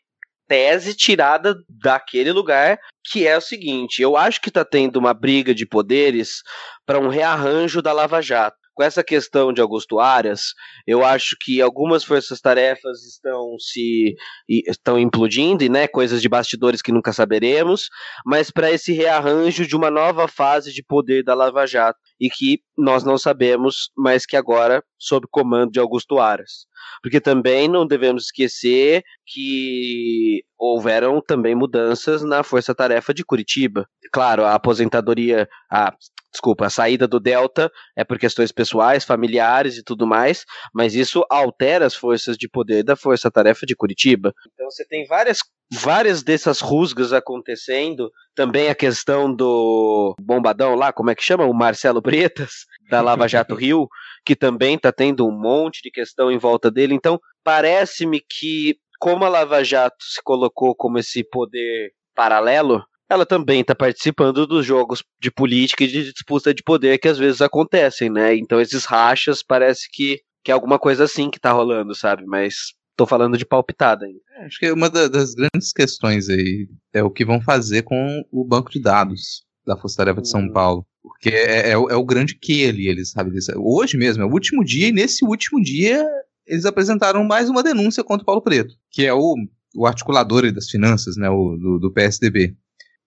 tese 0.51 0.95
tirada 0.97 1.55
daquele 1.69 2.33
lugar, 2.33 2.77
que 3.05 3.25
é 3.25 3.39
o 3.39 3.41
seguinte: 3.41 4.03
eu 4.03 4.17
acho 4.17 4.41
que 4.41 4.49
está 4.49 4.65
tendo 4.65 4.97
uma 4.97 5.15
briga 5.15 5.55
de 5.55 5.65
poderes 5.65 6.43
para 6.85 6.99
um 6.99 7.07
rearranjo 7.07 7.81
da 7.81 7.93
Lava 7.93 8.21
Jato. 8.21 8.59
Com 8.75 8.83
essa 8.83 9.05
questão 9.05 9.53
de 9.53 9.61
Augusto 9.61 10.01
Aras, 10.01 10.55
eu 10.87 11.05
acho 11.05 11.37
que 11.41 11.61
algumas 11.61 12.03
forças-tarefas 12.03 13.05
estão 13.05 13.57
se 13.61 14.17
estão 14.49 14.99
implodindo, 14.99 15.69
né, 15.69 15.87
coisas 15.87 16.21
de 16.23 16.29
bastidores 16.29 16.81
que 16.81 16.91
nunca 16.91 17.13
saberemos, 17.13 17.89
mas 18.25 18.51
para 18.51 18.71
esse 18.71 18.93
rearranjo 18.93 19.67
de 19.67 19.77
uma 19.77 19.91
nova 19.91 20.27
fase 20.27 20.73
de 20.73 20.83
poder 20.83 21.23
da 21.23 21.35
Lava 21.35 21.67
Jato 21.67 22.01
e 22.21 22.29
que 22.29 22.61
nós 22.77 23.03
não 23.03 23.17
sabemos, 23.17 23.91
mas 23.97 24.27
que 24.27 24.37
agora 24.37 24.85
sob 24.99 25.27
comando 25.31 25.73
de 25.73 25.81
Augusto 25.81 26.19
Aras. 26.19 26.67
Porque 27.03 27.21
também 27.21 27.69
não 27.69 27.87
devemos 27.87 28.25
esquecer 28.25 29.03
que 29.27 30.45
houveram 30.59 31.23
também 31.23 31.55
mudanças 31.55 32.23
na 32.23 32.43
Força 32.43 32.75
Tarefa 32.75 33.15
de 33.15 33.25
Curitiba. 33.25 33.89
Claro, 34.13 34.45
a 34.45 34.55
aposentadoria, 34.55 35.49
a 35.71 35.95
desculpa, 36.31 36.67
a 36.67 36.71
saída 36.71 37.09
do 37.09 37.19
Delta 37.19 37.71
é 37.97 38.05
por 38.05 38.19
questões 38.19 38.53
pessoais, 38.53 39.05
familiares 39.05 39.77
e 39.77 39.83
tudo 39.83 40.07
mais, 40.07 40.45
mas 40.73 40.95
isso 40.95 41.25
altera 41.29 41.87
as 41.87 41.95
forças 41.95 42.37
de 42.37 42.49
poder 42.49 42.85
da 42.85 42.95
Força 42.95 43.31
Tarefa 43.31 43.67
de 43.67 43.75
Curitiba. 43.75 44.33
Então 44.53 44.71
você 44.71 44.87
tem 44.87 45.07
várias 45.07 45.41
várias 45.73 46.23
dessas 46.23 46.61
rusgas 46.61 47.13
acontecendo. 47.13 48.11
Também 48.41 48.71
a 48.71 48.75
questão 48.75 49.31
do 49.31 50.17
bombadão 50.19 50.75
lá, 50.75 50.95
como 50.95 51.11
é 51.11 51.15
que 51.15 51.23
chama? 51.23 51.45
O 51.45 51.53
Marcelo 51.53 52.01
Bretas, 52.01 52.65
da 52.89 53.03
Lava 53.03 53.29
Jato 53.29 53.53
Rio, 53.55 53.87
que 54.25 54.35
também 54.35 54.77
está 54.77 54.91
tendo 54.91 55.29
um 55.29 55.31
monte 55.31 55.83
de 55.83 55.91
questão 55.91 56.33
em 56.33 56.39
volta 56.39 56.71
dele. 56.71 56.95
Então, 56.95 57.21
parece-me 57.45 58.19
que, 58.19 58.77
como 58.99 59.27
a 59.27 59.29
Lava 59.29 59.63
Jato 59.63 60.03
se 60.03 60.23
colocou 60.23 60.75
como 60.75 60.99
esse 60.99 61.23
poder 61.23 61.91
paralelo, 62.15 62.83
ela 63.11 63.27
também 63.27 63.61
está 63.61 63.75
participando 63.75 64.47
dos 64.47 64.65
jogos 64.65 65.05
de 65.21 65.31
política 65.31 65.85
e 65.85 65.89
de 65.89 66.11
disputa 66.11 66.55
de 66.55 66.63
poder 66.63 66.97
que 66.97 67.09
às 67.09 67.19
vezes 67.19 67.43
acontecem, 67.43 68.09
né? 68.09 68.35
Então 68.35 68.59
esses 68.59 68.87
rachas 68.87 69.43
parece 69.43 69.87
que, 69.93 70.19
que 70.43 70.51
é 70.51 70.55
alguma 70.55 70.79
coisa 70.79 71.05
assim 71.05 71.29
que 71.29 71.39
tá 71.39 71.53
rolando, 71.53 71.95
sabe? 71.95 72.25
Mas 72.25 72.55
Tô 73.01 73.07
falando 73.07 73.39
de 73.39 73.47
palpitada 73.47 74.05
ainda. 74.05 74.21
É, 74.37 74.45
acho 74.45 74.59
que 74.59 74.71
uma 74.71 74.91
da, 74.91 75.09
das 75.09 75.33
grandes 75.33 75.73
questões 75.73 76.29
aí 76.29 76.69
é 76.93 77.03
o 77.03 77.11
que 77.11 77.25
vão 77.25 77.41
fazer 77.41 77.81
com 77.81 78.23
o 78.31 78.45
banco 78.45 78.71
de 78.71 78.79
dados 78.79 79.43
da 79.67 79.75
Força 79.75 79.97
Tarefa 79.97 80.21
de 80.21 80.29
São 80.29 80.43
hum. 80.43 80.53
Paulo. 80.53 80.87
Porque 81.03 81.31
é, 81.31 81.69
é, 81.69 81.73
é, 81.73 81.77
o 81.77 82.05
grande 82.05 82.35
que 82.35 82.69
ali, 82.69 82.89
eles 82.89 83.11
sabem 83.13 83.33
disso. 83.33 83.53
Hoje 83.57 83.97
mesmo, 83.97 84.23
é 84.23 84.27
o 84.27 84.31
último 84.31 84.63
dia, 84.63 84.89
e 84.89 84.93
nesse 84.93 85.25
último 85.25 85.63
dia 85.63 86.07
eles 86.47 86.67
apresentaram 86.67 87.25
mais 87.25 87.49
uma 87.49 87.63
denúncia 87.63 88.05
contra 88.05 88.23
o 88.23 88.27
Paulo 88.27 88.43
Preto, 88.43 88.75
que 88.91 89.07
é 89.07 89.15
o, 89.15 89.35
o 89.75 89.87
articulador 89.87 90.53
das 90.53 90.69
finanças, 90.69 91.17
né, 91.17 91.31
o, 91.31 91.57
do, 91.57 91.79
do 91.79 91.91
PSDB. 91.91 92.55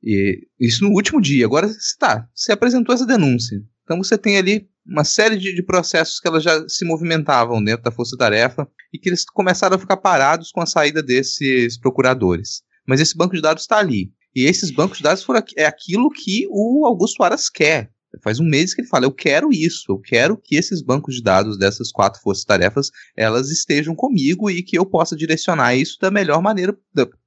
E 0.02 0.48
isso 0.60 0.84
no 0.84 0.90
último 0.90 1.22
dia. 1.22 1.46
Agora, 1.46 1.70
tá, 2.00 2.28
você 2.34 2.52
apresentou 2.52 2.96
essa 2.96 3.06
denúncia. 3.06 3.62
Então 3.84 4.00
você 4.00 4.18
tem 4.18 4.40
ali 4.40 4.68
uma 4.86 5.04
série 5.04 5.38
de, 5.38 5.56
de, 5.56 5.64
processos 5.64 6.20
que 6.20 6.28
elas 6.28 6.44
já 6.44 6.68
se 6.68 6.86
movimentavam 6.86 7.64
dentro 7.64 7.84
da 7.84 7.92
Força 7.92 8.18
Tarefa 8.18 8.68
e 8.94 9.00
que 9.00 9.10
eles 9.10 9.26
começaram 9.26 9.76
a 9.76 9.80
ficar 9.80 9.98
parados 9.98 10.52
com 10.52 10.62
a 10.62 10.66
saída 10.66 11.02
desses 11.02 11.80
procuradores. 11.80 12.62
Mas 12.88 13.00
esse 13.00 13.16
banco 13.16 13.36
de 13.36 13.42
dados 13.42 13.64
está 13.64 13.78
ali. 13.78 14.12
E 14.36 14.46
esses 14.46 14.72
bancos 14.72 14.98
de 14.98 15.04
dados 15.04 15.24
foram, 15.24 15.42
é 15.56 15.66
aquilo 15.66 16.10
que 16.10 16.48
o 16.50 16.86
Augusto 16.86 17.24
Aras 17.24 17.50
quer. 17.50 17.92
Faz 18.22 18.40
um 18.40 18.46
mês 18.46 18.74
que 18.74 18.82
ele 18.82 18.88
fala, 18.88 19.06
eu 19.06 19.12
quero 19.12 19.52
isso, 19.52 19.86
eu 19.90 20.00
quero 20.00 20.38
que 20.38 20.56
esses 20.56 20.84
bancos 20.84 21.16
de 21.16 21.24
dados 21.24 21.58
dessas 21.58 21.92
quatro 21.92 22.22
forças-tarefas, 22.22 22.92
elas 23.18 23.50
estejam 23.50 23.96
comigo 23.96 24.52
e 24.52 24.62
que 24.62 24.78
eu 24.78 24.86
possa 24.86 25.16
direcionar 25.16 25.76
isso 25.76 25.98
da 26.00 26.12
melhor 26.12 26.40
maneira 26.40 26.78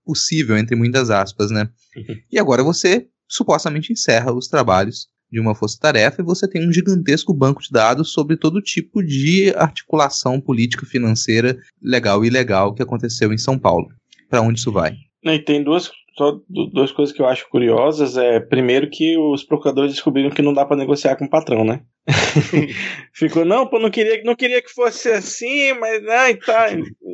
possível, 0.05 0.57
entre 0.57 0.77
muitas 0.77 1.11
aspas, 1.11 1.51
né? 1.51 1.69
e 2.31 2.39
agora 2.39 2.62
você 2.62 3.09
supostamente 3.28 3.93
encerra 3.93 4.33
os 4.33 4.47
trabalhos 4.47 5.09
de 5.31 5.40
uma 5.40 5.55
força-tarefa 5.55 6.23
e 6.23 6.24
você 6.24 6.48
tem 6.48 6.66
um 6.66 6.73
gigantesco 6.73 7.35
banco 7.35 7.62
de 7.62 7.70
dados 7.70 8.12
sobre 8.12 8.36
todo 8.36 8.62
tipo 8.62 9.03
de 9.03 9.53
articulação 9.57 10.40
política, 10.40 10.86
financeira, 10.86 11.57
legal 11.82 12.24
e 12.24 12.28
ilegal 12.28 12.74
que 12.74 12.82
aconteceu 12.82 13.32
em 13.32 13.39
São 13.39 13.59
Paulo. 13.59 13.89
Para 14.28 14.43
onde 14.43 14.59
isso 14.59 14.73
vai? 14.73 14.94
E 15.24 15.39
tem 15.39 15.62
duas, 15.62 15.90
só 16.16 16.40
duas 16.48 16.93
coisas 16.93 17.15
que 17.15 17.20
eu 17.20 17.27
acho 17.27 17.48
curiosas. 17.48 18.16
É, 18.16 18.40
primeiro 18.40 18.89
que 18.89 19.16
os 19.19 19.43
procuradores 19.44 19.93
descobriram 19.93 20.31
que 20.31 20.43
não 20.43 20.53
dá 20.53 20.65
para 20.65 20.77
negociar 20.77 21.16
com 21.16 21.24
o 21.24 21.31
patrão, 21.31 21.65
né? 21.65 21.82
Ficou, 23.12 23.44
não, 23.44 23.66
pô, 23.66 23.78
não 23.78 23.90
queria, 23.90 24.23
não 24.23 24.36
queria 24.36 24.62
que 24.62 24.73
fosse 24.73 25.09
assim, 25.11 25.73
mas 25.74 26.03
né, 26.03 26.31
e 26.31 26.36
tá, 26.36 26.69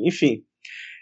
enfim. 0.05 0.43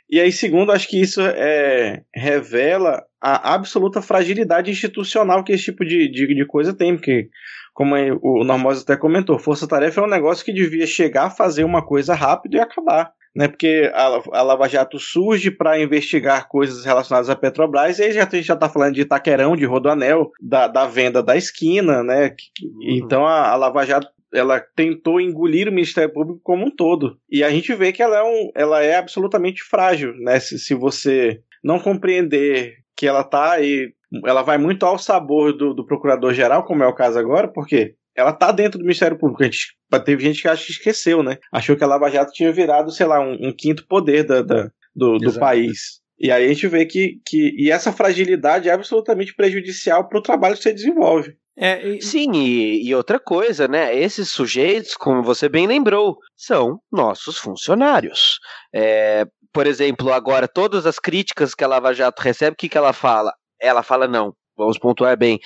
E 0.08 0.20
aí, 0.20 0.32
segundo, 0.32 0.72
acho 0.72 0.88
que 0.88 1.00
isso 1.00 1.20
é, 1.20 2.02
revela 2.14 3.02
a 3.20 3.54
absoluta 3.54 4.00
fragilidade 4.00 4.70
institucional 4.70 5.44
que 5.44 5.52
esse 5.52 5.64
tipo 5.64 5.84
de, 5.84 6.08
de, 6.08 6.34
de 6.34 6.46
coisa 6.46 6.72
tem, 6.72 6.96
porque, 6.96 7.28
como 7.74 7.94
o 8.22 8.44
Normosa 8.44 8.82
até 8.82 8.96
comentou, 8.96 9.38
força-tarefa 9.38 10.00
é 10.00 10.04
um 10.04 10.08
negócio 10.08 10.44
que 10.44 10.52
devia 10.52 10.86
chegar 10.86 11.24
a 11.26 11.30
fazer 11.30 11.64
uma 11.64 11.84
coisa 11.84 12.14
rápido 12.14 12.56
e 12.56 12.60
acabar. 12.60 13.12
Né, 13.32 13.46
porque 13.46 13.88
a, 13.94 14.06
a 14.32 14.42
Lava 14.42 14.68
Jato 14.68 14.98
surge 14.98 15.52
para 15.52 15.80
investigar 15.80 16.48
coisas 16.48 16.84
relacionadas 16.84 17.30
à 17.30 17.36
Petrobras, 17.36 18.00
e 18.00 18.02
aí 18.02 18.12
já, 18.12 18.24
a 18.24 18.28
gente 18.28 18.42
já 18.42 18.54
está 18.54 18.68
falando 18.68 18.94
de 18.94 19.02
Itaquerão, 19.02 19.54
de 19.54 19.64
Rodoanel, 19.64 20.32
da, 20.40 20.66
da 20.66 20.84
venda 20.84 21.22
da 21.22 21.36
esquina, 21.36 22.02
né? 22.02 22.34
Uhum. 22.60 22.80
Então 22.82 23.24
a, 23.24 23.50
a 23.50 23.54
Lava 23.54 23.86
Jato 23.86 24.08
ela 24.32 24.60
tentou 24.60 25.20
engolir 25.20 25.68
o 25.68 25.72
Ministério 25.72 26.12
Público 26.12 26.40
como 26.42 26.66
um 26.66 26.70
todo. 26.70 27.18
E 27.30 27.42
a 27.42 27.50
gente 27.50 27.72
vê 27.74 27.92
que 27.92 28.02
ela 28.02 28.18
é, 28.18 28.22
um, 28.22 28.50
ela 28.54 28.82
é 28.82 28.96
absolutamente 28.96 29.62
frágil, 29.62 30.12
né? 30.16 30.38
Se, 30.40 30.58
se 30.58 30.74
você 30.74 31.40
não 31.62 31.78
compreender 31.78 32.79
que 33.00 33.06
ela 33.06 33.24
tá 33.24 33.52
aí, 33.52 33.94
ela 34.26 34.42
vai 34.42 34.58
muito 34.58 34.84
ao 34.84 34.98
sabor 34.98 35.56
do, 35.56 35.72
do 35.72 35.86
procurador-geral, 35.86 36.64
como 36.64 36.82
é 36.82 36.86
o 36.86 36.94
caso 36.94 37.18
agora, 37.18 37.48
porque 37.48 37.94
ela 38.14 38.30
tá 38.30 38.52
dentro 38.52 38.78
do 38.78 38.82
Ministério 38.82 39.16
Público. 39.16 39.42
A 39.42 39.46
gente, 39.46 39.74
teve 40.04 40.22
gente 40.22 40.42
que 40.42 40.48
acho 40.48 40.66
que 40.66 40.72
esqueceu, 40.72 41.22
né? 41.22 41.38
Achou 41.50 41.74
que 41.76 41.82
a 41.82 41.86
Lava 41.86 42.10
Jato 42.10 42.30
tinha 42.30 42.52
virado, 42.52 42.90
sei 42.90 43.06
lá, 43.06 43.18
um, 43.18 43.48
um 43.48 43.54
quinto 43.56 43.86
poder 43.88 44.24
da, 44.24 44.42
da 44.42 44.70
do, 44.94 45.16
do 45.16 45.32
país. 45.38 46.02
E 46.18 46.30
aí 46.30 46.44
a 46.44 46.48
gente 46.48 46.68
vê 46.68 46.84
que, 46.84 47.20
que 47.24 47.54
e 47.56 47.70
essa 47.70 47.90
fragilidade 47.90 48.68
é 48.68 48.72
absolutamente 48.72 49.34
prejudicial 49.34 50.06
para 50.06 50.18
o 50.18 50.22
trabalho 50.22 50.54
que 50.54 50.62
você 50.62 50.74
desenvolve. 50.74 51.34
É, 51.56 51.88
e... 51.88 52.02
Sim, 52.02 52.32
e, 52.34 52.86
e, 52.86 52.94
outra 52.94 53.18
coisa, 53.18 53.66
né? 53.66 53.98
Esses 53.98 54.28
sujeitos, 54.28 54.94
como 54.94 55.22
você 55.22 55.48
bem 55.48 55.66
lembrou, 55.66 56.18
são 56.36 56.78
nossos 56.92 57.38
funcionários. 57.38 58.38
É, 58.74 59.24
por 59.52 59.66
exemplo, 59.66 60.12
agora, 60.12 60.46
todas 60.46 60.86
as 60.86 60.98
críticas 60.98 61.54
que 61.54 61.64
a 61.64 61.68
Lava 61.68 61.92
Jato 61.92 62.22
recebe, 62.22 62.54
o 62.54 62.56
que, 62.56 62.68
que 62.68 62.78
ela 62.78 62.92
fala? 62.92 63.32
Ela 63.60 63.82
fala, 63.82 64.06
não, 64.06 64.34
vamos 64.56 64.78
pontuar 64.78 65.16
bem. 65.16 65.38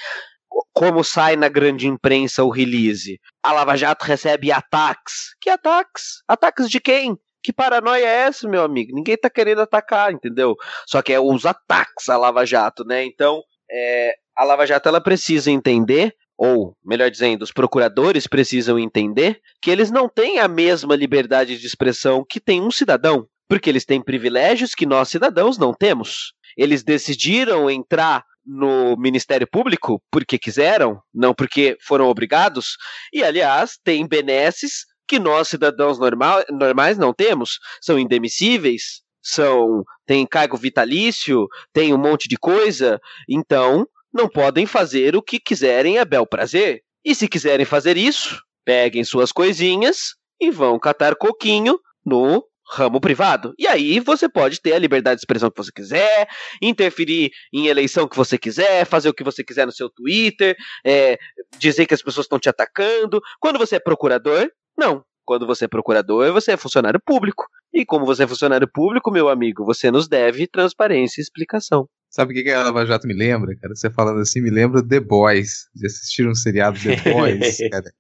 Como 0.73 1.03
sai 1.03 1.37
na 1.37 1.49
grande 1.49 1.89
imprensa 1.89 2.45
o 2.45 2.51
release? 2.51 3.19
A 3.43 3.53
Lava 3.53 3.77
Jato 3.77 4.05
recebe 4.05 4.53
ataques. 4.53 5.35
Que 5.41 5.51
ataques? 5.51 6.23
Ataques 6.29 6.69
de 6.69 6.81
quem? 6.81 7.19
Que 7.43 7.53
paranoia 7.53 8.05
é 8.05 8.27
essa, 8.27 8.49
meu 8.49 8.63
amigo? 8.63 8.95
Ninguém 8.95 9.17
tá 9.17 9.29
querendo 9.29 9.61
atacar, 9.61 10.13
entendeu? 10.13 10.55
Só 10.87 11.03
que 11.03 11.13
é 11.13 11.21
os 11.21 11.45
ataques 11.45 12.09
à 12.09 12.17
Lava 12.17 12.47
Jato, 12.47 12.85
né? 12.85 13.05
Então, 13.05 13.43
é, 13.71 14.15
a 14.37 14.45
Lava 14.45 14.67
Jato 14.67 14.89
ela 14.89 15.01
precisa 15.01 15.51
entender, 15.51 16.15
ou 16.39 16.77
melhor 16.85 17.11
dizendo, 17.11 17.43
os 17.43 17.53
procuradores 17.53 18.27
precisam 18.27 18.79
entender, 18.79 19.41
que 19.61 19.71
eles 19.71 19.91
não 19.91 20.09
têm 20.09 20.39
a 20.39 20.49
mesma 20.49 20.95
liberdade 20.97 21.59
de 21.59 21.67
expressão 21.67 22.25
que 22.29 22.41
tem 22.41 22.63
um 22.63 22.71
cidadão, 22.71 23.27
porque 23.49 23.71
eles 23.71 23.85
têm 23.85 24.03
privilégios 24.03 24.75
que 24.75 24.87
nós 24.87 25.09
cidadãos 25.09 25.59
não 25.59 25.73
temos. 25.73 26.33
Eles 26.57 26.83
decidiram 26.83 27.71
entrar 27.71 28.25
no 28.45 28.97
Ministério 28.97 29.47
Público 29.47 30.03
porque 30.11 30.39
quiseram, 30.39 31.01
não 31.13 31.35
porque 31.35 31.77
foram 31.81 32.07
obrigados, 32.07 32.77
e 33.13 33.23
aliás, 33.23 33.79
tem 33.83 34.07
benesses 34.07 34.85
que 35.07 35.19
nós 35.19 35.49
cidadãos 35.49 35.99
normal, 35.99 36.45
normais 36.51 36.99
não 36.99 37.13
temos, 37.13 37.59
são 37.81 37.99
indemissíveis, 37.99 39.03
são 39.23 39.83
tem 40.07 40.27
cargo 40.27 40.57
vitalício, 40.57 41.47
tem 41.73 41.95
um 41.95 41.99
monte 41.99 42.29
de 42.29 42.37
coisa, 42.37 43.01
então 43.29 43.87
não 44.13 44.29
podem 44.29 44.67
fazer 44.67 45.17
o 45.17 45.23
que 45.23 45.41
quiserem 45.41 45.99
a 45.99 46.05
bel 46.05 46.27
prazer. 46.27 46.83
E 47.05 47.15
se 47.15 47.27
quiserem 47.27 47.67
fazer 47.67 47.97
isso, 47.97 48.43
peguem 48.65 49.05
suas 49.05 49.33
coisinhas 49.33 50.15
e 50.41 50.51
vão 50.51 50.79
catar 50.79 51.17
coquinho 51.17 51.79
no 52.05 52.45
ramo 52.69 53.01
privado. 53.01 53.55
E 53.59 53.67
aí 53.67 54.01
você 54.01 54.29
pode 54.29 54.61
ter 54.61 54.73
a 54.73 54.79
liberdade 54.79 55.17
de 55.17 55.21
expressão 55.21 55.51
que 55.51 55.57
você 55.57 55.73
quiser, 55.73 56.29
interferir 56.63 57.31
em 57.53 57.67
eleição 57.67 58.09
que 58.09 58.17
você 58.17 58.39
quiser, 58.39 58.85
fazer 58.87 59.09
o 59.09 59.15
que 59.15 59.25
você 59.25 59.45
quiser 59.45 59.67
no 59.67 59.73
seu 59.73 59.91
Twitter, 59.91 60.57
é, 60.85 61.19
dizer 61.59 61.87
que 61.87 61.95
as 61.95 62.03
pessoas 62.03 62.25
estão 62.25 62.39
te 62.39 62.49
atacando. 62.49 63.21
Quando 63.41 63.59
você 63.59 63.77
é 63.77 63.81
procurador, 63.81 64.49
não. 64.77 65.05
Quando 65.25 65.47
você 65.47 65.65
é 65.65 65.69
procurador, 65.69 66.33
você 66.33 66.53
é 66.53 66.57
funcionário 66.57 67.01
público. 67.05 67.47
E 67.73 67.85
como 67.85 68.05
você 68.05 68.25
é 68.25 68.27
funcionário 68.27 68.69
público, 68.71 69.11
meu 69.11 69.29
amigo, 69.29 69.65
você 69.65 69.91
nos 69.91 70.07
deve 70.07 70.47
transparência 70.47 71.21
e 71.21 71.23
explicação. 71.23 71.89
Sabe 72.11 72.33
o 72.33 72.37
que, 72.37 72.45
que 72.45 72.51
a 72.51 72.63
Lava 72.63 72.87
Jato 72.87 73.09
me 73.09 73.15
lembra, 73.15 73.57
cara? 73.57 73.75
Você 73.75 73.91
falando 73.91 74.21
assim, 74.21 74.41
me 74.41 74.51
lembra 74.51 74.87
The 74.87 75.01
Boys. 75.01 75.69
De 75.75 75.87
assistir 75.87 76.29
um 76.29 76.35
seriado 76.35 76.79
The 76.79 77.11
Boys, 77.11 77.59
cara. 77.73 77.91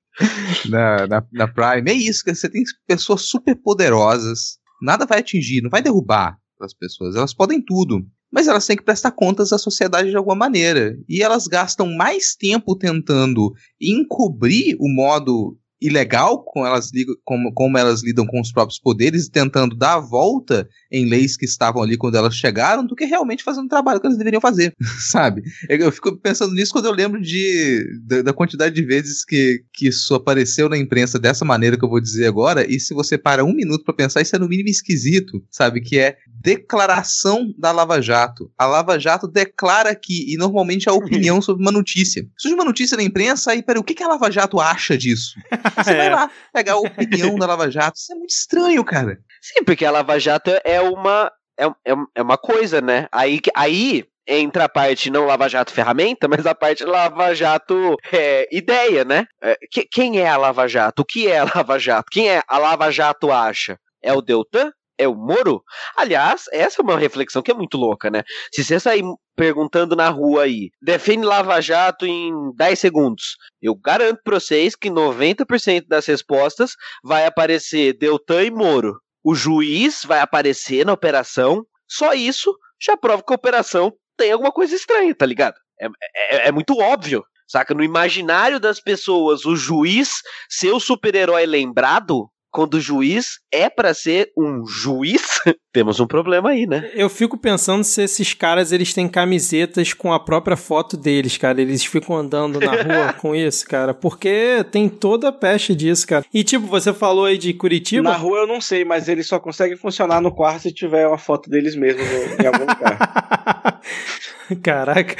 Na, 0.68 1.06
na, 1.06 1.26
na 1.32 1.48
Prime. 1.48 1.90
É 1.90 1.94
isso. 1.94 2.22
Você 2.26 2.48
tem 2.48 2.62
pessoas 2.86 3.22
super 3.22 3.54
poderosas. 3.56 4.58
Nada 4.80 5.06
vai 5.06 5.20
atingir, 5.20 5.62
não 5.62 5.70
vai 5.70 5.82
derrubar 5.82 6.38
as 6.60 6.74
pessoas. 6.74 7.16
Elas 7.16 7.34
podem 7.34 7.62
tudo. 7.62 8.04
Mas 8.32 8.48
elas 8.48 8.66
têm 8.66 8.76
que 8.76 8.82
prestar 8.82 9.12
contas 9.12 9.52
à 9.52 9.58
sociedade 9.58 10.10
de 10.10 10.16
alguma 10.16 10.34
maneira. 10.34 10.96
E 11.08 11.22
elas 11.22 11.46
gastam 11.46 11.94
mais 11.94 12.34
tempo 12.34 12.76
tentando 12.76 13.52
encobrir 13.80 14.76
o 14.80 14.88
modo 14.88 15.56
ilegal 15.80 16.42
como 16.42 16.66
elas, 16.66 16.90
como, 17.24 17.52
como 17.52 17.76
elas 17.76 18.02
lidam 18.02 18.26
com 18.26 18.40
os 18.40 18.50
próprios 18.50 18.80
poderes, 18.80 19.28
tentando 19.28 19.76
dar 19.76 19.94
a 19.94 20.00
volta 20.00 20.68
em 20.94 21.08
leis 21.08 21.36
que 21.36 21.44
estavam 21.44 21.82
ali 21.82 21.96
quando 21.96 22.16
elas 22.16 22.36
chegaram, 22.36 22.86
do 22.86 22.94
que 22.94 23.04
realmente 23.04 23.42
fazendo 23.42 23.66
o 23.66 23.68
trabalho 23.68 24.00
que 24.00 24.06
elas 24.06 24.16
deveriam 24.16 24.40
fazer, 24.40 24.72
sabe? 25.10 25.42
Eu, 25.68 25.90
fico 25.90 26.16
pensando 26.16 26.54
nisso 26.54 26.72
quando 26.72 26.86
eu 26.86 26.92
lembro 26.92 27.20
de, 27.20 27.84
da, 28.06 28.22
da, 28.22 28.32
quantidade 28.32 28.74
de 28.74 28.82
vezes 28.82 29.24
que, 29.24 29.62
que 29.72 29.88
isso 29.88 30.14
apareceu 30.14 30.68
na 30.68 30.78
imprensa 30.78 31.18
dessa 31.18 31.44
maneira 31.44 31.76
que 31.76 31.84
eu 31.84 31.88
vou 31.88 32.00
dizer 32.00 32.26
agora, 32.26 32.64
e 32.70 32.78
se 32.78 32.94
você 32.94 33.18
para 33.18 33.44
um 33.44 33.52
minuto 33.52 33.84
para 33.84 33.94
pensar, 33.94 34.22
isso 34.22 34.36
é 34.36 34.38
no 34.38 34.48
mínimo 34.48 34.68
esquisito, 34.68 35.42
sabe? 35.50 35.80
Que 35.80 35.98
é 35.98 36.16
declaração 36.26 37.52
da 37.58 37.72
Lava 37.72 38.00
Jato. 38.00 38.50
A 38.56 38.66
Lava 38.66 38.98
Jato 38.98 39.26
declara 39.26 39.94
que, 39.94 40.32
e 40.32 40.36
normalmente 40.36 40.88
a 40.88 40.92
opinião 40.92 41.40
sobre 41.42 41.62
uma 41.62 41.72
notícia. 41.72 42.24
Surge 42.38 42.54
uma 42.54 42.64
notícia 42.64 42.96
na 42.96 43.02
imprensa, 43.02 43.52
aí, 43.52 43.62
peraí, 43.62 43.80
o 43.80 43.84
que, 43.84 43.94
que 43.94 44.02
a 44.02 44.08
Lava 44.08 44.30
Jato 44.30 44.60
acha 44.60 44.96
disso? 44.96 45.34
Você 45.76 45.90
é. 45.92 45.96
vai 45.96 46.10
lá 46.10 46.30
pegar 46.52 46.74
a 46.74 46.78
opinião 46.78 47.36
da 47.36 47.46
Lava 47.46 47.70
Jato. 47.70 47.98
Isso 47.98 48.12
é 48.12 48.16
muito 48.16 48.30
estranho, 48.30 48.84
cara. 48.84 49.18
Sim, 49.40 49.64
porque 49.64 49.84
a 49.84 49.90
Lava 49.90 50.18
Jato 50.18 50.50
é 50.64 50.80
uma, 50.92 51.30
é, 51.58 51.66
é, 51.66 51.94
é 52.16 52.22
uma 52.22 52.38
coisa, 52.38 52.80
né? 52.80 53.06
Aí, 53.12 53.40
aí 53.56 54.04
entra 54.26 54.64
a 54.64 54.68
parte 54.68 55.10
não 55.10 55.26
Lava 55.26 55.48
Jato 55.48 55.72
ferramenta, 55.72 56.26
mas 56.28 56.46
a 56.46 56.54
parte 56.54 56.84
Lava 56.84 57.34
Jato 57.34 57.96
é, 58.12 58.48
ideia, 58.50 59.04
né? 59.04 59.26
É, 59.42 59.56
que, 59.70 59.86
quem 59.86 60.18
é 60.18 60.28
a 60.28 60.36
Lava 60.36 60.66
Jato? 60.66 61.02
O 61.02 61.04
que 61.04 61.28
é 61.28 61.38
a 61.38 61.44
Lava 61.54 61.78
Jato? 61.78 62.08
Quem 62.10 62.28
é 62.30 62.42
a 62.46 62.58
Lava 62.58 62.90
Jato 62.90 63.30
acha? 63.30 63.78
É 64.02 64.12
o 64.12 64.20
Deltan? 64.20 64.70
é 64.98 65.08
o 65.08 65.14
Moro? 65.14 65.62
Aliás, 65.96 66.44
essa 66.52 66.80
é 66.80 66.84
uma 66.84 66.98
reflexão 66.98 67.42
que 67.42 67.50
é 67.50 67.54
muito 67.54 67.76
louca, 67.76 68.10
né? 68.10 68.22
Se 68.52 68.64
você 68.64 68.78
sair 68.78 69.02
perguntando 69.36 69.96
na 69.96 70.08
rua 70.08 70.44
aí, 70.44 70.70
define 70.80 71.24
Lava 71.24 71.60
Jato 71.60 72.06
em 72.06 72.52
10 72.54 72.78
segundos, 72.78 73.36
eu 73.60 73.74
garanto 73.74 74.20
pra 74.22 74.38
vocês 74.38 74.76
que 74.76 74.88
90% 74.88 75.86
das 75.88 76.06
respostas 76.06 76.72
vai 77.02 77.26
aparecer 77.26 77.96
Deltan 77.98 78.44
e 78.44 78.50
Moro. 78.50 79.00
O 79.24 79.34
juiz 79.34 80.04
vai 80.04 80.20
aparecer 80.20 80.84
na 80.84 80.92
operação, 80.92 81.64
só 81.88 82.12
isso 82.12 82.54
já 82.80 82.96
prova 82.96 83.22
que 83.22 83.32
a 83.32 83.36
operação 83.36 83.92
tem 84.16 84.30
alguma 84.30 84.52
coisa 84.52 84.74
estranha, 84.74 85.14
tá 85.14 85.24
ligado? 85.24 85.56
É, 85.80 85.86
é, 85.86 86.48
é 86.48 86.52
muito 86.52 86.78
óbvio. 86.78 87.24
Saca? 87.46 87.74
No 87.74 87.84
imaginário 87.84 88.58
das 88.58 88.80
pessoas, 88.80 89.44
o 89.44 89.54
juiz 89.54 90.22
ser 90.48 90.72
o 90.72 90.80
super-herói 90.80 91.46
lembrado 91.46 92.28
quando 92.54 92.74
o 92.74 92.80
juiz 92.80 93.40
é 93.52 93.68
para 93.68 93.92
ser 93.92 94.30
um 94.38 94.64
juiz, 94.64 95.40
temos 95.74 95.98
um 95.98 96.06
problema 96.06 96.50
aí, 96.50 96.68
né? 96.68 96.88
Eu 96.94 97.10
fico 97.10 97.36
pensando 97.36 97.82
se 97.82 98.00
esses 98.00 98.32
caras 98.32 98.70
eles 98.70 98.94
têm 98.94 99.08
camisetas 99.08 99.92
com 99.92 100.12
a 100.12 100.20
própria 100.20 100.56
foto 100.56 100.96
deles, 100.96 101.36
cara. 101.36 101.60
Eles 101.60 101.84
ficam 101.84 102.16
andando 102.16 102.60
na 102.60 102.70
rua 102.70 103.12
com 103.20 103.34
isso, 103.34 103.66
cara. 103.66 103.92
Porque 103.92 104.64
tem 104.70 104.88
toda 104.88 105.30
a 105.30 105.32
peste 105.32 105.74
disso, 105.74 106.06
cara. 106.06 106.24
E 106.32 106.44
tipo, 106.44 106.64
você 106.68 106.94
falou 106.94 107.24
aí 107.24 107.36
de 107.36 107.52
Curitiba. 107.54 108.04
Na 108.04 108.16
rua 108.16 108.42
eu 108.42 108.46
não 108.46 108.60
sei, 108.60 108.84
mas 108.84 109.08
eles 109.08 109.26
só 109.26 109.40
conseguem 109.40 109.76
funcionar 109.76 110.20
no 110.20 110.32
quarto 110.32 110.62
se 110.62 110.72
tiver 110.72 111.08
uma 111.08 111.18
foto 111.18 111.50
deles 111.50 111.74
mesmos 111.74 112.06
em 112.38 112.46
algum 112.46 112.60
lugar. 112.60 113.80
Caraca. 114.62 115.16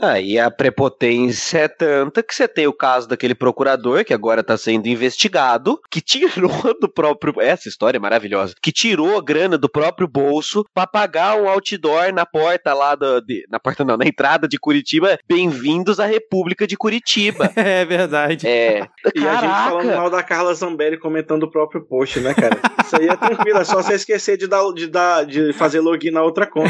Aí 0.00 0.38
a 0.38 0.50
prepotência 0.50 1.60
é 1.60 1.68
tanta 1.68 2.22
que 2.22 2.34
você 2.34 2.46
tem 2.46 2.66
o 2.66 2.72
caso 2.72 3.08
daquele 3.08 3.34
procurador 3.34 4.04
que 4.04 4.12
agora 4.12 4.42
está 4.42 4.56
sendo 4.56 4.86
investigado, 4.88 5.80
que 5.90 6.02
tirou 6.02 6.50
do 6.78 6.88
próprio. 6.88 7.40
Essa 7.40 7.68
história 7.68 7.96
é 7.96 8.00
maravilhosa. 8.00 8.54
Que 8.62 8.70
tirou 8.70 9.16
a 9.16 9.22
grana 9.22 9.56
do 9.56 9.70
próprio 9.70 10.06
bolso 10.06 10.66
para 10.74 10.86
pagar 10.86 11.40
um 11.40 11.48
outdoor 11.48 12.12
na 12.12 12.26
porta 12.26 12.74
lá 12.74 12.94
da. 12.94 13.20
De, 13.20 13.46
na 13.50 13.58
porta 13.58 13.84
não, 13.84 13.96
na 13.96 14.06
entrada 14.06 14.46
de 14.46 14.58
Curitiba. 14.58 15.18
Bem-vindos 15.26 15.98
à 15.98 16.04
República 16.04 16.66
de 16.66 16.76
Curitiba. 16.76 17.50
é 17.56 17.84
verdade. 17.86 18.46
É. 18.46 18.86
E 19.14 19.20
Caraca. 19.22 19.38
a 19.38 19.40
gente 19.40 19.70
falando 19.70 19.96
mal 19.96 20.10
da 20.10 20.22
Carla 20.22 20.54
Zambelli 20.54 20.98
comentando 20.98 21.44
o 21.44 21.50
próprio 21.50 21.82
post, 21.82 22.20
né, 22.20 22.34
cara? 22.34 22.60
Isso 22.84 22.96
aí 22.96 23.08
é 23.08 23.16
tranquilo, 23.16 23.58
é 23.58 23.64
só 23.64 23.76
você 23.76 23.94
esquecer 23.94 24.36
de, 24.36 24.46
dar, 24.46 24.70
de, 24.72 24.86
dar, 24.88 25.24
de 25.24 25.54
fazer 25.54 25.80
login 25.80 26.10
na 26.10 26.22
outra 26.22 26.46
conta. 26.46 26.68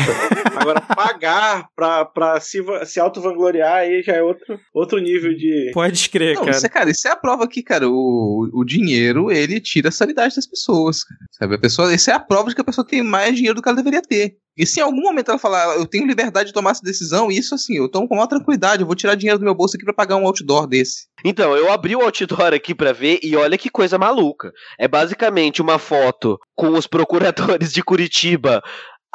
Agora, 0.57 0.81
pagar 0.81 1.69
pra, 1.74 2.05
pra 2.05 2.40
se, 2.40 2.65
se 2.85 3.01
auto 3.01 3.15
vangloriar 3.20 3.78
aí 3.78 4.02
já 4.02 4.14
é 4.14 4.22
outro, 4.22 4.59
outro 4.72 4.98
nível 4.98 5.34
de. 5.34 5.70
Pode 5.72 5.97
escrever, 5.97 6.36
cara. 6.36 6.51
Isso 6.51 6.66
é, 6.66 6.68
cara. 6.68 6.90
Isso 6.90 7.09
é 7.09 7.10
a 7.10 7.16
prova 7.16 7.48
que, 7.48 7.62
cara, 7.62 7.88
o, 7.88 8.48
o 8.52 8.64
dinheiro 8.64 9.30
ele 9.30 9.60
tira 9.60 9.88
a 9.88 9.93
sanidade 9.93 10.36
das 10.36 10.47
pessoas. 10.47 11.01
Sabe? 11.32 11.55
A 11.55 11.59
pessoa, 11.59 11.94
isso 11.94 12.10
é 12.10 12.14
a 12.14 12.20
prova 12.20 12.48
de 12.48 12.55
que 12.55 12.60
a 12.60 12.64
pessoa 12.64 12.86
tem 12.86 13.02
mais 13.02 13.36
dinheiro 13.36 13.56
do 13.56 13.62
que 13.62 13.68
ela 13.68 13.76
deveria 13.76 14.02
ter. 14.02 14.36
E 14.56 14.64
se 14.64 14.80
em 14.80 14.82
algum 14.82 15.02
momento 15.02 15.30
ela 15.30 15.38
falar, 15.38 15.76
eu 15.76 15.86
tenho 15.86 16.06
liberdade 16.06 16.48
de 16.48 16.55
tomar 16.55 16.70
essa 16.70 16.82
decisão, 16.82 17.30
isso 17.30 17.55
assim, 17.55 17.76
eu 17.76 17.90
tomo 17.90 18.09
com 18.09 18.14
maior 18.14 18.26
tranquilidade, 18.26 18.80
eu 18.80 18.86
vou 18.86 18.97
tirar 18.97 19.14
dinheiro 19.14 19.38
do 19.38 19.44
meu 19.44 19.55
bolso 19.55 19.76
aqui 19.76 19.84
para 19.84 19.93
pagar 19.93 20.16
um 20.16 20.24
outdoor 20.24 20.66
desse. 20.66 21.09
Então, 21.22 21.55
eu 21.55 21.70
abri 21.70 21.94
o 21.94 22.01
outdoor 22.01 22.55
aqui 22.55 22.74
para 22.74 22.93
ver 22.93 23.18
e 23.22 23.36
olha 23.36 23.59
que 23.59 23.68
coisa 23.68 23.98
maluca. 23.98 24.51
É 24.78 24.88
basicamente 24.88 25.60
uma 25.60 25.78
foto 25.78 26.38
com 26.55 26.68
os 26.68 26.86
procuradores 26.86 27.70
de 27.70 27.82
Curitiba 27.82 28.62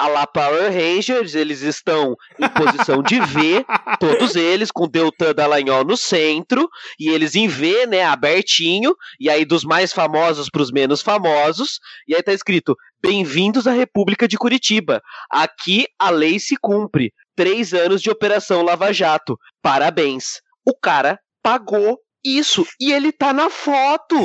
a 0.01 0.07
lá 0.07 0.25
Power 0.25 0.73
Rangers, 0.73 1.35
eles 1.35 1.61
estão 1.61 2.15
em 2.39 2.49
posição 2.49 3.03
de 3.03 3.19
V, 3.19 3.63
todos 3.99 4.35
eles, 4.35 4.71
com 4.71 4.87
Deltan 4.87 5.31
Dallagnol 5.31 5.85
no 5.85 5.95
centro, 5.95 6.67
e 6.99 7.09
eles 7.09 7.35
em 7.35 7.47
V, 7.47 7.85
né, 7.85 8.03
abertinho, 8.03 8.95
e 9.19 9.29
aí 9.29 9.45
dos 9.45 9.63
mais 9.63 9.93
famosos 9.93 10.49
para 10.49 10.63
os 10.63 10.71
menos 10.71 11.03
famosos, 11.03 11.79
e 12.07 12.15
aí 12.15 12.23
tá 12.23 12.33
escrito, 12.33 12.75
bem-vindos 12.99 13.67
à 13.67 13.73
República 13.73 14.27
de 14.27 14.39
Curitiba, 14.39 15.03
aqui 15.29 15.85
a 15.99 16.09
lei 16.09 16.39
se 16.39 16.55
cumpre, 16.59 17.13
três 17.35 17.71
anos 17.71 18.01
de 18.01 18.09
Operação 18.09 18.63
Lava 18.63 18.91
Jato, 18.91 19.37
parabéns. 19.61 20.41
O 20.65 20.73
cara 20.73 21.19
pagou 21.43 21.99
isso, 22.23 22.65
e 22.79 22.91
ele 22.91 23.11
tá 23.11 23.33
na 23.33 23.49
foto! 23.49 24.15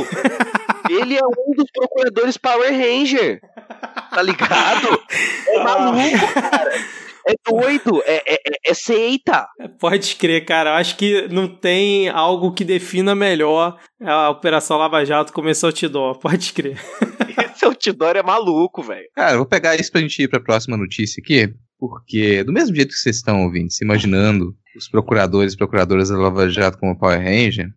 Ele 0.89 1.17
é 1.17 1.27
um 1.27 1.55
dos 1.55 1.71
procuradores 1.73 2.37
Power 2.37 2.71
Ranger. 2.71 3.41
Tá 4.11 4.23
ligado? 4.23 5.03
É 5.49 5.65
maluco, 5.65 6.33
cara. 6.33 6.71
É 7.29 7.35
doido, 7.51 8.01
é, 8.07 8.23
é, 8.35 8.39
é, 8.69 8.75
seita. 8.75 9.49
Pode 9.81 10.15
crer, 10.15 10.45
cara. 10.45 10.77
Acho 10.77 10.97
que 10.97 11.27
não 11.27 11.49
tem 11.49 12.09
algo 12.09 12.53
que 12.53 12.65
defina 12.65 13.17
melhor 13.17 13.77
a 14.01 14.31
Operação 14.31 14.77
Lava 14.77 15.05
Jato 15.05 15.33
como 15.33 15.49
esse 15.49 15.67
outdoor. 15.67 16.21
Pode 16.21 16.53
crer. 16.53 16.81
Esse 17.53 17.65
outdoor 17.65 18.17
é 18.17 18.23
maluco, 18.23 18.81
velho. 18.81 19.09
Cara, 19.13 19.33
eu 19.33 19.39
vou 19.39 19.47
pegar 19.47 19.75
isso 19.75 19.91
pra 19.91 20.01
gente 20.01 20.23
ir 20.23 20.29
pra 20.29 20.39
próxima 20.39 20.77
notícia 20.77 21.21
aqui. 21.21 21.53
Porque, 21.79 22.45
do 22.45 22.53
mesmo 22.53 22.75
jeito 22.75 22.91
que 22.91 22.95
vocês 22.95 23.17
estão 23.17 23.43
ouvindo, 23.43 23.73
se 23.73 23.85
imaginando 23.85 24.55
os 24.77 24.89
procuradores 24.89 25.53
e 25.53 25.57
procuradoras 25.57 26.09
da 26.09 26.17
Lava 26.17 26.49
Jato 26.49 26.79
como 26.79 26.97
Power 26.97 27.19
Ranger, 27.19 27.69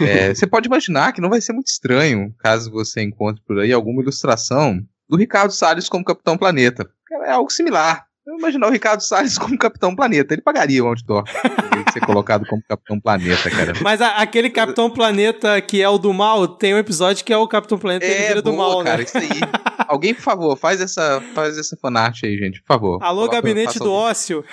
é, 0.00 0.34
você 0.34 0.46
pode 0.46 0.66
imaginar 0.66 1.12
que 1.12 1.20
não 1.20 1.30
vai 1.30 1.40
ser 1.40 1.52
muito 1.52 1.68
estranho 1.68 2.34
caso 2.38 2.70
você 2.70 3.02
encontre 3.02 3.42
por 3.46 3.58
aí 3.58 3.72
alguma 3.72 4.02
ilustração 4.02 4.80
do 5.08 5.16
Ricardo 5.16 5.52
Salles 5.52 5.88
como 5.88 6.04
Capitão 6.04 6.36
Planeta. 6.36 6.88
É 7.24 7.30
algo 7.30 7.50
similar. 7.50 8.04
Eu 8.26 8.38
imaginar 8.38 8.66
o 8.66 8.72
Ricardo 8.72 9.00
Salles 9.00 9.38
como 9.38 9.56
Capitão 9.56 9.94
Planeta. 9.94 10.34
Ele 10.34 10.42
pagaria 10.42 10.82
o 10.82 10.88
outdoor 10.88 11.24
ser 11.98 12.00
colocado 12.04 12.46
como 12.46 12.62
Capitão 12.62 13.00
Planeta, 13.00 13.50
cara. 13.50 13.72
Mas 13.80 14.00
a, 14.00 14.16
aquele 14.16 14.50
Capitão 14.50 14.90
Planeta 14.90 15.60
que 15.60 15.82
é 15.82 15.88
o 15.88 15.98
do 15.98 16.12
mal, 16.12 16.46
tem 16.46 16.74
um 16.74 16.78
episódio 16.78 17.24
que 17.24 17.32
é 17.32 17.36
o 17.36 17.48
Capitão 17.48 17.78
Planeta 17.78 18.04
é, 18.04 18.30
boa, 18.30 18.42
do 18.42 18.52
mal, 18.52 18.84
cara, 18.84 18.98
né? 18.98 19.04
isso 19.04 19.18
aí. 19.18 19.28
Alguém, 19.86 20.14
por 20.14 20.22
favor, 20.22 20.56
faz 20.56 20.80
essa, 20.80 21.22
faz 21.34 21.56
essa 21.56 21.76
fanart 21.76 22.22
aí, 22.24 22.36
gente, 22.36 22.60
por 22.60 22.66
favor. 22.66 23.02
Alô, 23.02 23.20
Coloca, 23.20 23.36
Gabinete 23.36 23.78
do 23.78 23.92
Ócio. 23.92 24.44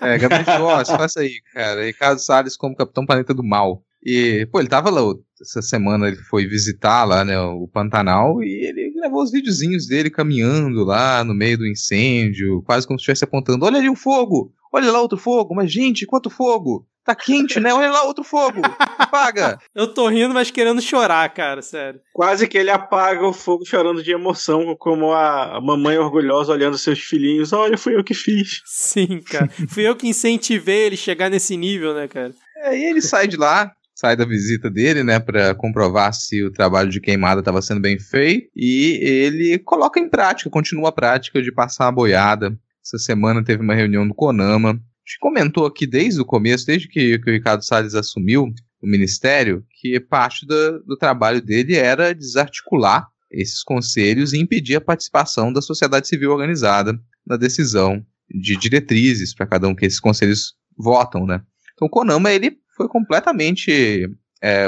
É, 0.00 0.18
Gabinete 0.18 0.56
do 0.56 0.64
Ócio, 0.64 0.96
faça 0.96 1.20
aí, 1.20 1.40
cara. 1.52 1.84
Ricardo 1.84 2.18
Salles 2.18 2.56
como 2.56 2.76
Capitão 2.76 3.06
Planeta 3.06 3.34
do 3.34 3.42
Mal. 3.42 3.82
E, 4.04 4.46
pô, 4.50 4.58
ele 4.58 4.68
tava 4.68 4.90
lá, 4.90 5.00
essa 5.40 5.62
semana 5.62 6.08
ele 6.08 6.16
foi 6.16 6.46
visitar 6.46 7.04
lá, 7.04 7.24
né, 7.24 7.38
o 7.40 7.68
Pantanal, 7.68 8.42
e 8.42 8.66
ele 8.66 8.92
gravou 8.92 9.22
os 9.22 9.30
videozinhos 9.30 9.86
dele 9.86 10.10
caminhando 10.10 10.84
lá 10.84 11.22
no 11.22 11.34
meio 11.34 11.58
do 11.58 11.66
incêndio, 11.66 12.62
quase 12.62 12.86
como 12.86 12.98
se 12.98 13.02
estivesse 13.02 13.24
apontando, 13.24 13.64
olha 13.64 13.78
ali 13.78 13.88
o 13.88 13.96
fogo, 13.96 14.52
olha 14.72 14.90
lá 14.90 15.00
outro 15.00 15.18
fogo, 15.18 15.54
mas 15.54 15.70
gente, 15.70 16.06
quanto 16.06 16.28
fogo! 16.28 16.86
Tá 17.04 17.16
quente, 17.16 17.58
né? 17.58 17.74
Olha 17.74 17.90
lá 17.90 18.04
outro 18.04 18.22
fogo. 18.22 18.60
Apaga. 18.96 19.58
Eu 19.74 19.92
tô 19.92 20.06
rindo, 20.06 20.32
mas 20.32 20.52
querendo 20.52 20.80
chorar, 20.80 21.28
cara, 21.34 21.60
sério. 21.60 22.00
Quase 22.12 22.46
que 22.46 22.56
ele 22.56 22.70
apaga 22.70 23.26
o 23.26 23.32
fogo 23.32 23.66
chorando 23.66 24.04
de 24.04 24.12
emoção, 24.12 24.76
como 24.78 25.12
a 25.12 25.60
mamãe 25.60 25.98
orgulhosa 25.98 26.52
olhando 26.52 26.78
seus 26.78 27.00
filhinhos. 27.00 27.52
Olha, 27.52 27.76
fui 27.76 27.96
eu 27.96 28.04
que 28.04 28.14
fiz. 28.14 28.62
Sim, 28.64 29.20
cara. 29.20 29.48
Fui 29.68 29.86
eu 29.86 29.96
que 29.96 30.06
incentivei 30.06 30.86
ele 30.86 30.96
chegar 30.96 31.28
nesse 31.28 31.56
nível, 31.56 31.92
né, 31.92 32.06
cara? 32.06 32.32
É, 32.58 32.78
e 32.78 32.84
ele 32.84 33.02
sai 33.02 33.26
de 33.26 33.36
lá, 33.36 33.72
sai 34.02 34.16
da 34.16 34.24
visita 34.24 34.68
dele, 34.68 35.04
né, 35.04 35.20
para 35.20 35.54
comprovar 35.54 36.12
se 36.12 36.42
o 36.42 36.50
trabalho 36.50 36.90
de 36.90 37.00
queimada 37.00 37.38
estava 37.40 37.62
sendo 37.62 37.80
bem 37.80 38.00
feito, 38.00 38.50
e 38.56 38.98
ele 39.00 39.58
coloca 39.60 40.00
em 40.00 40.08
prática, 40.08 40.50
continua 40.50 40.88
a 40.88 40.92
prática 40.92 41.40
de 41.40 41.52
passar 41.52 41.86
a 41.86 41.92
boiada. 41.92 42.58
Essa 42.84 42.98
semana 42.98 43.44
teve 43.44 43.62
uma 43.62 43.76
reunião 43.76 44.06
do 44.06 44.12
Conama. 44.12 44.70
A 44.70 44.72
gente 44.72 45.20
comentou 45.20 45.66
aqui 45.66 45.86
desde 45.86 46.20
o 46.20 46.24
começo, 46.24 46.66
desde 46.66 46.88
que, 46.88 47.16
que 47.16 47.30
o 47.30 47.32
Ricardo 47.32 47.64
Salles 47.64 47.94
assumiu 47.94 48.52
o 48.82 48.86
ministério, 48.88 49.64
que 49.80 50.00
parte 50.00 50.44
do, 50.44 50.82
do 50.82 50.96
trabalho 50.96 51.40
dele 51.40 51.76
era 51.76 52.12
desarticular 52.12 53.06
esses 53.30 53.62
conselhos 53.62 54.32
e 54.32 54.40
impedir 54.40 54.74
a 54.74 54.80
participação 54.80 55.52
da 55.52 55.62
sociedade 55.62 56.08
civil 56.08 56.32
organizada 56.32 56.98
na 57.24 57.36
decisão 57.36 58.04
de 58.28 58.56
diretrizes 58.56 59.32
para 59.32 59.46
cada 59.46 59.68
um 59.68 59.76
que 59.76 59.86
esses 59.86 60.00
conselhos 60.00 60.54
votam, 60.76 61.24
né? 61.24 61.40
Então 61.72 61.86
o 61.86 61.90
Conama 61.90 62.32
ele 62.32 62.61
foi 62.82 62.88
completamente 62.88 64.10
é, 64.42 64.66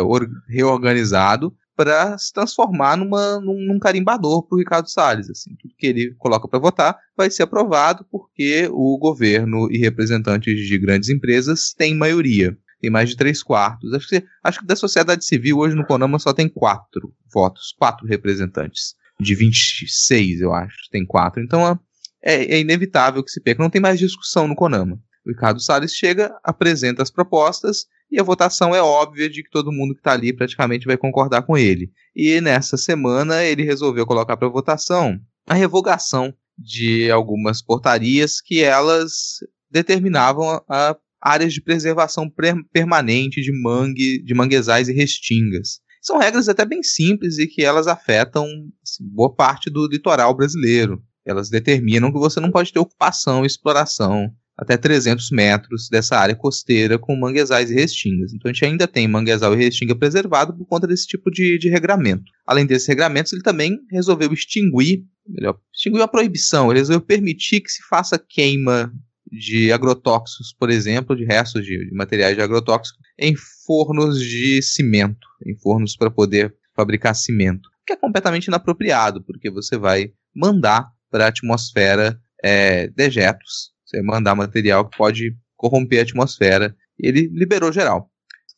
reorganizado 0.49 1.55
para 1.77 2.17
se 2.17 2.33
transformar 2.33 2.97
numa, 2.97 3.41
num, 3.41 3.67
num 3.67 3.79
carimbador 3.81 4.47
para 4.47 4.55
o 4.55 4.59
Ricardo 4.59 4.89
Salles. 4.89 5.29
Assim, 5.29 5.57
tudo 5.57 5.75
que 5.77 5.87
ele 5.89 6.15
coloca 6.17 6.47
para 6.47 6.61
votar 6.61 6.97
vai 7.17 7.29
ser 7.29 7.43
aprovado 7.43 8.07
porque 8.09 8.69
o 8.71 8.97
governo 8.97 9.69
e 9.73 9.79
representantes 9.79 10.57
de 10.57 10.79
grandes 10.79 11.09
empresas 11.09 11.75
têm 11.77 11.97
maioria. 11.97 12.57
Tem 12.81 12.91
mais 12.91 13.09
de 13.09 13.17
três 13.17 13.43
quartos. 13.43 13.93
Acho 13.93 14.09
que, 14.09 14.25
acho 14.45 14.61
que 14.61 14.67
da 14.67 14.77
sociedade 14.77 15.25
civil 15.25 15.59
hoje 15.59 15.75
no 15.75 15.87
Conama 15.87 16.19
só 16.21 16.33
tem 16.33 16.49
quatro 16.49 17.13
votos, 17.33 17.75
quatro 17.77 18.07
representantes. 18.07 18.95
De 19.19 19.35
26, 19.35 20.41
eu 20.41 20.53
acho, 20.53 20.77
tem 20.93 21.05
quatro. 21.05 21.43
Então 21.43 21.79
é, 22.23 22.45
é 22.57 22.61
inevitável 22.61 23.25
que 23.25 23.31
se 23.31 23.41
perca. 23.41 23.63
Não 23.63 23.71
tem 23.71 23.81
mais 23.81 23.99
discussão 23.99 24.47
no 24.47 24.55
Conama. 24.55 25.01
O 25.27 25.31
Ricardo 25.31 25.61
Salles 25.61 25.95
chega, 25.95 26.37
apresenta 26.45 27.03
as 27.03 27.11
propostas 27.11 27.87
e 28.11 28.21
a 28.21 28.23
votação 28.23 28.75
é 28.75 28.81
óbvia 28.81 29.29
de 29.29 29.43
que 29.43 29.51
todo 29.51 29.73
mundo 29.73 29.95
que 29.95 30.01
está 30.01 30.13
ali 30.13 30.33
praticamente 30.33 30.87
vai 30.87 30.97
concordar 30.97 31.43
com 31.43 31.57
ele. 31.57 31.91
E 32.15 32.41
nessa 32.41 32.77
semana 32.77 33.43
ele 33.43 33.65
resolveu 33.65 34.07
colocar 34.07 34.37
para 34.37 34.49
votação 34.49 35.19
a 35.47 35.55
revogação 35.55 36.33
de 36.57 37.11
algumas 37.11 37.61
portarias 37.61 38.41
que 38.41 38.63
elas 38.63 39.39
determinavam 39.71 40.63
a, 40.69 40.97
áreas 41.21 41.53
de 41.53 41.61
preservação 41.61 42.31
permanente 42.73 43.41
de 43.41 43.51
mangue, 43.63 44.23
de 44.23 44.35
manguezais 44.35 44.89
e 44.89 44.93
restingas. 44.93 45.81
São 46.03 46.19
regras 46.19 46.49
até 46.49 46.67
bem 46.67 46.83
simples 46.83 47.39
e 47.39 47.47
que 47.47 47.65
elas 47.65 47.87
afetam 47.87 48.45
assim, 48.83 49.03
boa 49.11 49.35
parte 49.35 49.71
do 49.71 49.89
litoral 49.89 50.37
brasileiro. 50.37 51.03
Elas 51.25 51.49
determinam 51.49 52.13
que 52.13 52.19
você 52.19 52.39
não 52.39 52.51
pode 52.51 52.73
ter 52.73 52.79
ocupação 52.79 53.43
e 53.43 53.47
exploração 53.47 54.31
até 54.57 54.77
300 54.77 55.31
metros 55.31 55.89
dessa 55.89 56.17
área 56.17 56.35
costeira 56.35 56.99
com 56.99 57.17
manguezais 57.17 57.71
e 57.71 57.75
restingas. 57.75 58.33
Então 58.33 58.49
a 58.49 58.53
gente 58.53 58.65
ainda 58.65 58.87
tem 58.87 59.09
manguezal 59.09 59.53
e 59.53 59.57
restinga 59.57 59.97
preservado 59.97 60.57
por 60.57 60.67
conta 60.67 60.87
desse 60.87 61.07
tipo 61.07 61.31
de, 61.31 61.59
de 61.59 61.69
regramento. 61.69 62.31
Além 62.47 62.65
desses 62.65 62.87
regramentos, 62.87 63.33
ele 63.33 63.43
também 63.43 63.79
resolveu 63.91 64.33
extinguir, 64.33 65.05
melhor, 65.27 65.59
extinguir 65.75 66.03
a 66.03 66.09
proibição, 66.09 66.71
ele 66.71 66.81
resolveu 66.81 67.01
permitir 67.01 67.61
que 67.61 67.71
se 67.71 67.83
faça 67.89 68.19
queima 68.19 68.93
de 69.31 69.73
agrotóxicos, 69.73 70.55
por 70.57 70.71
exemplo, 70.71 71.17
de 71.17 71.25
restos 71.25 71.65
de, 71.65 71.89
de 71.89 71.95
materiais 71.95 72.37
de 72.37 72.43
agrotóxicos 72.43 73.01
em 73.19 73.35
fornos 73.67 74.21
de 74.21 74.63
cimento, 74.63 75.27
em 75.45 75.57
fornos 75.59 75.97
para 75.97 76.11
poder 76.11 76.55
fabricar 76.77 77.15
cimento, 77.17 77.69
que 77.85 77.93
é 77.93 77.97
completamente 77.97 78.47
inapropriado, 78.47 79.23
porque 79.25 79.51
você 79.51 79.77
vai 79.77 80.13
mandar 80.35 80.89
para 81.11 81.25
a 81.25 81.29
atmosfera 81.29 82.21
é, 82.43 82.89
dejetos 82.89 83.74
você 83.95 84.03
mandar 84.03 84.35
material 84.35 84.89
que 84.89 84.97
pode 84.97 85.37
corromper 85.57 86.01
a 86.01 86.03
atmosfera. 86.03 86.75
Ele 86.99 87.29
liberou 87.33 87.73
geral. 87.73 88.11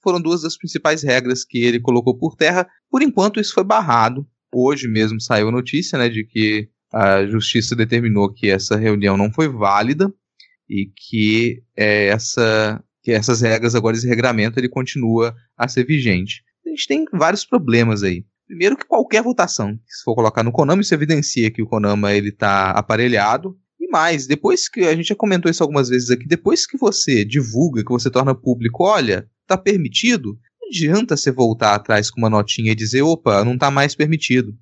Foram 0.03 0.21
duas 0.21 0.43
das 0.43 0.57
principais 0.57 1.03
regras 1.03 1.45
que 1.45 1.59
ele 1.59 1.81
colocou 1.81 2.17
por 2.17 2.37
terra. 2.37 2.67
Por 2.91 3.03
enquanto, 3.03 3.41
isso 3.41 3.55
foi 3.55 3.65
barrado. 3.65 4.27
Hoje 4.55 4.89
mesmo 4.89 5.21
saiu 5.21 5.49
a 5.49 5.53
notícia 5.53 5.99
né, 5.99 6.09
de 6.09 6.25
que 6.25 6.69
a 6.93 7.27
justiça 7.27 7.75
determinou 7.75 8.33
que 8.33 8.49
essa 8.49 8.77
reunião 8.77 9.17
não 9.17 9.33
foi 9.33 9.49
válida 9.49 10.13
e 10.69 10.91
que, 10.95 11.63
é, 11.77 12.07
essa, 12.07 12.83
que 13.03 13.11
essas 13.11 13.41
regras 13.41 13.75
agora, 13.75 13.97
esse 13.97 14.07
regramento, 14.07 14.59
ele 14.59 14.69
continua 14.69 15.35
a 15.57 15.69
ser 15.69 15.85
vigente. 15.85 16.43
A 16.65 16.71
gente 16.71 16.87
tem 16.87 17.05
vários 17.13 17.45
problemas 17.45 18.03
aí. 18.03 18.25
Primeiro 18.47 18.77
que 18.77 18.87
qualquer 18.87 19.23
votação, 19.23 19.77
se 19.87 20.05
for 20.05 20.15
colocar 20.15 20.45
no 20.45 20.53
Konama, 20.53 20.81
isso 20.81 20.95
evidencia 20.95 21.51
que 21.51 21.63
o 21.63 21.67
Konama 21.67 22.15
está 22.15 22.71
aparelhado, 22.71 23.59
e 23.87 23.91
mais, 23.91 24.27
depois 24.27 24.69
que 24.69 24.81
a 24.81 24.95
gente 24.95 25.09
já 25.09 25.15
comentou 25.15 25.51
isso 25.51 25.63
algumas 25.63 25.89
vezes 25.89 26.11
aqui, 26.11 26.27
depois 26.27 26.67
que 26.67 26.77
você 26.77 27.25
divulga, 27.25 27.85
que 27.85 27.91
você 27.91 28.11
torna 28.11 28.35
público, 28.35 28.85
olha, 28.85 29.29
tá 29.47 29.57
permitido, 29.57 30.39
não 30.61 30.69
adianta 30.69 31.17
você 31.17 31.31
voltar 31.31 31.75
atrás 31.75 32.11
com 32.11 32.21
uma 32.21 32.31
notinha 32.31 32.73
e 32.73 32.75
dizer, 32.75 33.03
opa, 33.03 33.45
não 33.45 33.57
tá 33.57 33.71
mais 33.71 33.95
permitido. 33.95 34.55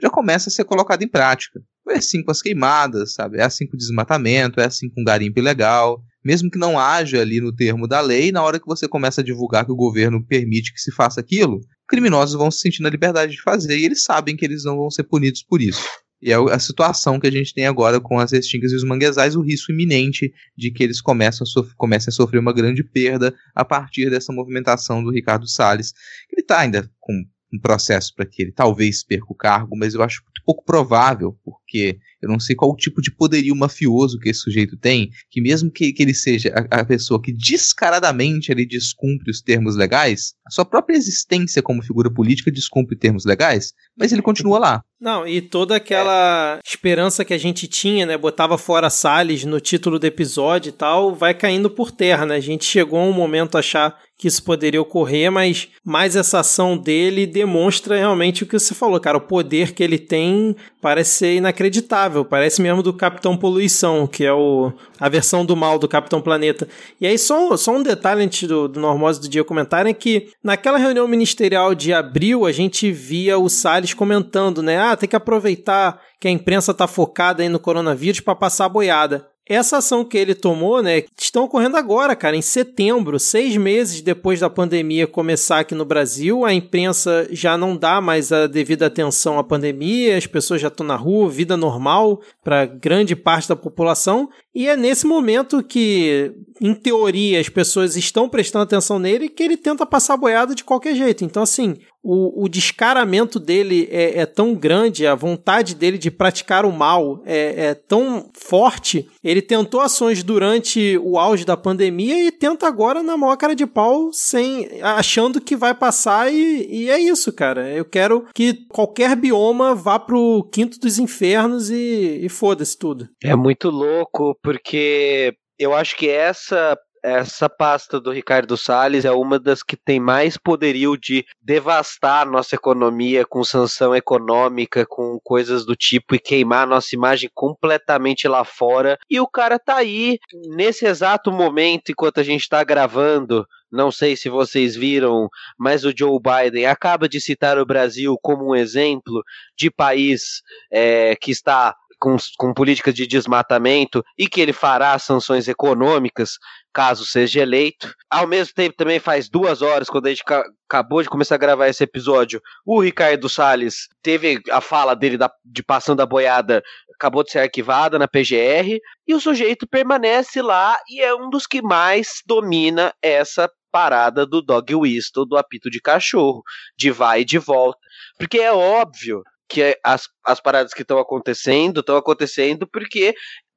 Já 0.00 0.08
começa 0.08 0.48
a 0.48 0.52
ser 0.52 0.64
colocado 0.64 1.02
em 1.02 1.08
prática. 1.08 1.60
É 1.88 1.96
assim 1.96 2.22
com 2.22 2.30
as 2.30 2.40
queimadas, 2.40 3.14
sabe? 3.14 3.38
É 3.38 3.42
assim 3.42 3.66
com 3.66 3.74
o 3.74 3.78
desmatamento, 3.78 4.60
é 4.60 4.66
assim 4.66 4.88
com 4.88 5.00
o 5.00 5.04
garimpo 5.04 5.40
ilegal. 5.40 6.00
Mesmo 6.24 6.50
que 6.50 6.58
não 6.58 6.78
haja 6.78 7.20
ali 7.20 7.40
no 7.40 7.54
termo 7.54 7.88
da 7.88 8.00
lei, 8.00 8.30
na 8.30 8.42
hora 8.42 8.60
que 8.60 8.66
você 8.66 8.86
começa 8.86 9.20
a 9.20 9.24
divulgar 9.24 9.64
que 9.64 9.72
o 9.72 9.76
governo 9.76 10.24
permite 10.24 10.72
que 10.72 10.80
se 10.80 10.92
faça 10.92 11.20
aquilo, 11.20 11.60
criminosos 11.88 12.38
vão 12.38 12.50
se 12.50 12.60
sentir 12.60 12.82
na 12.82 12.90
liberdade 12.90 13.32
de 13.32 13.42
fazer 13.42 13.78
e 13.78 13.84
eles 13.84 14.04
sabem 14.04 14.36
que 14.36 14.44
eles 14.44 14.64
não 14.64 14.76
vão 14.76 14.90
ser 14.90 15.04
punidos 15.04 15.42
por 15.42 15.62
isso. 15.62 15.82
E 16.20 16.32
é 16.32 16.36
a 16.36 16.58
situação 16.58 17.20
que 17.20 17.26
a 17.26 17.30
gente 17.30 17.54
tem 17.54 17.66
agora 17.66 18.00
com 18.00 18.18
as 18.18 18.32
restingas 18.32 18.72
e 18.72 18.74
os 18.74 18.84
manguezais, 18.84 19.36
o 19.36 19.40
risco 19.40 19.70
iminente 19.70 20.32
de 20.56 20.70
que 20.70 20.82
eles 20.82 21.00
começam 21.00 21.46
a 21.46 21.76
comecem 21.76 22.10
a 22.10 22.14
sofrer 22.14 22.38
uma 22.38 22.52
grande 22.52 22.82
perda 22.82 23.34
a 23.54 23.64
partir 23.64 24.10
dessa 24.10 24.32
movimentação 24.32 25.02
do 25.02 25.12
Ricardo 25.12 25.46
Salles. 25.46 25.92
Ele 26.30 26.42
está 26.42 26.58
ainda 26.58 26.90
com 26.98 27.24
um 27.52 27.58
processo 27.58 28.14
para 28.14 28.26
que 28.26 28.42
ele 28.42 28.52
talvez 28.52 29.02
perca 29.04 29.26
o 29.28 29.34
cargo, 29.34 29.76
mas 29.76 29.94
eu 29.94 30.02
acho 30.02 30.22
muito 30.24 30.42
pouco 30.44 30.64
provável, 30.64 31.36
porque 31.44 31.98
eu 32.22 32.28
não 32.28 32.40
sei 32.40 32.56
qual 32.56 32.70
o 32.70 32.76
tipo 32.76 33.02
de 33.02 33.10
poderio 33.10 33.54
mafioso 33.54 34.18
que 34.18 34.30
esse 34.30 34.40
sujeito 34.40 34.76
tem, 34.76 35.10
que 35.30 35.40
mesmo 35.40 35.70
que, 35.70 35.92
que 35.92 36.02
ele 36.02 36.14
seja 36.14 36.52
a, 36.70 36.80
a, 36.80 36.84
pessoa 36.84 37.20
que 37.20 37.32
descaradamente 37.32 38.50
ele 38.50 38.66
descumpre 38.66 39.30
os 39.30 39.40
termos 39.40 39.76
legais, 39.76 40.34
a 40.46 40.50
sua 40.50 40.64
própria 40.64 40.96
existência 40.96 41.62
como 41.62 41.82
figura 41.82 42.12
política 42.12 42.50
descumpre 42.50 42.96
termos 42.96 43.24
legais, 43.24 43.72
mas 43.96 44.10
ele 44.10 44.22
continua 44.22 44.58
lá. 44.58 44.82
Não, 45.00 45.26
e 45.26 45.40
toda 45.40 45.76
aquela 45.76 46.56
é. 46.56 46.60
esperança 46.66 47.24
que 47.24 47.34
a 47.34 47.38
gente 47.38 47.68
tinha, 47.68 48.04
né, 48.04 48.18
botava 48.18 48.58
fora 48.58 48.90
Salles 48.90 49.44
no 49.44 49.60
título 49.60 49.98
do 49.98 50.06
episódio 50.06 50.70
e 50.70 50.72
tal, 50.72 51.14
vai 51.14 51.34
caindo 51.34 51.70
por 51.70 51.92
terra, 51.92 52.26
né? 52.26 52.36
A 52.36 52.40
gente 52.40 52.64
chegou 52.64 52.98
a 52.98 53.04
um 53.04 53.12
momento 53.12 53.56
a 53.56 53.60
achar 53.60 53.96
que 54.18 54.26
isso 54.26 54.42
poderia 54.42 54.82
ocorrer, 54.82 55.30
mas 55.30 55.68
mais 55.84 56.16
essa 56.16 56.40
ação 56.40 56.76
dele 56.76 57.24
demonstra 57.24 57.96
realmente 57.96 58.42
o 58.42 58.46
que 58.46 58.58
você 58.58 58.74
falou, 58.74 58.98
cara. 58.98 59.16
O 59.16 59.20
poder 59.20 59.72
que 59.72 59.82
ele 59.82 59.96
tem 59.96 60.56
parece 60.82 61.10
ser 61.10 61.36
inacreditável. 61.36 62.24
Parece 62.24 62.60
mesmo 62.60 62.82
do 62.82 62.92
Capitão 62.92 63.36
Poluição, 63.36 64.08
que 64.08 64.24
é 64.24 64.32
o, 64.32 64.72
a 64.98 65.08
versão 65.08 65.46
do 65.46 65.54
mal 65.54 65.78
do 65.78 65.86
Capitão 65.86 66.20
Planeta. 66.20 66.66
E 67.00 67.06
aí, 67.06 67.16
só, 67.16 67.56
só 67.56 67.72
um 67.72 67.82
detalhe 67.82 68.24
antes 68.24 68.48
do, 68.48 68.66
do 68.66 68.80
Normose 68.80 69.20
do 69.20 69.28
dia 69.28 69.44
comentarem 69.44 69.92
é 69.92 69.94
que 69.94 70.30
naquela 70.42 70.78
reunião 70.78 71.06
ministerial 71.06 71.72
de 71.72 71.92
abril, 71.92 72.44
a 72.44 72.50
gente 72.50 72.90
via 72.90 73.38
o 73.38 73.48
Salles 73.48 73.94
comentando, 73.94 74.64
né? 74.64 74.78
Ah, 74.78 74.96
tem 74.96 75.08
que 75.08 75.14
aproveitar 75.14 76.00
que 76.20 76.26
a 76.26 76.30
imprensa 76.32 76.72
está 76.72 76.88
focada 76.88 77.40
aí 77.40 77.48
no 77.48 77.60
coronavírus 77.60 78.18
para 78.18 78.34
passar 78.34 78.64
a 78.64 78.68
boiada. 78.68 79.28
Essa 79.48 79.78
ação 79.78 80.04
que 80.04 80.18
ele 80.18 80.34
tomou, 80.34 80.82
né, 80.82 81.04
estão 81.18 81.44
ocorrendo 81.44 81.76
agora, 81.76 82.14
cara, 82.14 82.36
em 82.36 82.42
setembro, 82.42 83.18
seis 83.18 83.56
meses 83.56 84.02
depois 84.02 84.40
da 84.40 84.50
pandemia 84.50 85.06
começar 85.06 85.60
aqui 85.60 85.74
no 85.74 85.84
Brasil. 85.84 86.44
A 86.44 86.52
imprensa 86.52 87.26
já 87.30 87.56
não 87.56 87.76
dá 87.76 88.00
mais 88.00 88.30
a 88.30 88.46
devida 88.46 88.86
atenção 88.86 89.38
à 89.38 89.44
pandemia, 89.44 90.18
as 90.18 90.26
pessoas 90.26 90.60
já 90.60 90.68
estão 90.68 90.86
na 90.86 90.96
rua, 90.96 91.30
vida 91.30 91.56
normal 91.56 92.20
para 92.44 92.66
grande 92.66 93.16
parte 93.16 93.48
da 93.48 93.56
população. 93.56 94.28
E 94.58 94.66
é 94.66 94.76
nesse 94.76 95.06
momento 95.06 95.62
que, 95.62 96.34
em 96.60 96.74
teoria, 96.74 97.38
as 97.38 97.48
pessoas 97.48 97.94
estão 97.94 98.28
prestando 98.28 98.64
atenção 98.64 98.98
nele 98.98 99.28
que 99.28 99.40
ele 99.40 99.56
tenta 99.56 99.86
passar 99.86 100.16
boiada 100.16 100.52
de 100.52 100.64
qualquer 100.64 100.96
jeito. 100.96 101.24
Então, 101.24 101.44
assim, 101.44 101.76
o, 102.02 102.44
o 102.44 102.48
descaramento 102.48 103.38
dele 103.38 103.88
é, 103.90 104.20
é, 104.20 104.26
tão 104.26 104.54
grande, 104.54 105.06
a 105.06 105.14
vontade 105.14 105.74
dele 105.74 105.98
de 105.98 106.10
praticar 106.10 106.64
o 106.64 106.72
mal 106.72 107.22
é, 107.26 107.66
é, 107.66 107.74
tão 107.74 108.30
forte. 108.32 109.08
Ele 109.22 109.42
tentou 109.42 109.80
ações 109.80 110.22
durante 110.22 110.98
o 110.98 111.18
auge 111.18 111.44
da 111.44 111.56
pandemia 111.56 112.26
e 112.26 112.32
tenta 112.32 112.66
agora 112.66 113.02
na 113.02 113.16
maior 113.16 113.36
cara 113.36 113.54
de 113.54 113.66
pau, 113.66 114.10
sem 114.12 114.68
achando 114.82 115.40
que 115.40 115.54
vai 115.54 115.74
passar 115.74 116.32
e, 116.32 116.66
e 116.70 116.90
é 116.90 116.98
isso, 116.98 117.32
cara. 117.32 117.70
Eu 117.70 117.84
quero 117.84 118.24
que 118.34 118.66
qualquer 118.68 119.14
bioma 119.14 119.74
vá 119.74 119.98
pro 119.98 120.48
quinto 120.50 120.78
dos 120.78 120.98
infernos 120.98 121.70
e, 121.70 122.20
e 122.22 122.28
foda-se 122.28 122.78
tudo. 122.78 123.08
É 123.22 123.36
muito 123.36 123.68
louco, 123.68 124.34
porque 124.48 125.34
eu 125.58 125.74
acho 125.74 125.94
que 125.94 126.08
essa 126.08 126.74
essa 127.04 127.48
pasta 127.50 128.00
do 128.00 128.10
Ricardo 128.10 128.56
Salles 128.56 129.04
é 129.04 129.12
uma 129.12 129.38
das 129.38 129.62
que 129.62 129.76
tem 129.76 130.00
mais 130.00 130.36
poderio 130.38 130.96
de 130.96 131.24
devastar 131.40 132.22
a 132.22 132.30
nossa 132.30 132.56
economia 132.56 133.24
com 133.26 133.44
sanção 133.44 133.94
econômica, 133.94 134.86
com 134.86 135.20
coisas 135.22 135.66
do 135.66 135.76
tipo 135.76 136.14
e 136.14 136.18
queimar 136.18 136.62
a 136.62 136.66
nossa 136.66 136.94
imagem 136.94 137.30
completamente 137.32 138.26
lá 138.26 138.42
fora. 138.42 138.98
E 139.08 139.20
o 139.20 139.28
cara 139.28 139.58
tá 139.58 139.76
aí 139.76 140.18
nesse 140.48 140.86
exato 140.86 141.30
momento 141.30 141.92
enquanto 141.92 142.18
a 142.18 142.24
gente 142.24 142.48
tá 142.48 142.64
gravando. 142.64 143.46
Não 143.70 143.92
sei 143.92 144.16
se 144.16 144.30
vocês 144.30 144.74
viram, 144.74 145.28
mas 145.58 145.84
o 145.84 145.92
Joe 145.96 146.18
Biden 146.18 146.66
acaba 146.66 147.08
de 147.08 147.20
citar 147.20 147.58
o 147.58 147.66
Brasil 147.66 148.18
como 148.20 148.50
um 148.50 148.56
exemplo 148.56 149.22
de 149.56 149.70
país 149.70 150.42
é, 150.72 151.14
que 151.16 151.30
está 151.30 151.76
com, 151.98 152.16
com 152.36 152.54
políticas 152.54 152.94
de 152.94 153.06
desmatamento 153.06 154.04
e 154.16 154.28
que 154.28 154.40
ele 154.40 154.52
fará 154.52 154.98
sanções 154.98 155.48
econômicas 155.48 156.38
caso 156.72 157.04
seja 157.04 157.40
eleito. 157.40 157.92
Ao 158.08 158.26
mesmo 158.26 158.54
tempo, 158.54 158.76
também 158.76 159.00
faz 159.00 159.28
duas 159.28 159.62
horas, 159.62 159.90
quando 159.90 160.06
a 160.06 160.10
gente 160.10 160.22
acabou 160.68 161.02
de 161.02 161.08
começar 161.08 161.34
a 161.34 161.38
gravar 161.38 161.68
esse 161.68 161.82
episódio, 161.82 162.40
o 162.64 162.80
Ricardo 162.80 163.28
Salles 163.28 163.88
teve 164.00 164.40
a 164.50 164.60
fala 164.60 164.94
dele 164.94 165.18
da, 165.18 165.28
de 165.44 165.62
passando 165.62 166.00
a 166.00 166.06
boiada, 166.06 166.62
acabou 166.94 167.24
de 167.24 167.32
ser 167.32 167.40
arquivada 167.40 167.98
na 167.98 168.06
PGR, 168.06 168.78
e 169.06 169.14
o 169.14 169.20
sujeito 169.20 169.66
permanece 169.66 170.40
lá 170.40 170.78
e 170.88 171.00
é 171.00 171.12
um 171.14 171.28
dos 171.28 171.46
que 171.46 171.60
mais 171.60 172.22
domina 172.24 172.94
essa 173.02 173.50
parada 173.70 174.24
do 174.24 174.40
dog 174.40 174.74
whistle, 174.74 175.26
do 175.26 175.36
apito 175.36 175.68
de 175.70 175.80
cachorro, 175.80 176.42
de 176.76 176.90
vai 176.90 177.22
e 177.22 177.24
de 177.24 177.38
volta. 177.38 177.78
Porque 178.18 178.38
é 178.38 178.52
óbvio 178.52 179.22
que 179.48 179.78
as, 179.82 180.08
as 180.24 180.40
paradas 180.40 180.74
que 180.74 180.82
estão 180.82 180.98
acontecendo 180.98 181.80
estão 181.80 181.96
acontecendo 181.96 182.66
porque 182.66 183.14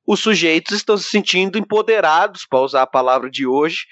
os 0.08 0.20
sujeitos 0.20 0.78
estão 0.78 0.98
se 0.98 1.10
sentindo 1.10 1.58
empoderados, 1.58 2.46
para 2.50 2.60
usar 2.62 2.82
a 2.84 2.88
palavra 2.88 3.30
de 3.30 3.46
hoje, 3.46 3.86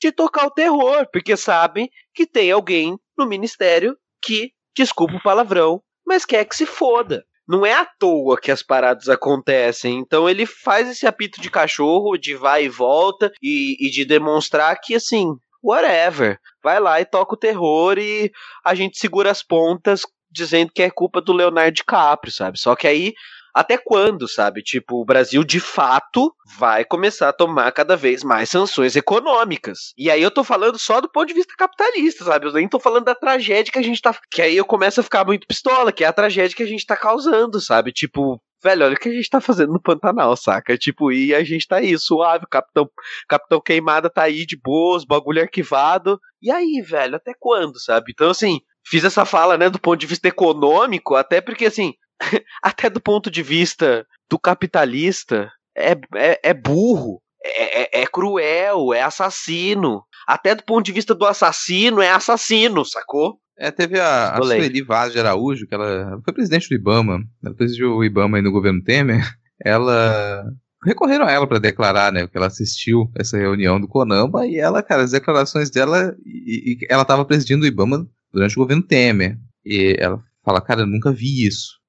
de 0.00 0.12
tocar 0.12 0.46
o 0.46 0.50
terror, 0.50 1.06
porque 1.12 1.36
sabem 1.36 1.88
que 2.14 2.26
tem 2.26 2.50
alguém 2.50 2.98
no 3.16 3.26
ministério 3.26 3.96
que, 4.22 4.50
desculpa 4.76 5.14
o 5.14 5.22
palavrão, 5.22 5.80
mas 6.06 6.24
quer 6.24 6.44
que 6.44 6.56
se 6.56 6.66
foda. 6.66 7.24
Não 7.46 7.64
é 7.64 7.74
à 7.74 7.84
toa 7.84 8.40
que 8.40 8.50
as 8.50 8.62
paradas 8.62 9.08
acontecem. 9.08 9.98
Então 9.98 10.28
ele 10.28 10.46
faz 10.46 10.88
esse 10.88 11.06
apito 11.06 11.40
de 11.40 11.50
cachorro, 11.50 12.16
de 12.16 12.34
vai 12.34 12.64
e 12.64 12.68
volta, 12.68 13.30
e, 13.42 13.76
e 13.86 13.90
de 13.90 14.04
demonstrar 14.04 14.78
que, 14.80 14.94
assim, 14.94 15.26
whatever. 15.62 16.38
Vai 16.62 16.80
lá 16.80 17.00
e 17.00 17.04
toca 17.04 17.34
o 17.34 17.38
terror 17.38 17.98
e 17.98 18.30
a 18.64 18.74
gente 18.74 18.98
segura 18.98 19.30
as 19.30 19.42
pontas 19.42 20.02
dizendo 20.34 20.72
que 20.74 20.82
é 20.82 20.90
culpa 20.90 21.20
do 21.20 21.32
Leonardo 21.32 21.72
DiCaprio, 21.72 22.32
sabe? 22.32 22.58
Só 22.58 22.74
que 22.74 22.86
aí 22.86 23.14
até 23.54 23.78
quando, 23.78 24.26
sabe? 24.26 24.62
Tipo, 24.62 25.00
o 25.00 25.04
Brasil 25.04 25.44
de 25.44 25.60
fato 25.60 26.34
vai 26.58 26.84
começar 26.84 27.28
a 27.28 27.32
tomar 27.32 27.70
cada 27.70 27.96
vez 27.96 28.24
mais 28.24 28.50
sanções 28.50 28.96
econômicas. 28.96 29.94
E 29.96 30.10
aí 30.10 30.20
eu 30.20 30.30
tô 30.30 30.42
falando 30.42 30.76
só 30.76 31.00
do 31.00 31.08
ponto 31.08 31.28
de 31.28 31.34
vista 31.34 31.54
capitalista, 31.56 32.24
sabe? 32.24 32.46
Eu 32.46 32.52
nem 32.52 32.68
tô 32.68 32.80
falando 32.80 33.04
da 33.04 33.14
tragédia 33.14 33.72
que 33.72 33.78
a 33.78 33.82
gente 33.82 34.02
tá. 34.02 34.12
Que 34.28 34.42
aí 34.42 34.56
eu 34.56 34.64
começo 34.64 34.98
a 34.98 35.04
ficar 35.04 35.24
muito 35.24 35.46
pistola, 35.46 35.92
que 35.92 36.02
é 36.02 36.08
a 36.08 36.12
tragédia 36.12 36.56
que 36.56 36.64
a 36.64 36.66
gente 36.66 36.84
tá 36.84 36.96
causando, 36.96 37.60
sabe? 37.60 37.92
Tipo, 37.92 38.42
velho, 38.60 38.86
olha 38.86 38.94
o 38.94 38.98
que 38.98 39.08
a 39.08 39.12
gente 39.12 39.30
tá 39.30 39.40
fazendo 39.40 39.72
no 39.72 39.80
Pantanal, 39.80 40.36
saca? 40.36 40.76
Tipo, 40.76 41.12
e 41.12 41.32
a 41.32 41.44
gente 41.44 41.68
tá 41.68 41.76
aí, 41.76 41.96
suave, 41.96 42.46
o 42.46 42.48
Capitão, 42.48 42.90
Capitão 43.28 43.60
Queimada 43.60 44.10
tá 44.10 44.22
aí 44.22 44.44
de 44.44 44.56
boas, 44.60 45.04
bagulho 45.04 45.40
arquivado. 45.40 46.18
E 46.42 46.50
aí, 46.50 46.82
velho, 46.84 47.14
até 47.14 47.32
quando, 47.38 47.78
sabe? 47.78 48.10
Então, 48.12 48.30
assim, 48.30 48.60
fiz 48.86 49.04
essa 49.04 49.24
fala, 49.24 49.56
né, 49.56 49.68
do 49.70 49.78
ponto 49.78 49.98
de 49.98 50.06
vista 50.06 50.28
econômico, 50.28 51.14
até 51.14 51.40
porque, 51.40 51.66
assim, 51.66 51.94
até 52.62 52.88
do 52.88 53.00
ponto 53.00 53.30
de 53.30 53.42
vista 53.42 54.06
do 54.30 54.38
capitalista, 54.38 55.50
é, 55.76 55.92
é, 56.14 56.40
é 56.42 56.54
burro, 56.54 57.20
é, 57.44 57.82
é, 57.82 58.02
é, 58.02 58.06
cruel, 58.06 58.94
é 58.94 59.02
assassino. 59.02 60.02
Até 60.26 60.54
do 60.54 60.62
ponto 60.62 60.84
de 60.84 60.92
vista 60.92 61.14
do 61.14 61.26
assassino, 61.26 62.00
é 62.00 62.10
assassino, 62.10 62.84
sacou? 62.84 63.38
É, 63.58 63.70
teve 63.70 64.00
a, 64.00 64.32
a 64.32 64.42
Sueli 64.42 64.82
Vaz 64.82 65.12
de 65.12 65.20
Araújo, 65.20 65.66
que 65.66 65.74
ela 65.74 66.20
foi 66.24 66.34
presidente 66.34 66.68
do 66.68 66.74
IBAMA, 66.74 67.20
ela 67.44 67.54
presidiu 67.54 67.94
o 67.94 68.04
IBAMA 68.04 68.38
aí 68.38 68.42
no 68.42 68.50
governo 68.50 68.82
Temer, 68.82 69.22
ela 69.62 70.44
recorreram 70.84 71.26
a 71.26 71.30
ela 71.30 71.46
para 71.46 71.58
declarar, 71.58 72.12
né, 72.12 72.26
que 72.26 72.36
ela 72.36 72.48
assistiu 72.48 73.10
essa 73.16 73.38
reunião 73.38 73.80
do 73.80 73.88
Conamba 73.88 74.46
e 74.46 74.56
ela, 74.56 74.82
cara, 74.82 75.02
as 75.02 75.12
declarações 75.12 75.70
dela, 75.70 76.14
e, 76.26 76.72
e 76.72 76.86
ela 76.90 77.02
estava 77.02 77.24
presidindo 77.24 77.64
o 77.64 77.66
IBAMA 77.66 78.06
durante 78.34 78.56
o 78.58 78.60
governo 78.60 78.82
Temer, 78.82 79.38
e 79.64 79.96
ela 79.98 80.22
fala, 80.44 80.60
cara, 80.60 80.82
eu 80.82 80.86
nunca 80.86 81.10
vi 81.12 81.46
isso 81.46 81.82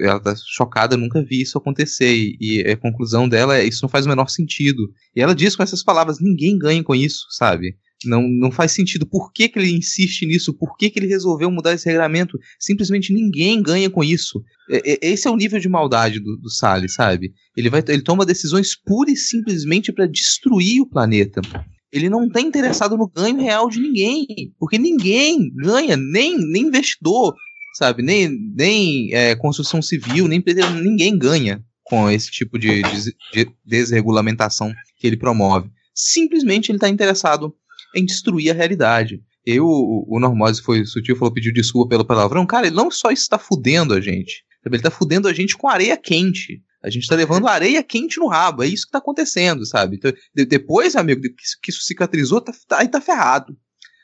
ela 0.00 0.20
tá 0.20 0.34
chocada, 0.36 0.96
nunca 0.96 1.22
vi 1.22 1.42
isso 1.42 1.56
acontecer. 1.56 2.14
E, 2.14 2.36
e, 2.40 2.70
a 2.70 2.76
conclusão 2.76 3.28
dela 3.28 3.56
é: 3.56 3.64
isso 3.64 3.80
não 3.82 3.88
faz 3.88 4.04
o 4.04 4.08
menor 4.08 4.28
sentido. 4.28 4.90
E 5.14 5.22
ela 5.22 5.34
diz 5.34 5.56
com 5.56 5.62
essas 5.62 5.82
palavras: 5.82 6.18
ninguém 6.20 6.58
ganha 6.58 6.82
com 6.82 6.94
isso, 6.94 7.24
sabe? 7.30 7.76
Não, 8.04 8.28
não 8.28 8.50
faz 8.50 8.72
sentido. 8.72 9.06
Por 9.06 9.32
que, 9.32 9.48
que 9.48 9.58
ele 9.58 9.70
insiste 9.70 10.26
nisso? 10.26 10.52
Por 10.52 10.76
que, 10.76 10.90
que 10.90 10.98
ele 10.98 11.06
resolveu 11.06 11.50
mudar 11.50 11.72
esse 11.72 11.86
regramento? 11.86 12.38
Simplesmente 12.58 13.14
ninguém 13.14 13.62
ganha 13.62 13.88
com 13.88 14.04
isso. 14.04 14.42
esse 14.68 15.26
é 15.26 15.30
o 15.30 15.36
nível 15.36 15.58
de 15.58 15.68
maldade 15.68 16.20
do, 16.20 16.36
do 16.36 16.50
sabe? 16.50 17.32
Ele, 17.56 17.70
vai, 17.70 17.82
ele 17.88 18.02
toma 18.02 18.26
decisões 18.26 18.76
pura 18.76 19.10
e 19.10 19.16
simplesmente 19.16 19.90
para 19.90 20.06
destruir 20.06 20.82
o 20.82 20.86
planeta. 20.86 21.40
Ele 21.94 22.10
não 22.10 22.26
está 22.26 22.40
interessado 22.40 22.96
no 22.96 23.08
ganho 23.08 23.40
real 23.40 23.70
de 23.70 23.78
ninguém. 23.78 24.26
Porque 24.58 24.76
ninguém 24.76 25.48
ganha, 25.54 25.96
nem, 25.96 26.36
nem 26.36 26.64
investidor, 26.64 27.36
sabe? 27.78 28.02
Nem, 28.02 28.28
nem 28.56 29.14
é, 29.14 29.36
construção 29.36 29.80
civil, 29.80 30.26
nem 30.26 30.42
ninguém 30.82 31.16
ganha 31.16 31.64
com 31.84 32.10
esse 32.10 32.32
tipo 32.32 32.58
de, 32.58 32.82
de, 32.82 33.14
de 33.32 33.50
desregulamentação 33.64 34.74
que 34.98 35.06
ele 35.06 35.16
promove. 35.16 35.70
Simplesmente 35.94 36.70
ele 36.70 36.78
está 36.78 36.88
interessado 36.88 37.54
em 37.94 38.04
destruir 38.04 38.50
a 38.50 38.54
realidade. 38.54 39.22
Eu, 39.46 39.64
o 39.64 40.18
Normose 40.18 40.62
foi 40.62 40.84
sutil, 40.84 41.14
falou, 41.14 41.32
pediu 41.32 41.52
desculpa 41.52 41.90
pelo 41.90 42.04
palavrão. 42.04 42.44
Cara, 42.44 42.66
ele 42.66 42.74
não 42.74 42.90
só 42.90 43.12
está 43.12 43.38
fudendo 43.38 43.94
a 43.94 44.00
gente? 44.00 44.42
Ele 44.64 44.82
tá 44.82 44.90
fudendo 44.90 45.28
a 45.28 45.32
gente 45.32 45.56
com 45.56 45.68
areia 45.68 45.96
quente. 45.96 46.60
A 46.84 46.90
gente 46.90 47.08
tá 47.08 47.16
levando 47.16 47.48
areia 47.48 47.82
quente 47.82 48.18
no 48.20 48.26
rabo. 48.28 48.62
É 48.62 48.66
isso 48.66 48.84
que 48.84 48.92
tá 48.92 48.98
acontecendo, 48.98 49.64
sabe? 49.64 49.96
Então, 49.96 50.12
de- 50.34 50.44
depois, 50.44 50.94
amigo, 50.94 51.22
que 51.22 51.28
isso, 51.42 51.58
que 51.62 51.70
isso 51.70 51.82
cicatrizou, 51.82 52.42
tá, 52.42 52.52
tá, 52.68 52.80
aí 52.80 52.88
tá 52.88 53.00
ferrado. 53.00 53.56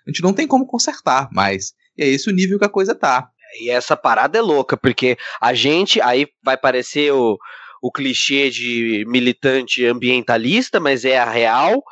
A 0.06 0.10
gente 0.10 0.22
não 0.22 0.32
tem 0.32 0.46
como 0.46 0.66
consertar 0.66 1.28
mais. 1.30 1.74
E 1.96 2.02
é 2.02 2.08
esse 2.08 2.30
o 2.30 2.32
nível 2.32 2.58
que 2.58 2.64
a 2.64 2.70
coisa 2.70 2.94
tá. 2.94 3.28
E 3.60 3.68
essa 3.68 3.96
parada 3.96 4.38
é 4.38 4.40
louca, 4.40 4.76
porque 4.76 5.18
a 5.40 5.52
gente, 5.52 6.00
aí 6.00 6.26
vai 6.42 6.56
parecer 6.56 7.12
o, 7.12 7.36
o 7.82 7.92
clichê 7.92 8.48
de 8.48 9.04
militante 9.06 9.84
ambientalista, 9.84 10.80
mas 10.80 11.04
é 11.04 11.18
a 11.18 11.28
real. 11.30 11.82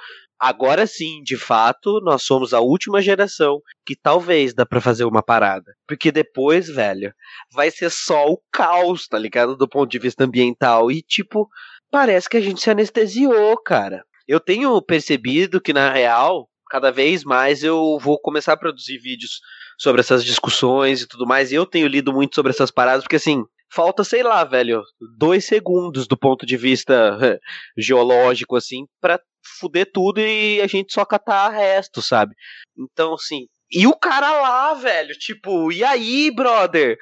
Agora 0.40 0.86
sim, 0.86 1.20
de 1.24 1.36
fato, 1.36 2.00
nós 2.00 2.22
somos 2.22 2.54
a 2.54 2.60
última 2.60 3.02
geração 3.02 3.60
que 3.84 3.96
talvez 3.96 4.54
dá 4.54 4.64
pra 4.64 4.80
fazer 4.80 5.04
uma 5.04 5.22
parada. 5.22 5.74
Porque 5.86 6.12
depois, 6.12 6.68
velho, 6.68 7.12
vai 7.52 7.70
ser 7.70 7.90
só 7.90 8.26
o 8.26 8.40
caos, 8.52 9.08
tá 9.08 9.18
ligado? 9.18 9.56
Do 9.56 9.68
ponto 9.68 9.90
de 9.90 9.98
vista 9.98 10.24
ambiental. 10.24 10.92
E, 10.92 11.02
tipo, 11.02 11.48
parece 11.90 12.28
que 12.28 12.36
a 12.36 12.40
gente 12.40 12.60
se 12.60 12.70
anestesiou, 12.70 13.60
cara. 13.62 14.04
Eu 14.28 14.38
tenho 14.38 14.80
percebido 14.80 15.60
que, 15.60 15.72
na 15.72 15.90
real, 15.90 16.48
cada 16.70 16.92
vez 16.92 17.24
mais 17.24 17.64
eu 17.64 17.98
vou 18.00 18.20
começar 18.20 18.52
a 18.52 18.58
produzir 18.58 18.98
vídeos 18.98 19.40
sobre 19.76 20.00
essas 20.00 20.24
discussões 20.24 21.02
e 21.02 21.08
tudo 21.08 21.26
mais. 21.26 21.50
E 21.50 21.56
eu 21.56 21.66
tenho 21.66 21.88
lido 21.88 22.12
muito 22.12 22.36
sobre 22.36 22.50
essas 22.50 22.70
paradas, 22.70 23.02
porque 23.02 23.16
assim, 23.16 23.42
falta, 23.70 24.04
sei 24.04 24.22
lá, 24.22 24.44
velho, 24.44 24.82
dois 25.16 25.44
segundos 25.44 26.06
do 26.06 26.16
ponto 26.16 26.46
de 26.46 26.56
vista 26.56 27.18
geológico, 27.76 28.56
assim, 28.56 28.86
pra 29.00 29.20
fuder 29.60 29.90
tudo 29.92 30.20
e 30.20 30.60
a 30.60 30.66
gente 30.66 30.92
só 30.92 31.04
catar 31.04 31.48
resto, 31.50 32.02
sabe? 32.02 32.34
Então, 32.76 33.14
assim. 33.14 33.46
E 33.70 33.86
o 33.86 33.94
cara 33.94 34.40
lá, 34.40 34.72
velho, 34.74 35.14
tipo, 35.18 35.70
e 35.70 35.84
aí, 35.84 36.30
brother? 36.34 36.96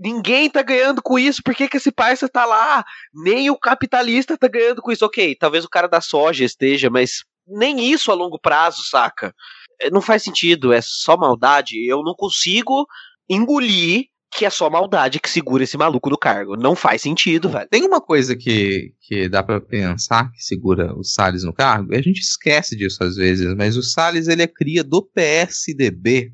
Ninguém 0.00 0.50
tá 0.50 0.62
ganhando 0.62 1.02
com 1.02 1.18
isso, 1.18 1.42
por 1.42 1.54
que, 1.54 1.68
que 1.68 1.78
esse 1.78 1.90
parça 1.90 2.28
tá 2.28 2.44
lá? 2.44 2.84
Nem 3.14 3.50
o 3.50 3.58
capitalista 3.58 4.36
tá 4.36 4.46
ganhando 4.48 4.82
com 4.82 4.92
isso. 4.92 5.04
Ok, 5.06 5.34
talvez 5.36 5.64
o 5.64 5.70
cara 5.70 5.86
da 5.88 6.00
soja 6.00 6.44
esteja, 6.44 6.90
mas 6.90 7.24
nem 7.46 7.90
isso 7.90 8.10
a 8.10 8.14
longo 8.14 8.38
prazo, 8.38 8.82
saca? 8.84 9.34
É, 9.80 9.90
Não 9.90 10.02
faz 10.02 10.22
sentido, 10.22 10.72
é 10.72 10.80
só 10.82 11.16
maldade. 11.16 11.86
Eu 11.86 12.02
não 12.02 12.14
consigo 12.14 12.86
engolir 13.28 14.06
que 14.32 14.46
é 14.46 14.50
só 14.50 14.70
maldade 14.70 15.20
que 15.20 15.28
segura 15.28 15.62
esse 15.62 15.76
maluco 15.76 16.08
do 16.08 16.16
cargo. 16.16 16.56
Não 16.56 16.74
faz 16.74 17.02
sentido, 17.02 17.50
velho. 17.50 17.68
Tem 17.68 17.84
uma 17.84 18.00
coisa 18.00 18.34
que, 18.34 18.94
que 19.02 19.28
dá 19.28 19.42
pra 19.42 19.60
pensar 19.60 20.32
que 20.32 20.42
segura 20.42 20.94
o 20.96 21.04
Salles 21.04 21.44
no 21.44 21.52
cargo, 21.52 21.92
e 21.92 21.98
a 21.98 22.02
gente 22.02 22.20
esquece 22.20 22.74
disso 22.74 23.04
às 23.04 23.16
vezes, 23.16 23.54
mas 23.54 23.76
o 23.76 23.82
Salles 23.82 24.28
ele 24.28 24.42
é 24.42 24.46
cria 24.46 24.82
do 24.82 25.02
PSDB. 25.02 26.32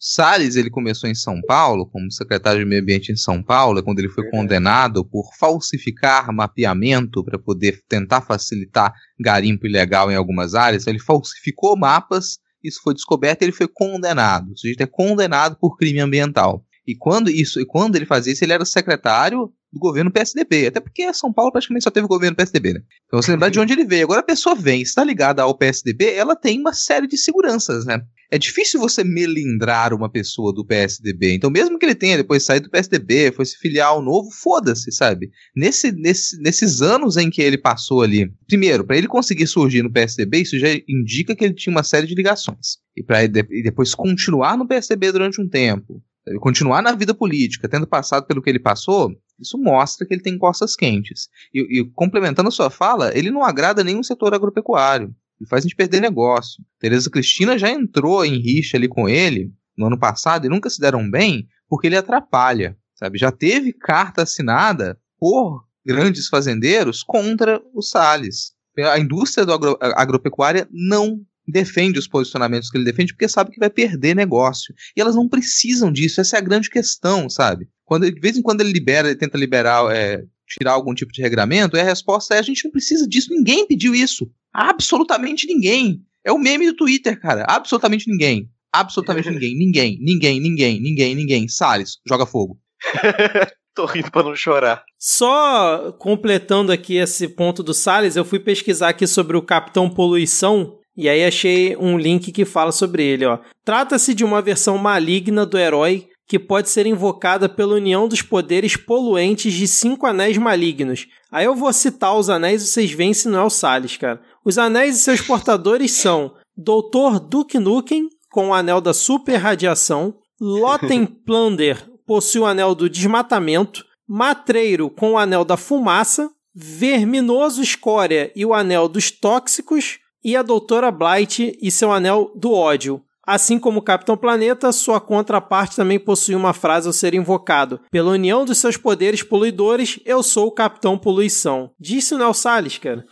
O 0.00 0.04
Salles 0.04 0.56
ele 0.56 0.70
começou 0.70 1.08
em 1.08 1.14
São 1.14 1.40
Paulo, 1.40 1.88
como 1.90 2.12
secretário 2.12 2.60
de 2.60 2.66
Meio 2.66 2.82
Ambiente 2.82 3.10
em 3.10 3.16
São 3.16 3.42
Paulo, 3.42 3.82
quando 3.82 3.98
ele 3.98 4.10
foi 4.10 4.24
Verdade. 4.24 4.42
condenado 4.42 5.04
por 5.04 5.34
falsificar 5.40 6.30
mapeamento 6.32 7.24
para 7.24 7.38
poder 7.38 7.80
tentar 7.88 8.20
facilitar 8.20 8.92
garimpo 9.18 9.66
ilegal 9.66 10.12
em 10.12 10.14
algumas 10.14 10.54
áreas. 10.54 10.82
Então, 10.82 10.92
ele 10.92 11.02
falsificou 11.02 11.76
mapas, 11.76 12.38
isso 12.62 12.80
foi 12.82 12.94
descoberto 12.94 13.42
e 13.42 13.46
ele 13.46 13.52
foi 13.52 13.66
condenado. 13.66 14.52
O 14.52 14.56
sujeito 14.56 14.82
é 14.82 14.86
condenado 14.86 15.56
por 15.58 15.76
crime 15.76 16.00
ambiental. 16.00 16.64
E 16.88 16.96
quando 16.96 17.28
isso, 17.28 17.60
e 17.60 17.66
quando 17.66 17.96
ele 17.96 18.06
fazia 18.06 18.32
isso, 18.32 18.42
ele 18.42 18.54
era 18.54 18.64
secretário 18.64 19.52
do 19.70 19.78
governo 19.78 20.10
PSDB. 20.10 20.68
Até 20.68 20.80
porque 20.80 21.12
São 21.12 21.30
Paulo 21.30 21.52
praticamente 21.52 21.84
só 21.84 21.90
teve 21.90 22.06
governo 22.06 22.34
PSDB, 22.34 22.72
né? 22.72 22.80
Então 23.06 23.20
você 23.20 23.30
lembrar 23.30 23.50
de 23.50 23.60
onde 23.60 23.74
ele 23.74 23.84
veio. 23.84 24.04
Agora 24.04 24.20
a 24.20 24.24
pessoa 24.24 24.54
vem, 24.54 24.80
está 24.80 25.04
ligada 25.04 25.42
ao 25.42 25.54
PSDB, 25.54 26.14
ela 26.14 26.34
tem 26.34 26.58
uma 26.58 26.72
série 26.72 27.06
de 27.06 27.18
seguranças, 27.18 27.84
né? 27.84 28.00
É 28.30 28.38
difícil 28.38 28.80
você 28.80 29.04
melindrar 29.04 29.92
uma 29.92 30.10
pessoa 30.10 30.50
do 30.50 30.64
PSDB. 30.64 31.34
Então, 31.34 31.50
mesmo 31.50 31.78
que 31.78 31.84
ele 31.84 31.94
tenha 31.94 32.16
depois 32.16 32.42
saído 32.42 32.68
do 32.68 32.70
PSDB, 32.70 33.32
fosse 33.32 33.58
filiar 33.58 33.88
ao 33.88 34.02
novo, 34.02 34.30
foda-se, 34.30 34.90
sabe? 34.90 35.30
Nesse, 35.54 35.92
nesse, 35.92 36.40
nesses 36.40 36.80
anos 36.80 37.18
em 37.18 37.28
que 37.28 37.42
ele 37.42 37.58
passou 37.58 38.00
ali, 38.00 38.32
primeiro, 38.46 38.86
para 38.86 38.96
ele 38.96 39.08
conseguir 39.08 39.46
surgir 39.46 39.82
no 39.82 39.92
PSDB, 39.92 40.38
isso 40.40 40.58
já 40.58 40.68
indica 40.88 41.36
que 41.36 41.44
ele 41.44 41.54
tinha 41.54 41.74
uma 41.74 41.82
série 41.82 42.06
de 42.06 42.14
ligações. 42.14 42.78
E 42.96 43.02
para 43.02 43.26
depois 43.26 43.94
continuar 43.94 44.56
no 44.56 44.66
PSDB 44.66 45.12
durante 45.12 45.40
um 45.40 45.48
tempo? 45.48 46.02
Continuar 46.40 46.82
na 46.82 46.92
vida 46.92 47.14
política, 47.14 47.68
tendo 47.68 47.86
passado 47.86 48.26
pelo 48.26 48.42
que 48.42 48.50
ele 48.50 48.58
passou, 48.58 49.10
isso 49.38 49.56
mostra 49.56 50.06
que 50.06 50.14
ele 50.14 50.22
tem 50.22 50.36
costas 50.36 50.74
quentes. 50.74 51.28
E, 51.54 51.80
e 51.80 51.84
complementando 51.94 52.48
a 52.48 52.52
sua 52.52 52.70
fala, 52.70 53.16
ele 53.16 53.30
não 53.30 53.44
agrada 53.44 53.84
nenhum 53.84 54.02
setor 54.02 54.34
agropecuário. 54.34 55.14
Ele 55.40 55.48
faz 55.48 55.64
a 55.64 55.68
gente 55.68 55.76
perder 55.76 56.00
negócio. 56.00 56.64
Tereza 56.80 57.10
Cristina 57.10 57.58
já 57.58 57.70
entrou 57.70 58.24
em 58.24 58.38
rixa 58.40 58.76
ali 58.76 58.88
com 58.88 59.08
ele 59.08 59.52
no 59.76 59.86
ano 59.86 59.98
passado 59.98 60.46
e 60.46 60.48
nunca 60.48 60.68
se 60.68 60.80
deram 60.80 61.08
bem 61.08 61.46
porque 61.68 61.86
ele 61.86 61.96
atrapalha, 61.96 62.76
sabe? 62.94 63.18
Já 63.18 63.30
teve 63.30 63.72
carta 63.72 64.22
assinada 64.22 64.98
por 65.18 65.64
grandes 65.86 66.28
fazendeiros 66.28 67.02
contra 67.02 67.62
o 67.72 67.80
Salles. 67.80 68.52
A 68.78 68.98
indústria 68.98 69.44
agro, 69.52 69.78
agropecuária 69.80 70.68
não 70.70 71.20
defende 71.50 71.98
os 71.98 72.06
posicionamentos 72.06 72.70
que 72.70 72.76
ele 72.76 72.84
defende 72.84 73.12
porque 73.12 73.28
sabe 73.28 73.50
que 73.50 73.58
vai 73.58 73.70
perder 73.70 74.14
negócio. 74.14 74.74
E 74.96 75.00
elas 75.00 75.14
não 75.14 75.28
precisam 75.28 75.90
disso, 75.90 76.20
essa 76.20 76.36
é 76.36 76.38
a 76.38 76.42
grande 76.42 76.70
questão, 76.70 77.28
sabe? 77.28 77.68
Quando 77.84 78.10
de 78.10 78.20
vez 78.20 78.36
em 78.36 78.42
quando 78.42 78.60
ele 78.60 78.72
libera, 78.72 79.08
ele 79.08 79.16
tenta 79.16 79.38
liberar, 79.38 79.90
é, 79.94 80.22
tirar 80.46 80.72
algum 80.72 80.94
tipo 80.94 81.12
de 81.12 81.22
regramento, 81.22 81.76
e 81.76 81.80
a 81.80 81.84
resposta 81.84 82.34
é: 82.34 82.38
a 82.38 82.42
gente 82.42 82.64
não 82.64 82.70
precisa 82.70 83.06
disso, 83.08 83.32
ninguém 83.32 83.66
pediu 83.66 83.94
isso. 83.94 84.30
Absolutamente 84.52 85.46
ninguém. 85.46 86.02
É 86.24 86.32
o 86.32 86.38
meme 86.38 86.66
do 86.66 86.76
Twitter, 86.76 87.18
cara. 87.20 87.44
Absolutamente 87.48 88.10
ninguém. 88.10 88.50
Absolutamente 88.72 89.30
ninguém. 89.30 89.56
Ninguém, 89.56 89.98
ninguém, 90.00 90.40
ninguém, 90.40 90.80
ninguém, 90.80 91.14
ninguém. 91.14 91.48
Salles, 91.48 91.98
joga 92.06 92.26
fogo. 92.26 92.58
Tô 93.74 93.86
rindo 93.86 94.10
pra 94.10 94.24
não 94.24 94.34
chorar. 94.34 94.84
Só 94.98 95.92
completando 95.92 96.72
aqui 96.72 96.96
esse 96.96 97.28
ponto 97.28 97.62
do 97.62 97.72
Salles, 97.72 98.16
eu 98.16 98.24
fui 98.24 98.40
pesquisar 98.40 98.88
aqui 98.88 99.06
sobre 99.06 99.36
o 99.36 99.42
Capitão 99.42 99.88
Poluição 99.88 100.77
e 100.98 101.08
aí 101.08 101.24
achei 101.24 101.76
um 101.76 101.96
link 101.96 102.32
que 102.32 102.44
fala 102.44 102.72
sobre 102.72 103.04
ele, 103.04 103.24
ó. 103.24 103.38
Trata-se 103.64 104.12
de 104.12 104.24
uma 104.24 104.42
versão 104.42 104.76
maligna 104.76 105.46
do 105.46 105.56
herói 105.56 106.08
que 106.26 106.40
pode 106.40 106.68
ser 106.68 106.86
invocada 106.86 107.48
pela 107.48 107.76
união 107.76 108.08
dos 108.08 108.20
poderes 108.20 108.76
poluentes 108.76 109.54
de 109.54 109.68
cinco 109.68 110.06
anéis 110.06 110.36
malignos. 110.36 111.06
Aí 111.30 111.44
eu 111.44 111.54
vou 111.54 111.72
citar 111.72 112.16
os 112.16 112.28
anéis 112.28 112.62
e 112.62 112.66
vocês 112.66 112.90
veem 112.90 113.14
se 113.14 113.28
não 113.28 113.38
é 113.38 113.44
o 113.44 113.50
Salles, 113.50 113.96
cara. 113.96 114.20
Os 114.44 114.58
anéis 114.58 114.96
e 114.96 114.98
seus 114.98 115.20
portadores 115.20 115.92
são 115.92 116.34
Dr. 116.56 117.20
Duke 117.30 117.60
Nukem, 117.60 118.08
com 118.32 118.48
o 118.48 118.54
anel 118.54 118.80
da 118.80 118.92
super 118.92 119.36
radiação, 119.36 120.16
Lotten 120.40 121.06
Plunder 121.24 121.88
possui 122.04 122.40
o 122.40 122.46
anel 122.46 122.74
do 122.74 122.90
desmatamento, 122.90 123.84
Matreiro 124.08 124.90
com 124.90 125.12
o 125.12 125.18
anel 125.18 125.44
da 125.44 125.56
fumaça, 125.56 126.28
Verminoso 126.52 127.62
Escória 127.62 128.32
e 128.34 128.44
o 128.44 128.52
anel 128.52 128.88
dos 128.88 129.12
tóxicos, 129.12 130.00
e 130.24 130.36
a 130.36 130.42
Doutora 130.42 130.90
Blight 130.90 131.56
e 131.60 131.70
seu 131.70 131.92
anel 131.92 132.32
do 132.34 132.52
ódio. 132.52 133.02
Assim 133.30 133.58
como 133.58 133.80
o 133.80 133.82
Capitão 133.82 134.16
Planeta, 134.16 134.72
sua 134.72 134.98
contraparte 134.98 135.76
também 135.76 135.98
possui 135.98 136.34
uma 136.34 136.54
frase 136.54 136.86
ao 136.86 136.94
ser 136.94 137.12
invocado. 137.12 137.78
Pela 137.90 138.12
união 138.12 138.42
dos 138.42 138.56
seus 138.56 138.78
poderes 138.78 139.22
poluidores, 139.22 140.00
eu 140.06 140.22
sou 140.22 140.46
o 140.46 140.50
Capitão 140.50 140.96
Poluição. 140.96 141.70
Disse 141.78 142.14
o 142.14 142.18
Nel 142.18 142.32
Salles, 142.32 142.78
cara. 142.78 143.04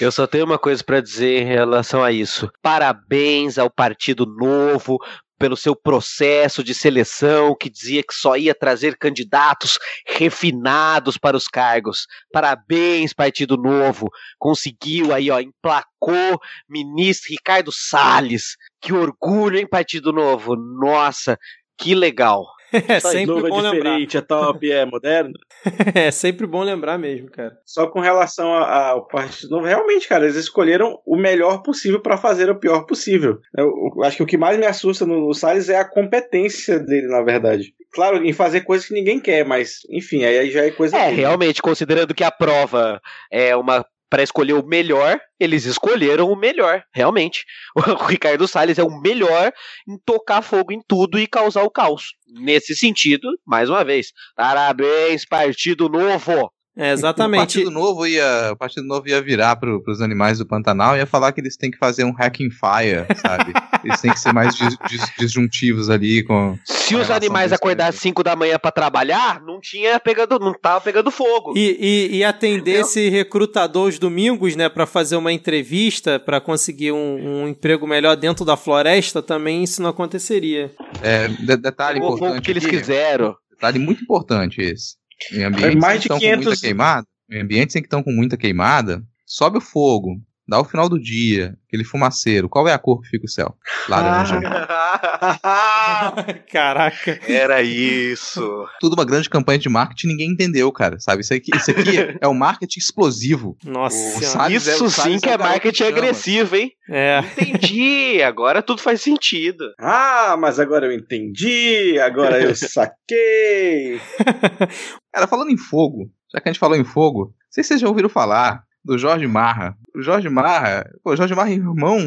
Eu 0.00 0.12
só 0.12 0.24
tenho 0.24 0.44
uma 0.44 0.56
coisa 0.56 0.84
pra 0.84 1.00
dizer 1.00 1.42
em 1.42 1.46
relação 1.46 2.00
a 2.00 2.12
isso. 2.12 2.48
Parabéns 2.62 3.58
ao 3.58 3.68
Partido 3.68 4.24
Novo 4.24 5.00
pelo 5.38 5.56
seu 5.56 5.76
processo 5.76 6.64
de 6.64 6.74
seleção 6.74 7.54
que 7.54 7.70
dizia 7.70 8.02
que 8.02 8.14
só 8.14 8.36
ia 8.36 8.54
trazer 8.54 8.96
candidatos 8.96 9.78
refinados 10.06 11.16
para 11.18 11.36
os 11.36 11.46
cargos. 11.46 12.06
Parabéns, 12.32 13.12
Partido 13.12 13.56
Novo. 13.56 14.08
Conseguiu 14.38 15.12
aí, 15.12 15.30
ó, 15.30 15.38
emplacou 15.40 16.40
ministro 16.68 17.30
Ricardo 17.30 17.70
Salles. 17.72 18.56
Que 18.80 18.92
orgulho, 18.92 19.58
hein, 19.58 19.68
Partido 19.68 20.12
Novo? 20.12 20.56
Nossa, 20.56 21.38
que 21.76 21.94
legal. 21.94 22.55
É 22.88 23.00
sempre 23.00 23.26
novo, 23.26 23.48
bom 23.48 23.58
é 23.60 23.62
lembrar. 23.62 23.72
diferente, 23.90 24.16
é 24.16 24.20
top, 24.20 24.70
é 24.72 24.84
moderno. 24.84 25.32
É 25.94 26.10
sempre 26.10 26.46
bom 26.46 26.62
lembrar 26.62 26.98
mesmo, 26.98 27.30
cara. 27.30 27.56
Só 27.64 27.86
com 27.86 28.00
relação 28.00 28.52
ao 28.54 29.06
Partido 29.06 29.50
Novo, 29.50 29.66
realmente, 29.66 30.06
cara, 30.08 30.24
eles 30.24 30.36
escolheram 30.36 30.98
o 31.06 31.16
melhor 31.16 31.62
possível 31.62 32.00
pra 32.00 32.16
fazer 32.16 32.50
o 32.50 32.58
pior 32.58 32.82
possível. 32.86 33.38
Eu, 33.56 33.72
eu 33.96 34.04
acho 34.04 34.16
que 34.18 34.22
o 34.22 34.26
que 34.26 34.36
mais 34.36 34.58
me 34.58 34.66
assusta 34.66 35.06
no, 35.06 35.26
no 35.26 35.34
Salles 35.34 35.68
é 35.68 35.76
a 35.78 35.84
competência 35.88 36.78
dele, 36.78 37.06
na 37.08 37.22
verdade. 37.22 37.74
Claro, 37.92 38.24
em 38.24 38.32
fazer 38.32 38.60
coisas 38.62 38.86
que 38.86 38.94
ninguém 38.94 39.18
quer, 39.18 39.44
mas, 39.44 39.78
enfim, 39.90 40.24
aí 40.24 40.50
já 40.50 40.64
é 40.64 40.70
coisa 40.70 40.96
É, 40.96 41.06
dele. 41.06 41.16
realmente, 41.16 41.62
considerando 41.62 42.14
que 42.14 42.22
a 42.24 42.30
prova 42.30 43.00
é 43.30 43.56
uma 43.56 43.84
para 44.08 44.22
escolher 44.22 44.54
o 44.54 44.66
melhor, 44.66 45.20
eles 45.38 45.64
escolheram 45.64 46.30
o 46.30 46.36
melhor, 46.36 46.82
realmente. 46.94 47.44
O 47.76 48.04
Ricardo 48.04 48.46
Salles 48.46 48.78
é 48.78 48.82
o 48.84 49.00
melhor 49.00 49.52
em 49.88 49.98
tocar 50.04 50.42
fogo 50.42 50.72
em 50.72 50.80
tudo 50.86 51.18
e 51.18 51.26
causar 51.26 51.62
o 51.62 51.70
caos. 51.70 52.14
Nesse 52.26 52.74
sentido, 52.74 53.28
mais 53.46 53.68
uma 53.68 53.84
vez, 53.84 54.12
parabéns, 54.34 55.24
Partido 55.24 55.88
Novo! 55.88 56.55
É, 56.78 56.90
O 56.90 56.92
exatamente. 56.92 57.40
Partido 57.40 57.70
Novo 57.70 58.06
ia, 58.06 58.50
o 58.52 58.56
Partido 58.56 58.86
Novo 58.86 59.08
ia 59.08 59.22
virar 59.22 59.56
pro, 59.56 59.82
pros 59.82 60.02
animais 60.02 60.36
do 60.38 60.46
Pantanal 60.46 60.94
e 60.94 60.98
ia 60.98 61.06
falar 61.06 61.32
que 61.32 61.40
eles 61.40 61.56
têm 61.56 61.70
que 61.70 61.78
fazer 61.78 62.04
um 62.04 62.12
hacking 62.12 62.50
fire, 62.50 63.06
sabe? 63.20 63.52
Eles 63.84 64.00
têm 64.00 64.10
que 64.12 64.18
ser 64.18 64.32
mais 64.32 64.54
dis- 64.56 64.76
dis- 64.88 65.12
disjuntivos 65.16 65.88
ali 65.88 66.24
com 66.24 66.58
Se 66.64 66.96
os 66.96 67.08
animais 67.08 67.52
acordassem 67.52 68.00
5 68.00 68.22
da 68.24 68.34
manhã 68.34 68.58
pra 68.58 68.72
trabalhar, 68.72 69.40
não 69.42 69.60
tinha 69.60 70.00
pegando, 70.00 70.38
não 70.40 70.52
tava 70.52 70.80
pegando 70.80 71.08
fogo. 71.10 71.52
E, 71.56 72.10
e, 72.10 72.16
e 72.16 72.24
atender 72.24 72.80
esse 72.80 73.08
recrutador 73.08 73.88
os 73.88 73.98
domingos, 73.98 74.56
né, 74.56 74.68
pra 74.68 74.86
fazer 74.86 75.14
uma 75.16 75.32
entrevista, 75.32 76.18
pra 76.18 76.40
conseguir 76.40 76.90
um, 76.92 77.42
um 77.44 77.48
emprego 77.48 77.86
melhor 77.86 78.16
dentro 78.16 78.44
da 78.44 78.56
floresta, 78.56 79.22
também 79.22 79.62
isso 79.62 79.80
não 79.80 79.90
aconteceria. 79.90 80.70
É, 81.00 81.28
de- 81.28 81.56
detalhe 81.56 82.00
ou 82.00 82.16
importante. 82.16 82.38
o 82.40 82.42
que 82.42 82.50
eles 82.50 82.64
aqui, 82.64 82.76
quiseram. 82.76 83.36
Detalhe 83.52 83.78
muito 83.78 84.02
importante 84.02 84.60
esse. 84.60 84.96
Em 85.32 85.44
ambientes 85.44 85.80
mais 85.80 86.02
que 86.02 86.08
de 86.08 86.14
estão 86.14 86.16
com 86.18 86.24
500 86.24 86.46
muita 86.46 86.60
queimada, 86.60 87.06
em 87.30 87.40
ambientes 87.40 87.76
em 87.76 87.80
que 87.80 87.86
estão 87.86 88.02
com 88.02 88.12
muita 88.12 88.36
queimada, 88.36 89.02
sobe 89.24 89.58
o 89.58 89.60
fogo, 89.60 90.20
dá 90.48 90.60
o 90.60 90.64
final 90.64 90.88
do 90.88 90.98
dia, 91.00 91.56
aquele 91.66 91.84
fumaceiro. 91.84 92.48
Qual 92.48 92.66
é 92.68 92.72
a 92.72 92.78
cor 92.78 93.00
que 93.02 93.08
fica 93.08 93.26
o 93.26 93.28
céu? 93.28 93.56
Laranja. 93.88 94.40
Caraca. 96.50 97.18
Era 97.28 97.62
isso. 97.62 98.66
Tudo 98.80 98.94
uma 98.94 99.04
grande 99.04 99.28
campanha 99.28 99.58
de 99.58 99.68
marketing, 99.68 100.08
ninguém 100.08 100.30
entendeu, 100.30 100.70
cara. 100.72 100.98
Sabe? 101.00 101.22
Isso 101.22 101.34
aqui, 101.34 101.50
isso 101.56 101.70
aqui 101.70 102.16
é 102.20 102.28
o 102.28 102.34
marketing 102.34 102.78
explosivo. 102.78 103.56
Nossa 103.64 104.18
O. 104.18 104.22
Salles 104.22 104.68
é- 104.68 104.74
Isso 104.74 104.84
o 104.84 104.90
sim 104.90 105.02
Salles 105.02 105.20
que 105.22 105.28
é 105.28 105.32
é 105.32 105.38
marketing 105.38 105.84
agressivo, 105.84 106.56
hein? 106.56 106.72
É. 106.88 107.20
Entendi, 107.40 108.22
agora 108.22 108.62
tudo 108.62 108.80
faz 108.80 109.00
sentido. 109.02 109.64
ah, 109.80 110.36
mas 110.38 110.60
agora 110.60 110.86
eu 110.86 110.92
entendi, 110.92 111.98
agora 111.98 112.40
eu 112.40 112.54
saquei. 112.54 114.00
Cara, 115.12 115.26
falando 115.26 115.50
em 115.50 115.56
fogo, 115.56 116.10
já 116.32 116.40
que 116.40 116.48
a 116.48 116.52
gente 116.52 116.60
falou 116.60 116.76
em 116.76 116.84
fogo, 116.84 117.24
não 117.26 117.32
sei 117.50 117.64
se 117.64 117.68
vocês 117.68 117.80
já 117.80 117.88
ouviram 117.88 118.08
falar 118.08 118.62
do 118.86 118.96
Jorge 118.96 119.26
Marra. 119.26 119.76
O 119.94 120.00
Jorge 120.00 120.28
Marra, 120.28 120.88
pô, 121.02 121.12
o 121.12 121.16
Jorge 121.16 121.34
Marra 121.34 121.50
é 121.50 121.54
irmão 121.54 121.98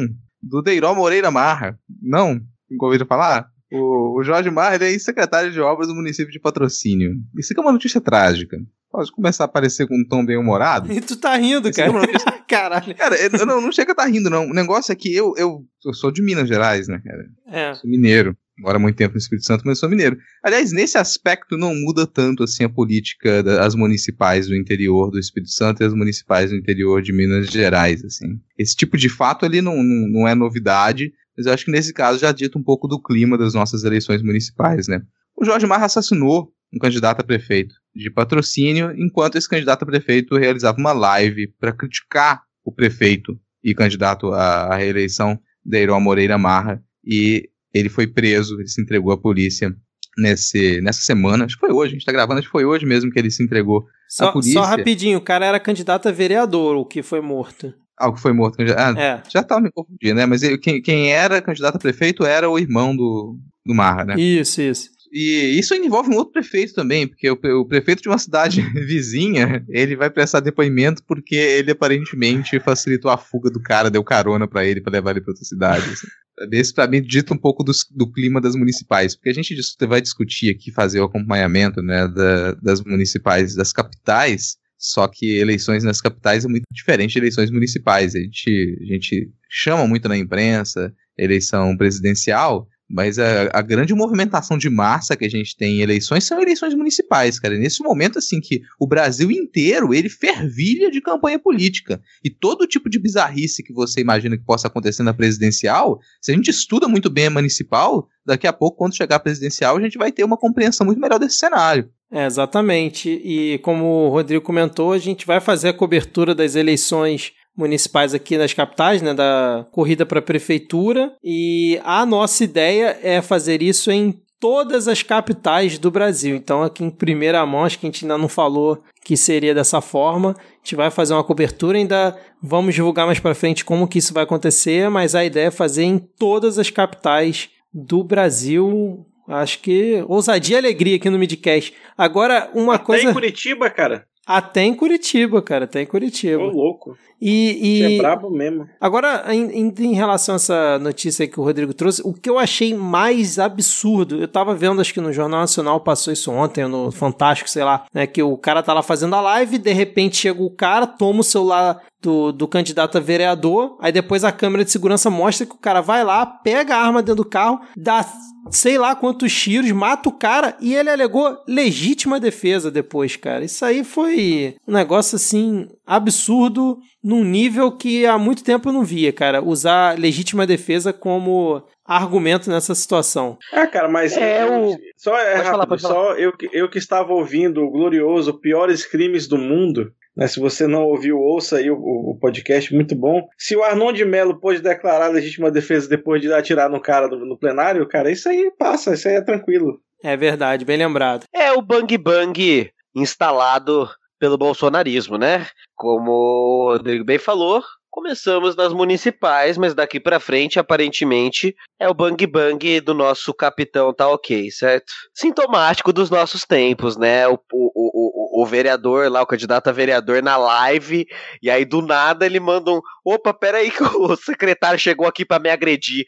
do 0.42 0.62
Deiró 0.62 0.94
Moreira 0.94 1.30
Marra. 1.30 1.78
Não? 2.02 2.40
Nunca 2.70 2.86
ouviram 2.86 3.06
falar? 3.06 3.46
O, 3.70 4.18
o 4.18 4.24
Jorge 4.24 4.50
Marra 4.50 4.74
ele 4.76 4.94
é 4.94 4.98
secretário 4.98 5.52
de 5.52 5.60
obras 5.60 5.88
do 5.88 5.94
município 5.94 6.32
de 6.32 6.40
patrocínio. 6.40 7.12
Isso 7.38 7.52
aqui 7.52 7.60
é 7.60 7.62
uma 7.62 7.72
notícia 7.72 8.00
trágica. 8.00 8.56
Pode 8.90 9.12
começar 9.12 9.44
a 9.44 9.46
aparecer 9.46 9.86
com 9.86 9.94
um 9.94 10.04
tom 10.04 10.24
bem 10.24 10.36
humorado. 10.36 10.90
E 10.92 11.00
tu 11.00 11.16
tá 11.16 11.36
rindo, 11.36 11.68
é 11.68 11.72
cara. 11.72 11.92
Caralho. 12.48 12.94
Cara, 12.96 13.16
eu- 13.16 13.46
não, 13.46 13.60
não 13.60 13.70
chega 13.70 13.92
a 13.92 13.94
estar 13.94 14.06
rindo, 14.06 14.28
não. 14.28 14.46
O 14.46 14.52
negócio 14.54 14.90
é 14.90 14.96
que 14.96 15.14
eu, 15.14 15.34
eu, 15.36 15.64
eu 15.84 15.94
sou 15.94 16.10
de 16.10 16.20
Minas 16.22 16.48
Gerais, 16.48 16.88
né, 16.88 17.00
cara? 17.04 17.24
É. 17.46 17.74
sou 17.74 17.88
mineiro. 17.88 18.36
Moro 18.60 18.76
há 18.76 18.78
muito 18.78 18.96
tempo 18.96 19.14
no 19.14 19.18
Espírito 19.18 19.46
Santo, 19.46 19.62
mas 19.64 19.78
sou 19.78 19.88
mineiro. 19.88 20.18
Aliás, 20.44 20.70
nesse 20.70 20.98
aspecto 20.98 21.56
não 21.56 21.74
muda 21.74 22.06
tanto 22.06 22.42
assim 22.42 22.62
a 22.62 22.68
política 22.68 23.42
das 23.42 23.74
municipais 23.74 24.46
do 24.46 24.54
interior 24.54 25.10
do 25.10 25.18
Espírito 25.18 25.50
Santo 25.50 25.82
e 25.82 25.86
as 25.86 25.94
municipais 25.94 26.50
do 26.50 26.56
interior 26.56 27.00
de 27.00 27.12
Minas 27.12 27.48
Gerais, 27.48 28.04
assim. 28.04 28.38
Esse 28.58 28.76
tipo 28.76 28.96
de 28.96 29.08
fato 29.08 29.46
ali 29.46 29.62
não, 29.62 29.82
não, 29.82 30.08
não 30.08 30.28
é 30.28 30.34
novidade, 30.34 31.12
mas 31.36 31.46
eu 31.46 31.52
acho 31.52 31.64
que 31.64 31.70
nesse 31.70 31.92
caso 31.92 32.18
já 32.18 32.32
dita 32.32 32.58
um 32.58 32.62
pouco 32.62 32.86
do 32.86 33.00
clima 33.00 33.38
das 33.38 33.54
nossas 33.54 33.82
eleições 33.82 34.22
municipais, 34.22 34.86
né? 34.86 35.00
O 35.34 35.44
Jorge 35.44 35.66
Marra 35.66 35.86
assassinou 35.86 36.52
um 36.72 36.78
candidato 36.78 37.20
a 37.20 37.24
prefeito 37.24 37.74
de 37.94 38.10
patrocínio, 38.10 38.92
enquanto 38.96 39.36
esse 39.36 39.48
candidato 39.48 39.82
a 39.82 39.86
prefeito 39.86 40.36
realizava 40.36 40.78
uma 40.78 40.92
live 40.92 41.48
para 41.58 41.72
criticar 41.72 42.42
o 42.64 42.70
prefeito 42.70 43.38
e 43.62 43.74
candidato 43.74 44.32
à, 44.32 44.76
reeleição, 44.76 45.38
Deiró 45.64 45.98
Moreira 45.98 46.38
Marra, 46.38 46.82
e 47.04 47.48
ele 47.74 47.88
foi 47.88 48.06
preso, 48.06 48.58
ele 48.58 48.68
se 48.68 48.80
entregou 48.82 49.12
à 49.12 49.18
polícia 49.18 49.74
nesse, 50.18 50.80
nessa 50.80 51.00
semana, 51.02 51.44
acho 51.44 51.54
que 51.58 51.66
foi 51.66 51.72
hoje, 51.74 51.92
a 51.92 51.94
gente 51.94 52.04
tá 52.04 52.12
gravando, 52.12 52.38
acho 52.40 52.48
que 52.48 52.52
foi 52.52 52.64
hoje 52.64 52.84
mesmo 52.84 53.10
que 53.10 53.18
ele 53.18 53.30
se 53.30 53.42
entregou 53.42 53.84
Só, 54.08 54.32
polícia- 54.32 54.54
só 54.54 54.62
rapidinho, 54.64 55.18
o 55.18 55.22
cara 55.22 55.46
era 55.46 55.60
candidato 55.60 56.08
a 56.08 56.12
vereador, 56.12 56.76
o 56.76 56.84
que 56.84 57.02
foi 57.02 57.20
morto. 57.20 57.72
ao 57.96 58.14
que 58.14 58.20
foi 58.20 58.32
morto. 58.32 58.56
Ah, 58.76 58.98
É. 58.98 59.22
já 59.30 59.42
tava 59.42 59.60
me 59.60 59.70
confundindo, 59.70 60.14
né? 60.14 60.24
Mas 60.26 60.42
ele- 60.42 60.56
quem, 60.58 60.80
quem 60.80 61.12
era 61.12 61.40
candidato 61.42 61.76
a 61.76 61.78
prefeito 61.78 62.24
era 62.24 62.48
o 62.48 62.58
irmão 62.58 62.96
do, 62.96 63.38
do 63.64 63.74
Marra, 63.74 64.04
né? 64.06 64.14
Isso, 64.18 64.62
isso. 64.62 64.88
E 65.12 65.58
isso 65.58 65.74
envolve 65.74 66.08
um 66.10 66.16
outro 66.16 66.32
prefeito 66.32 66.72
também, 66.72 67.06
porque 67.06 67.28
o, 67.30 67.34
o 67.60 67.66
prefeito 67.66 68.00
de 68.00 68.08
uma 68.08 68.16
cidade 68.16 68.62
vizinha, 68.86 69.62
ele 69.68 69.96
vai 69.96 70.08
prestar 70.08 70.40
depoimento 70.40 71.02
porque 71.06 71.34
ele 71.34 71.72
aparentemente 71.72 72.58
facilitou 72.60 73.10
a 73.10 73.18
fuga 73.18 73.50
do 73.50 73.60
cara, 73.60 73.90
deu 73.90 74.02
carona 74.04 74.46
pra 74.48 74.64
ele 74.64 74.80
pra 74.80 74.92
levar 74.92 75.10
ele 75.10 75.20
pra 75.20 75.32
outra 75.32 75.44
cidade. 75.44 75.84
assim. 75.90 76.06
Esse 76.52 76.72
pra 76.72 76.86
mim 76.86 77.02
dita 77.02 77.34
um 77.34 77.38
pouco 77.38 77.62
dos- 77.62 77.86
do, 77.90 78.10
clima 78.10 78.40
das 78.40 78.54
municipais, 78.56 79.14
porque 79.14 79.28
a 79.28 79.34
gente 79.34 79.54
vai 79.86 80.00
discutir 80.00 80.50
aqui, 80.50 80.70
fazer 80.72 81.00
o 81.00 81.04
acompanhamento 81.04 81.82
né, 81.82 82.08
da- 82.08 82.52
das 82.54 82.80
municipais 82.82 83.54
das 83.54 83.72
capitais, 83.72 84.56
só 84.78 85.06
que 85.06 85.36
eleições 85.38 85.84
nas 85.84 86.00
capitais 86.00 86.44
é 86.44 86.48
muito 86.48 86.64
diferente 86.72 87.12
de 87.12 87.18
eleições 87.18 87.50
municipais. 87.50 88.14
A 88.14 88.18
gente, 88.18 88.78
a 88.80 88.84
gente 88.86 89.30
chama 89.50 89.86
muito 89.86 90.08
na 90.08 90.16
imprensa 90.16 90.92
eleição 91.18 91.76
presidencial, 91.76 92.66
mas 92.90 93.18
a, 93.18 93.48
a 93.52 93.62
grande 93.62 93.94
movimentação 93.94 94.58
de 94.58 94.68
massa 94.68 95.16
que 95.16 95.24
a 95.24 95.30
gente 95.30 95.56
tem 95.56 95.76
em 95.76 95.80
eleições 95.80 96.24
são 96.24 96.40
eleições 96.40 96.74
municipais, 96.74 97.38
cara. 97.38 97.56
Nesse 97.56 97.82
momento, 97.82 98.18
assim, 98.18 98.40
que 98.40 98.62
o 98.80 98.86
Brasil 98.86 99.30
inteiro, 99.30 99.94
ele 99.94 100.08
fervilha 100.08 100.90
de 100.90 101.00
campanha 101.00 101.38
política. 101.38 102.00
E 102.24 102.28
todo 102.28 102.66
tipo 102.66 102.90
de 102.90 102.98
bizarrice 102.98 103.62
que 103.62 103.72
você 103.72 104.00
imagina 104.00 104.36
que 104.36 104.44
possa 104.44 104.66
acontecer 104.66 105.04
na 105.04 105.14
presidencial, 105.14 106.00
se 106.20 106.32
a 106.32 106.34
gente 106.34 106.50
estuda 106.50 106.88
muito 106.88 107.08
bem 107.08 107.26
a 107.26 107.30
municipal, 107.30 108.08
daqui 108.26 108.46
a 108.46 108.52
pouco, 108.52 108.78
quando 108.78 108.96
chegar 108.96 109.16
a 109.16 109.20
presidencial, 109.20 109.76
a 109.76 109.80
gente 109.80 109.96
vai 109.96 110.10
ter 110.10 110.24
uma 110.24 110.36
compreensão 110.36 110.84
muito 110.84 111.00
melhor 111.00 111.18
desse 111.18 111.36
cenário. 111.36 111.88
É, 112.12 112.26
exatamente. 112.26 113.08
E 113.08 113.58
como 113.58 113.84
o 113.84 114.08
Rodrigo 114.08 114.44
comentou, 114.44 114.92
a 114.92 114.98
gente 114.98 115.24
vai 115.24 115.40
fazer 115.40 115.68
a 115.68 115.72
cobertura 115.72 116.34
das 116.34 116.56
eleições 116.56 117.32
municipais 117.56 118.14
aqui 118.14 118.36
nas 118.38 118.54
capitais, 118.54 119.02
né, 119.02 119.12
da 119.12 119.66
corrida 119.70 120.06
para 120.06 120.18
a 120.18 120.22
prefeitura, 120.22 121.12
e 121.22 121.80
a 121.84 122.06
nossa 122.06 122.44
ideia 122.44 122.98
é 123.02 123.20
fazer 123.20 123.62
isso 123.62 123.90
em 123.90 124.20
todas 124.40 124.88
as 124.88 125.02
capitais 125.02 125.78
do 125.78 125.90
Brasil. 125.90 126.34
Então, 126.34 126.62
aqui 126.62 126.82
em 126.82 126.90
primeira 126.90 127.44
mão, 127.44 127.64
acho 127.64 127.78
que 127.78 127.86
a 127.86 127.90
gente 127.90 128.04
ainda 128.04 128.16
não 128.16 128.28
falou 128.28 128.82
que 129.04 129.16
seria 129.16 129.54
dessa 129.54 129.82
forma. 129.82 130.30
A 130.30 130.56
gente 130.64 130.74
vai 130.74 130.90
fazer 130.90 131.12
uma 131.12 131.22
cobertura, 131.22 131.76
ainda 131.76 132.16
vamos 132.42 132.74
divulgar 132.74 133.06
mais 133.06 133.20
para 133.20 133.34
frente 133.34 133.64
como 133.64 133.86
que 133.86 133.98
isso 133.98 134.14
vai 134.14 134.24
acontecer, 134.24 134.88
mas 134.88 135.14
a 135.14 135.24
ideia 135.24 135.48
é 135.48 135.50
fazer 135.50 135.84
em 135.84 135.98
todas 135.98 136.58
as 136.58 136.70
capitais 136.70 137.50
do 137.72 138.02
Brasil. 138.02 139.04
Acho 139.28 139.60
que 139.60 140.02
ousadia 140.08 140.56
e 140.56 140.58
alegria 140.58 140.96
aqui 140.96 141.10
no 141.10 141.18
Midcast. 141.18 141.74
Agora, 141.96 142.50
uma 142.54 142.76
Até 142.76 142.84
coisa. 142.84 143.10
em 143.10 143.12
Curitiba, 143.12 143.68
cara. 143.68 144.06
Até 144.26 144.62
em 144.62 144.74
Curitiba, 144.74 145.42
cara, 145.42 145.64
até 145.64 145.82
em 145.82 145.86
Curitiba. 145.86 146.42
Ô, 146.42 146.50
louco. 146.50 146.96
E, 147.20 147.76
Você 147.78 147.84
é 147.84 147.90
e 147.90 147.98
brabo 147.98 148.30
mesmo. 148.30 148.66
agora, 148.80 149.24
em, 149.34 149.50
em- 149.68 149.74
em 149.78 149.94
relação 149.94 150.34
a 150.34 150.36
essa 150.36 150.78
notícia 150.78 151.26
que 151.28 151.38
o 151.38 151.42
Rodrigo 151.42 151.74
trouxe, 151.74 152.00
o 152.04 152.12
que 152.14 152.30
eu 152.30 152.38
achei 152.38 152.72
mais 152.74 153.38
absurdo, 153.38 154.16
eu 154.20 154.26
tava 154.28 154.54
vendo, 154.54 154.80
acho 154.80 154.94
que 154.94 155.00
no 155.00 155.12
Jornal 155.12 155.40
Nacional 155.40 155.80
passou 155.80 156.12
isso 156.12 156.30
ontem, 156.32 156.66
no 156.66 156.90
Fantástico, 156.90 157.50
sei 157.50 157.62
lá, 157.64 157.84
né, 157.92 158.06
que 158.06 158.22
o 158.22 158.36
cara 158.38 158.62
tá 158.62 158.72
lá 158.72 158.82
fazendo 158.82 159.14
a 159.14 159.20
live, 159.20 159.58
de 159.58 159.72
repente 159.72 160.16
chega 160.16 160.42
o 160.42 160.50
cara, 160.50 160.86
toma 160.86 161.20
o 161.20 161.24
celular 161.24 161.80
do, 162.00 162.32
do 162.32 162.48
candidato 162.48 162.96
a 162.96 163.00
vereador, 163.00 163.76
aí 163.80 163.92
depois 163.92 164.24
a 164.24 164.32
câmera 164.32 164.64
de 164.64 164.70
segurança 164.70 165.10
mostra 165.10 165.44
que 165.46 165.54
o 165.54 165.58
cara 165.58 165.82
vai 165.82 166.02
lá, 166.02 166.24
pega 166.24 166.74
a 166.74 166.80
arma 166.82 167.02
dentro 167.02 167.22
do 167.22 167.28
carro, 167.28 167.60
dá 167.76 168.02
sei 168.50 168.78
lá 168.78 168.94
quantos 168.96 169.30
tiros, 169.38 169.70
mata 169.70 170.08
o 170.08 170.12
cara 170.12 170.56
e 170.62 170.74
ele 170.74 170.88
alegou 170.88 171.36
legítima 171.46 172.18
defesa 172.18 172.70
depois, 172.70 173.14
cara. 173.16 173.44
Isso 173.44 173.62
aí 173.66 173.84
foi 173.84 174.56
um 174.66 174.72
negócio 174.72 175.16
assim 175.16 175.68
absurdo 175.86 176.78
num 177.02 177.24
nível 177.24 177.72
que 177.72 178.04
há 178.06 178.18
muito 178.18 178.44
tempo 178.44 178.68
eu 178.68 178.72
não 178.72 178.84
via, 178.84 179.12
cara. 179.12 179.42
Usar 179.42 179.98
legítima 179.98 180.46
defesa 180.46 180.92
como 180.92 181.62
argumento 181.84 182.50
nessa 182.50 182.74
situação. 182.74 183.36
Ah, 183.52 183.66
cara, 183.66 183.88
mas. 183.88 184.16
É, 184.16 184.44
o- 184.46 184.76
Só 184.96 185.16
é 185.18 185.32
Pode 185.36 185.44
falar, 185.44 185.56
rápido, 185.64 185.68
pode 185.68 185.82
só 185.82 186.12
eu, 186.16 186.36
que- 186.36 186.50
eu 186.52 186.68
que 186.70 186.78
estava 186.78 187.12
ouvindo 187.12 187.62
o 187.62 187.70
glorioso 187.70 188.38
Piores 188.40 188.84
Crimes 188.86 189.26
do 189.26 189.36
Mundo. 189.38 189.92
Né, 190.16 190.26
se 190.26 190.40
você 190.40 190.66
não 190.66 190.82
ouviu, 190.82 191.18
ouça 191.18 191.58
aí 191.58 191.70
o, 191.70 191.76
o- 191.76 192.10
o 192.10 192.18
podcast, 192.18 192.74
muito 192.74 192.96
bom. 192.96 193.22
Se 193.38 193.56
o 193.56 193.62
Arnon 193.62 193.92
de 193.92 194.04
Mello 194.04 194.38
pôde 194.40 194.60
declarar 194.60 195.06
legítima 195.08 195.52
defesa 195.52 195.88
depois 195.88 196.20
de 196.20 196.30
atirar 196.32 196.68
no 196.68 196.80
cara 196.80 197.08
do- 197.08 197.24
no 197.24 197.38
plenário, 197.38 197.86
cara, 197.88 198.10
isso 198.10 198.28
aí 198.28 198.50
passa, 198.58 198.92
isso 198.94 199.08
aí 199.08 199.14
é 199.14 199.20
tranquilo. 199.22 199.80
É 200.02 200.16
verdade, 200.16 200.64
bem 200.64 200.76
lembrado. 200.76 201.24
É 201.32 201.52
o 201.52 201.62
bang 201.62 201.96
bang 201.96 202.70
instalado 202.94 203.88
pelo 204.20 204.38
bolsonarismo, 204.38 205.16
né? 205.16 205.46
Como 205.74 206.12
o 206.12 206.72
Rodrigo 206.72 207.04
bem 207.04 207.18
falou, 207.18 207.64
começamos 207.90 208.54
nas 208.54 208.72
municipais, 208.72 209.56
mas 209.58 209.74
daqui 209.74 209.98
pra 209.98 210.20
frente, 210.20 210.58
aparentemente, 210.58 211.56
é 211.78 211.88
o 211.88 211.94
bang 211.94 212.26
bang 212.26 212.80
do 212.80 212.94
nosso 212.94 213.32
capitão 213.32 213.92
tá 213.92 214.06
ok, 214.08 214.50
certo? 214.50 214.92
Sintomático 215.14 215.92
dos 215.92 216.10
nossos 216.10 216.44
tempos, 216.44 216.96
né? 216.98 217.26
O, 217.26 217.34
o, 217.52 217.72
o, 217.74 218.42
o, 218.42 218.46
vereador 218.46 219.10
lá, 219.10 219.22
o 219.22 219.26
candidato 219.26 219.68
a 219.68 219.72
vereador 219.72 220.22
na 220.22 220.36
live, 220.36 221.06
e 221.42 221.50
aí 221.50 221.64
do 221.64 221.80
nada 221.80 222.26
ele 222.26 222.38
manda 222.38 222.70
um: 222.70 222.80
opa, 223.04 223.32
peraí 223.32 223.70
que 223.70 223.82
o 223.82 224.14
secretário 224.20 224.78
chegou 224.78 225.06
aqui 225.06 225.24
pra 225.24 225.38
me 225.38 225.48
agredir. 225.48 226.04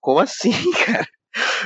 Como 0.00 0.20
assim, 0.20 0.52
cara? 0.86 1.06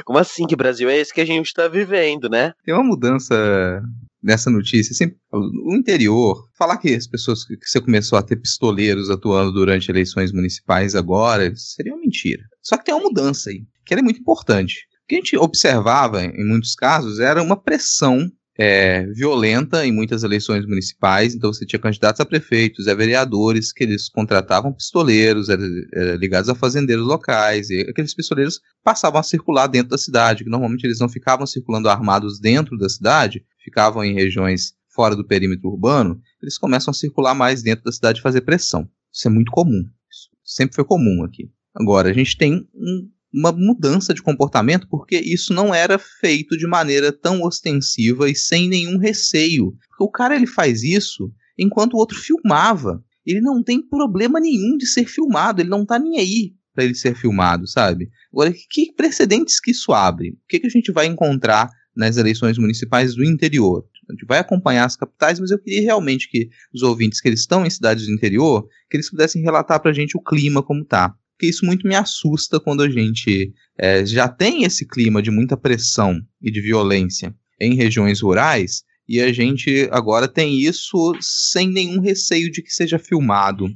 Como 0.04 0.18
assim? 0.18 0.46
Que 0.46 0.56
Brasil 0.56 0.88
é 0.88 0.96
esse 0.96 1.12
que 1.12 1.20
a 1.20 1.26
gente 1.26 1.52
tá 1.52 1.68
vivendo, 1.68 2.28
né? 2.28 2.52
Tem 2.64 2.74
uma 2.74 2.84
mudança 2.84 3.82
nessa 4.22 4.50
notícia. 4.50 4.94
O 5.32 5.74
interior, 5.74 6.46
falar 6.56 6.76
que 6.76 6.94
as 6.94 7.06
pessoas 7.06 7.44
que 7.44 7.56
você 7.64 7.80
começou 7.80 8.18
a 8.18 8.22
ter 8.22 8.36
pistoleiros 8.36 9.10
atuando 9.10 9.52
durante 9.52 9.90
eleições 9.90 10.32
municipais 10.32 10.94
agora 10.94 11.50
seria 11.56 11.92
uma 11.92 12.00
mentira. 12.00 12.42
Só 12.62 12.76
que 12.76 12.84
tem 12.84 12.94
uma 12.94 13.04
mudança 13.04 13.50
aí, 13.50 13.62
que 13.84 13.94
é 13.94 14.02
muito 14.02 14.20
importante. 14.20 14.86
que 15.08 15.16
a 15.16 15.18
gente 15.18 15.36
observava, 15.36 16.22
em 16.22 16.46
muitos 16.46 16.74
casos, 16.74 17.18
era 17.18 17.42
uma 17.42 17.60
pressão 17.60 18.30
é, 18.58 19.06
violenta 19.06 19.86
em 19.86 19.92
muitas 19.92 20.22
eleições 20.22 20.66
municipais. 20.66 21.34
Então, 21.34 21.52
você 21.52 21.64
tinha 21.64 21.80
candidatos 21.80 22.20
a 22.20 22.26
prefeitos, 22.26 22.88
a 22.88 22.94
vereadores, 22.94 23.72
que 23.72 23.84
eles 23.84 24.08
contratavam 24.08 24.72
pistoleiros 24.72 25.48
era, 25.48 25.62
era 25.94 26.16
ligados 26.16 26.48
a 26.48 26.54
fazendeiros 26.54 27.06
locais, 27.06 27.70
e 27.70 27.80
aqueles 27.88 28.14
pistoleiros 28.14 28.60
passavam 28.82 29.20
a 29.20 29.22
circular 29.22 29.66
dentro 29.66 29.90
da 29.90 29.98
cidade, 29.98 30.44
que 30.44 30.50
normalmente 30.50 30.84
eles 30.84 30.98
não 30.98 31.08
ficavam 31.08 31.46
circulando 31.46 31.88
armados 31.88 32.38
dentro 32.40 32.76
da 32.76 32.88
cidade, 32.88 33.44
ficavam 33.62 34.04
em 34.04 34.14
regiões 34.14 34.74
fora 34.88 35.14
do 35.16 35.24
perímetro 35.24 35.68
urbano, 35.68 36.20
eles 36.42 36.58
começam 36.58 36.90
a 36.90 36.94
circular 36.94 37.34
mais 37.34 37.62
dentro 37.62 37.84
da 37.84 37.92
cidade 37.92 38.18
e 38.18 38.22
fazer 38.22 38.42
pressão. 38.42 38.88
Isso 39.12 39.28
é 39.28 39.30
muito 39.30 39.50
comum. 39.50 39.84
Isso 40.10 40.28
sempre 40.44 40.74
foi 40.74 40.84
comum 40.84 41.24
aqui. 41.24 41.50
Agora, 41.74 42.10
a 42.10 42.12
gente 42.12 42.36
tem 42.36 42.68
um, 42.74 43.08
uma 43.32 43.52
mudança 43.52 44.12
de 44.12 44.22
comportamento 44.22 44.88
porque 44.88 45.16
isso 45.16 45.54
não 45.54 45.74
era 45.74 45.98
feito 45.98 46.56
de 46.56 46.66
maneira 46.66 47.12
tão 47.12 47.42
ostensiva 47.42 48.28
e 48.28 48.34
sem 48.34 48.68
nenhum 48.68 48.98
receio. 48.98 49.72
Porque 49.88 50.04
o 50.04 50.10
cara 50.10 50.34
ele 50.34 50.46
faz 50.46 50.82
isso 50.82 51.32
enquanto 51.58 51.94
o 51.94 51.98
outro 51.98 52.18
filmava. 52.18 53.02
Ele 53.24 53.40
não 53.40 53.62
tem 53.62 53.80
problema 53.86 54.40
nenhum 54.40 54.76
de 54.76 54.86
ser 54.86 55.06
filmado, 55.06 55.60
ele 55.60 55.68
não 55.68 55.84
tá 55.84 55.98
nem 55.98 56.18
aí 56.18 56.54
para 56.74 56.84
ele 56.84 56.94
ser 56.94 57.14
filmado, 57.14 57.66
sabe? 57.66 58.08
Agora, 58.32 58.52
que 58.70 58.92
precedentes 58.94 59.60
que 59.60 59.70
isso 59.70 59.92
abre? 59.92 60.30
O 60.30 60.36
que, 60.48 60.58
que 60.58 60.66
a 60.66 60.70
gente 60.70 60.90
vai 60.90 61.06
encontrar 61.06 61.68
nas 61.94 62.16
eleições 62.16 62.56
municipais 62.58 63.14
do 63.14 63.24
interior? 63.24 63.84
A 64.08 64.12
gente 64.12 64.24
vai 64.26 64.38
acompanhar 64.38 64.86
as 64.86 64.96
capitais, 64.96 65.38
mas 65.38 65.50
eu 65.50 65.58
queria 65.58 65.82
realmente 65.82 66.28
que 66.28 66.48
os 66.74 66.82
ouvintes 66.82 67.20
que 67.20 67.28
eles 67.28 67.40
estão 67.40 67.64
em 67.64 67.70
cidades 67.70 68.06
do 68.06 68.12
interior, 68.12 68.66
que 68.88 68.96
eles 68.96 69.10
pudessem 69.10 69.42
relatar 69.42 69.80
para 69.80 69.90
a 69.90 69.94
gente 69.94 70.16
o 70.16 70.22
clima 70.22 70.62
como 70.62 70.84
tá 70.84 71.14
porque 71.40 71.46
isso 71.46 71.64
muito 71.64 71.88
me 71.88 71.94
assusta 71.94 72.60
quando 72.60 72.82
a 72.82 72.90
gente 72.90 73.54
é, 73.78 74.04
já 74.04 74.28
tem 74.28 74.64
esse 74.64 74.86
clima 74.86 75.22
de 75.22 75.30
muita 75.30 75.56
pressão 75.56 76.20
e 76.38 76.50
de 76.50 76.60
violência 76.60 77.34
em 77.58 77.74
regiões 77.74 78.20
rurais 78.20 78.82
e 79.08 79.22
a 79.22 79.32
gente 79.32 79.88
agora 79.90 80.28
tem 80.28 80.60
isso 80.60 81.14
sem 81.18 81.66
nenhum 81.66 81.98
receio 81.98 82.52
de 82.52 82.60
que 82.62 82.70
seja 82.70 82.98
filmado. 82.98 83.68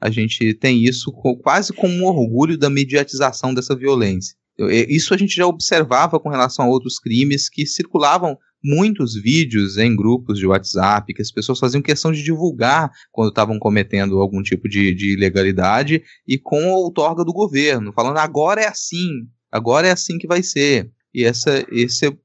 A 0.00 0.10
gente 0.10 0.52
tem 0.54 0.82
isso 0.82 1.12
com, 1.12 1.36
quase 1.36 1.72
com 1.72 1.88
um 1.88 2.04
orgulho 2.04 2.58
da 2.58 2.68
mediatização 2.68 3.54
dessa 3.54 3.76
violência. 3.76 4.34
Isso 4.88 5.14
a 5.14 5.16
gente 5.16 5.36
já 5.36 5.46
observava 5.46 6.18
com 6.18 6.28
relação 6.28 6.64
a 6.64 6.68
outros 6.68 6.98
crimes 6.98 7.48
que 7.48 7.64
circulavam 7.64 8.36
muitos 8.62 9.14
vídeos 9.14 9.76
em 9.76 9.94
grupos 9.94 10.38
de 10.38 10.46
WhatsApp 10.46 11.12
que 11.12 11.22
as 11.22 11.30
pessoas 11.30 11.58
faziam 11.58 11.82
questão 11.82 12.12
de 12.12 12.22
divulgar 12.22 12.90
quando 13.10 13.30
estavam 13.30 13.58
cometendo 13.58 14.20
algum 14.20 14.42
tipo 14.42 14.68
de, 14.68 14.94
de 14.94 15.14
ilegalidade 15.14 16.02
e 16.26 16.38
com 16.38 16.72
a 16.72 16.76
outorga 16.76 17.24
do 17.24 17.32
governo, 17.32 17.92
falando 17.92 18.18
agora 18.18 18.60
é 18.60 18.68
assim, 18.68 19.08
agora 19.50 19.88
é 19.88 19.90
assim 19.90 20.18
que 20.18 20.26
vai 20.26 20.42
ser. 20.42 20.90
E 21.14 21.24
essa, 21.24 21.64
esse, 21.70 22.16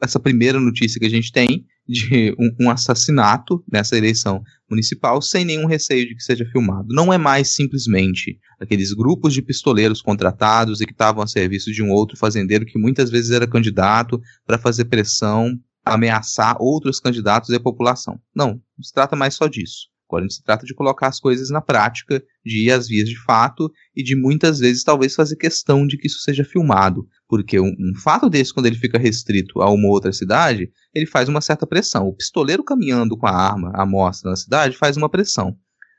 essa 0.00 0.20
primeira 0.20 0.60
notícia 0.60 1.00
que 1.00 1.06
a 1.06 1.10
gente 1.10 1.32
tem 1.32 1.66
de 1.88 2.34
um, 2.38 2.66
um, 2.66 2.70
assassinato 2.70 3.64
nessa 3.70 3.96
eleição 3.96 4.42
municipal 4.70 5.22
sem 5.22 5.42
nenhum 5.42 5.66
receio 5.66 6.06
de 6.06 6.14
que 6.14 6.22
seja 6.22 6.44
filmado. 6.44 6.88
Não 6.90 7.10
é 7.10 7.16
mais 7.16 7.54
simplesmente 7.54 8.38
aqueles 8.60 8.92
grupos 8.92 9.32
de 9.32 9.40
pistoleiros 9.40 10.02
contratados 10.02 10.82
e 10.82 10.86
que 10.86 10.92
estavam 10.92 11.22
a 11.22 11.26
serviço 11.26 11.72
de 11.72 11.82
um 11.82 11.90
outro 11.90 12.16
fazendeiro 12.16 12.66
que 12.66 12.78
muitas 12.78 13.10
vezes 13.10 13.30
era 13.30 13.46
candidato 13.46 14.20
para 14.46 14.58
fazer 14.58 14.84
pressão 14.84 15.58
ameaçar 15.92 16.56
outros 16.60 17.00
candidatos 17.00 17.50
e 17.50 17.56
a 17.56 17.60
população. 17.60 18.20
Não, 18.34 18.60
não 18.76 18.82
se 18.82 18.92
trata 18.92 19.16
mais 19.16 19.34
só 19.34 19.46
disso. 19.46 19.88
Agora 20.08 20.28
se 20.30 20.42
trata 20.42 20.64
de 20.64 20.74
colocar 20.74 21.08
as 21.08 21.20
coisas 21.20 21.50
na 21.50 21.60
prática, 21.60 22.22
de 22.44 22.64
ir 22.64 22.72
às 22.72 22.88
vias 22.88 23.08
de 23.08 23.22
fato 23.24 23.70
e 23.94 24.02
de 24.02 24.16
muitas 24.16 24.58
vezes 24.58 24.82
talvez 24.82 25.14
fazer 25.14 25.36
questão 25.36 25.86
de 25.86 25.98
que 25.98 26.06
isso 26.06 26.20
seja 26.20 26.44
filmado. 26.44 27.06
Porque 27.28 27.60
um, 27.60 27.68
um, 27.78 27.92
fato 28.02 28.30
desse, 28.30 28.54
quando 28.54 28.66
ele 28.66 28.76
fica 28.76 28.98
restrito 28.98 29.60
a 29.60 29.70
uma 29.70 29.88
outra 29.88 30.10
cidade, 30.10 30.72
ele 30.94 31.04
faz 31.04 31.28
uma 31.28 31.42
certa 31.42 31.66
pressão. 31.66 32.06
O 32.06 32.16
pistoleiro 32.16 32.64
caminhando 32.64 33.18
com 33.18 33.26
a 33.26 33.32
arma 33.32 33.70
à 33.74 33.84
mostra 33.84 34.30
na 34.30 34.36
cidade 34.36 34.78
faz 34.78 34.96
uma 34.96 35.10
pressão. 35.10 35.54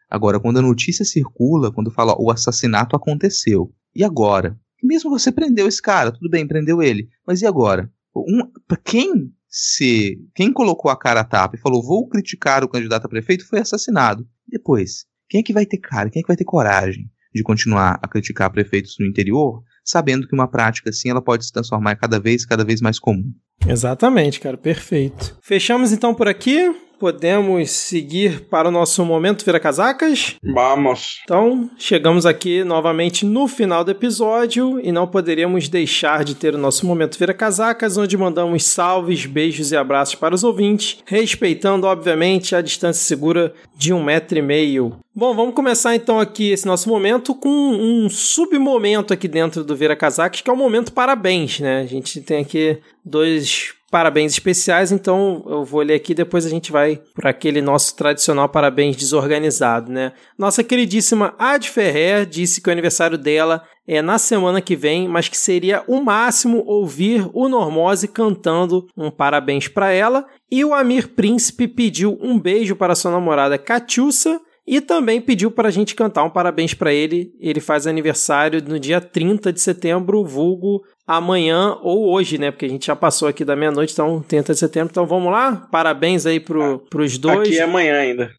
Agora, 0.10 0.40
quando 0.40 0.58
a 0.58 0.64
notícia 0.64 1.06
circula, 1.06 1.72
quando 1.72 1.92
fala 1.92 2.16
o 2.20 2.32
assassinato 2.32 2.96
aconteceu, 2.96 3.72
e 3.96 4.04
agora? 4.04 4.60
Mesmo 4.82 5.12
você 5.12 5.32
prendeu 5.32 5.68
esse 5.68 5.82
cara, 5.82 6.12
tudo 6.12 6.30
bem, 6.30 6.48
prendeu 6.48 6.82
ele, 6.82 7.10
mas 7.28 7.44
e 7.44 7.46
agora? 7.46 7.92
Um, 8.16 8.52
quem 8.84 9.32
se 9.50 10.18
quem 10.36 10.54
colocou 10.54 10.92
a 10.92 10.98
cara 10.98 11.22
a 11.22 11.26
tapa 11.26 11.56
e 11.56 11.60
falou 11.60 11.84
vou 11.84 12.08
criticar 12.08 12.64
o 12.64 12.70
candidato 12.70 13.06
a 13.06 13.10
prefeito 13.10 13.48
foi 13.48 13.60
assassinado. 13.60 14.26
Depois, 14.48 15.06
quem 15.28 15.42
é 15.42 15.44
que 15.44 15.54
vai 15.54 15.66
ter 15.66 15.78
cara, 15.78 16.10
quem 16.10 16.20
é 16.20 16.24
que 16.24 16.28
vai 16.28 16.38
ter 16.38 16.46
coragem 16.46 17.10
de 17.34 17.44
continuar 17.44 18.00
a 18.02 18.08
criticar 18.08 18.52
prefeitos 18.52 18.96
no 19.00 19.06
interior, 19.06 19.62
sabendo 19.84 20.28
que 20.28 20.34
uma 20.34 20.48
prática 20.48 20.90
assim 20.90 21.10
ela 21.10 21.22
pode 21.22 21.46
se 21.46 21.52
transformar 21.52 21.96
cada 21.96 22.20
vez, 22.20 22.46
cada 22.46 22.64
vez 22.64 22.82
mais 22.82 23.00
comum? 23.00 23.32
Exatamente, 23.68 24.40
cara, 24.40 24.58
perfeito. 24.58 25.38
Fechamos 25.42 25.92
então 25.92 26.14
por 26.14 26.28
aqui 26.28 26.74
podemos 27.00 27.72
seguir 27.72 28.42
para 28.42 28.68
o 28.68 28.72
nosso 28.72 29.04
momento 29.06 29.46
Vira 29.46 29.60
Casacas? 29.60 30.36
Vamos! 30.44 31.22
Então, 31.24 31.70
chegamos 31.78 32.26
aqui 32.26 32.64
novamente 32.64 33.26
no 33.26 33.48
final 33.48 33.84
do 33.84 33.92
episódio 33.92 34.80
e 34.84 34.92
não 34.92 35.08
poderíamos 35.08 35.70
deixar 35.70 36.26
de 36.26 36.36
ter 36.36 36.54
o 36.54 36.58
nosso 36.58 36.86
momento 36.86 37.18
Vira 37.18 37.34
Casacas, 37.34 37.98
onde 37.98 38.18
mandamos 38.18 38.66
salves, 38.66 39.26
beijos 39.26 39.72
e 39.72 39.78
abraços 39.78 40.16
para 40.16 40.36
os 40.36 40.44
ouvintes, 40.44 41.00
respeitando, 41.06 41.88
obviamente, 41.88 42.54
a 42.54 42.62
distância 42.62 43.02
segura 43.04 43.54
de 43.78 43.94
um 43.94 44.04
metro 44.04 44.38
e 44.38 44.42
meio. 44.42 44.98
Bom, 45.16 45.34
vamos 45.34 45.56
começar 45.56 45.96
então 45.96 46.20
aqui 46.20 46.52
esse 46.52 46.66
nosso 46.66 46.90
momento 46.90 47.34
com 47.34 47.50
um 47.50 48.10
submomento 48.10 49.14
aqui 49.14 49.28
dentro 49.28 49.64
do 49.64 49.76
Vira 49.76 49.96
Casacas, 49.96 50.42
que 50.42 50.50
é 50.50 50.54
o 50.54 50.58
momento 50.58 50.92
parabéns, 50.92 51.60
né? 51.60 51.82
A 51.82 51.86
gente 51.86 52.22
tem 52.22 52.42
aqui 52.42 52.78
dois 53.04 53.74
parabéns 53.90 54.34
especiais, 54.34 54.92
então 54.92 55.44
eu 55.48 55.64
vou 55.64 55.82
ler 55.82 55.96
aqui 55.96 56.14
depois 56.14 56.46
a 56.46 56.50
gente 56.50 56.72
vai 56.72 57.02
para 57.14 57.32
aquele 57.32 57.62
nosso 57.62 57.96
tradicional 57.96 58.48
parabéns 58.48 58.96
desorganizado, 58.96 59.92
né? 59.92 60.14
Nossa 60.38 60.64
queridíssima 60.64 61.34
Ad 61.38 61.68
Ferrer 61.70 62.26
disse 62.26 62.62
que 62.62 62.70
o 62.70 62.72
aniversário 62.72 63.18
dela 63.18 63.64
é 63.88 64.02
na 64.02 64.20
semana 64.20 64.62
que 64.62 64.76
vem, 64.76 65.08
mas 65.08 65.28
que 65.28 65.38
seria 65.38 65.84
o 65.88 66.02
máximo 66.02 66.64
ouvir 66.68 67.28
o 67.34 67.50
Normose 67.50 68.08
cantando 68.08 68.88
um 68.96 69.10
parabéns 69.10 69.68
para 69.68 69.92
ela. 69.92 70.28
E 70.52 70.64
o 70.64 70.76
Amir 70.76 71.10
Príncipe 71.10 71.68
pediu 71.68 72.16
um 72.22 72.40
beijo 72.40 72.76
para 72.76 72.94
sua 72.94 73.12
namorada 73.12 73.58
Catiúça 73.58 74.40
e 74.70 74.80
também 74.80 75.20
pediu 75.20 75.50
para 75.50 75.68
a 75.68 75.72
gente 75.72 75.96
cantar 75.96 76.24
um 76.24 76.30
parabéns 76.30 76.76
para 76.76 76.94
ele. 76.94 77.34
Ele 77.40 77.60
faz 77.60 77.88
aniversário 77.88 78.64
no 78.64 78.80
dia 78.80 79.02
30 79.02 79.52
de 79.52 79.60
setembro, 79.60 80.24
vulgo 80.24 80.84
amanhã 81.08 81.76
ou 81.82 82.08
hoje, 82.08 82.38
né? 82.38 82.52
Porque 82.52 82.68
a 82.68 82.70
gente 82.70 82.86
já 82.86 82.96
passou 82.96 83.28
aqui 83.28 83.44
da 83.44 83.56
meia-noite, 83.56 83.94
então 83.94 84.22
30 84.22 84.54
de 84.54 84.60
setembro. 84.60 84.92
Então 84.92 85.08
vamos 85.08 85.32
lá? 85.32 85.68
Parabéns 85.72 86.28
aí 86.28 86.40
pro, 86.40 86.86
pros 86.88 87.18
dois. 87.18 87.50
Aqui 87.50 87.58
é 87.58 87.64
amanhã 87.64 87.98
ainda. 87.98 88.32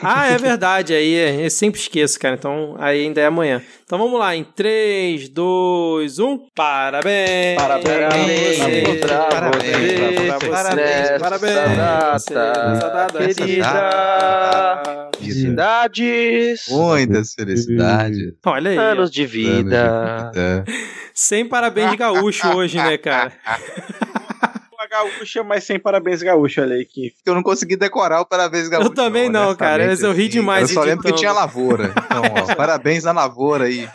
Ah, 0.00 0.26
é 0.28 0.38
verdade. 0.38 0.94
Aí 0.94 1.14
é, 1.14 1.46
eu 1.46 1.50
sempre 1.50 1.80
esqueço, 1.80 2.18
cara. 2.18 2.34
Então 2.34 2.74
aí 2.78 3.02
ainda 3.04 3.20
é 3.20 3.26
amanhã. 3.26 3.62
Então 3.84 3.98
vamos 3.98 4.18
lá, 4.18 4.34
em 4.36 4.44
3, 4.44 5.28
2, 5.28 6.18
1. 6.18 6.48
Parabéns! 6.54 7.56
Parabéns! 7.56 8.58
Parabéns! 8.58 9.00
Parabéns! 10.50 11.20
Parabéns! 11.20 11.76
Parabéns! 12.80 13.36
Querida! 13.36 15.10
Felicidades! 15.18 16.64
Muitas 16.68 17.34
felicidades! 17.34 18.34
Olha 18.44 18.70
aí. 18.70 18.76
Anos 18.76 19.10
de 19.10 19.26
vida! 19.26 20.32
Sem 21.14 21.44
parabéns 21.46 21.94
gaúcho 21.96 22.46
hoje, 22.48 22.76
né, 22.76 22.96
cara? 22.96 23.32
gaúcha, 24.98 25.42
mas 25.42 25.64
sem 25.64 25.78
parabéns 25.78 26.22
gaúcho, 26.22 26.60
olha 26.60 26.76
aí 26.76 26.84
que. 26.84 27.12
Eu 27.24 27.34
não 27.34 27.42
consegui 27.42 27.76
decorar 27.76 28.20
o 28.20 28.26
parabéns 28.26 28.68
gaúcho. 28.68 28.88
Eu 28.88 28.94
também 28.94 29.28
não, 29.28 29.54
cara. 29.54 29.86
Mas 29.86 30.02
eu 30.02 30.12
ri 30.12 30.28
demais. 30.28 30.70
Eu 30.70 30.74
só 30.74 30.82
lembro 30.82 31.04
que 31.04 31.12
tinha 31.12 31.32
lavoura. 31.32 31.92
Então, 32.04 32.22
ó, 32.34 32.54
parabéns 32.56 33.04
na 33.04 33.12
lavoura 33.12 33.64
aí. 33.64 33.88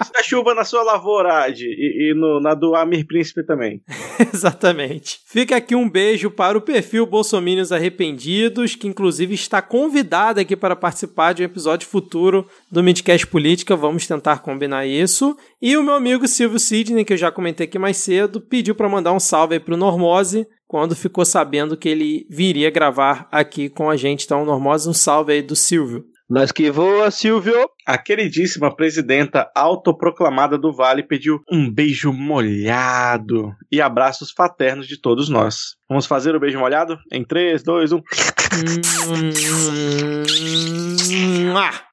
Está 0.00 0.22
chuva 0.22 0.54
na 0.54 0.64
sua 0.64 0.82
lavoura, 0.82 1.44
Ad, 1.44 1.64
e, 1.64 2.10
e 2.10 2.14
no, 2.14 2.40
na 2.40 2.54
do 2.54 2.74
Amir 2.74 3.06
Príncipe 3.06 3.42
também. 3.42 3.80
Exatamente. 4.32 5.20
Fica 5.26 5.56
aqui 5.56 5.74
um 5.74 5.88
beijo 5.88 6.30
para 6.30 6.58
o 6.58 6.60
perfil 6.60 7.06
Bolsominions 7.06 7.72
Arrependidos, 7.72 8.74
que 8.74 8.86
inclusive 8.86 9.34
está 9.34 9.62
convidado 9.62 10.40
aqui 10.40 10.54
para 10.54 10.76
participar 10.76 11.32
de 11.32 11.42
um 11.42 11.46
episódio 11.46 11.88
futuro 11.88 12.46
do 12.70 12.82
Midcast 12.82 13.26
Política. 13.26 13.76
Vamos 13.76 14.06
tentar 14.06 14.40
combinar 14.40 14.86
isso. 14.86 15.36
E 15.62 15.76
o 15.76 15.82
meu 15.82 15.94
amigo 15.94 16.28
Silvio 16.28 16.58
Sidney, 16.58 17.04
que 17.04 17.14
eu 17.14 17.16
já 17.16 17.30
comentei 17.30 17.66
aqui 17.66 17.78
mais 17.78 17.96
cedo, 17.96 18.40
pediu 18.40 18.74
para 18.74 18.88
mandar 18.88 19.12
um 19.12 19.20
salve 19.20 19.54
aí 19.54 19.60
pro 19.60 19.76
Normose 19.76 20.35
quando 20.66 20.96
ficou 20.96 21.24
sabendo 21.24 21.76
que 21.76 21.88
ele 21.88 22.26
viria 22.28 22.70
gravar 22.70 23.28
aqui 23.30 23.68
com 23.68 23.88
a 23.88 23.96
gente. 23.96 24.24
Então, 24.24 24.44
Normose, 24.44 24.88
um 24.88 24.94
salve 24.94 25.32
aí 25.32 25.42
do 25.42 25.54
Silvio. 25.54 26.04
Nós 26.28 26.50
que 26.50 26.72
voa, 26.72 27.08
Silvio. 27.12 27.70
A 27.86 27.96
queridíssima 27.96 28.74
presidenta 28.74 29.48
autoproclamada 29.54 30.58
do 30.58 30.72
Vale 30.72 31.04
pediu 31.04 31.40
um 31.48 31.72
beijo 31.72 32.12
molhado 32.12 33.54
e 33.70 33.80
abraços 33.80 34.32
fraternos 34.32 34.88
de 34.88 35.00
todos 35.00 35.28
nós. 35.28 35.76
Vamos 35.88 36.04
fazer 36.04 36.34
o 36.34 36.40
beijo 36.40 36.58
molhado? 36.58 36.98
Em 37.12 37.24
3, 37.24 37.62
2, 37.62 37.92
1. 37.92 38.02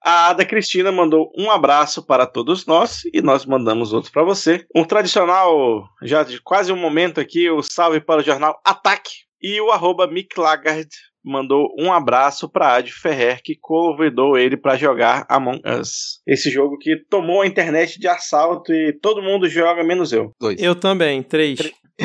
A 0.03 0.29
Ada 0.29 0.43
Cristina 0.43 0.91
mandou 0.91 1.31
um 1.37 1.51
abraço 1.51 2.03
para 2.03 2.25
todos 2.25 2.65
nós 2.65 3.01
e 3.13 3.21
nós 3.21 3.45
mandamos 3.45 3.93
outro 3.93 4.11
para 4.11 4.23
você. 4.23 4.65
Um 4.75 4.83
tradicional, 4.83 5.87
já 6.01 6.23
de 6.23 6.41
quase 6.41 6.73
um 6.73 6.77
momento 6.77 7.21
aqui, 7.21 7.51
o 7.51 7.61
salve 7.61 8.01
para 8.01 8.21
o 8.21 8.23
jornal 8.23 8.59
Ataque. 8.65 9.11
E 9.39 9.61
o 9.61 9.69
arroba 9.69 10.07
Mick 10.07 10.39
Lagarde 10.39 11.12
mandou 11.23 11.73
um 11.79 11.91
abraço 11.91 12.49
para 12.49 12.75
Ad 12.75 12.91
Ferrer, 12.91 13.41
que 13.43 13.55
convidou 13.59 14.37
ele 14.37 14.57
para 14.57 14.75
jogar 14.75 15.25
Among 15.29 15.61
Us. 15.79 16.21
Esse 16.27 16.49
jogo 16.49 16.77
que 16.77 16.97
tomou 17.09 17.41
a 17.41 17.47
internet 17.47 17.99
de 17.99 18.07
assalto 18.07 18.73
e 18.73 18.93
todo 18.93 19.21
mundo 19.21 19.47
joga, 19.47 19.83
menos 19.83 20.11
eu. 20.11 20.33
Dois. 20.39 20.61
Eu 20.61 20.75
também, 20.75 21.23
três. 21.23 21.59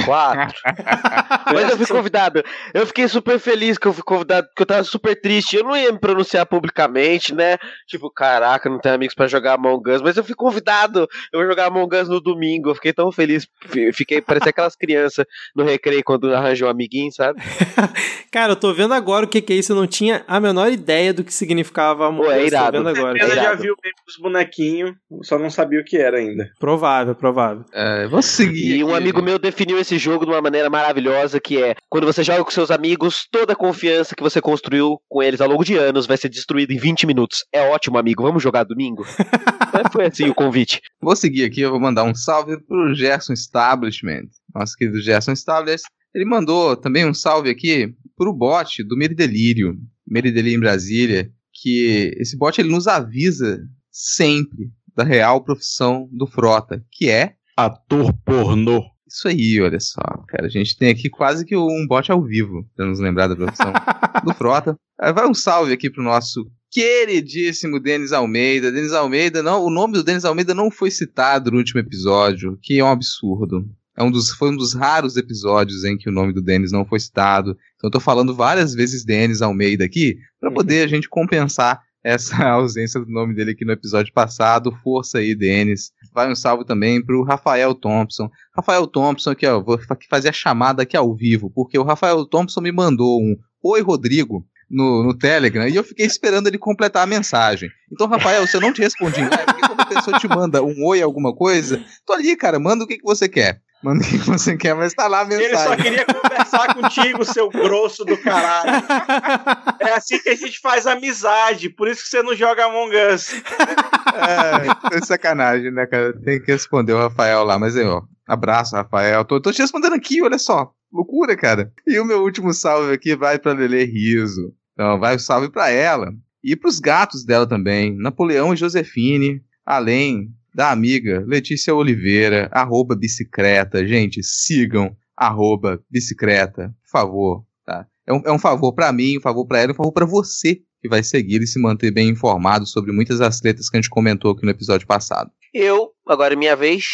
Quatro. 0.05 0.59
Mas 1.53 1.71
eu 1.71 1.77
fui 1.77 1.87
convidado. 1.87 2.43
Eu 2.75 2.87
fiquei 2.87 3.09
super 3.09 3.39
feliz 3.39 3.79
que 3.79 3.89
eu 3.89 3.93
fui 3.93 4.03
convidado, 4.03 4.47
porque 4.49 4.63
eu 4.63 4.67
tava 4.67 4.85
super 4.85 5.19
triste. 5.19 5.57
Eu 5.57 5.65
não 5.65 5.77
ia 5.77 5.91
me 5.91 5.99
pronunciar 5.99 6.45
publicamente, 6.45 7.35
né? 7.35 7.57
Tipo, 7.87 8.11
caraca, 8.11 8.69
não 8.69 8.79
tenho 8.79 8.95
amigos 8.95 9.15
pra 9.15 9.27
jogar 9.27 9.55
Among 9.55 9.91
Us, 9.91 10.03
mas 10.03 10.17
eu 10.17 10.25
fui 10.25 10.35
convidado. 10.35 11.09
Eu 11.33 11.41
vou 11.41 11.49
jogar 11.49 11.67
Among 11.67 11.97
Us 11.97 12.09
no 12.09 12.21
domingo. 12.21 12.71
Eu 12.71 12.75
fiquei 12.75 12.93
tão 12.93 13.11
feliz. 13.11 13.49
Fiquei, 13.95 14.21
parecia 14.21 14.51
aquelas 14.51 14.77
crianças 14.77 15.25
no 15.57 15.65
recreio 15.65 16.05
quando 16.05 16.35
arranjou 16.35 16.69
um 16.69 16.71
amiguinho, 16.71 17.11
sabe? 17.11 17.41
Cara, 18.31 18.53
eu 18.53 18.57
tô 18.57 18.75
vendo 18.75 18.93
agora 18.93 19.25
o 19.25 19.29
que, 19.29 19.41
que 19.41 19.55
é 19.55 19.57
isso. 19.57 19.73
Eu 19.73 19.77
não 19.77 19.87
tinha 19.87 20.23
a 20.29 20.39
menor 20.39 20.71
ideia 20.71 21.15
do 21.15 21.25
que 21.25 21.33
significava 21.33 22.07
Among 22.07 22.29
é 22.29 22.37
Us. 22.37 22.41
Tô 22.41 22.47
irado. 22.47 22.79
vendo 22.79 22.89
agora. 22.91 23.19
Ela 23.19 23.35
já 23.35 23.43
irado. 23.43 23.63
viu 23.63 23.75
bem 23.83 23.93
os 24.07 24.17
bonequinhos, 24.19 24.95
só 25.23 25.39
não 25.39 25.49
sabia 25.49 25.81
o 25.81 25.85
que 25.85 25.97
era 25.97 26.19
ainda. 26.19 26.51
Provável, 26.59 27.15
provável. 27.15 27.65
É, 27.73 28.07
vou 28.07 28.21
seguir. 28.21 28.77
E 28.77 28.85
um 28.85 28.95
amigo 28.95 29.23
meu 29.23 29.39
definiu 29.39 29.78
esse 29.79 29.99
jogo 29.99 30.25
de 30.25 30.31
uma 30.31 30.43
maneira 30.43 30.69
maravilhosa, 30.69 31.41
que 31.41 31.63
é 31.63 31.75
quando 31.89 32.07
você 32.07 32.23
joga 32.23 32.45
com 32.45 32.51
seus 32.51 32.71
amigos, 32.71 33.27
toda 33.31 33.53
a 33.53 33.57
confiança 33.57 34.15
que 34.15 34.23
você 34.23 34.41
construiu 34.41 35.01
com 35.09 35.23
eles 35.23 35.41
ao 35.41 35.49
longo 35.49 35.65
de 35.65 35.77
anos 35.77 36.07
vai 36.07 36.17
ser 36.17 36.29
destruída 36.29 36.73
em 36.73 36.79
20 36.79 37.07
minutos. 37.07 37.45
É 37.53 37.63
ótimo, 37.63 37.99
amigo. 37.99 38.23
Vamos 38.23 38.43
jogar 38.43 38.65
domingo? 38.65 39.05
Mas 39.73 39.93
Foi 39.93 40.07
assim 40.07 40.29
o 40.29 40.35
convite. 40.35 40.81
Vou 41.01 41.15
seguir 41.15 41.45
aqui, 41.45 41.61
eu 41.61 41.71
vou 41.71 41.81
mandar 41.81 42.05
um 42.05 42.15
salve 42.15 42.59
pro 42.61 42.95
Gerson 42.95 43.33
Establishment. 43.33 44.29
Nosso 44.55 44.77
querido 44.77 45.01
Gerson 45.01 45.33
Establishment. 45.33 45.91
Ele 46.15 46.25
mandou 46.25 46.77
também 46.77 47.07
um 47.07 47.15
salve 47.15 47.51
aqui 47.51 47.95
pro 48.17 48.33
bot 48.33 48.83
do 48.83 48.97
Meridelírio, 48.97 49.77
Meridelírio 50.07 50.57
em 50.57 50.61
Brasília, 50.61 51.31
que 51.53 52.15
esse 52.19 52.37
bot 52.37 52.59
ele 52.61 52.71
nos 52.71 52.87
avisa 52.87 53.61
sempre 53.91 54.71
da 54.97 55.05
real 55.05 55.45
profissão 55.45 56.09
do 56.11 56.27
Frota, 56.27 56.85
que 56.91 57.09
é 57.11 57.35
Ator 57.57 58.13
pornô. 58.25 58.85
Isso 59.09 59.29
aí, 59.29 59.61
olha 59.61 59.81
só, 59.81 60.01
cara. 60.29 60.47
A 60.47 60.51
gente 60.51 60.77
tem 60.77 60.91
aqui 60.91 61.09
quase 61.09 61.45
que 61.45 61.57
um 61.57 61.87
bot 61.89 62.11
ao 62.11 62.23
vivo, 62.23 62.69
pra 62.77 62.87
nos 62.87 63.01
lembrar 63.01 63.29
da 63.29 63.37
profissão 63.37 63.73
do 64.25 64.35
Frota. 64.35 64.77
Vai 64.99 65.27
um 65.27 65.35
salve 65.35 65.73
aqui 65.73 65.91
pro 65.91 66.03
nosso 66.03 66.51
queridíssimo 66.71 67.81
Denis 67.81 68.13
Almeida. 68.13 68.71
Denis 68.71 68.93
Almeida, 68.93 69.43
não, 69.43 69.65
o 69.65 69.71
nome 69.71 69.95
do 69.95 70.05
Denis 70.05 70.25
Almeida 70.25 70.55
não 70.55 70.71
foi 70.71 70.91
citado 70.91 71.51
no 71.51 71.59
último 71.59 71.81
episódio, 71.81 72.59
que 72.63 72.79
é 72.79 72.85
um 72.85 72.91
absurdo. 72.91 73.69
É 73.97 74.03
um 74.03 74.11
dos, 74.13 74.31
foi 74.31 74.51
um 74.51 74.57
dos 74.57 74.75
raros 74.75 75.17
episódios 75.17 75.85
em 75.85 75.99
que 75.99 76.09
o 76.09 76.13
nome 76.13 76.33
do 76.33 76.41
Denis 76.41 76.71
não 76.71 76.85
foi 76.85 77.01
citado. 77.01 77.57
Então 77.77 77.89
eu 77.89 77.91
tô 77.91 77.99
falando 77.99 78.33
várias 78.35 78.73
vezes 78.73 79.05
Denis 79.05 79.43
Almeida 79.43 79.85
aqui, 79.85 80.17
pra 80.41 80.53
poder 80.53 80.85
a 80.85 80.87
gente 80.87 81.09
compensar 81.09 81.81
essa 82.03 82.37
ausência 82.49 83.01
do 83.01 83.11
nome 83.11 83.35
dele 83.35 83.53
aqui 83.53 83.65
no 83.65 83.73
episódio 83.73 84.13
passado. 84.13 84.77
Força 84.83 85.19
aí, 85.19 85.35
Denis. 85.35 85.91
Vai 86.13 86.31
um 86.31 86.35
salve 86.35 86.65
também 86.65 87.05
pro 87.05 87.23
Rafael 87.23 87.75
Thompson. 87.75 88.29
Rafael 88.55 88.87
Thompson, 88.87 89.31
aqui, 89.31 89.47
ó, 89.47 89.61
vou 89.63 89.79
fa- 89.79 89.97
fazer 90.09 90.29
a 90.31 90.33
chamada 90.33 90.83
aqui 90.83 90.97
ao 90.97 91.15
vivo, 91.15 91.51
porque 91.55 91.79
o 91.79 91.83
Rafael 91.85 92.25
Thompson 92.25 92.61
me 92.61 92.73
mandou 92.73 93.21
um 93.21 93.37
Oi, 93.63 93.81
Rodrigo. 93.83 94.45
No, 94.71 95.03
no 95.03 95.17
Telegram, 95.17 95.67
e 95.67 95.77
eu 95.77 95.83
fiquei 95.83 96.05
esperando 96.05 96.47
ele 96.47 96.59
completar 96.59 97.03
a 97.03 97.07
mensagem. 97.07 97.71
Então, 97.91 98.07
Rafael, 98.07 98.47
se 98.47 98.55
eu 98.55 98.61
não 98.61 98.71
te 98.71 98.83
respondi, 98.83 99.23
porque 99.47 99.67
quando 99.67 99.81
a 99.81 99.87
pessoa 99.87 100.19
te 100.19 100.29
manda 100.29 100.63
um 100.63 100.85
oi, 100.85 101.01
alguma 101.01 101.35
coisa, 101.35 101.83
tô 102.05 102.13
ali, 102.13 102.37
cara, 102.37 102.59
manda 102.59 102.85
o 102.85 102.87
que, 102.87 102.99
que 102.99 103.03
você 103.03 103.27
quer. 103.31 103.63
Manda 103.83 104.03
o 104.03 104.07
que, 104.07 104.19
você 104.19 104.57
quer, 104.57 104.75
mas 104.75 104.93
tá 104.93 105.07
lá 105.07 105.21
a 105.21 105.25
mensagem. 105.25 105.47
Ele 105.47 105.57
só 105.57 105.77
queria 105.77 106.05
conversar 106.05 106.75
contigo, 106.75 107.25
seu 107.25 107.49
grosso 107.49 108.05
do 108.05 108.17
caralho. 108.17 108.85
É 109.81 109.93
assim 109.93 110.19
que 110.19 110.29
a 110.29 110.35
gente 110.35 110.59
faz 110.59 110.87
amizade, 110.87 111.71
por 111.71 111.87
isso 111.87 112.03
que 112.03 112.09
você 112.09 112.23
não 112.23 112.35
joga 112.35 112.65
Among 112.67 112.93
Us. 113.15 113.33
É, 113.33 114.97
é 114.97 115.01
sacanagem, 115.01 115.71
né, 115.71 115.87
cara? 115.87 116.13
Tem 116.21 116.43
que 116.43 116.51
responder 116.51 116.93
o 116.93 116.99
Rafael 116.99 117.45
lá, 117.45 117.59
mas 117.59 117.77
aí, 117.77 117.85
ó. 117.85 118.03
Abraço, 118.27 118.75
Rafael. 118.75 119.25
Tô, 119.25 119.41
tô 119.41 119.53
te 119.53 119.63
respondendo 119.63 119.95
aqui, 119.95 120.21
olha 120.21 120.39
só. 120.39 120.73
Loucura, 120.93 121.37
cara. 121.37 121.73
E 121.87 121.99
o 121.99 122.05
meu 122.05 122.23
último 122.23 122.53
salve 122.53 122.93
aqui 122.93 123.15
vai 123.15 123.39
pra 123.39 123.53
Lele 123.53 123.85
Riso. 123.85 124.53
Então, 124.73 124.99
vai 124.99 125.17
o 125.17 125.21
salve 125.21 125.49
pra 125.51 125.71
ela. 125.71 126.13
E 126.43 126.57
pros 126.57 126.81
gatos 126.81 127.25
dela 127.25 127.47
também. 127.47 127.97
Napoleão 127.97 128.53
e 128.53 128.57
Josefine. 128.57 129.41
Além 129.65 130.29
da 130.59 130.73
amiga 130.73 131.23
Letícia 131.25 131.73
Oliveira, 131.73 132.49
arroba 132.51 132.97
bicicleta. 132.97 133.87
Gente, 133.87 134.25
sigam 134.25 134.97
arroba 135.17 135.81
bicicleta, 135.89 136.75
por 136.83 136.91
favor, 136.91 137.45
tá? 137.65 137.87
É 138.05 138.13
um, 138.13 138.23
é 138.27 138.33
um 138.33 138.41
favor 138.41 138.75
pra 138.75 138.93
mim, 138.93 139.19
um 139.19 139.21
favor 139.21 139.47
pra 139.47 139.61
ela, 139.61 139.71
um 139.71 139.77
favor 139.77 139.93
pra 139.93 140.05
você 140.05 140.61
que 140.83 140.89
vai 140.89 141.05
seguir 141.05 141.41
e 141.43 141.47
se 141.47 141.61
manter 141.61 141.93
bem 141.93 142.09
informado 142.09 142.67
sobre 142.67 142.91
muitas 142.91 143.21
das 143.21 143.41
que 143.41 143.49
a 143.49 143.77
gente 143.77 143.89
comentou 143.89 144.33
aqui 144.33 144.45
no 144.45 144.51
episódio 144.51 144.85
passado. 144.85 145.31
Eu, 145.55 145.93
agora 146.09 146.35
é 146.35 146.37
minha 146.37 146.57
vez, 146.57 146.85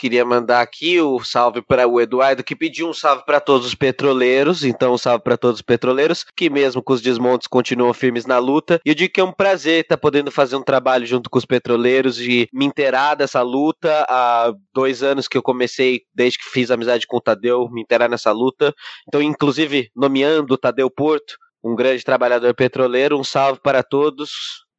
queria 0.00 0.24
mandar 0.24 0.62
aqui 0.62 0.98
o 0.98 1.22
salve 1.22 1.60
para 1.60 1.86
o 1.86 2.00
Eduardo, 2.00 2.42
que 2.42 2.56
pediu 2.56 2.88
um 2.88 2.94
salve 2.94 3.22
para 3.26 3.38
todos 3.38 3.66
os 3.66 3.74
petroleiros. 3.74 4.64
Então, 4.64 4.94
um 4.94 4.98
salve 4.98 5.22
para 5.22 5.36
todos 5.36 5.56
os 5.56 5.62
petroleiros, 5.62 6.24
que 6.34 6.48
mesmo 6.48 6.82
com 6.82 6.94
os 6.94 7.02
desmontes 7.02 7.46
continuam 7.46 7.92
firmes 7.92 8.24
na 8.24 8.38
luta. 8.38 8.80
E 8.82 8.88
eu 8.88 8.94
digo 8.94 9.12
que 9.12 9.20
é 9.20 9.24
um 9.24 9.32
prazer 9.32 9.82
estar 9.82 9.98
podendo 9.98 10.30
fazer 10.30 10.56
um 10.56 10.62
trabalho 10.62 11.04
junto 11.04 11.28
com 11.28 11.38
os 11.38 11.44
petroleiros 11.44 12.18
e 12.18 12.48
me 12.50 12.64
inteirar 12.64 13.14
dessa 13.14 13.42
luta. 13.42 14.06
Há 14.08 14.54
dois 14.74 15.02
anos 15.02 15.28
que 15.28 15.36
eu 15.36 15.42
comecei, 15.42 16.00
desde 16.14 16.38
que 16.38 16.46
fiz 16.46 16.70
amizade 16.70 17.06
com 17.06 17.18
o 17.18 17.20
Tadeu, 17.20 17.68
me 17.70 17.82
inteirar 17.82 18.08
nessa 18.08 18.32
luta. 18.32 18.72
Então, 19.06 19.20
inclusive, 19.20 19.90
nomeando 19.94 20.54
o 20.54 20.58
Tadeu 20.58 20.90
Porto, 20.90 21.34
um 21.62 21.76
grande 21.76 22.02
trabalhador 22.02 22.54
petroleiro. 22.54 23.18
Um 23.18 23.24
salve 23.24 23.60
para 23.62 23.82
todos. 23.82 24.30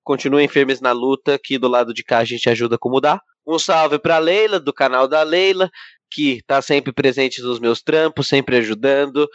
Continuem 0.04 0.48
firmes 0.48 0.82
na 0.82 0.92
luta, 0.92 1.40
que 1.42 1.60
do 1.60 1.68
lado 1.68 1.94
de 1.94 2.04
cá 2.04 2.18
a 2.18 2.26
gente 2.26 2.50
ajuda 2.50 2.76
a 2.76 2.90
mudar. 2.90 3.22
Um 3.46 3.58
salve 3.58 3.98
para 4.00 4.18
Leila, 4.20 4.60
do 4.60 4.74
canal 4.74 5.08
da 5.08 5.24
Leila, 5.24 5.70
que 6.12 6.38
está 6.38 6.62
sempre 6.62 6.92
presente 6.92 7.42
nos 7.42 7.60
meus 7.60 7.82
trampos, 7.82 8.28
sempre 8.28 8.58
ajudando. 8.58 9.28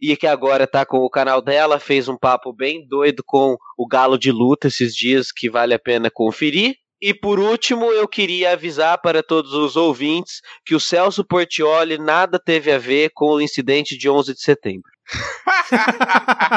E 0.00 0.16
que 0.16 0.26
agora 0.26 0.66
tá 0.66 0.84
com 0.84 0.98
o 0.98 1.08
canal 1.08 1.40
dela, 1.40 1.78
fez 1.78 2.08
um 2.08 2.16
papo 2.18 2.52
bem 2.52 2.86
doido 2.86 3.22
com 3.24 3.56
o 3.78 3.86
Galo 3.86 4.18
de 4.18 4.30
Luta 4.30 4.66
esses 4.66 4.94
dias, 4.94 5.32
que 5.32 5.48
vale 5.48 5.72
a 5.72 5.78
pena 5.78 6.10
conferir. 6.10 6.76
E 7.00 7.12
por 7.12 7.38
último, 7.38 7.92
eu 7.92 8.08
queria 8.08 8.52
avisar 8.52 8.98
para 9.00 9.22
todos 9.22 9.52
os 9.52 9.76
ouvintes 9.76 10.40
que 10.64 10.74
o 10.74 10.80
Celso 10.80 11.22
Portioli 11.22 11.98
nada 11.98 12.38
teve 12.38 12.72
a 12.72 12.78
ver 12.78 13.10
com 13.14 13.26
o 13.26 13.40
incidente 13.40 13.96
de 13.96 14.08
11 14.08 14.32
de 14.32 14.40
setembro, 14.40 14.90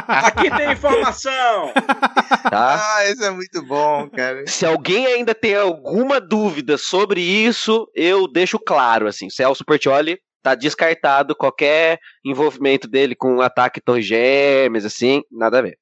Aqui 0.07 0.49
tem 0.49 0.71
informação! 0.71 1.73
tá? 2.49 2.79
Ah, 2.79 3.05
esse 3.09 3.23
é 3.23 3.29
muito 3.29 3.61
bom, 3.63 4.09
cara. 4.09 4.45
Se 4.47 4.65
alguém 4.65 5.05
ainda 5.05 5.35
tem 5.35 5.55
alguma 5.55 6.19
dúvida 6.19 6.77
sobre 6.77 7.21
isso, 7.21 7.87
eu 7.93 8.27
deixo 8.27 8.57
claro, 8.59 9.07
assim, 9.07 9.29
Celso 9.29 9.65
Portioli 9.65 10.19
tá 10.41 10.55
descartado 10.55 11.35
qualquer 11.35 11.99
envolvimento 12.23 12.87
dele 12.87 13.15
com 13.15 13.35
um 13.35 13.41
ataque 13.41 13.81
torre 13.81 14.01
gêmeas, 14.01 14.85
assim, 14.85 15.21
nada 15.29 15.59
a 15.59 15.61
ver. 15.61 15.77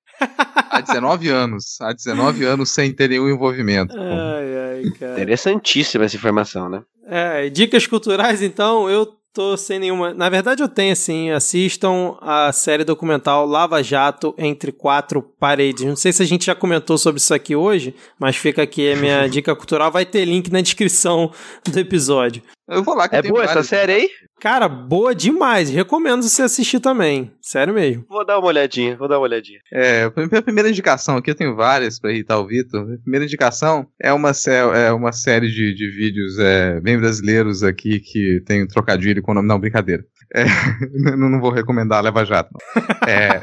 Há 0.71 0.81
19 0.81 1.29
anos. 1.29 1.79
Há 1.81 1.93
19 1.93 2.45
anos 2.45 2.71
sem 2.71 2.91
ter 2.91 3.09
nenhum 3.09 3.29
envolvimento. 3.29 3.95
Ai, 3.95 4.85
ai, 4.85 4.91
cara. 4.97 5.13
Interessantíssima 5.13 6.05
essa 6.05 6.15
informação, 6.15 6.69
né? 6.69 6.81
É, 7.07 7.49
dicas 7.49 7.85
culturais, 7.85 8.41
então, 8.41 8.89
eu 8.89 9.07
tô 9.35 9.57
sem 9.57 9.77
nenhuma. 9.77 10.13
Na 10.13 10.29
verdade, 10.29 10.63
eu 10.63 10.67
tenho, 10.69 10.93
assim, 10.93 11.29
assistam 11.29 12.15
a 12.21 12.53
série 12.53 12.85
documental 12.85 13.45
Lava 13.45 13.83
Jato 13.83 14.33
Entre 14.37 14.71
Quatro 14.71 15.21
Paredes. 15.21 15.85
Não 15.85 15.95
sei 15.97 16.13
se 16.13 16.23
a 16.23 16.25
gente 16.25 16.45
já 16.45 16.55
comentou 16.55 16.97
sobre 16.97 17.19
isso 17.19 17.33
aqui 17.33 17.53
hoje, 17.53 17.93
mas 18.17 18.37
fica 18.37 18.63
aqui 18.63 18.93
a 18.93 18.95
minha 18.95 19.27
dica 19.29 19.53
cultural. 19.53 19.91
Vai 19.91 20.05
ter 20.05 20.23
link 20.23 20.49
na 20.49 20.61
descrição 20.61 21.29
do 21.69 21.77
episódio. 21.77 22.41
Eu 22.67 22.83
vou 22.83 22.95
lá 22.95 23.07
que 23.07 23.15
É 23.15 23.19
eu 23.19 23.21
tenho 23.21 23.33
boa 23.33 23.43
essa 23.43 23.53
várias- 23.53 23.67
série 23.67 23.91
aí? 23.93 24.09
Cara, 24.41 24.67
boa 24.67 25.13
demais. 25.13 25.69
Recomendo 25.69 26.23
você 26.23 26.41
assistir 26.41 26.79
também. 26.79 27.31
Sério 27.41 27.73
mesmo. 27.73 28.05
Vou 28.09 28.25
dar 28.25 28.39
uma 28.39 28.47
olhadinha, 28.47 28.97
vou 28.97 29.07
dar 29.07 29.15
uma 29.19 29.23
olhadinha. 29.27 29.59
É, 29.71 30.03
a 30.03 30.11
prim- 30.11 30.29
a 30.35 30.41
primeira 30.41 30.69
indicação 30.69 31.15
aqui, 31.17 31.29
eu 31.29 31.35
tenho 31.35 31.55
várias 31.55 31.99
pra 31.99 32.11
irritar 32.11 32.39
o 32.39 32.47
Vitor. 32.47 32.81
A 32.81 32.97
primeira 33.01 33.25
indicação 33.25 33.87
é 34.01 34.11
uma, 34.11 34.31
é 34.75 34.91
uma 34.91 35.11
série 35.11 35.47
de, 35.47 35.73
de 35.75 35.89
vídeos 35.91 36.39
é, 36.39 36.81
bem 36.81 36.97
brasileiros 36.97 37.61
aqui 37.63 37.99
que 37.99 38.41
tem 38.45 38.63
um 38.63 38.67
trocadilho 38.67 39.21
com 39.21 39.31
o 39.31 39.35
nome. 39.35 39.47
Não, 39.47 39.59
brincadeira. 39.59 40.03
É, 40.33 40.43
não, 41.15 41.29
não 41.29 41.39
vou 41.39 41.51
recomendar 41.51 42.03
Leva 42.03 42.25
Jato. 42.25 42.49
não. 42.75 43.07
É, 43.07 43.39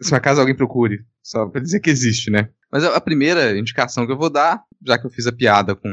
se 0.00 0.10
por 0.10 0.16
acaso 0.16 0.40
alguém 0.40 0.56
procure, 0.56 1.00
só 1.22 1.46
pra 1.46 1.60
dizer 1.60 1.80
que 1.80 1.90
existe, 1.90 2.30
né? 2.30 2.48
Mas 2.70 2.84
a 2.84 3.00
primeira 3.00 3.56
indicação 3.58 4.06
que 4.06 4.12
eu 4.12 4.16
vou 4.18 4.30
dar, 4.30 4.62
já 4.86 4.96
que 4.98 5.06
eu 5.06 5.10
fiz 5.10 5.26
a 5.26 5.32
piada 5.32 5.74
com, 5.74 5.88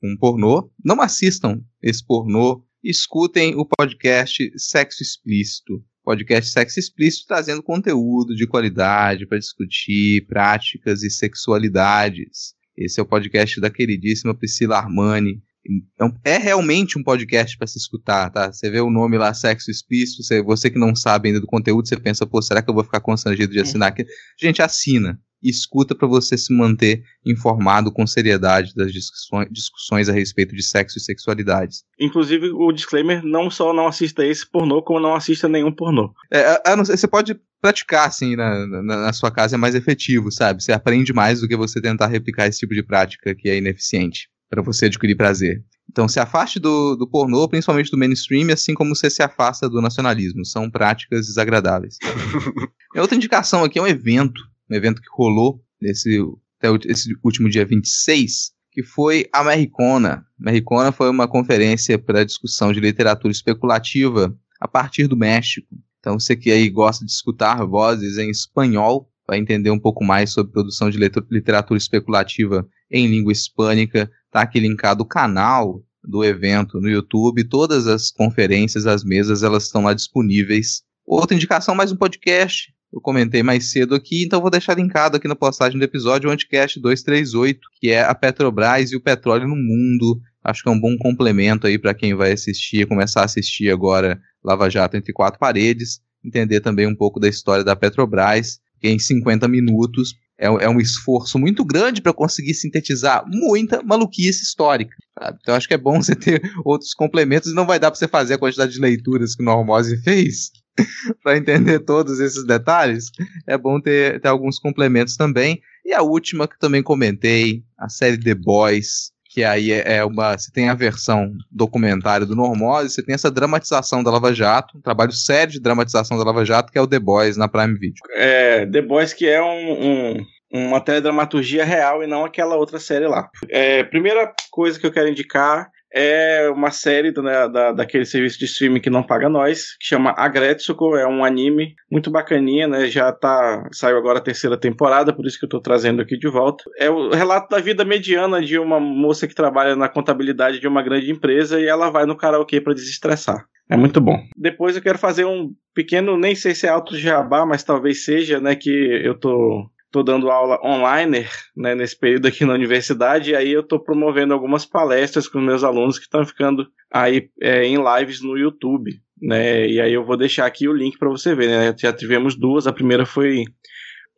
com 0.00 0.16
pornô, 0.16 0.70
não 0.84 1.00
assistam 1.00 1.62
esse 1.82 2.04
pornô, 2.04 2.64
escutem 2.82 3.54
o 3.54 3.66
podcast 3.66 4.52
Sexo 4.56 5.02
Explícito. 5.02 5.84
Podcast 6.02 6.50
Sexo 6.50 6.80
Explícito 6.80 7.26
trazendo 7.28 7.62
conteúdo 7.62 8.34
de 8.34 8.46
qualidade 8.46 9.26
para 9.26 9.38
discutir 9.38 10.26
práticas 10.26 11.02
e 11.02 11.10
sexualidades. 11.10 12.54
Esse 12.76 12.98
é 12.98 13.02
o 13.02 13.06
podcast 13.06 13.60
da 13.60 13.68
queridíssima 13.68 14.34
Priscila 14.34 14.78
Armani. 14.78 15.42
Então, 15.66 16.14
é 16.24 16.38
realmente 16.38 16.98
um 16.98 17.02
podcast 17.02 17.56
para 17.56 17.66
se 17.66 17.78
escutar, 17.78 18.30
tá? 18.30 18.52
Você 18.52 18.70
vê 18.70 18.80
o 18.80 18.90
nome 18.90 19.18
lá, 19.18 19.32
Sexo 19.34 19.70
Explícito, 19.70 20.22
você, 20.22 20.42
você 20.42 20.70
que 20.70 20.78
não 20.78 20.94
sabe 20.94 21.28
ainda 21.28 21.40
do 21.40 21.46
conteúdo, 21.46 21.86
você 21.86 21.96
pensa, 21.98 22.26
pô, 22.26 22.40
será 22.40 22.62
que 22.62 22.70
eu 22.70 22.74
vou 22.74 22.84
ficar 22.84 23.00
constrangido 23.00 23.52
de 23.52 23.60
assinar 23.60 23.88
aqui? 23.88 24.04
Gente, 24.40 24.62
assina 24.62 25.20
e 25.42 25.50
escuta 25.50 25.94
para 25.94 26.06
você 26.06 26.36
se 26.36 26.52
manter 26.52 27.02
informado 27.24 27.90
com 27.90 28.06
seriedade 28.06 28.74
das 28.74 28.92
discussões, 28.92 29.48
discussões 29.50 30.08
a 30.08 30.12
respeito 30.12 30.54
de 30.54 30.62
sexo 30.62 30.98
e 30.98 31.00
sexualidades. 31.00 31.82
Inclusive, 31.98 32.50
o 32.50 32.72
disclaimer, 32.72 33.24
não 33.24 33.50
só 33.50 33.72
não 33.72 33.86
assista 33.86 34.24
esse 34.24 34.48
pornô, 34.48 34.82
como 34.82 35.00
não 35.00 35.14
assista 35.14 35.48
nenhum 35.48 35.72
pornô. 35.72 36.12
É, 36.30 36.76
não, 36.76 36.84
você 36.84 37.08
pode 37.08 37.38
praticar, 37.60 38.06
assim, 38.06 38.36
na, 38.36 38.66
na, 38.66 38.82
na, 38.82 39.12
sua 39.12 39.30
casa 39.30 39.56
é 39.56 39.58
mais 39.58 39.74
efetivo, 39.74 40.30
sabe? 40.30 40.62
Você 40.62 40.72
aprende 40.72 41.12
mais 41.12 41.40
do 41.40 41.48
que 41.48 41.56
você 41.56 41.80
tentar 41.80 42.06
replicar 42.06 42.46
esse 42.46 42.60
tipo 42.60 42.74
de 42.74 42.82
prática 42.82 43.34
que 43.34 43.48
é 43.48 43.56
ineficiente 43.56 44.28
para 44.50 44.62
você 44.62 44.86
adquirir 44.86 45.16
prazer. 45.16 45.64
Então, 45.88 46.08
se 46.08 46.18
afaste 46.20 46.58
do, 46.58 46.96
do 46.96 47.08
pornô, 47.08 47.48
principalmente 47.48 47.90
do 47.90 47.96
mainstream, 47.96 48.52
assim 48.52 48.74
como 48.74 48.94
você 48.94 49.08
se 49.08 49.22
afasta 49.22 49.68
do 49.68 49.80
nacionalismo. 49.80 50.44
São 50.44 50.68
práticas 50.68 51.26
desagradáveis. 51.26 51.96
outra 52.96 53.16
indicação 53.16 53.64
aqui 53.64 53.78
é 53.78 53.82
um 53.82 53.86
evento, 53.86 54.40
um 54.68 54.74
evento 54.74 55.00
que 55.00 55.08
rolou 55.10 55.64
nesse, 55.80 56.20
até 56.58 56.68
esse 56.90 57.16
último 57.24 57.48
dia 57.48 57.64
26, 57.64 58.52
que 58.72 58.82
foi 58.82 59.26
a 59.32 59.40
Americona. 59.40 60.24
Americona 60.38 60.92
foi 60.92 61.08
uma 61.08 61.28
conferência 61.28 61.98
para 61.98 62.24
discussão 62.24 62.72
de 62.72 62.80
literatura 62.80 63.32
especulativa 63.32 64.36
a 64.60 64.68
partir 64.68 65.06
do 65.06 65.16
México. 65.16 65.68
Então, 65.98 66.18
você 66.18 66.36
que 66.36 66.50
aí 66.50 66.68
gosta 66.68 67.04
de 67.04 67.10
escutar 67.10 67.64
vozes 67.64 68.18
em 68.18 68.30
espanhol, 68.30 69.10
vai 69.26 69.38
entender 69.38 69.70
um 69.70 69.78
pouco 69.78 70.04
mais 70.04 70.30
sobre 70.30 70.52
produção 70.52 70.90
de 70.90 70.98
literatura 71.30 71.78
especulativa 71.78 72.66
em 72.90 73.06
língua 73.06 73.32
hispânica, 73.32 74.10
tá 74.30 74.42
aqui 74.42 74.58
linkado 74.58 75.02
o 75.02 75.06
canal 75.06 75.82
do 76.02 76.24
evento 76.24 76.80
no 76.80 76.88
YouTube, 76.88 77.44
todas 77.44 77.86
as 77.86 78.10
conferências, 78.10 78.86
as 78.86 79.04
mesas, 79.04 79.42
elas 79.42 79.64
estão 79.64 79.82
lá 79.82 79.94
disponíveis. 79.94 80.82
Outra 81.06 81.36
indicação, 81.36 81.74
mais 81.74 81.92
um 81.92 81.96
podcast, 81.96 82.72
eu 82.92 83.00
comentei 83.00 83.42
mais 83.42 83.70
cedo 83.70 83.94
aqui, 83.94 84.24
então 84.24 84.40
vou 84.40 84.50
deixar 84.50 84.76
linkado 84.76 85.16
aqui 85.16 85.28
na 85.28 85.36
postagem 85.36 85.78
do 85.78 85.84
episódio 85.84 86.28
o 86.28 86.32
Anticast 86.32 86.80
238, 86.80 87.60
que 87.78 87.90
é 87.90 88.02
a 88.02 88.14
Petrobras 88.14 88.90
e 88.90 88.96
o 88.96 89.00
petróleo 89.00 89.46
no 89.46 89.56
mundo. 89.56 90.20
Acho 90.42 90.62
que 90.62 90.68
é 90.68 90.72
um 90.72 90.80
bom 90.80 90.96
complemento 90.98 91.66
aí 91.66 91.78
para 91.78 91.94
quem 91.94 92.14
vai 92.14 92.32
assistir, 92.32 92.88
começar 92.88 93.20
a 93.20 93.26
assistir 93.26 93.70
agora 93.70 94.20
Lava 94.42 94.68
Jato 94.68 94.96
entre 94.96 95.12
quatro 95.12 95.38
paredes, 95.38 96.00
entender 96.24 96.60
também 96.60 96.86
um 96.86 96.94
pouco 96.94 97.20
da 97.20 97.28
história 97.28 97.62
da 97.62 97.76
Petrobras, 97.76 98.58
que 98.80 98.88
em 98.88 98.98
50 98.98 99.46
minutos 99.46 100.14
é, 100.40 100.46
é 100.46 100.68
um 100.70 100.80
esforço 100.80 101.38
muito 101.38 101.62
grande 101.64 102.00
para 102.00 102.14
conseguir 102.14 102.54
sintetizar 102.54 103.22
muita 103.26 103.82
maluquice 103.82 104.42
histórica. 104.42 104.96
Sabe? 105.18 105.38
Então 105.42 105.54
acho 105.54 105.68
que 105.68 105.74
é 105.74 105.78
bom 105.78 106.00
você 106.02 106.16
ter 106.16 106.40
outros 106.64 106.94
complementos 106.94 107.52
e 107.52 107.54
não 107.54 107.66
vai 107.66 107.78
dar 107.78 107.90
para 107.90 107.98
você 107.98 108.08
fazer 108.08 108.34
a 108.34 108.38
quantidade 108.38 108.72
de 108.72 108.80
leituras 108.80 109.36
que 109.36 109.42
o 109.42 109.44
Normose 109.44 110.02
fez 110.02 110.50
para 111.22 111.36
entender 111.36 111.80
todos 111.80 112.18
esses 112.18 112.44
detalhes. 112.46 113.10
É 113.46 113.58
bom 113.58 113.78
ter, 113.78 114.18
ter 114.20 114.28
alguns 114.28 114.58
complementos 114.58 115.14
também. 115.14 115.60
E 115.84 115.92
a 115.92 116.02
última 116.02 116.48
que 116.48 116.58
também 116.58 116.82
comentei, 116.82 117.62
a 117.78 117.88
série 117.88 118.18
The 118.18 118.34
Boys, 118.34 119.12
que 119.30 119.44
aí 119.44 119.70
é, 119.70 119.98
é 119.98 120.04
uma. 120.04 120.36
Você 120.36 120.50
tem 120.50 120.68
a 120.68 120.74
versão 120.74 121.32
documentário 121.50 122.26
do 122.26 122.34
Normose, 122.34 122.90
você 122.90 123.02
tem 123.02 123.14
essa 123.14 123.30
dramatização 123.30 124.02
da 124.02 124.10
Lava 124.10 124.34
Jato, 124.34 124.76
um 124.76 124.80
trabalho 124.80 125.12
sério 125.12 125.52
de 125.52 125.60
dramatização 125.60 126.18
da 126.18 126.24
Lava 126.24 126.44
Jato, 126.44 126.72
que 126.72 126.78
é 126.78 126.82
o 126.82 126.86
The 126.86 126.98
Boys 126.98 127.36
na 127.36 127.48
Prime 127.48 127.78
Video. 127.78 128.02
É, 128.16 128.66
The 128.66 128.82
Boys 128.82 129.14
que 129.14 129.28
é 129.28 129.40
um, 129.40 130.16
um 130.16 130.26
uma 130.52 130.80
teledramaturgia 130.80 131.64
real 131.64 132.02
e 132.02 132.08
não 132.08 132.24
aquela 132.24 132.56
outra 132.56 132.80
série 132.80 133.06
lá. 133.06 133.30
É, 133.48 133.84
primeira 133.84 134.32
coisa 134.50 134.80
que 134.80 134.84
eu 134.84 134.90
quero 134.90 135.08
indicar 135.08 135.70
é 135.92 136.48
uma 136.50 136.70
série 136.70 137.12
né, 137.20 137.48
da, 137.48 137.72
daquele 137.72 138.04
serviço 138.04 138.38
de 138.38 138.44
streaming 138.44 138.80
que 138.80 138.90
não 138.90 139.02
paga 139.02 139.28
nós, 139.28 139.76
que 139.76 139.86
chama 139.86 140.14
Agretsuko, 140.16 140.96
é 140.96 141.06
um 141.06 141.24
anime 141.24 141.74
muito 141.90 142.10
bacaninha, 142.10 142.68
né? 142.68 142.86
Já 142.86 143.12
tá. 143.12 143.68
Saiu 143.72 143.98
agora 143.98 144.18
a 144.18 144.22
terceira 144.22 144.56
temporada, 144.56 145.12
por 145.12 145.26
isso 145.26 145.38
que 145.38 145.44
eu 145.44 145.48
tô 145.48 145.60
trazendo 145.60 146.00
aqui 146.00 146.16
de 146.16 146.28
volta. 146.28 146.64
É 146.78 146.88
o 146.88 147.10
relato 147.10 147.48
da 147.48 147.60
vida 147.60 147.84
mediana 147.84 148.40
de 148.40 148.58
uma 148.58 148.78
moça 148.78 149.26
que 149.26 149.34
trabalha 149.34 149.74
na 149.74 149.88
contabilidade 149.88 150.60
de 150.60 150.68
uma 150.68 150.82
grande 150.82 151.10
empresa 151.10 151.60
e 151.60 151.66
ela 151.66 151.90
vai 151.90 152.06
no 152.06 152.16
karaokê 152.16 152.60
para 152.60 152.74
desestressar. 152.74 153.44
É 153.68 153.76
muito 153.76 154.00
bom. 154.00 154.18
Depois 154.36 154.74
eu 154.74 154.82
quero 154.82 154.98
fazer 154.98 155.24
um 155.24 155.52
pequeno, 155.72 156.18
nem 156.18 156.34
sei 156.34 156.54
se 156.54 156.66
é 156.66 156.70
alto 156.70 156.96
jabá, 156.96 157.46
mas 157.46 157.62
talvez 157.62 158.04
seja, 158.04 158.40
né? 158.40 158.56
Que 158.56 158.70
eu 159.04 159.14
tô 159.14 159.70
tô 159.90 160.02
dando 160.02 160.30
aula 160.30 160.58
online, 160.64 161.26
né, 161.56 161.74
nesse 161.74 161.98
período 161.98 162.28
aqui 162.28 162.44
na 162.44 162.54
universidade, 162.54 163.30
e 163.30 163.36
aí 163.36 163.50
eu 163.50 163.62
tô 163.62 163.78
promovendo 163.78 164.32
algumas 164.32 164.64
palestras 164.64 165.28
com 165.28 165.40
meus 165.40 165.64
alunos 165.64 165.98
que 165.98 166.04
estão 166.04 166.24
ficando 166.24 166.66
aí 166.92 167.28
é, 167.42 167.64
em 167.64 167.76
lives 167.76 168.22
no 168.22 168.36
YouTube, 168.36 168.92
né, 169.20 169.66
e 169.66 169.80
aí 169.80 169.92
eu 169.92 170.04
vou 170.04 170.16
deixar 170.16 170.46
aqui 170.46 170.68
o 170.68 170.72
link 170.72 170.98
para 170.98 171.08
você 171.08 171.34
ver, 171.34 171.48
né, 171.48 171.74
já 171.76 171.92
tivemos 171.92 172.36
duas, 172.36 172.66
a 172.66 172.72
primeira 172.72 173.04
foi 173.04 173.44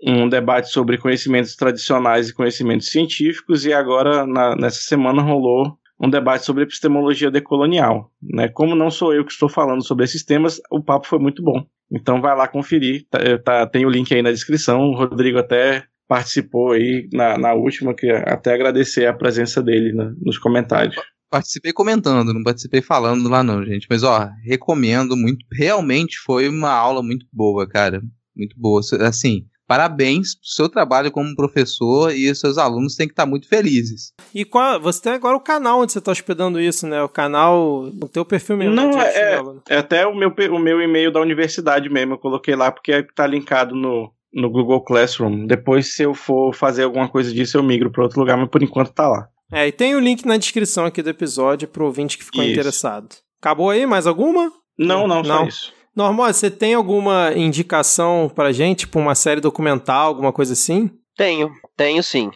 um 0.04 0.28
debate 0.28 0.68
sobre 0.68 0.98
conhecimentos 0.98 1.54
tradicionais 1.54 2.28
e 2.28 2.34
conhecimentos 2.34 2.88
científicos, 2.88 3.64
e 3.64 3.72
agora, 3.72 4.26
na, 4.26 4.56
nessa 4.56 4.80
semana, 4.80 5.22
rolou 5.22 5.78
um 6.02 6.10
debate 6.10 6.44
sobre 6.44 6.64
epistemologia 6.64 7.30
decolonial. 7.30 8.10
Né? 8.20 8.48
Como 8.48 8.74
não 8.74 8.90
sou 8.90 9.14
eu 9.14 9.24
que 9.24 9.32
estou 9.32 9.48
falando 9.48 9.86
sobre 9.86 10.04
esses 10.04 10.24
temas, 10.24 10.60
o 10.70 10.82
papo 10.82 11.06
foi 11.06 11.20
muito 11.20 11.42
bom. 11.42 11.64
Então 11.90 12.20
vai 12.20 12.36
lá 12.36 12.48
conferir, 12.48 13.06
tá, 13.08 13.18
eh, 13.20 13.38
tá, 13.38 13.66
tem 13.66 13.86
o 13.86 13.90
link 13.90 14.12
aí 14.12 14.22
na 14.22 14.32
descrição. 14.32 14.80
O 14.80 14.96
Rodrigo 14.96 15.38
até 15.38 15.84
participou 16.08 16.72
aí 16.72 17.08
na, 17.12 17.38
na 17.38 17.54
última, 17.54 17.94
que 17.94 18.10
até 18.10 18.52
agradecer 18.52 19.06
a 19.06 19.14
presença 19.14 19.62
dele 19.62 19.92
né, 19.92 20.12
nos 20.20 20.38
comentários. 20.38 20.96
Participei 21.30 21.72
comentando, 21.72 22.34
não 22.34 22.42
participei 22.42 22.82
falando 22.82 23.28
lá 23.28 23.42
não, 23.42 23.64
gente. 23.64 23.86
Mas 23.88 24.02
ó, 24.02 24.28
recomendo 24.42 25.16
muito. 25.16 25.46
Realmente 25.52 26.18
foi 26.18 26.48
uma 26.48 26.70
aula 26.70 27.02
muito 27.02 27.26
boa, 27.32 27.66
cara. 27.66 28.02
Muito 28.36 28.58
boa. 28.58 28.80
Assim, 29.00 29.46
parabéns 29.72 30.34
pro 30.34 30.46
seu 30.46 30.68
trabalho 30.68 31.10
como 31.10 31.34
professor 31.34 32.14
e 32.14 32.30
os 32.30 32.38
seus 32.38 32.58
alunos 32.58 32.94
têm 32.94 33.06
que 33.06 33.14
estar 33.14 33.24
muito 33.24 33.48
felizes. 33.48 34.12
E 34.34 34.44
qual, 34.44 34.78
você 34.78 35.00
tem 35.00 35.12
agora 35.14 35.34
o 35.34 35.40
canal 35.40 35.80
onde 35.80 35.92
você 35.92 35.98
está 35.98 36.12
hospedando 36.12 36.60
isso, 36.60 36.86
né? 36.86 37.02
O 37.02 37.08
canal, 37.08 37.84
o 37.84 38.06
teu 38.06 38.22
perfil 38.22 38.58
mesmo. 38.58 38.74
Não, 38.74 38.90
né? 38.90 39.06
é, 39.06 39.18
é, 39.18 39.42
é, 39.70 39.78
até 39.78 40.06
o 40.06 40.14
meu, 40.14 40.30
o 40.50 40.58
meu 40.58 40.82
e-mail 40.82 41.10
da 41.10 41.22
universidade 41.22 41.88
mesmo, 41.88 42.12
eu 42.12 42.18
coloquei 42.18 42.54
lá 42.54 42.70
porque 42.70 42.92
está 42.92 43.26
linkado 43.26 43.74
no, 43.74 44.12
no 44.30 44.50
Google 44.50 44.84
Classroom. 44.84 45.46
Depois, 45.46 45.94
se 45.94 46.02
eu 46.02 46.12
for 46.12 46.54
fazer 46.54 46.82
alguma 46.82 47.08
coisa 47.08 47.32
disso, 47.32 47.56
eu 47.56 47.62
migro 47.62 47.90
para 47.90 48.02
outro 48.02 48.20
lugar, 48.20 48.36
mas 48.36 48.50
por 48.50 48.62
enquanto 48.62 48.92
tá 48.92 49.08
lá. 49.08 49.26
É, 49.50 49.66
e 49.68 49.72
tem 49.72 49.94
o 49.94 50.00
link 50.00 50.26
na 50.26 50.36
descrição 50.36 50.84
aqui 50.84 51.00
do 51.00 51.08
episódio 51.08 51.66
pro 51.66 51.86
ouvinte 51.86 52.18
que 52.18 52.24
ficou 52.24 52.42
isso. 52.42 52.52
interessado. 52.52 53.08
Acabou 53.40 53.70
aí? 53.70 53.86
Mais 53.86 54.06
alguma? 54.06 54.52
Não, 54.78 55.08
não, 55.08 55.22
não. 55.22 55.24
só 55.24 55.46
isso. 55.46 55.81
Normal, 55.94 56.32
você 56.32 56.50
tem 56.50 56.74
alguma 56.74 57.32
indicação 57.34 58.30
pra 58.34 58.52
gente, 58.52 58.80
tipo 58.80 58.98
uma 58.98 59.14
série 59.14 59.40
documental, 59.40 60.08
alguma 60.08 60.32
coisa 60.32 60.54
assim? 60.54 60.90
Tenho, 61.16 61.52
tenho 61.76 62.02
sim. 62.02 62.30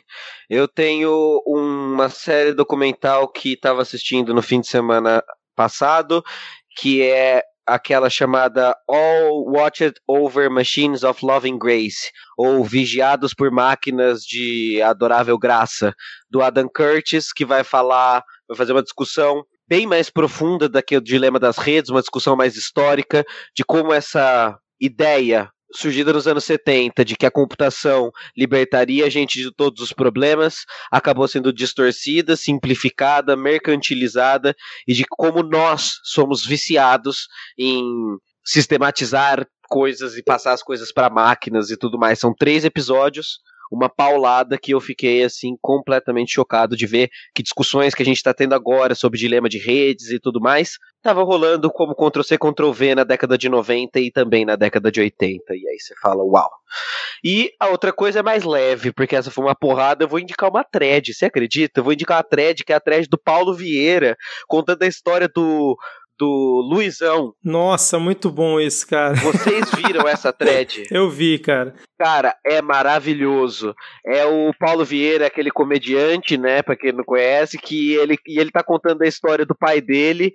Eu 0.49 0.69
tenho 0.69 1.43
uma 1.47 2.11
série 2.11 2.53
documental 2.53 3.27
que 3.28 3.55
estava 3.55 3.81
assistindo 3.81 4.35
no 4.35 4.43
fim 4.43 4.61
de 4.61 4.66
semana 4.66 5.24
passado, 5.57 6.23
que 6.78 7.03
é 7.03 7.43
aquela 7.66 8.09
chamada 8.09 8.77
All 8.89 9.45
Watched 9.51 9.95
Over 10.07 10.51
Machines 10.51 11.03
of 11.03 11.24
Loving 11.24 11.59
Grace, 11.59 12.12
ou 12.37 12.62
Vigiados 12.62 13.35
por 13.35 13.51
Máquinas 13.51 14.23
de 14.23 14.81
Adorável 14.83 15.37
Graça, 15.39 15.95
do 16.31 16.43
Adam 16.43 16.69
Curtis, 16.69 17.33
que 17.33 17.45
vai 17.45 17.65
falar, 17.65 18.23
vai 18.47 18.57
fazer 18.57 18.73
uma 18.73 18.83
discussão 18.83 19.43
bem 19.68 19.86
mais 19.86 20.10
profunda 20.10 20.68
do 20.68 20.82
que 20.82 20.97
o 20.97 21.01
dilema 21.01 21.38
das 21.38 21.59
redes, 21.59 21.90
uma 21.90 22.01
discussão 22.01 22.36
mais 22.36 22.56
histórica 22.56 23.24
de 23.55 23.64
como 23.64 23.93
essa 23.93 24.59
ideia 24.80 25.51
surgida 25.72 26.12
nos 26.12 26.26
anos 26.26 26.44
70 26.44 27.05
de 27.05 27.16
que 27.16 27.26
a 27.26 27.30
computação 27.30 28.10
libertaria 28.36 29.06
a 29.06 29.10
gente 29.10 29.43
de 29.43 29.52
todos 29.52 29.82
os 29.82 29.93
problemas, 29.93 30.64
acabou 30.90 31.26
sendo 31.26 31.52
distorcida, 31.52 32.36
simplificada, 32.36 33.36
mercantilizada 33.36 34.55
e 34.86 34.94
de 34.94 35.05
como 35.09 35.43
nós 35.43 35.98
somos 36.05 36.44
viciados 36.44 37.26
em 37.59 37.84
sistematizar 38.44 39.47
coisas 39.68 40.16
e 40.16 40.22
passar 40.22 40.52
as 40.52 40.62
coisas 40.62 40.93
para 40.93 41.10
máquinas 41.10 41.70
e 41.70 41.76
tudo 41.76 41.98
mais. 41.98 42.18
São 42.18 42.32
três 42.32 42.64
episódios. 42.64 43.40
Uma 43.70 43.88
paulada 43.88 44.59
que 44.59 44.72
eu 44.72 44.80
fiquei 44.80 45.24
assim 45.24 45.56
completamente 45.60 46.32
chocado 46.32 46.76
de 46.76 46.86
ver 46.86 47.09
que 47.34 47.43
discussões 47.43 47.94
que 47.94 48.02
a 48.02 48.06
gente 48.06 48.16
está 48.16 48.32
tendo 48.32 48.55
agora 48.55 48.94
sobre 48.94 49.18
dilema 49.18 49.48
de 49.48 49.59
redes 49.59 50.10
e 50.10 50.20
tudo 50.20 50.40
mais 50.40 50.76
tava 51.02 51.22
rolando 51.22 51.70
como 51.70 51.94
Ctrl 51.94 52.22
C 52.22 52.36
Ctrl 52.36 52.72
V 52.72 52.94
na 52.97 53.05
década 53.05 53.38
de 53.38 53.48
90 53.48 54.01
e 54.01 54.10
também 54.10 54.44
na 54.44 54.56
década 54.56 54.90
de 54.90 55.01
80 55.01 55.55
e 55.55 55.68
aí 55.68 55.78
você 55.78 55.94
fala 56.01 56.22
uau. 56.24 56.51
E 57.24 57.52
a 57.60 57.68
outra 57.68 57.93
coisa 57.93 58.20
é 58.20 58.22
mais 58.22 58.44
leve, 58.44 58.93
porque 58.93 59.16
essa 59.16 59.30
foi 59.30 59.44
uma 59.44 59.55
porrada, 59.55 60.05
eu 60.05 60.09
vou 60.09 60.18
indicar 60.18 60.51
uma 60.51 60.64
thread, 60.64 61.14
você 61.14 61.26
acredita? 61.26 61.80
Eu 61.80 61.84
vou 61.84 61.93
indicar 61.93 62.18
uma 62.18 62.24
thread 62.24 62.64
que 62.64 62.72
é 62.72 62.76
a 62.76 62.80
thread 62.80 63.09
do 63.09 63.18
Paulo 63.18 63.55
Vieira, 63.55 64.16
contando 64.48 64.82
a 64.82 64.86
história 64.86 65.28
do 65.28 65.76
do 66.18 66.62
Luizão. 66.68 67.34
Nossa, 67.43 67.98
muito 67.98 68.30
bom 68.30 68.59
esse, 68.59 68.86
cara. 68.86 69.14
Vocês 69.14 69.70
viram 69.70 70.09
essa 70.09 70.32
thread? 70.32 70.84
Eu 70.90 71.10
vi, 71.10 71.38
cara. 71.38 71.74
Cara, 71.98 72.34
é 72.44 72.60
maravilhoso. 72.62 73.74
É 74.05 74.24
o 74.24 74.52
Paulo 74.59 74.84
Vieira, 74.84 75.26
aquele 75.26 75.51
comediante, 75.51 76.36
né, 76.36 76.62
pra 76.62 76.76
quem 76.76 76.93
não 76.93 77.05
conhece, 77.05 77.59
que 77.59 77.94
ele, 77.94 78.18
e 78.26 78.38
ele 78.38 78.51
tá 78.51 78.62
contando 78.62 79.02
a 79.02 79.09
história 79.09 79.44
do 79.44 79.55
pai 79.55 79.80
dele, 79.80 80.32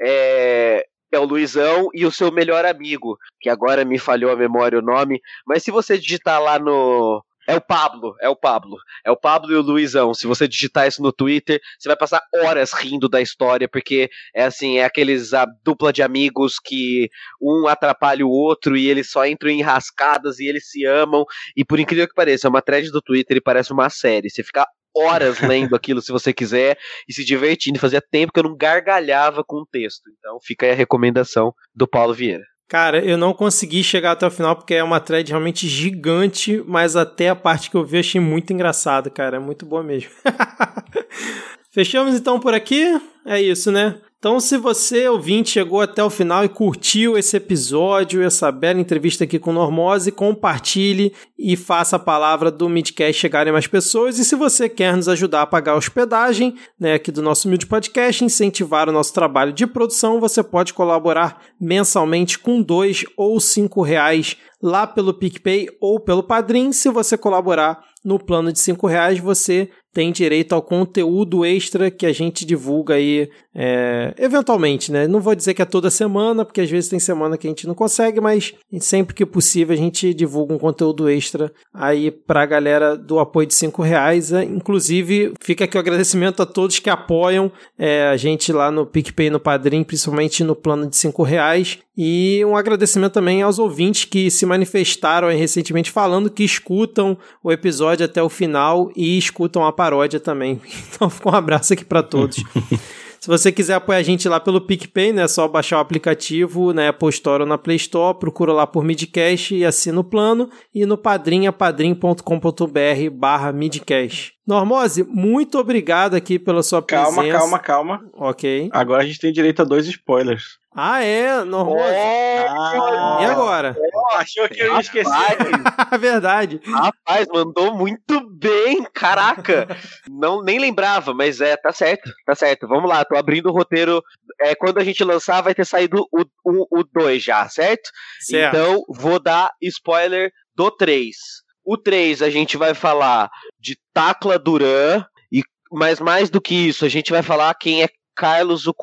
é, 0.00 0.84
é 1.12 1.18
o 1.18 1.24
Luizão 1.24 1.88
e 1.94 2.06
o 2.06 2.10
seu 2.10 2.32
melhor 2.32 2.64
amigo, 2.64 3.16
que 3.40 3.48
agora 3.50 3.84
me 3.84 3.98
falhou 3.98 4.30
a 4.30 4.36
memória 4.36 4.78
o 4.78 4.82
nome, 4.82 5.20
mas 5.46 5.62
se 5.62 5.70
você 5.70 5.98
digitar 5.98 6.42
lá 6.42 6.58
no 6.58 7.22
é 7.46 7.56
o 7.56 7.60
Pablo, 7.60 8.14
é 8.20 8.28
o 8.28 8.36
Pablo. 8.36 8.76
É 9.04 9.10
o 9.10 9.16
Pablo 9.16 9.52
e 9.52 9.56
o 9.56 9.62
Luizão. 9.62 10.14
Se 10.14 10.26
você 10.26 10.46
digitar 10.46 10.86
isso 10.86 11.02
no 11.02 11.12
Twitter, 11.12 11.60
você 11.78 11.88
vai 11.88 11.96
passar 11.96 12.22
horas 12.34 12.72
rindo 12.72 13.08
da 13.08 13.20
história, 13.20 13.68
porque 13.68 14.08
é 14.34 14.44
assim, 14.44 14.78
é 14.78 14.84
aqueles 14.84 15.34
a 15.34 15.46
dupla 15.64 15.92
de 15.92 16.02
amigos 16.02 16.58
que 16.62 17.08
um 17.40 17.66
atrapalha 17.66 18.24
o 18.24 18.30
outro 18.30 18.76
e 18.76 18.88
eles 18.88 19.10
só 19.10 19.26
entram 19.26 19.50
em 19.50 19.62
rascadas 19.62 20.38
e 20.38 20.46
eles 20.46 20.70
se 20.70 20.84
amam. 20.84 21.24
E 21.56 21.64
por 21.64 21.80
incrível 21.80 22.06
que 22.06 22.14
pareça, 22.14 22.46
é 22.46 22.50
uma 22.50 22.62
thread 22.62 22.90
do 22.90 23.02
Twitter 23.02 23.36
e 23.36 23.40
parece 23.40 23.72
uma 23.72 23.90
série. 23.90 24.30
Você 24.30 24.42
fica 24.42 24.66
horas 24.94 25.40
lendo 25.40 25.74
aquilo 25.74 26.00
se 26.00 26.12
você 26.12 26.32
quiser 26.32 26.78
e 27.08 27.12
se 27.12 27.24
divertindo. 27.24 27.78
Fazia 27.78 28.00
tempo 28.00 28.32
que 28.32 28.38
eu 28.38 28.44
não 28.44 28.56
gargalhava 28.56 29.42
com 29.44 29.56
o 29.56 29.66
texto. 29.66 30.10
Então 30.18 30.38
fica 30.40 30.66
aí 30.66 30.72
a 30.72 30.76
recomendação 30.76 31.52
do 31.74 31.88
Paulo 31.88 32.14
Vieira. 32.14 32.51
Cara, 32.72 33.04
eu 33.04 33.18
não 33.18 33.34
consegui 33.34 33.84
chegar 33.84 34.12
até 34.12 34.26
o 34.26 34.30
final 34.30 34.56
porque 34.56 34.72
é 34.72 34.82
uma 34.82 34.98
thread 34.98 35.28
realmente 35.28 35.68
gigante, 35.68 36.64
mas 36.66 36.96
até 36.96 37.28
a 37.28 37.36
parte 37.36 37.70
que 37.70 37.76
eu 37.76 37.84
vi 37.84 37.98
achei 37.98 38.18
muito 38.18 38.50
engraçado, 38.50 39.10
cara. 39.10 39.36
É 39.36 39.38
muito 39.38 39.66
boa 39.66 39.82
mesmo. 39.82 40.08
Fechamos 41.70 42.14
então 42.14 42.40
por 42.40 42.54
aqui? 42.54 42.98
É 43.26 43.38
isso, 43.38 43.70
né? 43.70 44.00
Então, 44.22 44.38
se 44.38 44.56
você, 44.56 45.08
ouvinte, 45.08 45.50
chegou 45.50 45.80
até 45.80 46.04
o 46.04 46.08
final 46.08 46.44
e 46.44 46.48
curtiu 46.48 47.18
esse 47.18 47.36
episódio, 47.36 48.22
essa 48.22 48.52
bela 48.52 48.78
entrevista 48.78 49.24
aqui 49.24 49.36
com 49.36 49.52
Normose, 49.52 50.12
compartilhe 50.12 51.12
e 51.36 51.56
faça 51.56 51.96
a 51.96 51.98
palavra 51.98 52.48
do 52.48 52.68
Midcast 52.68 53.20
chegar 53.20 53.50
mais 53.50 53.66
pessoas. 53.66 54.20
E 54.20 54.24
se 54.24 54.36
você 54.36 54.68
quer 54.68 54.94
nos 54.94 55.08
ajudar 55.08 55.42
a 55.42 55.46
pagar 55.46 55.72
a 55.72 55.76
hospedagem 55.76 56.54
né, 56.78 56.94
aqui 56.94 57.10
do 57.10 57.20
nosso 57.20 57.48
Mid 57.48 57.64
Podcast, 57.64 58.24
incentivar 58.24 58.88
o 58.88 58.92
nosso 58.92 59.12
trabalho 59.12 59.52
de 59.52 59.66
produção, 59.66 60.20
você 60.20 60.40
pode 60.40 60.72
colaborar 60.72 61.42
mensalmente 61.60 62.38
com 62.38 62.62
dois 62.62 63.04
ou 63.16 63.40
cinco 63.40 63.82
reais 63.82 64.36
lá 64.62 64.86
pelo 64.86 65.12
PicPay 65.12 65.66
ou 65.80 65.98
pelo 65.98 66.22
Padrim. 66.22 66.70
Se 66.70 66.88
você 66.90 67.18
colaborar 67.18 67.82
no 68.04 68.20
plano 68.20 68.52
de 68.52 68.60
cinco 68.60 68.86
reais, 68.86 69.18
você 69.18 69.68
tem 69.92 70.10
direito 70.10 70.54
ao 70.54 70.62
conteúdo 70.62 71.44
extra 71.44 71.90
que 71.90 72.06
a 72.06 72.12
gente 72.12 72.46
divulga 72.46 72.94
aí 72.94 73.28
é, 73.54 74.14
eventualmente, 74.18 74.90
né? 74.90 75.06
Não 75.06 75.20
vou 75.20 75.34
dizer 75.34 75.52
que 75.52 75.60
é 75.60 75.66
toda 75.66 75.90
semana, 75.90 76.44
porque 76.44 76.62
às 76.62 76.70
vezes 76.70 76.88
tem 76.88 76.98
semana 76.98 77.36
que 77.36 77.46
a 77.46 77.50
gente 77.50 77.66
não 77.66 77.74
consegue, 77.74 78.20
mas 78.20 78.54
sempre 78.80 79.14
que 79.14 79.26
possível 79.26 79.74
a 79.74 79.76
gente 79.76 80.14
divulga 80.14 80.54
um 80.54 80.58
conteúdo 80.58 81.08
extra 81.08 81.52
aí 81.74 82.10
pra 82.10 82.46
galera 82.46 82.96
do 82.96 83.18
apoio 83.18 83.46
de 83.46 83.54
cinco 83.54 83.82
reais. 83.82 84.32
É, 84.32 84.42
inclusive, 84.42 85.34
fica 85.40 85.64
aqui 85.64 85.76
o 85.76 85.80
agradecimento 85.80 86.42
a 86.42 86.46
todos 86.46 86.78
que 86.78 86.88
apoiam 86.88 87.52
é, 87.78 88.06
a 88.06 88.16
gente 88.16 88.52
lá 88.52 88.70
no 88.70 88.86
PicPay 88.86 89.28
no 89.28 89.40
Padrim, 89.40 89.84
principalmente 89.84 90.42
no 90.42 90.56
plano 90.56 90.86
de 90.86 90.96
cinco 90.96 91.22
reais. 91.22 91.78
E 91.96 92.42
um 92.46 92.56
agradecimento 92.56 93.12
também 93.12 93.42
aos 93.42 93.58
ouvintes 93.58 94.06
que 94.06 94.30
se 94.30 94.46
manifestaram 94.46 95.28
recentemente 95.28 95.90
falando 95.90 96.30
que 96.30 96.42
escutam 96.42 97.18
o 97.44 97.52
episódio 97.52 98.06
até 98.06 98.22
o 98.22 98.30
final 98.30 98.90
e 98.96 99.18
escutam 99.18 99.66
a 99.66 99.72
paródia 99.82 100.20
também. 100.20 100.60
Então, 100.94 101.10
fica 101.10 101.28
um 101.30 101.34
abraço 101.34 101.72
aqui 101.72 101.84
para 101.84 102.02
todos. 102.02 102.36
Se 103.18 103.28
você 103.28 103.52
quiser 103.52 103.74
apoiar 103.74 103.98
a 103.98 104.02
gente 104.02 104.28
lá 104.28 104.40
pelo 104.40 104.60
PicPay, 104.60 105.12
né, 105.12 105.22
é 105.22 105.28
só 105.28 105.46
baixar 105.46 105.78
o 105.78 105.80
aplicativo 105.80 106.72
na 106.72 106.88
Apple 106.88 107.08
Store 107.10 107.42
ou 107.42 107.48
na 107.48 107.56
Play 107.56 107.76
Store, 107.76 108.18
procura 108.18 108.52
lá 108.52 108.66
por 108.66 108.82
Midcast 108.82 109.54
e 109.54 109.64
assina 109.64 110.00
o 110.00 110.04
plano. 110.04 110.50
E 110.74 110.84
no 110.84 110.98
padrinha, 110.98 111.52
padrim.com.br 111.52 113.10
barra 113.12 113.52
Midcast. 113.52 114.32
Normose, 114.44 115.04
muito 115.04 115.56
obrigado 115.58 116.14
aqui 116.14 116.36
pela 116.36 116.64
sua 116.64 116.82
Calma, 116.82 117.22
presença. 117.22 117.38
calma, 117.38 117.58
calma. 117.60 118.00
Ok. 118.14 118.68
Agora 118.72 119.02
a 119.02 119.06
gente 119.06 119.20
tem 119.20 119.32
direito 119.32 119.62
a 119.62 119.64
dois 119.64 119.86
spoilers. 119.86 120.58
Ah, 120.74 121.04
é? 121.04 121.44
Normose. 121.44 121.94
Ah, 121.94 123.18
E 123.22 123.24
agora? 123.26 123.76
Achou 124.12 124.48
que 124.48 124.60
eu 124.60 124.74
ia 124.74 124.80
esquecer. 124.80 125.10
Rapaz, 125.10 126.00
Verdade. 126.00 126.60
rapaz, 126.64 127.26
mandou 127.32 127.74
muito 127.74 128.20
bem, 128.30 128.84
caraca. 128.92 129.66
Não 130.08 130.42
nem 130.42 130.58
lembrava, 130.58 131.14
mas 131.14 131.40
é, 131.40 131.56
tá 131.56 131.72
certo, 131.72 132.10
tá 132.26 132.34
certo. 132.34 132.66
Vamos 132.68 132.88
lá, 132.88 133.04
tô 133.04 133.16
abrindo 133.16 133.48
o 133.48 133.52
roteiro. 133.52 134.02
É, 134.40 134.54
quando 134.54 134.78
a 134.78 134.84
gente 134.84 135.02
lançar, 135.04 135.40
vai 135.40 135.54
ter 135.54 135.66
saído 135.66 136.06
o 136.12 136.84
2 136.84 137.22
já, 137.22 137.48
certo? 137.48 137.90
Certo. 138.20 138.54
Então, 138.56 138.82
vou 138.88 139.18
dar 139.18 139.50
spoiler 139.60 140.30
do 140.54 140.70
3. 140.70 141.16
O 141.64 141.76
3 141.76 142.22
a 142.22 142.30
gente 142.30 142.56
vai 142.56 142.74
falar 142.74 143.30
de 143.58 143.76
Tacla 143.94 144.38
Duran, 144.38 145.04
e, 145.32 145.42
mas 145.70 146.00
mais 146.00 146.28
do 146.28 146.40
que 146.40 146.54
isso, 146.54 146.84
a 146.84 146.88
gente 146.88 147.12
vai 147.12 147.22
falar 147.22 147.54
quem 147.54 147.82
é 147.82 147.88
Carlos 148.14 148.66
o 148.66 148.74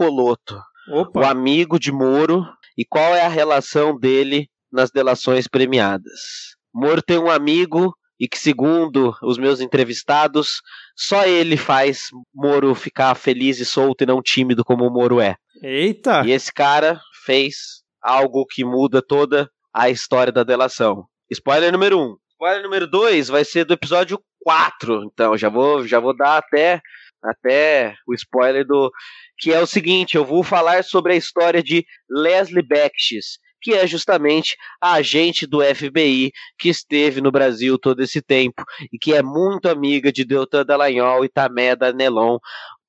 Opa. 0.91 1.27
amigo 1.29 1.77
de 1.77 1.91
Moro, 1.91 2.45
e 2.77 2.85
qual 2.85 3.13
é 3.13 3.21
a 3.21 3.27
relação 3.27 3.97
dele 3.99 4.47
nas 4.71 4.91
delações 4.91 5.47
premiadas. 5.47 6.55
Moro 6.73 7.01
tem 7.01 7.17
um 7.17 7.29
amigo 7.29 7.93
e 8.19 8.27
que, 8.27 8.37
segundo 8.37 9.15
os 9.23 9.37
meus 9.37 9.61
entrevistados, 9.61 10.61
só 10.95 11.25
ele 11.25 11.55
faz 11.55 12.09
Moro 12.33 12.75
ficar 12.75 13.15
feliz 13.15 13.59
e 13.59 13.65
solto 13.65 14.03
e 14.03 14.07
não 14.07 14.21
tímido 14.21 14.63
como 14.65 14.85
o 14.85 14.91
Moro 14.91 15.21
é. 15.21 15.35
Eita. 15.63 16.23
E 16.25 16.31
esse 16.31 16.53
cara 16.53 16.99
fez 17.25 17.81
algo 18.01 18.45
que 18.45 18.63
muda 18.63 19.01
toda 19.01 19.49
a 19.73 19.89
história 19.89 20.31
da 20.31 20.43
delação. 20.43 21.05
Spoiler 21.31 21.71
número 21.71 21.97
1. 21.97 22.01
Um. 22.01 22.17
Spoiler 22.31 22.63
número 22.63 22.87
2 22.87 23.27
vai 23.29 23.45
ser 23.45 23.65
do 23.65 23.73
episódio 23.73 24.19
4. 24.41 25.03
Então, 25.05 25.37
já 25.37 25.49
vou, 25.49 25.87
já 25.87 25.99
vou 25.99 26.15
dar 26.15 26.37
até, 26.37 26.81
até 27.23 27.95
o 28.07 28.13
spoiler 28.13 28.65
do. 28.65 28.91
Que 29.37 29.53
é 29.53 29.59
o 29.59 29.67
seguinte: 29.67 30.15
eu 30.15 30.25
vou 30.25 30.43
falar 30.43 30.83
sobre 30.83 31.13
a 31.13 31.17
história 31.17 31.61
de 31.61 31.85
Leslie 32.09 32.65
Becks, 32.65 33.37
que 33.61 33.73
é 33.73 33.85
justamente 33.85 34.55
a 34.81 34.93
agente 34.93 35.45
do 35.45 35.61
FBI 35.61 36.31
que 36.57 36.69
esteve 36.69 37.21
no 37.21 37.31
Brasil 37.31 37.77
todo 37.77 38.01
esse 38.01 38.21
tempo 38.21 38.63
e 38.91 38.97
que 38.97 39.13
é 39.13 39.21
muito 39.21 39.69
amiga 39.69 40.11
de 40.11 40.25
Deltan 40.25 40.65
Dallagnol 40.65 41.25
e 41.25 41.29
Tameda 41.29 41.91
Nelon, 41.91 42.37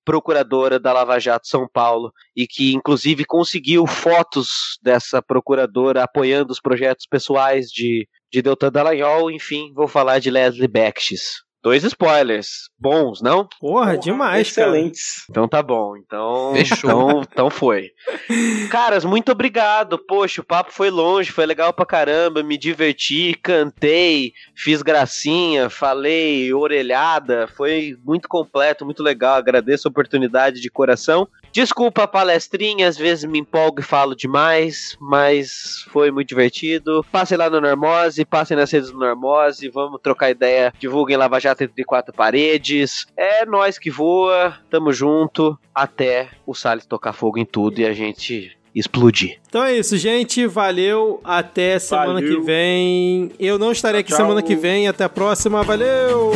procuradora 0.05 0.79
da 0.79 0.93
Lava 0.93 1.19
Jato 1.19 1.47
São 1.47 1.69
Paulo 1.69 2.13
e 2.35 2.47
que 2.47 2.73
inclusive 2.73 3.25
conseguiu 3.25 3.87
fotos 3.87 4.79
dessa 4.83 5.23
procuradora 5.23 6.03
apoiando 6.03 6.53
os 6.53 6.61
projetos 6.61 7.07
pessoais 7.07 7.67
de, 7.69 8.09
de 8.33 8.43
Deltan 8.43 8.73
Dallagnol, 8.73 9.31
enfim, 9.31 9.73
vou 9.75 9.87
falar 9.87 10.19
de 10.19 10.31
Leslie 10.31 10.69
Becks. 10.69 11.43
Dois 11.62 11.85
spoilers. 11.85 12.70
Bons, 12.78 13.20
não? 13.20 13.47
Porra, 13.61 13.99
demais, 13.99 14.51
cara. 14.53 14.69
Excelentes. 14.69 15.27
Então 15.28 15.47
tá 15.47 15.62
bom. 15.62 15.95
Então, 15.97 16.53
Fechou. 16.55 16.91
então, 16.91 17.23
então 17.31 17.51
foi. 17.51 17.91
Caras, 18.70 19.05
muito 19.05 19.31
obrigado. 19.31 19.99
Poxa, 19.99 20.41
o 20.41 20.45
papo 20.45 20.73
foi 20.73 20.89
longe, 20.89 21.31
foi 21.31 21.45
legal 21.45 21.73
pra 21.73 21.85
caramba. 21.85 22.43
Me 22.43 22.57
diverti, 22.57 23.39
cantei, 23.43 24.32
fiz 24.55 24.81
gracinha, 24.81 25.69
falei 25.69 26.53
orelhada. 26.55 27.47
Foi 27.47 27.97
muito 28.05 28.27
completo, 28.27 28.85
muito 28.87 29.03
legal. 29.03 29.37
Agradeço 29.37 29.87
a 29.87 29.91
oportunidade 29.91 30.61
de 30.61 30.70
coração. 30.70 31.28
Desculpa 31.52 32.05
a 32.05 32.09
palestrinha, 32.09 32.86
às 32.89 32.97
vezes 32.97 33.24
me 33.24 33.39
empolgo 33.40 33.81
e 33.81 33.85
falo 33.85 34.14
demais, 34.14 34.97
mas 35.01 35.85
foi 35.89 36.10
muito 36.10 36.28
divertido. 36.28 37.05
Passem 37.10 37.36
lá 37.36 37.51
no 37.51 37.60
Normose, 37.60 38.24
passem 38.24 38.56
nas 38.56 38.70
redes 38.70 38.90
do 38.90 38.98
Normose, 38.98 39.68
vamos 39.68 40.01
trocar 40.02 40.31
ideia. 40.31 40.72
Divulguem 40.78 41.16
Lava 41.16 41.40
Jato 41.40 41.64
entre 41.64 41.85
quatro 41.85 42.14
paredes. 42.14 43.06
É 43.16 43.44
nós 43.44 43.78
que 43.78 43.90
voa, 43.90 44.59
tamo 44.70 44.93
junto, 44.93 45.59
até 45.74 46.28
o 46.47 46.55
Salles 46.55 46.86
tocar 46.86 47.12
fogo 47.12 47.39
em 47.39 47.44
tudo 47.44 47.81
e 47.81 47.86
a 47.86 47.93
gente 47.93 48.56
explodir. 48.74 49.39
Então 49.48 49.64
é 49.64 49.77
isso, 49.77 49.97
gente. 49.98 50.47
Valeu. 50.47 51.20
Até 51.24 51.78
semana 51.78 52.14
Valeu. 52.14 52.40
que 52.40 52.47
vem. 52.47 53.32
Eu 53.39 53.59
não 53.59 53.72
estarei 53.72 54.01
aqui 54.01 54.10
Tchau. 54.10 54.18
semana 54.18 54.43
que 54.43 54.55
vem. 54.55 54.86
Até 54.89 55.05
a 55.05 55.09
próxima. 55.09 55.62
Valeu! 55.62 56.31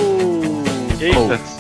Eita. 1.01 1.54